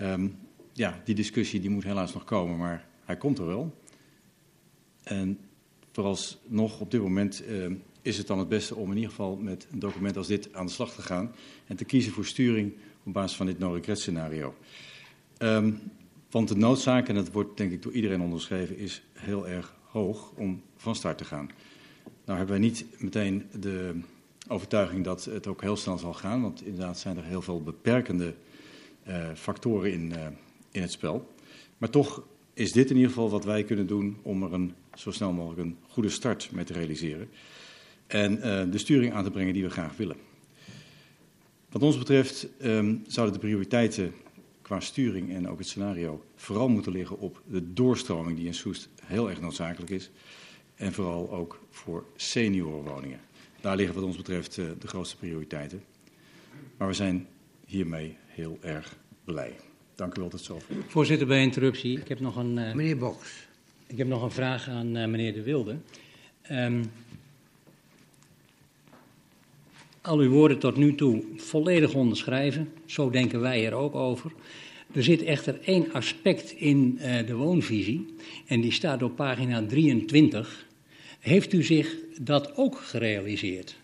[0.00, 0.36] Um,
[0.72, 3.78] ja, die discussie die moet helaas nog komen, maar hij komt er wel.
[5.02, 5.38] En
[5.92, 7.42] vooralsnog op dit moment
[8.02, 10.66] is het dan het beste om in ieder geval met een document als dit aan
[10.66, 11.32] de slag te gaan
[11.66, 12.72] en te kiezen voor sturing
[13.04, 14.54] op basis van dit no-regret scenario.
[15.38, 15.80] Um,
[16.34, 20.32] want de noodzaak, en dat wordt denk ik door iedereen onderschreven, is heel erg hoog
[20.36, 21.50] om van start te gaan.
[22.24, 24.00] Nou hebben wij niet meteen de
[24.48, 28.34] overtuiging dat het ook heel snel zal gaan, want inderdaad zijn er heel veel beperkende
[29.08, 30.26] uh, factoren in, uh,
[30.70, 31.34] in het spel.
[31.78, 32.22] Maar toch
[32.54, 35.60] is dit in ieder geval wat wij kunnen doen om er een, zo snel mogelijk
[35.60, 37.28] een goede start mee te realiseren.
[38.06, 40.16] En uh, de sturing aan te brengen die we graag willen.
[41.70, 44.14] Wat ons betreft um, zouden de prioriteiten
[44.64, 48.88] qua sturing en ook het scenario vooral moeten liggen op de doorstroming die in Soest
[49.02, 50.10] heel erg noodzakelijk is.
[50.74, 53.20] En vooral ook voor seniorenwoningen.
[53.60, 55.82] Daar liggen wat ons betreft uh, de grootste prioriteiten.
[56.76, 57.26] Maar we zijn
[57.66, 59.52] hiermee heel erg blij.
[59.94, 60.74] Dank u wel tot zover.
[60.86, 62.00] Voorzitter, bij interruptie.
[62.00, 63.46] Ik heb nog een, uh, meneer Boks.
[63.86, 65.76] Ik heb nog een vraag aan uh, meneer De Wilde.
[66.50, 66.90] Um,
[70.04, 72.68] al uw woorden tot nu toe volledig onderschrijven.
[72.84, 74.32] Zo denken wij er ook over.
[74.92, 78.06] Er zit echter één aspect in uh, de woonvisie.
[78.46, 80.66] En die staat op pagina 23.
[81.20, 83.76] heeft u zich dat ook gerealiseerd?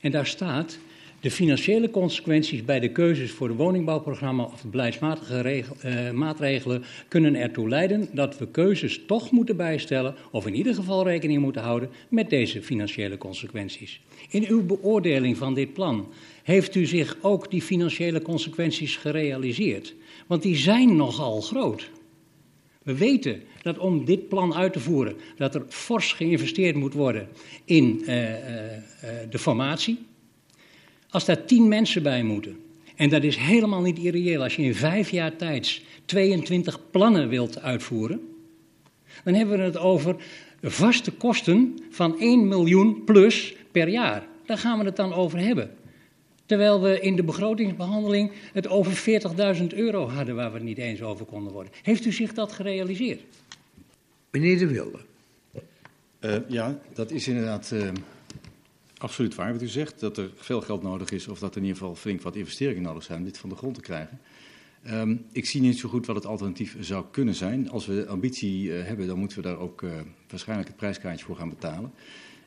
[0.00, 0.78] En daar staat,
[1.20, 7.34] de financiële consequenties bij de keuzes voor de woningbouwprogramma of de beleidsmatige uh, maatregelen kunnen
[7.34, 11.90] ertoe leiden dat we keuzes toch moeten bijstellen, of in ieder geval rekening moeten houden
[12.08, 14.00] met deze financiële consequenties.
[14.30, 16.08] In uw beoordeling van dit plan
[16.42, 19.94] heeft u zich ook die financiële consequenties gerealiseerd?
[20.26, 21.90] Want die zijn nogal groot.
[22.82, 27.28] We weten dat om dit plan uit te voeren, dat er fors geïnvesteerd moet worden
[27.64, 28.30] in uh, uh,
[29.30, 30.06] de formatie.
[31.10, 32.56] Als daar tien mensen bij moeten,
[32.96, 37.60] en dat is helemaal niet irreëel, als je in vijf jaar tijd 22 plannen wilt
[37.60, 38.20] uitvoeren,
[39.24, 40.16] dan hebben we het over
[40.62, 44.26] vaste kosten van 1 miljoen plus per jaar.
[44.46, 45.70] Daar gaan we het dan over hebben.
[46.46, 49.20] Terwijl we in de begrotingsbehandeling het over
[49.60, 51.72] 40.000 euro hadden waar we het niet eens over konden worden.
[51.82, 53.20] Heeft u zich dat gerealiseerd?
[54.30, 54.98] Meneer De Wilde.
[56.20, 57.88] Uh, ja, dat is inderdaad uh,
[58.98, 60.00] absoluut waar wat u zegt.
[60.00, 62.82] Dat er veel geld nodig is of dat er in ieder geval flink wat investeringen
[62.82, 64.20] nodig zijn om dit van de grond te krijgen.
[64.90, 67.70] Um, ik zie niet zo goed wat het alternatief zou kunnen zijn.
[67.70, 69.84] Als we ambitie uh, hebben, dan moeten we daar ook
[70.28, 71.92] waarschijnlijk het prijskaartje voor gaan betalen.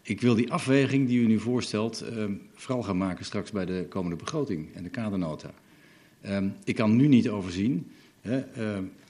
[0.01, 3.85] Ik wil die afweging die u nu voorstelt uh, vooral gaan maken straks bij de
[3.89, 5.53] komende begroting en de kadernota.
[6.25, 8.43] Uh, ik kan nu niet overzien, hè,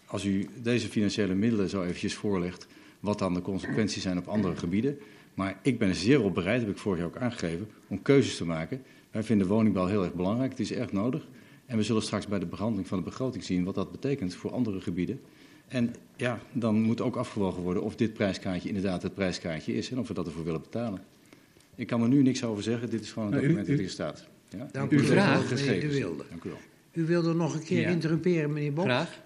[0.06, 2.68] als u deze financiële middelen zo eventjes voorlegt,
[3.00, 4.98] wat dan de consequenties zijn op andere gebieden.
[5.42, 8.46] Maar ik ben zeer op bereid, heb ik vorig jaar ook aangegeven, om keuzes te
[8.46, 8.82] maken.
[9.12, 11.28] Wij vinden woningbouw heel erg belangrijk, het is erg nodig.
[11.66, 14.52] En we zullen straks bij de behandeling van de begroting zien wat dat betekent voor
[14.52, 15.20] andere gebieden.
[15.68, 20.00] En ja, dan moet ook afgewogen worden of dit prijskaartje inderdaad het prijskaartje is en
[20.00, 21.02] of we dat ervoor willen betalen.
[21.76, 24.28] Ik kan er nu niks over zeggen, dit is gewoon een document dat hier staat.
[24.50, 24.70] Ja?
[24.72, 26.24] Dank u, u vraagt, meneer De Wilde.
[26.30, 26.60] Dank u wel.
[26.94, 27.90] U wilde nog een keer ja.
[27.90, 28.86] interrumperen, meneer Bok.
[28.86, 29.20] Graag.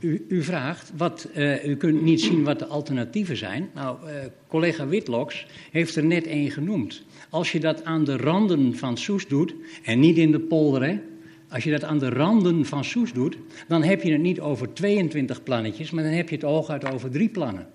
[0.00, 3.70] U, u vraagt, wat, uh, u kunt niet zien wat de alternatieven zijn.
[3.74, 4.12] Nou, uh,
[4.48, 7.02] collega Witloks heeft er net één genoemd.
[7.30, 10.98] Als je dat aan de randen van Soes doet, en niet in de polder, hè,
[11.48, 13.36] als je dat aan de randen van Soes doet,
[13.68, 17.10] dan heb je het niet over 22 plannetjes, maar dan heb je het hooguit over
[17.10, 17.66] drie plannen.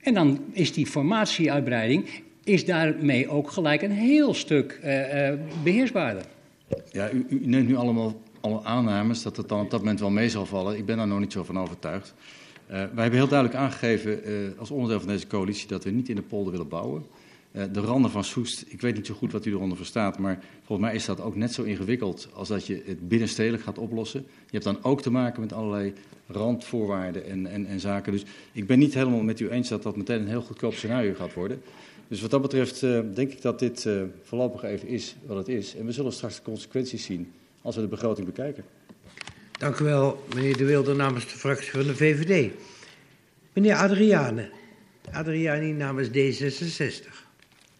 [0.00, 2.08] En dan is die formatieuitbreiding
[2.44, 5.28] is daarmee ook gelijk een heel stuk uh,
[5.62, 6.22] beheersbaarder.
[6.92, 10.28] Ja, u, neemt nu allemaal alle aannames dat het dan op dat moment wel mee
[10.28, 10.76] zal vallen.
[10.76, 12.14] Ik ben daar nog niet zo van overtuigd.
[12.16, 14.20] Uh, wij hebben heel duidelijk aangegeven
[14.58, 17.06] als onderdeel van deze coalitie dat we niet in de polder willen bouwen.
[17.52, 20.44] Uh, de randen van Soest, ik weet niet zo goed wat u eronder verstaat, maar
[20.64, 24.20] volgens mij is dat ook net zo ingewikkeld als dat je het binnenstedelijk gaat oplossen.
[24.20, 25.92] Je hebt dan ook te maken met allerlei
[26.26, 28.12] randvoorwaarden en, en, en zaken.
[28.12, 31.14] Dus ik ben niet helemaal met u eens dat dat meteen een heel goedkoop scenario
[31.14, 31.62] gaat worden.
[32.08, 32.80] Dus wat dat betreft
[33.14, 33.88] denk ik dat dit
[34.22, 35.76] voorlopig even is wat het is.
[35.76, 37.32] En we zullen straks de consequenties zien
[37.66, 38.64] als we de begroting bekijken.
[39.58, 42.52] Dank u wel, meneer De Wilde, namens de fractie van de VVD.
[43.52, 44.50] Meneer Adriane,
[45.12, 47.06] Adriani namens D66.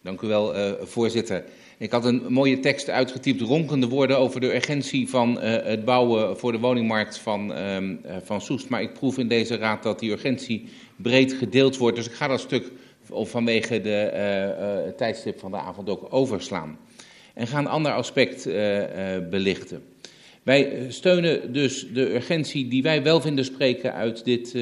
[0.01, 1.43] Dank u wel, uh, voorzitter.
[1.77, 6.37] Ik had een mooie tekst uitgetypt, ronkende woorden over de urgentie van uh, het bouwen
[6.37, 7.77] voor de woningmarkt van, uh,
[8.23, 8.69] van Soest.
[8.69, 11.95] Maar ik proef in deze raad dat die urgentie breed gedeeld wordt.
[11.95, 12.71] Dus ik ga dat stuk
[13.09, 14.11] vanwege de
[14.87, 16.77] uh, tijdstip van de avond ook overslaan.
[17.37, 18.45] En ga een ander aspect
[19.29, 19.83] belichten.
[20.43, 24.55] Wij steunen dus de urgentie die wij wel vinden spreken uit dit,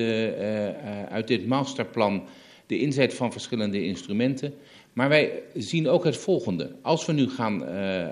[1.10, 2.24] uit dit masterplan,
[2.68, 4.54] de inzet van verschillende instrumenten.
[4.94, 6.72] Maar wij zien ook het volgende.
[6.82, 7.64] Als we nu gaan,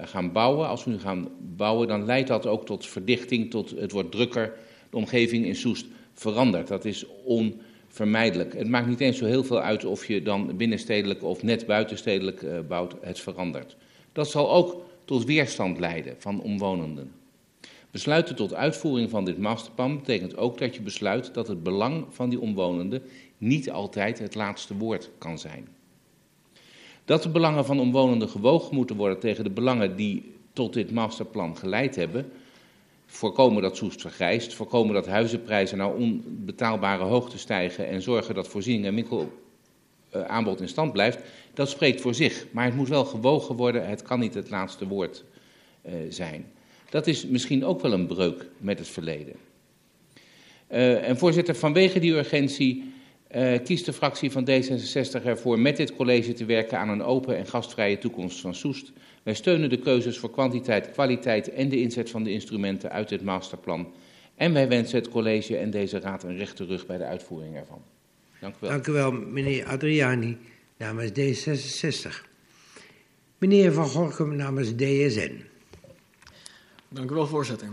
[0.06, 3.92] gaan bouwen, als we nu gaan bouwen, dan leidt dat ook tot verdichting, tot het
[3.92, 4.54] wordt drukker.
[4.90, 6.68] De omgeving in Soest verandert.
[6.68, 8.54] Dat is onvermijdelijk.
[8.54, 12.68] Het maakt niet eens zo heel veel uit of je dan binnenstedelijk of net buitenstedelijk
[12.68, 12.96] bouwt.
[13.02, 13.76] Het verandert.
[14.14, 17.12] Dat zal ook tot weerstand leiden van omwonenden.
[17.92, 22.30] Besluiten tot uitvoering van dit masterplan betekent ook dat je besluit dat het belang van
[22.30, 23.02] die omwonenden
[23.38, 25.68] niet altijd het laatste woord kan zijn.
[27.06, 31.58] Dat de belangen van omwonenden gewogen moeten worden tegen de belangen die tot dit masterplan
[31.58, 32.32] geleid hebben.
[33.06, 38.86] Voorkomen dat Soest vergrijst, voorkomen dat huizenprijzen naar onbetaalbare hoogte stijgen en zorgen dat voorziening
[38.86, 38.94] en
[40.14, 41.20] winkelaanbod in stand blijft.
[41.54, 44.88] Dat spreekt voor zich, maar het moet wel gewogen worden, het kan niet het laatste
[44.88, 45.24] woord
[45.86, 46.46] uh, zijn.
[46.90, 49.36] Dat is misschien ook wel een breuk met het verleden.
[50.72, 52.94] Uh, en voorzitter, vanwege die urgentie
[53.36, 57.38] uh, kiest de fractie van D66 ervoor met dit college te werken aan een open
[57.38, 58.92] en gastvrije toekomst van Soest.
[59.24, 63.22] Wij steunen de keuzes voor kwantiteit, kwaliteit en de inzet van de instrumenten uit dit
[63.22, 63.94] masterplan.
[64.36, 67.82] En wij wensen het college en deze raad een rechte rug bij de uitvoering ervan.
[68.44, 68.70] Dank u wel.
[68.70, 70.38] Dank u wel, meneer Adriani,
[70.78, 72.10] namens D66.
[73.38, 75.44] Meneer Van Gorkum namens DSN.
[76.90, 77.68] Dank u wel, voorzitter.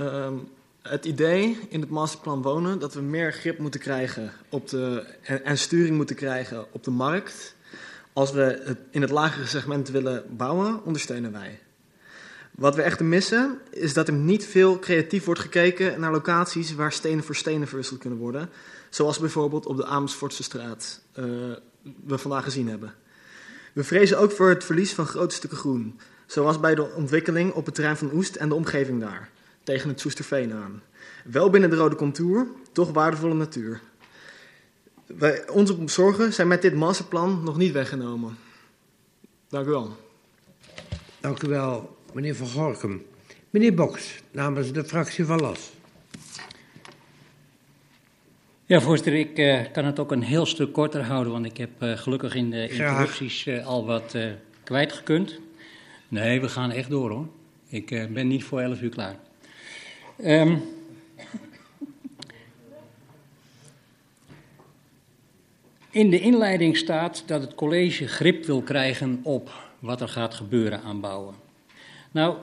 [0.00, 0.32] Uh,
[0.82, 5.44] het idee in het masterplan wonen dat we meer grip moeten krijgen op de, en,
[5.44, 7.54] en sturing moeten krijgen op de markt.
[8.12, 11.58] Als we het in het lagere segment willen bouwen, ondersteunen wij.
[12.50, 16.92] Wat we echter missen, is dat er niet veel creatief wordt gekeken naar locaties waar
[16.92, 18.50] stenen voor stenen verwisseld kunnen worden.
[18.90, 21.24] Zoals bijvoorbeeld op de Amersfoortse straat uh,
[22.06, 22.94] we vandaag gezien hebben.
[23.72, 26.00] We vrezen ook voor het verlies van grote stukken groen.
[26.26, 29.30] Zoals bij de ontwikkeling op het terrein van Oest en de omgeving daar,
[29.62, 30.82] tegen het Soesterveen aan.
[31.24, 33.80] Wel binnen de rode contour, toch waardevolle natuur.
[35.06, 38.38] Wij, onze zorgen zijn met dit masterplan nog niet weggenomen.
[39.48, 39.96] Dank u wel.
[41.20, 43.06] Dank u wel, meneer Van Gorkum.
[43.50, 45.72] Meneer Boks, namens de fractie van LAS.
[48.68, 51.82] Ja, voorzitter, ik uh, kan het ook een heel stuk korter houden, want ik heb
[51.82, 54.16] uh, gelukkig in de interrupties uh, al wat
[54.64, 55.38] kwijtgekund.
[56.08, 57.26] Nee, we gaan echt door hoor.
[57.68, 59.16] Ik ben niet voor 11 uur klaar.
[60.24, 60.62] Um,
[65.90, 70.82] in de inleiding staat dat het college grip wil krijgen op wat er gaat gebeuren
[70.82, 71.34] aan bouwen.
[72.10, 72.36] Nou,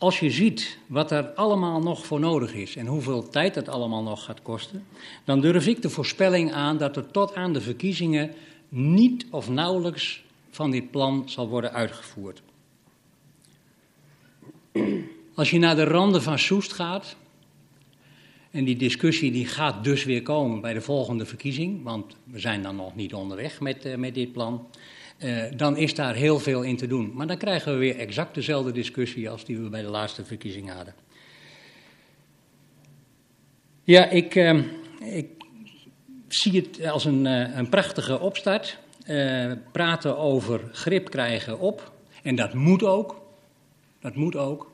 [0.00, 4.02] als je ziet wat er allemaal nog voor nodig is en hoeveel tijd het allemaal
[4.02, 4.86] nog gaat kosten,
[5.24, 8.30] dan durf ik de voorspelling aan dat er tot aan de verkiezingen
[8.68, 12.42] niet of nauwelijks van dit plan zal worden uitgevoerd.
[15.34, 17.16] Als je naar de randen van Soest gaat,
[18.50, 22.62] en die discussie die gaat dus weer komen bij de volgende verkiezing, want we zijn
[22.62, 24.66] dan nog niet onderweg met, uh, met dit plan.
[25.24, 27.12] Uh, dan is daar heel veel in te doen.
[27.14, 30.72] Maar dan krijgen we weer exact dezelfde discussie als die we bij de laatste verkiezing
[30.72, 30.94] hadden.
[33.84, 34.64] Ja, ik, uh,
[35.00, 35.28] ik
[36.28, 38.78] zie het als een, een prachtige opstart.
[39.72, 41.92] praten over grip krijgen op.
[42.22, 43.20] En dat moet ook.
[44.00, 44.69] Dat moet ook.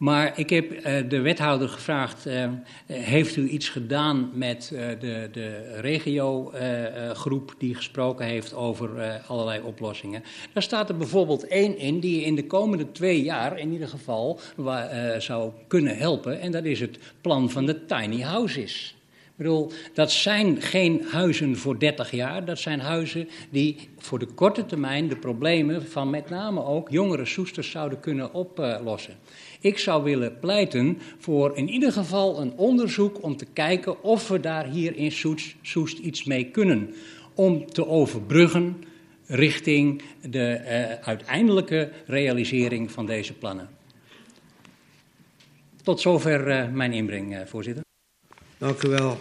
[0.00, 2.48] Maar ik heb uh, de wethouder gevraagd: uh,
[2.86, 10.22] heeft u iets gedaan met uh, de, de regiogroep die gesproken heeft over allerlei oplossingen?
[10.52, 14.40] Daar staat er bijvoorbeeld één in die in de komende twee jaar in ieder geval
[15.18, 16.40] zou kunnen helpen.
[16.40, 18.94] En dat is het plan van de tiny houses.
[19.40, 22.44] Ik bedoel, dat zijn geen huizen voor 30 jaar.
[22.44, 27.24] Dat zijn huizen die voor de korte termijn de problemen van met name ook jongere
[27.24, 29.14] soesters zouden kunnen oplossen.
[29.60, 34.40] Ik zou willen pleiten voor in ieder geval een onderzoek om te kijken of we
[34.40, 36.94] daar hier in Soest, Soest iets mee kunnen.
[37.34, 38.84] Om te overbruggen
[39.26, 43.68] richting de uh, uiteindelijke realisering van deze plannen.
[45.82, 47.84] Tot zover uh, mijn inbreng, uh, voorzitter.
[48.58, 49.18] Dank u wel,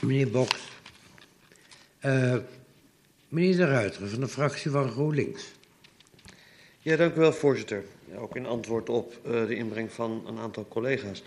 [0.00, 0.60] meneer Boks.
[3.28, 5.52] meneer De Ruiter van de fractie van GroenLinks.
[6.80, 7.84] Ja, dank u wel, voorzitter.
[8.18, 11.22] Ook in antwoord op uh, de inbreng van een aantal collega's.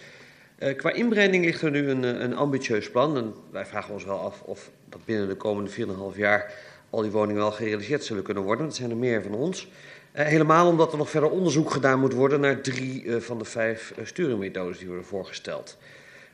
[0.60, 3.36] Uh, qua inbrenging ligt er nu een, een, ambitieus plan.
[3.52, 5.72] Wij vragen ons wel af of dat binnen de komende
[6.14, 6.54] 4,5 jaar
[6.90, 8.66] al die woningen wel gerealiseerd zullen kunnen worden.
[8.66, 9.68] Dat zijn er meer van ons.
[10.12, 14.78] Helemaal omdat er nog verder onderzoek gedaan moet worden naar drie van de vijf sturingmethodes
[14.78, 15.78] die worden voorgesteld.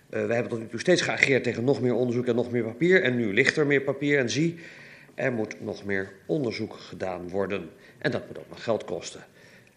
[0.10, 3.04] we hebben tot nu toe steeds geageerd tegen nog meer onderzoek en nog meer papier.
[3.04, 4.60] En nu ligt er meer papier en zie,
[5.16, 7.70] er moet nog meer onderzoek gedaan worden.
[7.98, 9.24] En dat moet ook nog geld kosten.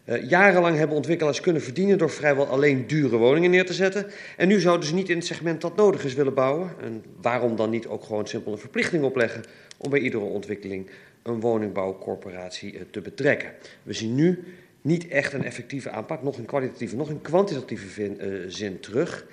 [0.08, 4.06] Uh, jarenlang hebben ontwikkelaars kunnen verdienen door vrijwel alleen dure woningen neer te zetten.
[4.36, 6.70] En nu zouden ze niet in het segment dat nodig is willen bouwen.
[6.80, 9.44] En waarom dan niet ook gewoon simpel een verplichting opleggen
[9.76, 10.90] om bij iedere ontwikkeling
[11.22, 13.52] een woningbouwcorporatie uh, te betrekken.
[13.82, 14.44] We zien nu
[14.82, 19.26] niet echt een effectieve aanpak, nog in kwalitatieve, nog in kwantitatieve uh, zin terug.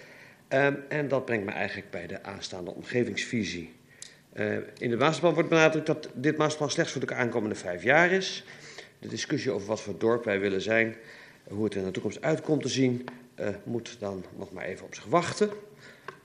[0.49, 3.73] Um, en dat brengt me eigenlijk bij de aanstaande omgevingsvisie.
[4.77, 8.43] in de masterplan wordt benadrukt dat dit masterplan slechts voor de aankomende vijf jaar is
[9.05, 10.95] de discussie over wat voor dorp wij willen zijn,
[11.47, 13.05] hoe het er in de toekomst uitkomt te zien,
[13.39, 15.49] uh, moet dan nog maar even op zich wachten.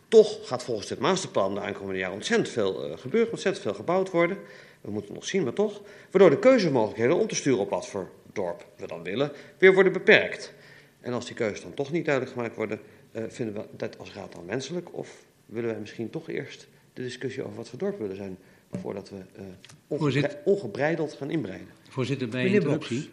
[0.08, 4.10] Toch gaat volgens dit masterplan de aankomende jaren ontzettend veel uh, gebeuren, ontzettend veel gebouwd
[4.10, 4.38] worden.
[4.80, 5.82] We moeten nog zien, maar toch.
[6.10, 9.92] Waardoor de keuzemogelijkheden om te sturen op wat voor dorp we dan willen, weer worden
[9.92, 10.52] beperkt.
[11.00, 12.80] En als die keuzes dan toch niet duidelijk gemaakt worden,
[13.12, 14.96] uh, vinden we dat als raad dan menselijk?
[14.96, 18.38] Of willen wij misschien toch eerst de discussie over wat voor dorp we willen zijn,
[18.70, 19.44] voordat we uh,
[19.86, 21.68] ongebre ongebreideld gaan inbreiden?
[21.88, 23.10] Voorzitter, bij interruptie.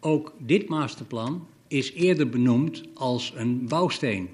[0.00, 4.28] Ook dit masterplan is eerder benoemd als een bouwsteen.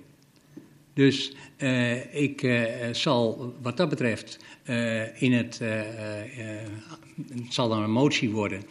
[0.93, 5.59] Dus uh, ik uh, zal wat dat betreft uh, in het.
[5.59, 8.63] het zal dan een motie worden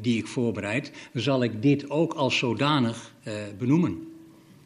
[0.00, 0.92] die ik voorbereid.
[1.12, 3.14] Dan zal ik dit ook als zodanig
[3.58, 4.08] benoemen.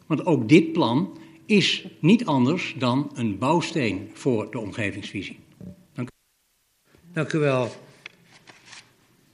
[0.07, 5.39] Want ook dit plan is niet anders dan een bouwsteen voor de omgevingsvisie.
[7.13, 7.71] Dank u, wel.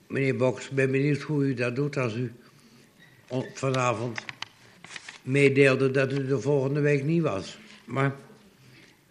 [0.06, 2.32] Meneer Boks, ik ben benieuwd hoe u dat doet als u
[3.54, 4.24] vanavond
[5.22, 7.58] meedeelde dat u er volgende week niet was.
[7.84, 8.08] Maar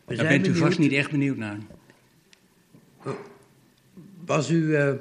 [0.06, 1.58] we Daar zijn bent u vast niet echt benieuwd naar.
[4.26, 4.94] Was u eh,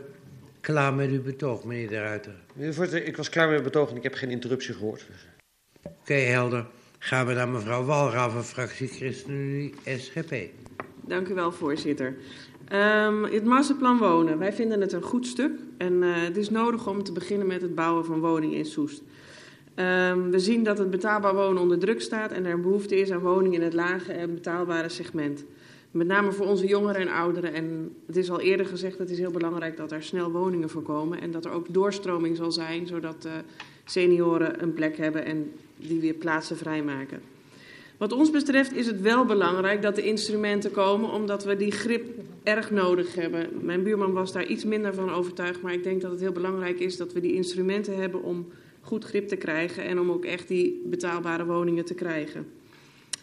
[0.61, 2.35] klaar met uw betoog, meneer De Ruiter?
[2.53, 5.07] Meneer de voorzitter, ik was klaar met mijn betoog en ik heb geen interruptie gehoord.
[5.07, 5.27] Dus.
[5.83, 6.67] Oké, helder.
[6.99, 10.35] Gaan we naar mevrouw Walraven, fractie ChristenUnie SGP.
[11.01, 12.17] Dank u wel, voorzitter.
[12.69, 14.39] Ehm, het masterplan wonen.
[14.39, 15.53] Wij vinden het een goed stuk.
[15.77, 19.03] En eh, het is nodig om te beginnen met het bouwen van woningen in Soest.
[19.75, 23.21] Ehm, we zien dat het betaalbaar wonen onder druk staat en er behoefte is aan
[23.21, 25.45] woningen in het lage en betaalbare segment.
[25.91, 27.53] Met name voor onze jongeren en ouderen.
[27.53, 31.21] En het is al eerder gezegd, het is heel belangrijk dat er snel woningen voorkomen.
[31.21, 33.33] En dat er ook doorstroming zal zijn, zodat eh,
[33.85, 37.21] senioren een plek hebben en die weer plaatsen vrijmaken.
[37.97, 42.05] Wat ons betreft is het wel belangrijk dat de instrumenten komen, omdat we die grip
[42.47, 43.49] erg nodig hebben.
[43.61, 46.81] Mijn buurman was daar iets minder van overtuigd, maar ik denk dat het heel belangrijk
[46.81, 50.49] is dat we die instrumenten hebben om goed grip te krijgen en om ook echt
[50.49, 52.47] die betaalbare woningen te krijgen.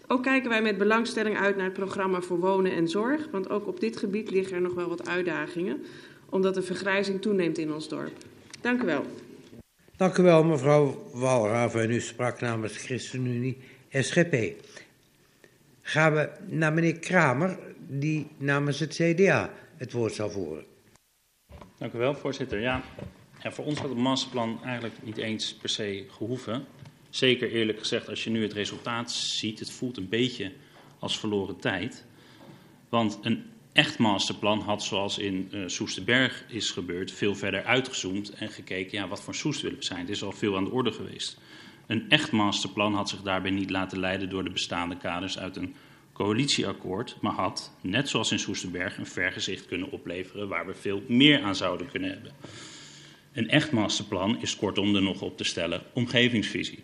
[0.08, 3.68] Ook kijken wij met belangstelling uit naar het programma voor wonen en zorg, want ook
[3.68, 5.84] op dit gebied liggen er nog wel wat uitdagingen,
[6.30, 8.14] omdat de vergrijzing toeneemt in ons dorp.
[8.62, 9.06] Dank u wel.
[9.96, 11.82] Dank u wel, mevrouw Walraven.
[11.82, 13.58] En u sprak namens ChristenUnie
[13.90, 14.36] SGP.
[15.82, 17.58] Gaan we naar meneer Kramer,
[18.00, 20.66] die namens het CDA het woord zal voeren.
[21.78, 22.60] Dank u wel, voorzitter.
[22.60, 22.84] Ja,
[23.42, 26.66] ja, voor ons had het masterplan eigenlijk niet eens per se gehoeven.
[27.10, 30.52] Zeker eerlijk gezegd, als je nu het resultaat ziet, het voelt een beetje
[31.00, 32.06] als verloren tijd.
[32.90, 38.50] Want een echt masterplan had, zoals in uh, Soesterberg is gebeurd, veel verder uitgezoomd en
[38.50, 40.00] gekeken, ja, wat voor Soest willen we zijn.
[40.00, 41.38] Het is al veel aan de orde geweest.
[41.88, 45.76] Een echt masterplan had zich daarbij niet laten leiden door de bestaande kaders uit een
[46.14, 51.42] coalitieakkoord, maar had, net zoals in Soesterberg, een vergezicht kunnen opleveren waar we veel meer
[51.42, 52.32] aan zouden kunnen hebben.
[53.34, 56.84] Een echt masterplan is kortom de nog op te stellen omgevingsvisie.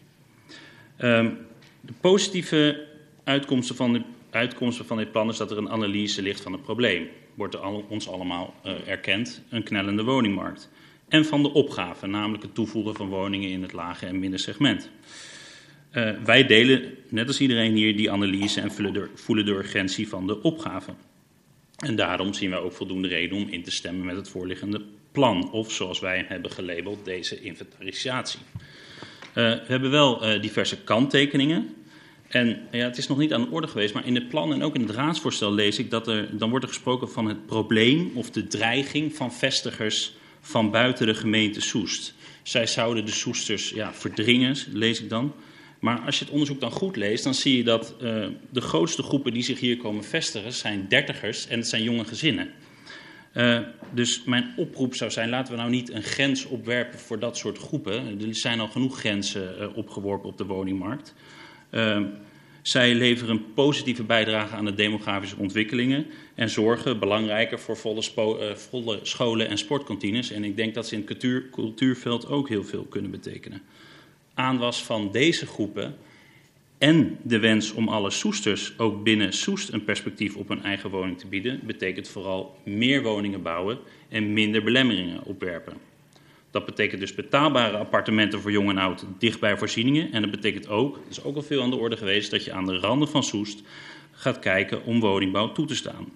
[1.01, 1.37] Um,
[1.81, 2.87] de positieve
[3.23, 6.63] uitkomsten van, de, uitkomsten van dit plan is dat er een analyse ligt van het
[6.63, 7.07] probleem.
[7.35, 10.69] Wordt er ons allemaal uh, erkend, een knellende woningmarkt.
[11.07, 14.89] En van de opgave, namelijk het toevoegen van woningen in het lage en middensegment.
[15.91, 20.07] Uh, wij delen, net als iedereen hier, die analyse en voelen de, voelen de urgentie
[20.07, 20.93] van de opgave.
[21.77, 25.51] En daarom zien wij ook voldoende reden om in te stemmen met het voorliggende plan,
[25.51, 28.39] of zoals wij hebben gelabeld, deze inventarisatie.
[28.53, 31.73] Uh, we hebben wel uh, diverse kanttekeningen.
[32.27, 34.63] En ja, het is nog niet aan de orde geweest, maar in het plan en
[34.63, 38.11] ook in het raadsvoorstel lees ik dat er, dan wordt er gesproken van het probleem
[38.13, 42.13] of de dreiging van vestigers van buiten de gemeente Soest.
[42.43, 45.33] Zij zouden de Soesters ja, verdringen, lees ik dan.
[45.79, 49.03] Maar als je het onderzoek dan goed leest, dan zie je dat uh, de grootste
[49.03, 52.49] groepen die zich hier komen vestigen zijn dertigers en het zijn jonge gezinnen.
[53.33, 53.59] Uh,
[53.93, 57.57] dus mijn oproep zou zijn, laten we nou niet een grens opwerpen voor dat soort
[57.57, 58.21] groepen.
[58.21, 61.15] Er zijn al genoeg grenzen uh, opgeworpen op de woningmarkt.
[62.61, 68.03] Zij leveren een positieve bijdrage aan de demografische ontwikkelingen en zorgen belangrijker voor volle,
[68.55, 70.31] volle scholen en sportkantines.
[70.31, 73.61] En ik denk dat ze in het cultuur, cultuurveld ook heel veel kunnen betekenen.
[74.39, 75.95] Aanwas van deze groepen
[76.77, 81.19] en de wens om alle Soesters ook binnen Soest een perspectief op hun eigen woning
[81.19, 85.73] te bieden, betekent vooral meer woningen bouwen en minder belemmeringen opwerpen.
[86.51, 90.11] Dat betekent dus betaalbare appartementen voor jong en oud dicht bij voorzieningen.
[90.11, 92.53] En dat betekent ook, dat is ook al veel aan de orde geweest, dat je
[92.53, 93.61] aan de randen van Soest
[94.11, 96.11] gaat kijken om woningbouw toe te staan.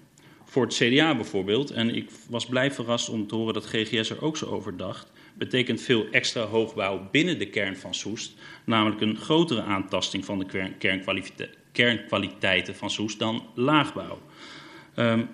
[0.45, 4.23] Voor het CDA bijvoorbeeld, en ik was blij verrast om te horen dat GGS er
[4.23, 8.33] ook zo over dacht, betekent veel extra hoogbouw binnen de kern van Soest,
[8.65, 10.71] namelijk een grotere aantasting van de
[11.71, 14.21] kernkwaliteiten van Soest dan laagbouw.
[14.95, 15.29] Um,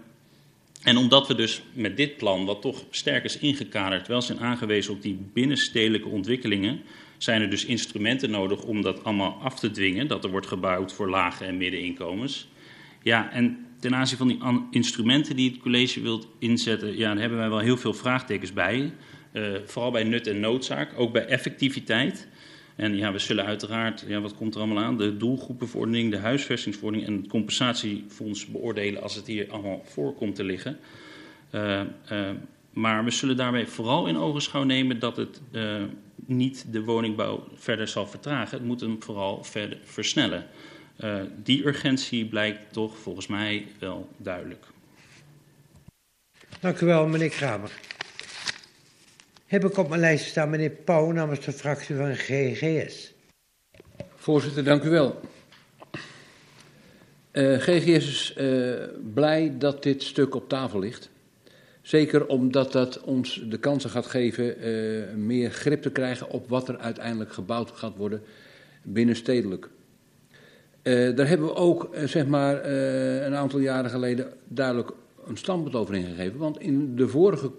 [0.83, 4.93] en omdat we dus met dit plan, wat toch sterk is ingekaderd, wel zijn aangewezen
[4.93, 6.81] op die binnenstedelijke ontwikkelingen,
[7.17, 10.93] zijn er dus instrumenten nodig om dat allemaal af te dwingen, dat er wordt gebouwd
[10.93, 12.47] voor lage en middeninkomens.
[13.03, 14.39] Ja, en ten aanzien van die
[14.71, 18.93] instrumenten die het college wilt inzetten, ja, daar hebben wij wel heel veel vraagtekens bij.
[19.31, 22.27] Uh, vooral bij nut en noodzaak, ook bij effectiviteit.
[22.75, 24.97] En ja, we zullen uiteraard, ja, wat komt er allemaal aan?
[24.97, 30.43] De doelgroepenverordening, de huisvestingsverordening en het compensatiefonds beoordelen als het hier allemaal voor komt te
[30.43, 30.77] liggen.
[31.51, 32.29] Uh, uh,
[32.73, 35.41] maar we zullen daarbij vooral in ogenschouw nemen dat het
[36.25, 38.57] niet de woningbouw verder zal vertragen.
[38.57, 40.45] Het moet hem vooral verder versnellen.
[41.43, 44.65] die urgentie blijkt toch volgens mij wel duidelijk.
[46.59, 47.71] Dank u wel, meneer Kramer.
[49.49, 53.13] Heb ik op mijn lijst staan meneer Pauw namens de fractie van GGS.
[54.15, 55.19] Voorzitter, dank u wel.
[57.31, 58.73] Uh, GGS is uh,
[59.13, 61.09] blij dat dit stuk op tafel ligt.
[61.81, 66.67] Zeker omdat dat ons de kansen gaat geven uh, meer grip te krijgen op wat
[66.67, 68.21] er uiteindelijk gebouwd gaat worden
[68.83, 69.69] binnenstedelijk.
[70.81, 74.91] Daar hebben we ook zeg maar, een aantal jaren geleden duidelijk
[75.25, 76.37] een standpunt over ingegeven.
[76.37, 77.51] Want in de vorige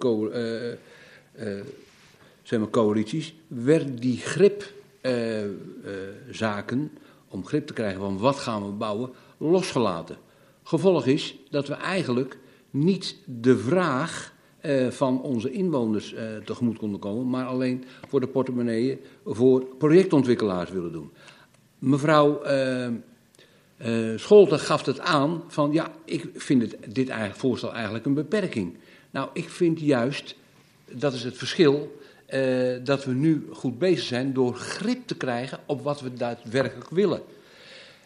[2.51, 6.91] zeg maar, coalities werd die gripzaken,
[7.29, 10.17] om grip te krijgen van wat gaan we bouwen, losgelaten.
[10.63, 12.39] Gevolg is dat we eigenlijk
[12.71, 14.33] niet de vraag
[14.89, 16.15] van onze inwoners
[16.45, 21.11] tegemoet konden komen, maar alleen voor de portemonneeën voor projectontwikkelaars willen doen.
[21.79, 22.89] Mevrouw uh,
[24.17, 28.77] Scholten gaf het aan van ja, ik vind het, dit voorstel eigenlijk een beperking.
[29.11, 30.37] Nou, ik vind juist,
[30.93, 32.00] dat is het verschil,
[32.35, 36.91] uh, dat we nu goed bezig zijn door grip te krijgen op wat we daadwerkelijk
[36.91, 37.23] willen.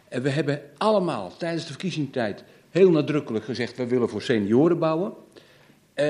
[0.09, 5.13] En we hebben allemaal tijdens de verkiezingstijd heel nadrukkelijk gezegd, we willen voor senioren bouwen.
[5.13, 6.05] Uh,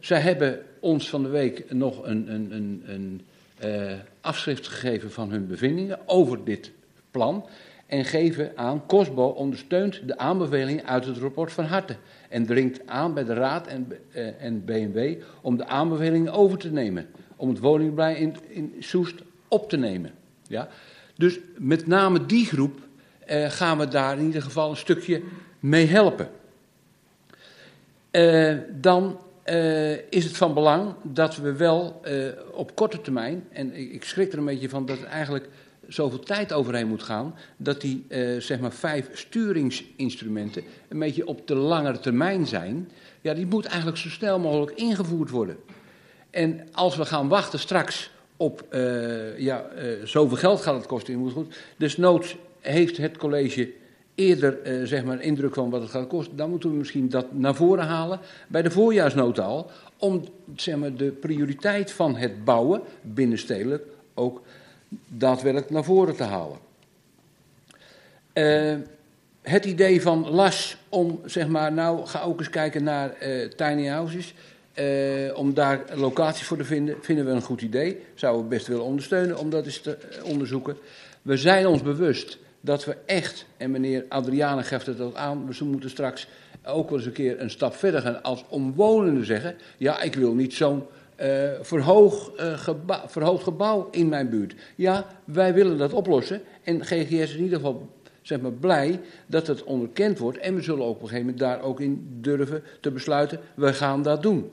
[0.00, 3.22] zij hebben ons van de week nog een, een, een, een
[4.20, 6.72] afschrift gegeven van hun bevindingen over dit
[7.10, 7.46] plan
[7.90, 11.96] en geven aan, COSBO ondersteunt de aanbevelingen uit het rapport van harte
[12.28, 16.70] en dringt aan bij de Raad en, uh, en BMW om de aanbevelingen over te
[16.72, 19.14] nemen, om het woningbeleid in, in Soest
[19.48, 20.10] op te nemen.
[20.46, 20.68] Ja?
[21.16, 22.78] Dus met name die groep
[23.30, 25.22] uh, gaan we daar in ieder geval een stukje
[25.60, 26.28] mee helpen.
[28.12, 29.18] Uh, dan
[30.10, 32.00] is het van belang dat we wel
[32.52, 35.48] op korte termijn, en ik, ik schrik er een beetje van dat het eigenlijk
[35.92, 41.46] zoveel tijd overheen moet gaan, dat die uh, zeg maar vijf sturingsinstrumenten een beetje op
[41.46, 42.90] de langere termijn zijn.
[43.20, 45.56] Ja, die moet eigenlijk zo snel mogelijk ingevoerd worden.
[46.30, 51.18] En als we gaan wachten straks op, uh, ja, uh, zoveel geld gaat het kosten,
[51.18, 51.56] moet goed.
[51.76, 53.72] Desnoods heeft het college
[54.14, 56.36] eerder zeg maar een indruk van wat het gaat kosten.
[56.36, 59.70] Dan moeten we misschien dat naar voren halen bij de voorjaarsnota al.
[59.98, 60.24] Om
[60.56, 64.42] zeg maar, de prioriteit van het bouwen binnenstedelijk ook
[65.06, 66.58] daadwerkelijk naar voren te halen.
[68.34, 68.74] Uh,
[69.42, 73.86] het idee van LAS om, zeg maar, nou ga ook eens kijken naar uh, tiny
[73.86, 74.34] houses.
[74.74, 78.02] Uh, om daar locaties voor te vinden, vinden we een goed idee.
[78.14, 80.76] Zouden we best willen ondersteunen om dat eens te onderzoeken.
[81.22, 85.64] We zijn ons bewust dat we echt, en meneer Adriane geeft het ook aan, we
[85.64, 86.28] moeten straks
[86.64, 90.34] ook wel eens een keer een stap verder gaan als omwonenden zeggen: ja, ik wil
[90.34, 90.86] niet zo'n
[91.22, 94.54] uh, verhoog, geba verhoogd gebouw in mijn buurt.
[94.74, 96.42] Ja, wij willen dat oplossen.
[96.62, 97.88] En GGS is in ieder geval
[98.22, 100.38] zeg maar, blij dat het onderkend wordt.
[100.38, 103.40] En we zullen ook op een gegeven moment daar ook in durven te besluiten.
[103.54, 104.50] We gaan dat doen.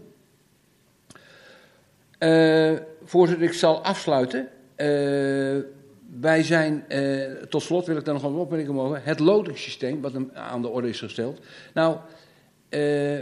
[2.20, 2.74] Uh,
[3.04, 4.48] voorzitter, ik zal afsluiten.
[6.20, 6.86] wij zijn,
[7.50, 9.04] tot slot wil ik daar nog een opmerking mogen.
[9.04, 11.40] Het lotingssysteem, wat aan de orde is gesteld.
[11.74, 11.98] Nou,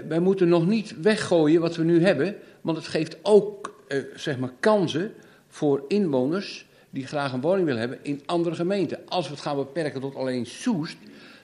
[0.07, 2.35] wij moeten nog niet weggooien wat we nu hebben.
[2.66, 5.14] Want het geeft ook uh, zeg maar kansen
[5.48, 9.00] voor inwoners die graag een woning willen hebben in andere gemeenten.
[9.08, 10.98] Als we het gaan beperken tot alleen Soest,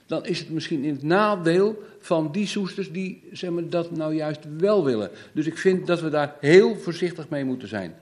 [0.05, 4.15] dan is het misschien in het nadeel van die Soesters die zeg maar, dat nou
[4.15, 5.09] juist wel willen.
[5.31, 7.95] Dus ik vind dat we daar heel voorzichtig mee moeten zijn.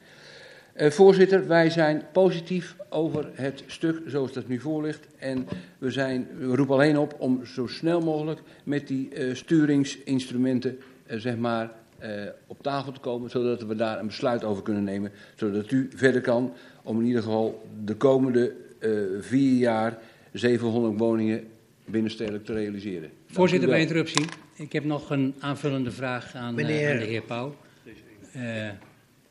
[0.76, 5.08] Uh, voorzitter, wij zijn positief over het stuk zoals dat nu voor ligt.
[5.18, 11.20] En we, zijn, roepen alleen op om zo snel mogelijk met die uh, sturingsinstrumenten uh,
[11.20, 11.72] zeg maar,
[12.04, 12.10] uh,
[12.48, 15.12] op tafel te komen, zodat we daar een besluit over kunnen nemen.
[15.36, 16.54] Zodat u verder kan
[16.84, 19.98] om in ieder geval de komende uh, vier jaar
[20.34, 21.48] 700 woningen
[21.86, 23.10] binnenstedelijk te realiseren.
[23.28, 24.26] Voorzitter, bij interruptie.
[24.54, 27.56] Ik heb nog een aanvullende vraag aan, meneer, uh, aan de heer Pauw.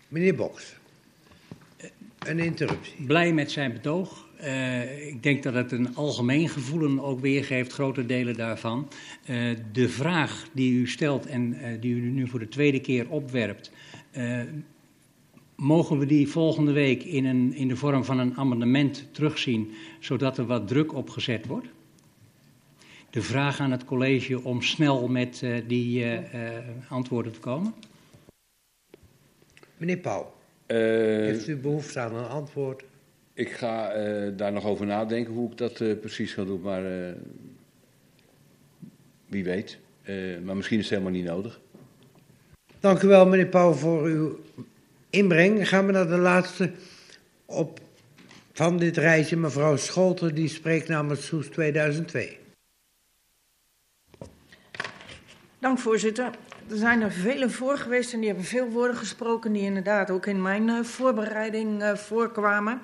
[0.09, 0.77] meneer Boks,
[2.19, 3.07] een interruptie.
[3.07, 4.28] Blij met zijn betoog.
[4.43, 8.89] Uh, ik denk dat het een algemeen gevoelen ook weergeeft, grote delen daarvan.
[9.31, 13.09] Uh, de vraag die u stelt en uh, die u nu voor de tweede keer
[13.09, 13.73] opwerpt,
[15.57, 20.39] mogen we die volgende week in, een, in de vorm van een amendement terugzien, zodat
[20.39, 21.67] er wat druk op gezet wordt?
[23.11, 26.07] De vraag aan het college om snel met die
[26.89, 27.75] antwoorden te komen?
[29.77, 30.33] Meneer Pauw,
[30.67, 32.85] heeft u behoefte aan een antwoord?
[33.39, 36.83] Ik ga uh, daar nog over nadenken hoe ik dat uh, precies ga doen, maar
[36.83, 37.11] uh,
[39.27, 39.79] wie weet.
[40.45, 41.61] maar misschien is het helemaal niet nodig.
[42.81, 44.39] Dank u wel, meneer Pauw, voor uw
[45.11, 45.69] inbreng.
[45.69, 46.73] Gaan we naar de laatste
[47.45, 47.81] op
[48.53, 52.39] van dit reisje, mevrouw Scholter, die spreekt namens Soes 2002.
[55.59, 56.31] Dank, voorzitter.
[56.71, 60.27] Er zijn er vele voor geweest en die hebben veel woorden gesproken die inderdaad ook
[60.27, 62.81] in mijn voorbereiding voorkwamen.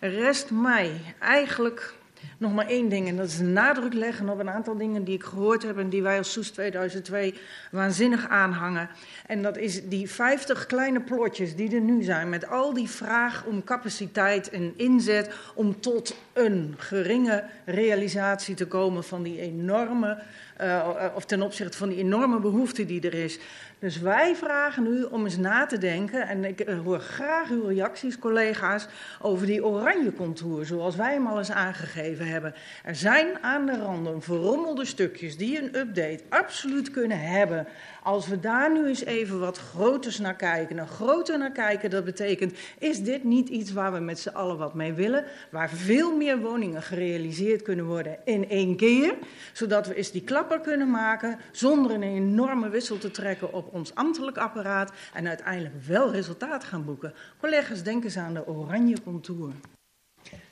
[0.00, 1.94] Rest mij eigenlijk
[2.38, 5.22] nog maar één ding, en dat is nadruk leggen op een aantal dingen die ik
[5.22, 7.34] gehoord heb en die wij als Soes 2002
[7.70, 8.88] waanzinnig aanhangen.
[9.26, 13.44] En dat is die 50 kleine plotjes die er nu zijn, met al die vraag
[13.44, 20.22] om capaciteit en inzet om tot een geringe realisatie te komen van die enorme,
[20.60, 23.38] uh, of ten opzichte van die enorme behoefte die er is.
[23.78, 27.66] Dus wij vragen u om eens na te denken, en ik eh, hoor graag uw
[27.66, 28.86] reacties, collega's,
[29.20, 32.54] over die oranje contour, zoals wij hem al eens aangegeven hebben.
[32.84, 37.66] Er zijn aan de randen verrommelde stukjes die een update absoluut kunnen hebben.
[38.08, 42.04] Als we daar nu eens even wat groters naar kijken, naar groter naar kijken, dat
[42.04, 45.24] betekent, is dit niet iets waar we met z'n allen wat mee willen?
[45.50, 49.14] Waar veel meer woningen gerealiseerd kunnen worden in één keer,
[49.52, 53.94] zodat we eens die klapper kunnen maken zonder een enorme wissel te trekken op ons
[53.94, 57.14] ambtelijk apparaat en uiteindelijk wel resultaat gaan boeken.
[57.40, 59.52] Collega's, denk eens aan de oranje contour.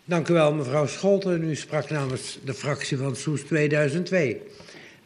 [0.04, 1.42] Dank u wel, mevrouw Scholten.
[1.42, 4.42] U sprak namens de fractie van Soes 2002.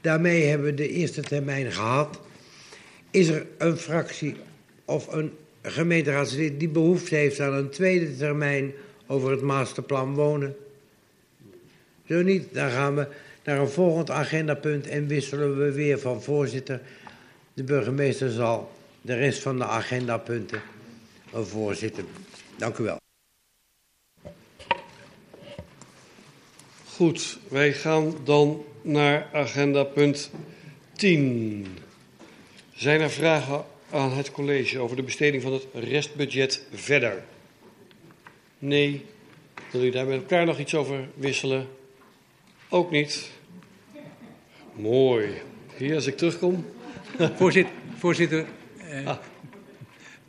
[0.00, 2.28] Daarmee hebben we de eerste termijn gehad.
[3.10, 4.36] Is er een fractie
[4.84, 5.32] of een
[5.62, 8.72] gemeenteraadslid die behoefte heeft aan een tweede termijn
[9.06, 10.56] over het masterplan wonen?
[12.06, 13.06] Zo niet, dan gaan we
[13.44, 16.80] naar een volgend agendapunt en wisselen we weer van voorzitter.
[17.54, 20.60] De burgemeester zal de rest van de agendapunten
[21.32, 22.06] voorzitten.
[22.56, 22.98] Dank u wel.
[26.86, 30.30] Goed, wij gaan dan naar agenda punt
[30.92, 31.66] 10.
[32.80, 37.22] Zijn er vragen aan het college over de besteding van het restbudget verder?
[38.58, 39.04] Nee.
[39.70, 41.68] Wil u daar met elkaar nog iets over wisselen?
[42.68, 43.30] Ook niet.
[44.72, 45.28] Mooi.
[45.76, 46.66] Hier, als ik terugkom.
[47.36, 48.46] Voorzitter, voorzitter
[48.78, 49.18] eh, ah.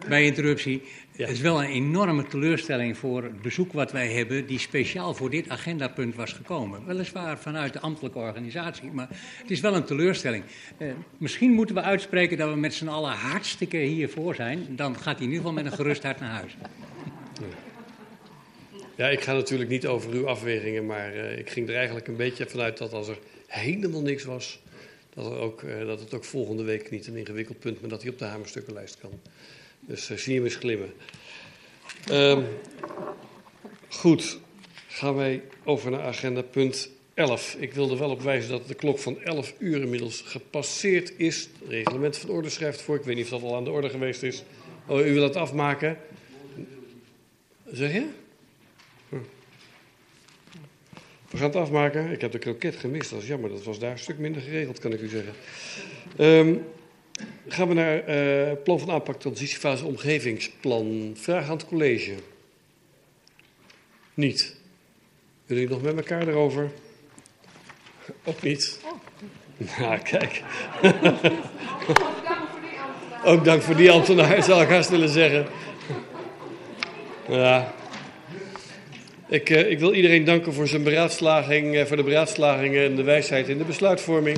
[0.07, 0.81] bij interruptie.
[1.21, 5.29] Het is wel een enorme teleurstelling voor het bezoek wat wij hebben, die speciaal voor
[5.29, 6.85] dit agendapunt was gekomen.
[6.85, 9.07] Weliswaar vanuit de ambtelijke organisatie, maar
[9.41, 10.43] het is wel een teleurstelling.
[10.77, 14.75] Eh, misschien moeten we uitspreken dat we met z'n allen hartstikke hiervoor zijn.
[14.75, 16.55] Dan gaat hij in ieder geval met een gerust hart naar huis.
[18.95, 22.15] Ja, ik ga natuurlijk niet over uw afwegingen, maar uh, ik ging er eigenlijk een
[22.15, 23.17] beetje vanuit dat als er
[23.47, 24.61] helemaal niks was,
[25.13, 28.01] dat, er ook, uh, dat het ook volgende week niet een ingewikkeld punt, maar dat
[28.01, 29.11] hij op de hamerstukkenlijst kan.
[29.81, 30.93] Dus uh, zie je hem eens glimmen.
[32.11, 32.45] Um,
[33.89, 34.39] goed,
[34.87, 37.55] gaan wij over naar agenda punt 11.
[37.59, 41.49] Ik wilde wel op wijzen dat de klok van 11 uur inmiddels gepasseerd is.
[41.59, 42.95] Het reglement van orde schrijft voor.
[42.95, 44.43] Ik weet niet of dat al aan de orde geweest is.
[44.85, 45.97] Oh, u wil het afmaken?
[47.71, 48.05] Zeg je?
[51.29, 52.11] We gaan het afmaken.
[52.11, 53.09] Ik heb de kroket gemist.
[53.09, 53.49] Dat is jammer.
[53.49, 55.33] Dat was daar een stuk minder geregeld, kan ik u zeggen.
[56.19, 56.63] Um,
[57.47, 61.11] gaan we naar uh, plan van aanpak transitiefase omgevingsplan.
[61.15, 62.13] Vraag aan het college.
[64.13, 64.55] Niet.
[65.45, 66.71] Willen jullie nog met elkaar erover?
[68.23, 68.79] Ook niet.
[69.77, 70.41] Nou, kijk.
[73.25, 75.45] Ook dank voor die ambtenaar, zou ik haast willen zeggen.
[77.27, 77.73] Ja.
[79.27, 83.03] Ik, uh, ik wil iedereen danken voor zijn beraadslaging, uh, voor de beraadslagingen en de
[83.03, 84.37] wijsheid in de besluitvorming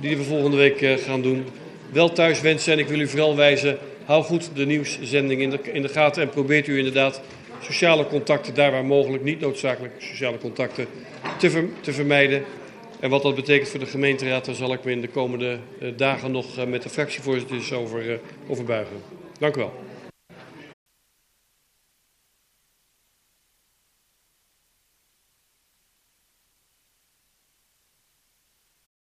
[0.00, 1.44] die we volgende week gaan doen
[1.92, 2.72] wel thuis wensen.
[2.72, 6.22] En ik wil u vooral wijzen, hou goed de nieuwszending in de, in de gaten
[6.22, 7.22] en probeert u inderdaad
[7.60, 10.86] sociale contacten, daar waar mogelijk niet noodzakelijk sociale contacten,
[11.38, 12.44] te, te vermijden.
[13.00, 15.88] En wat dat betekent voor de gemeenteraad, daar zal ik me in de komende uh,
[15.96, 18.14] dagen nog uh, met de fractievoorzitters over, uh,
[18.48, 18.96] over buigen.
[19.38, 19.72] Dank u wel.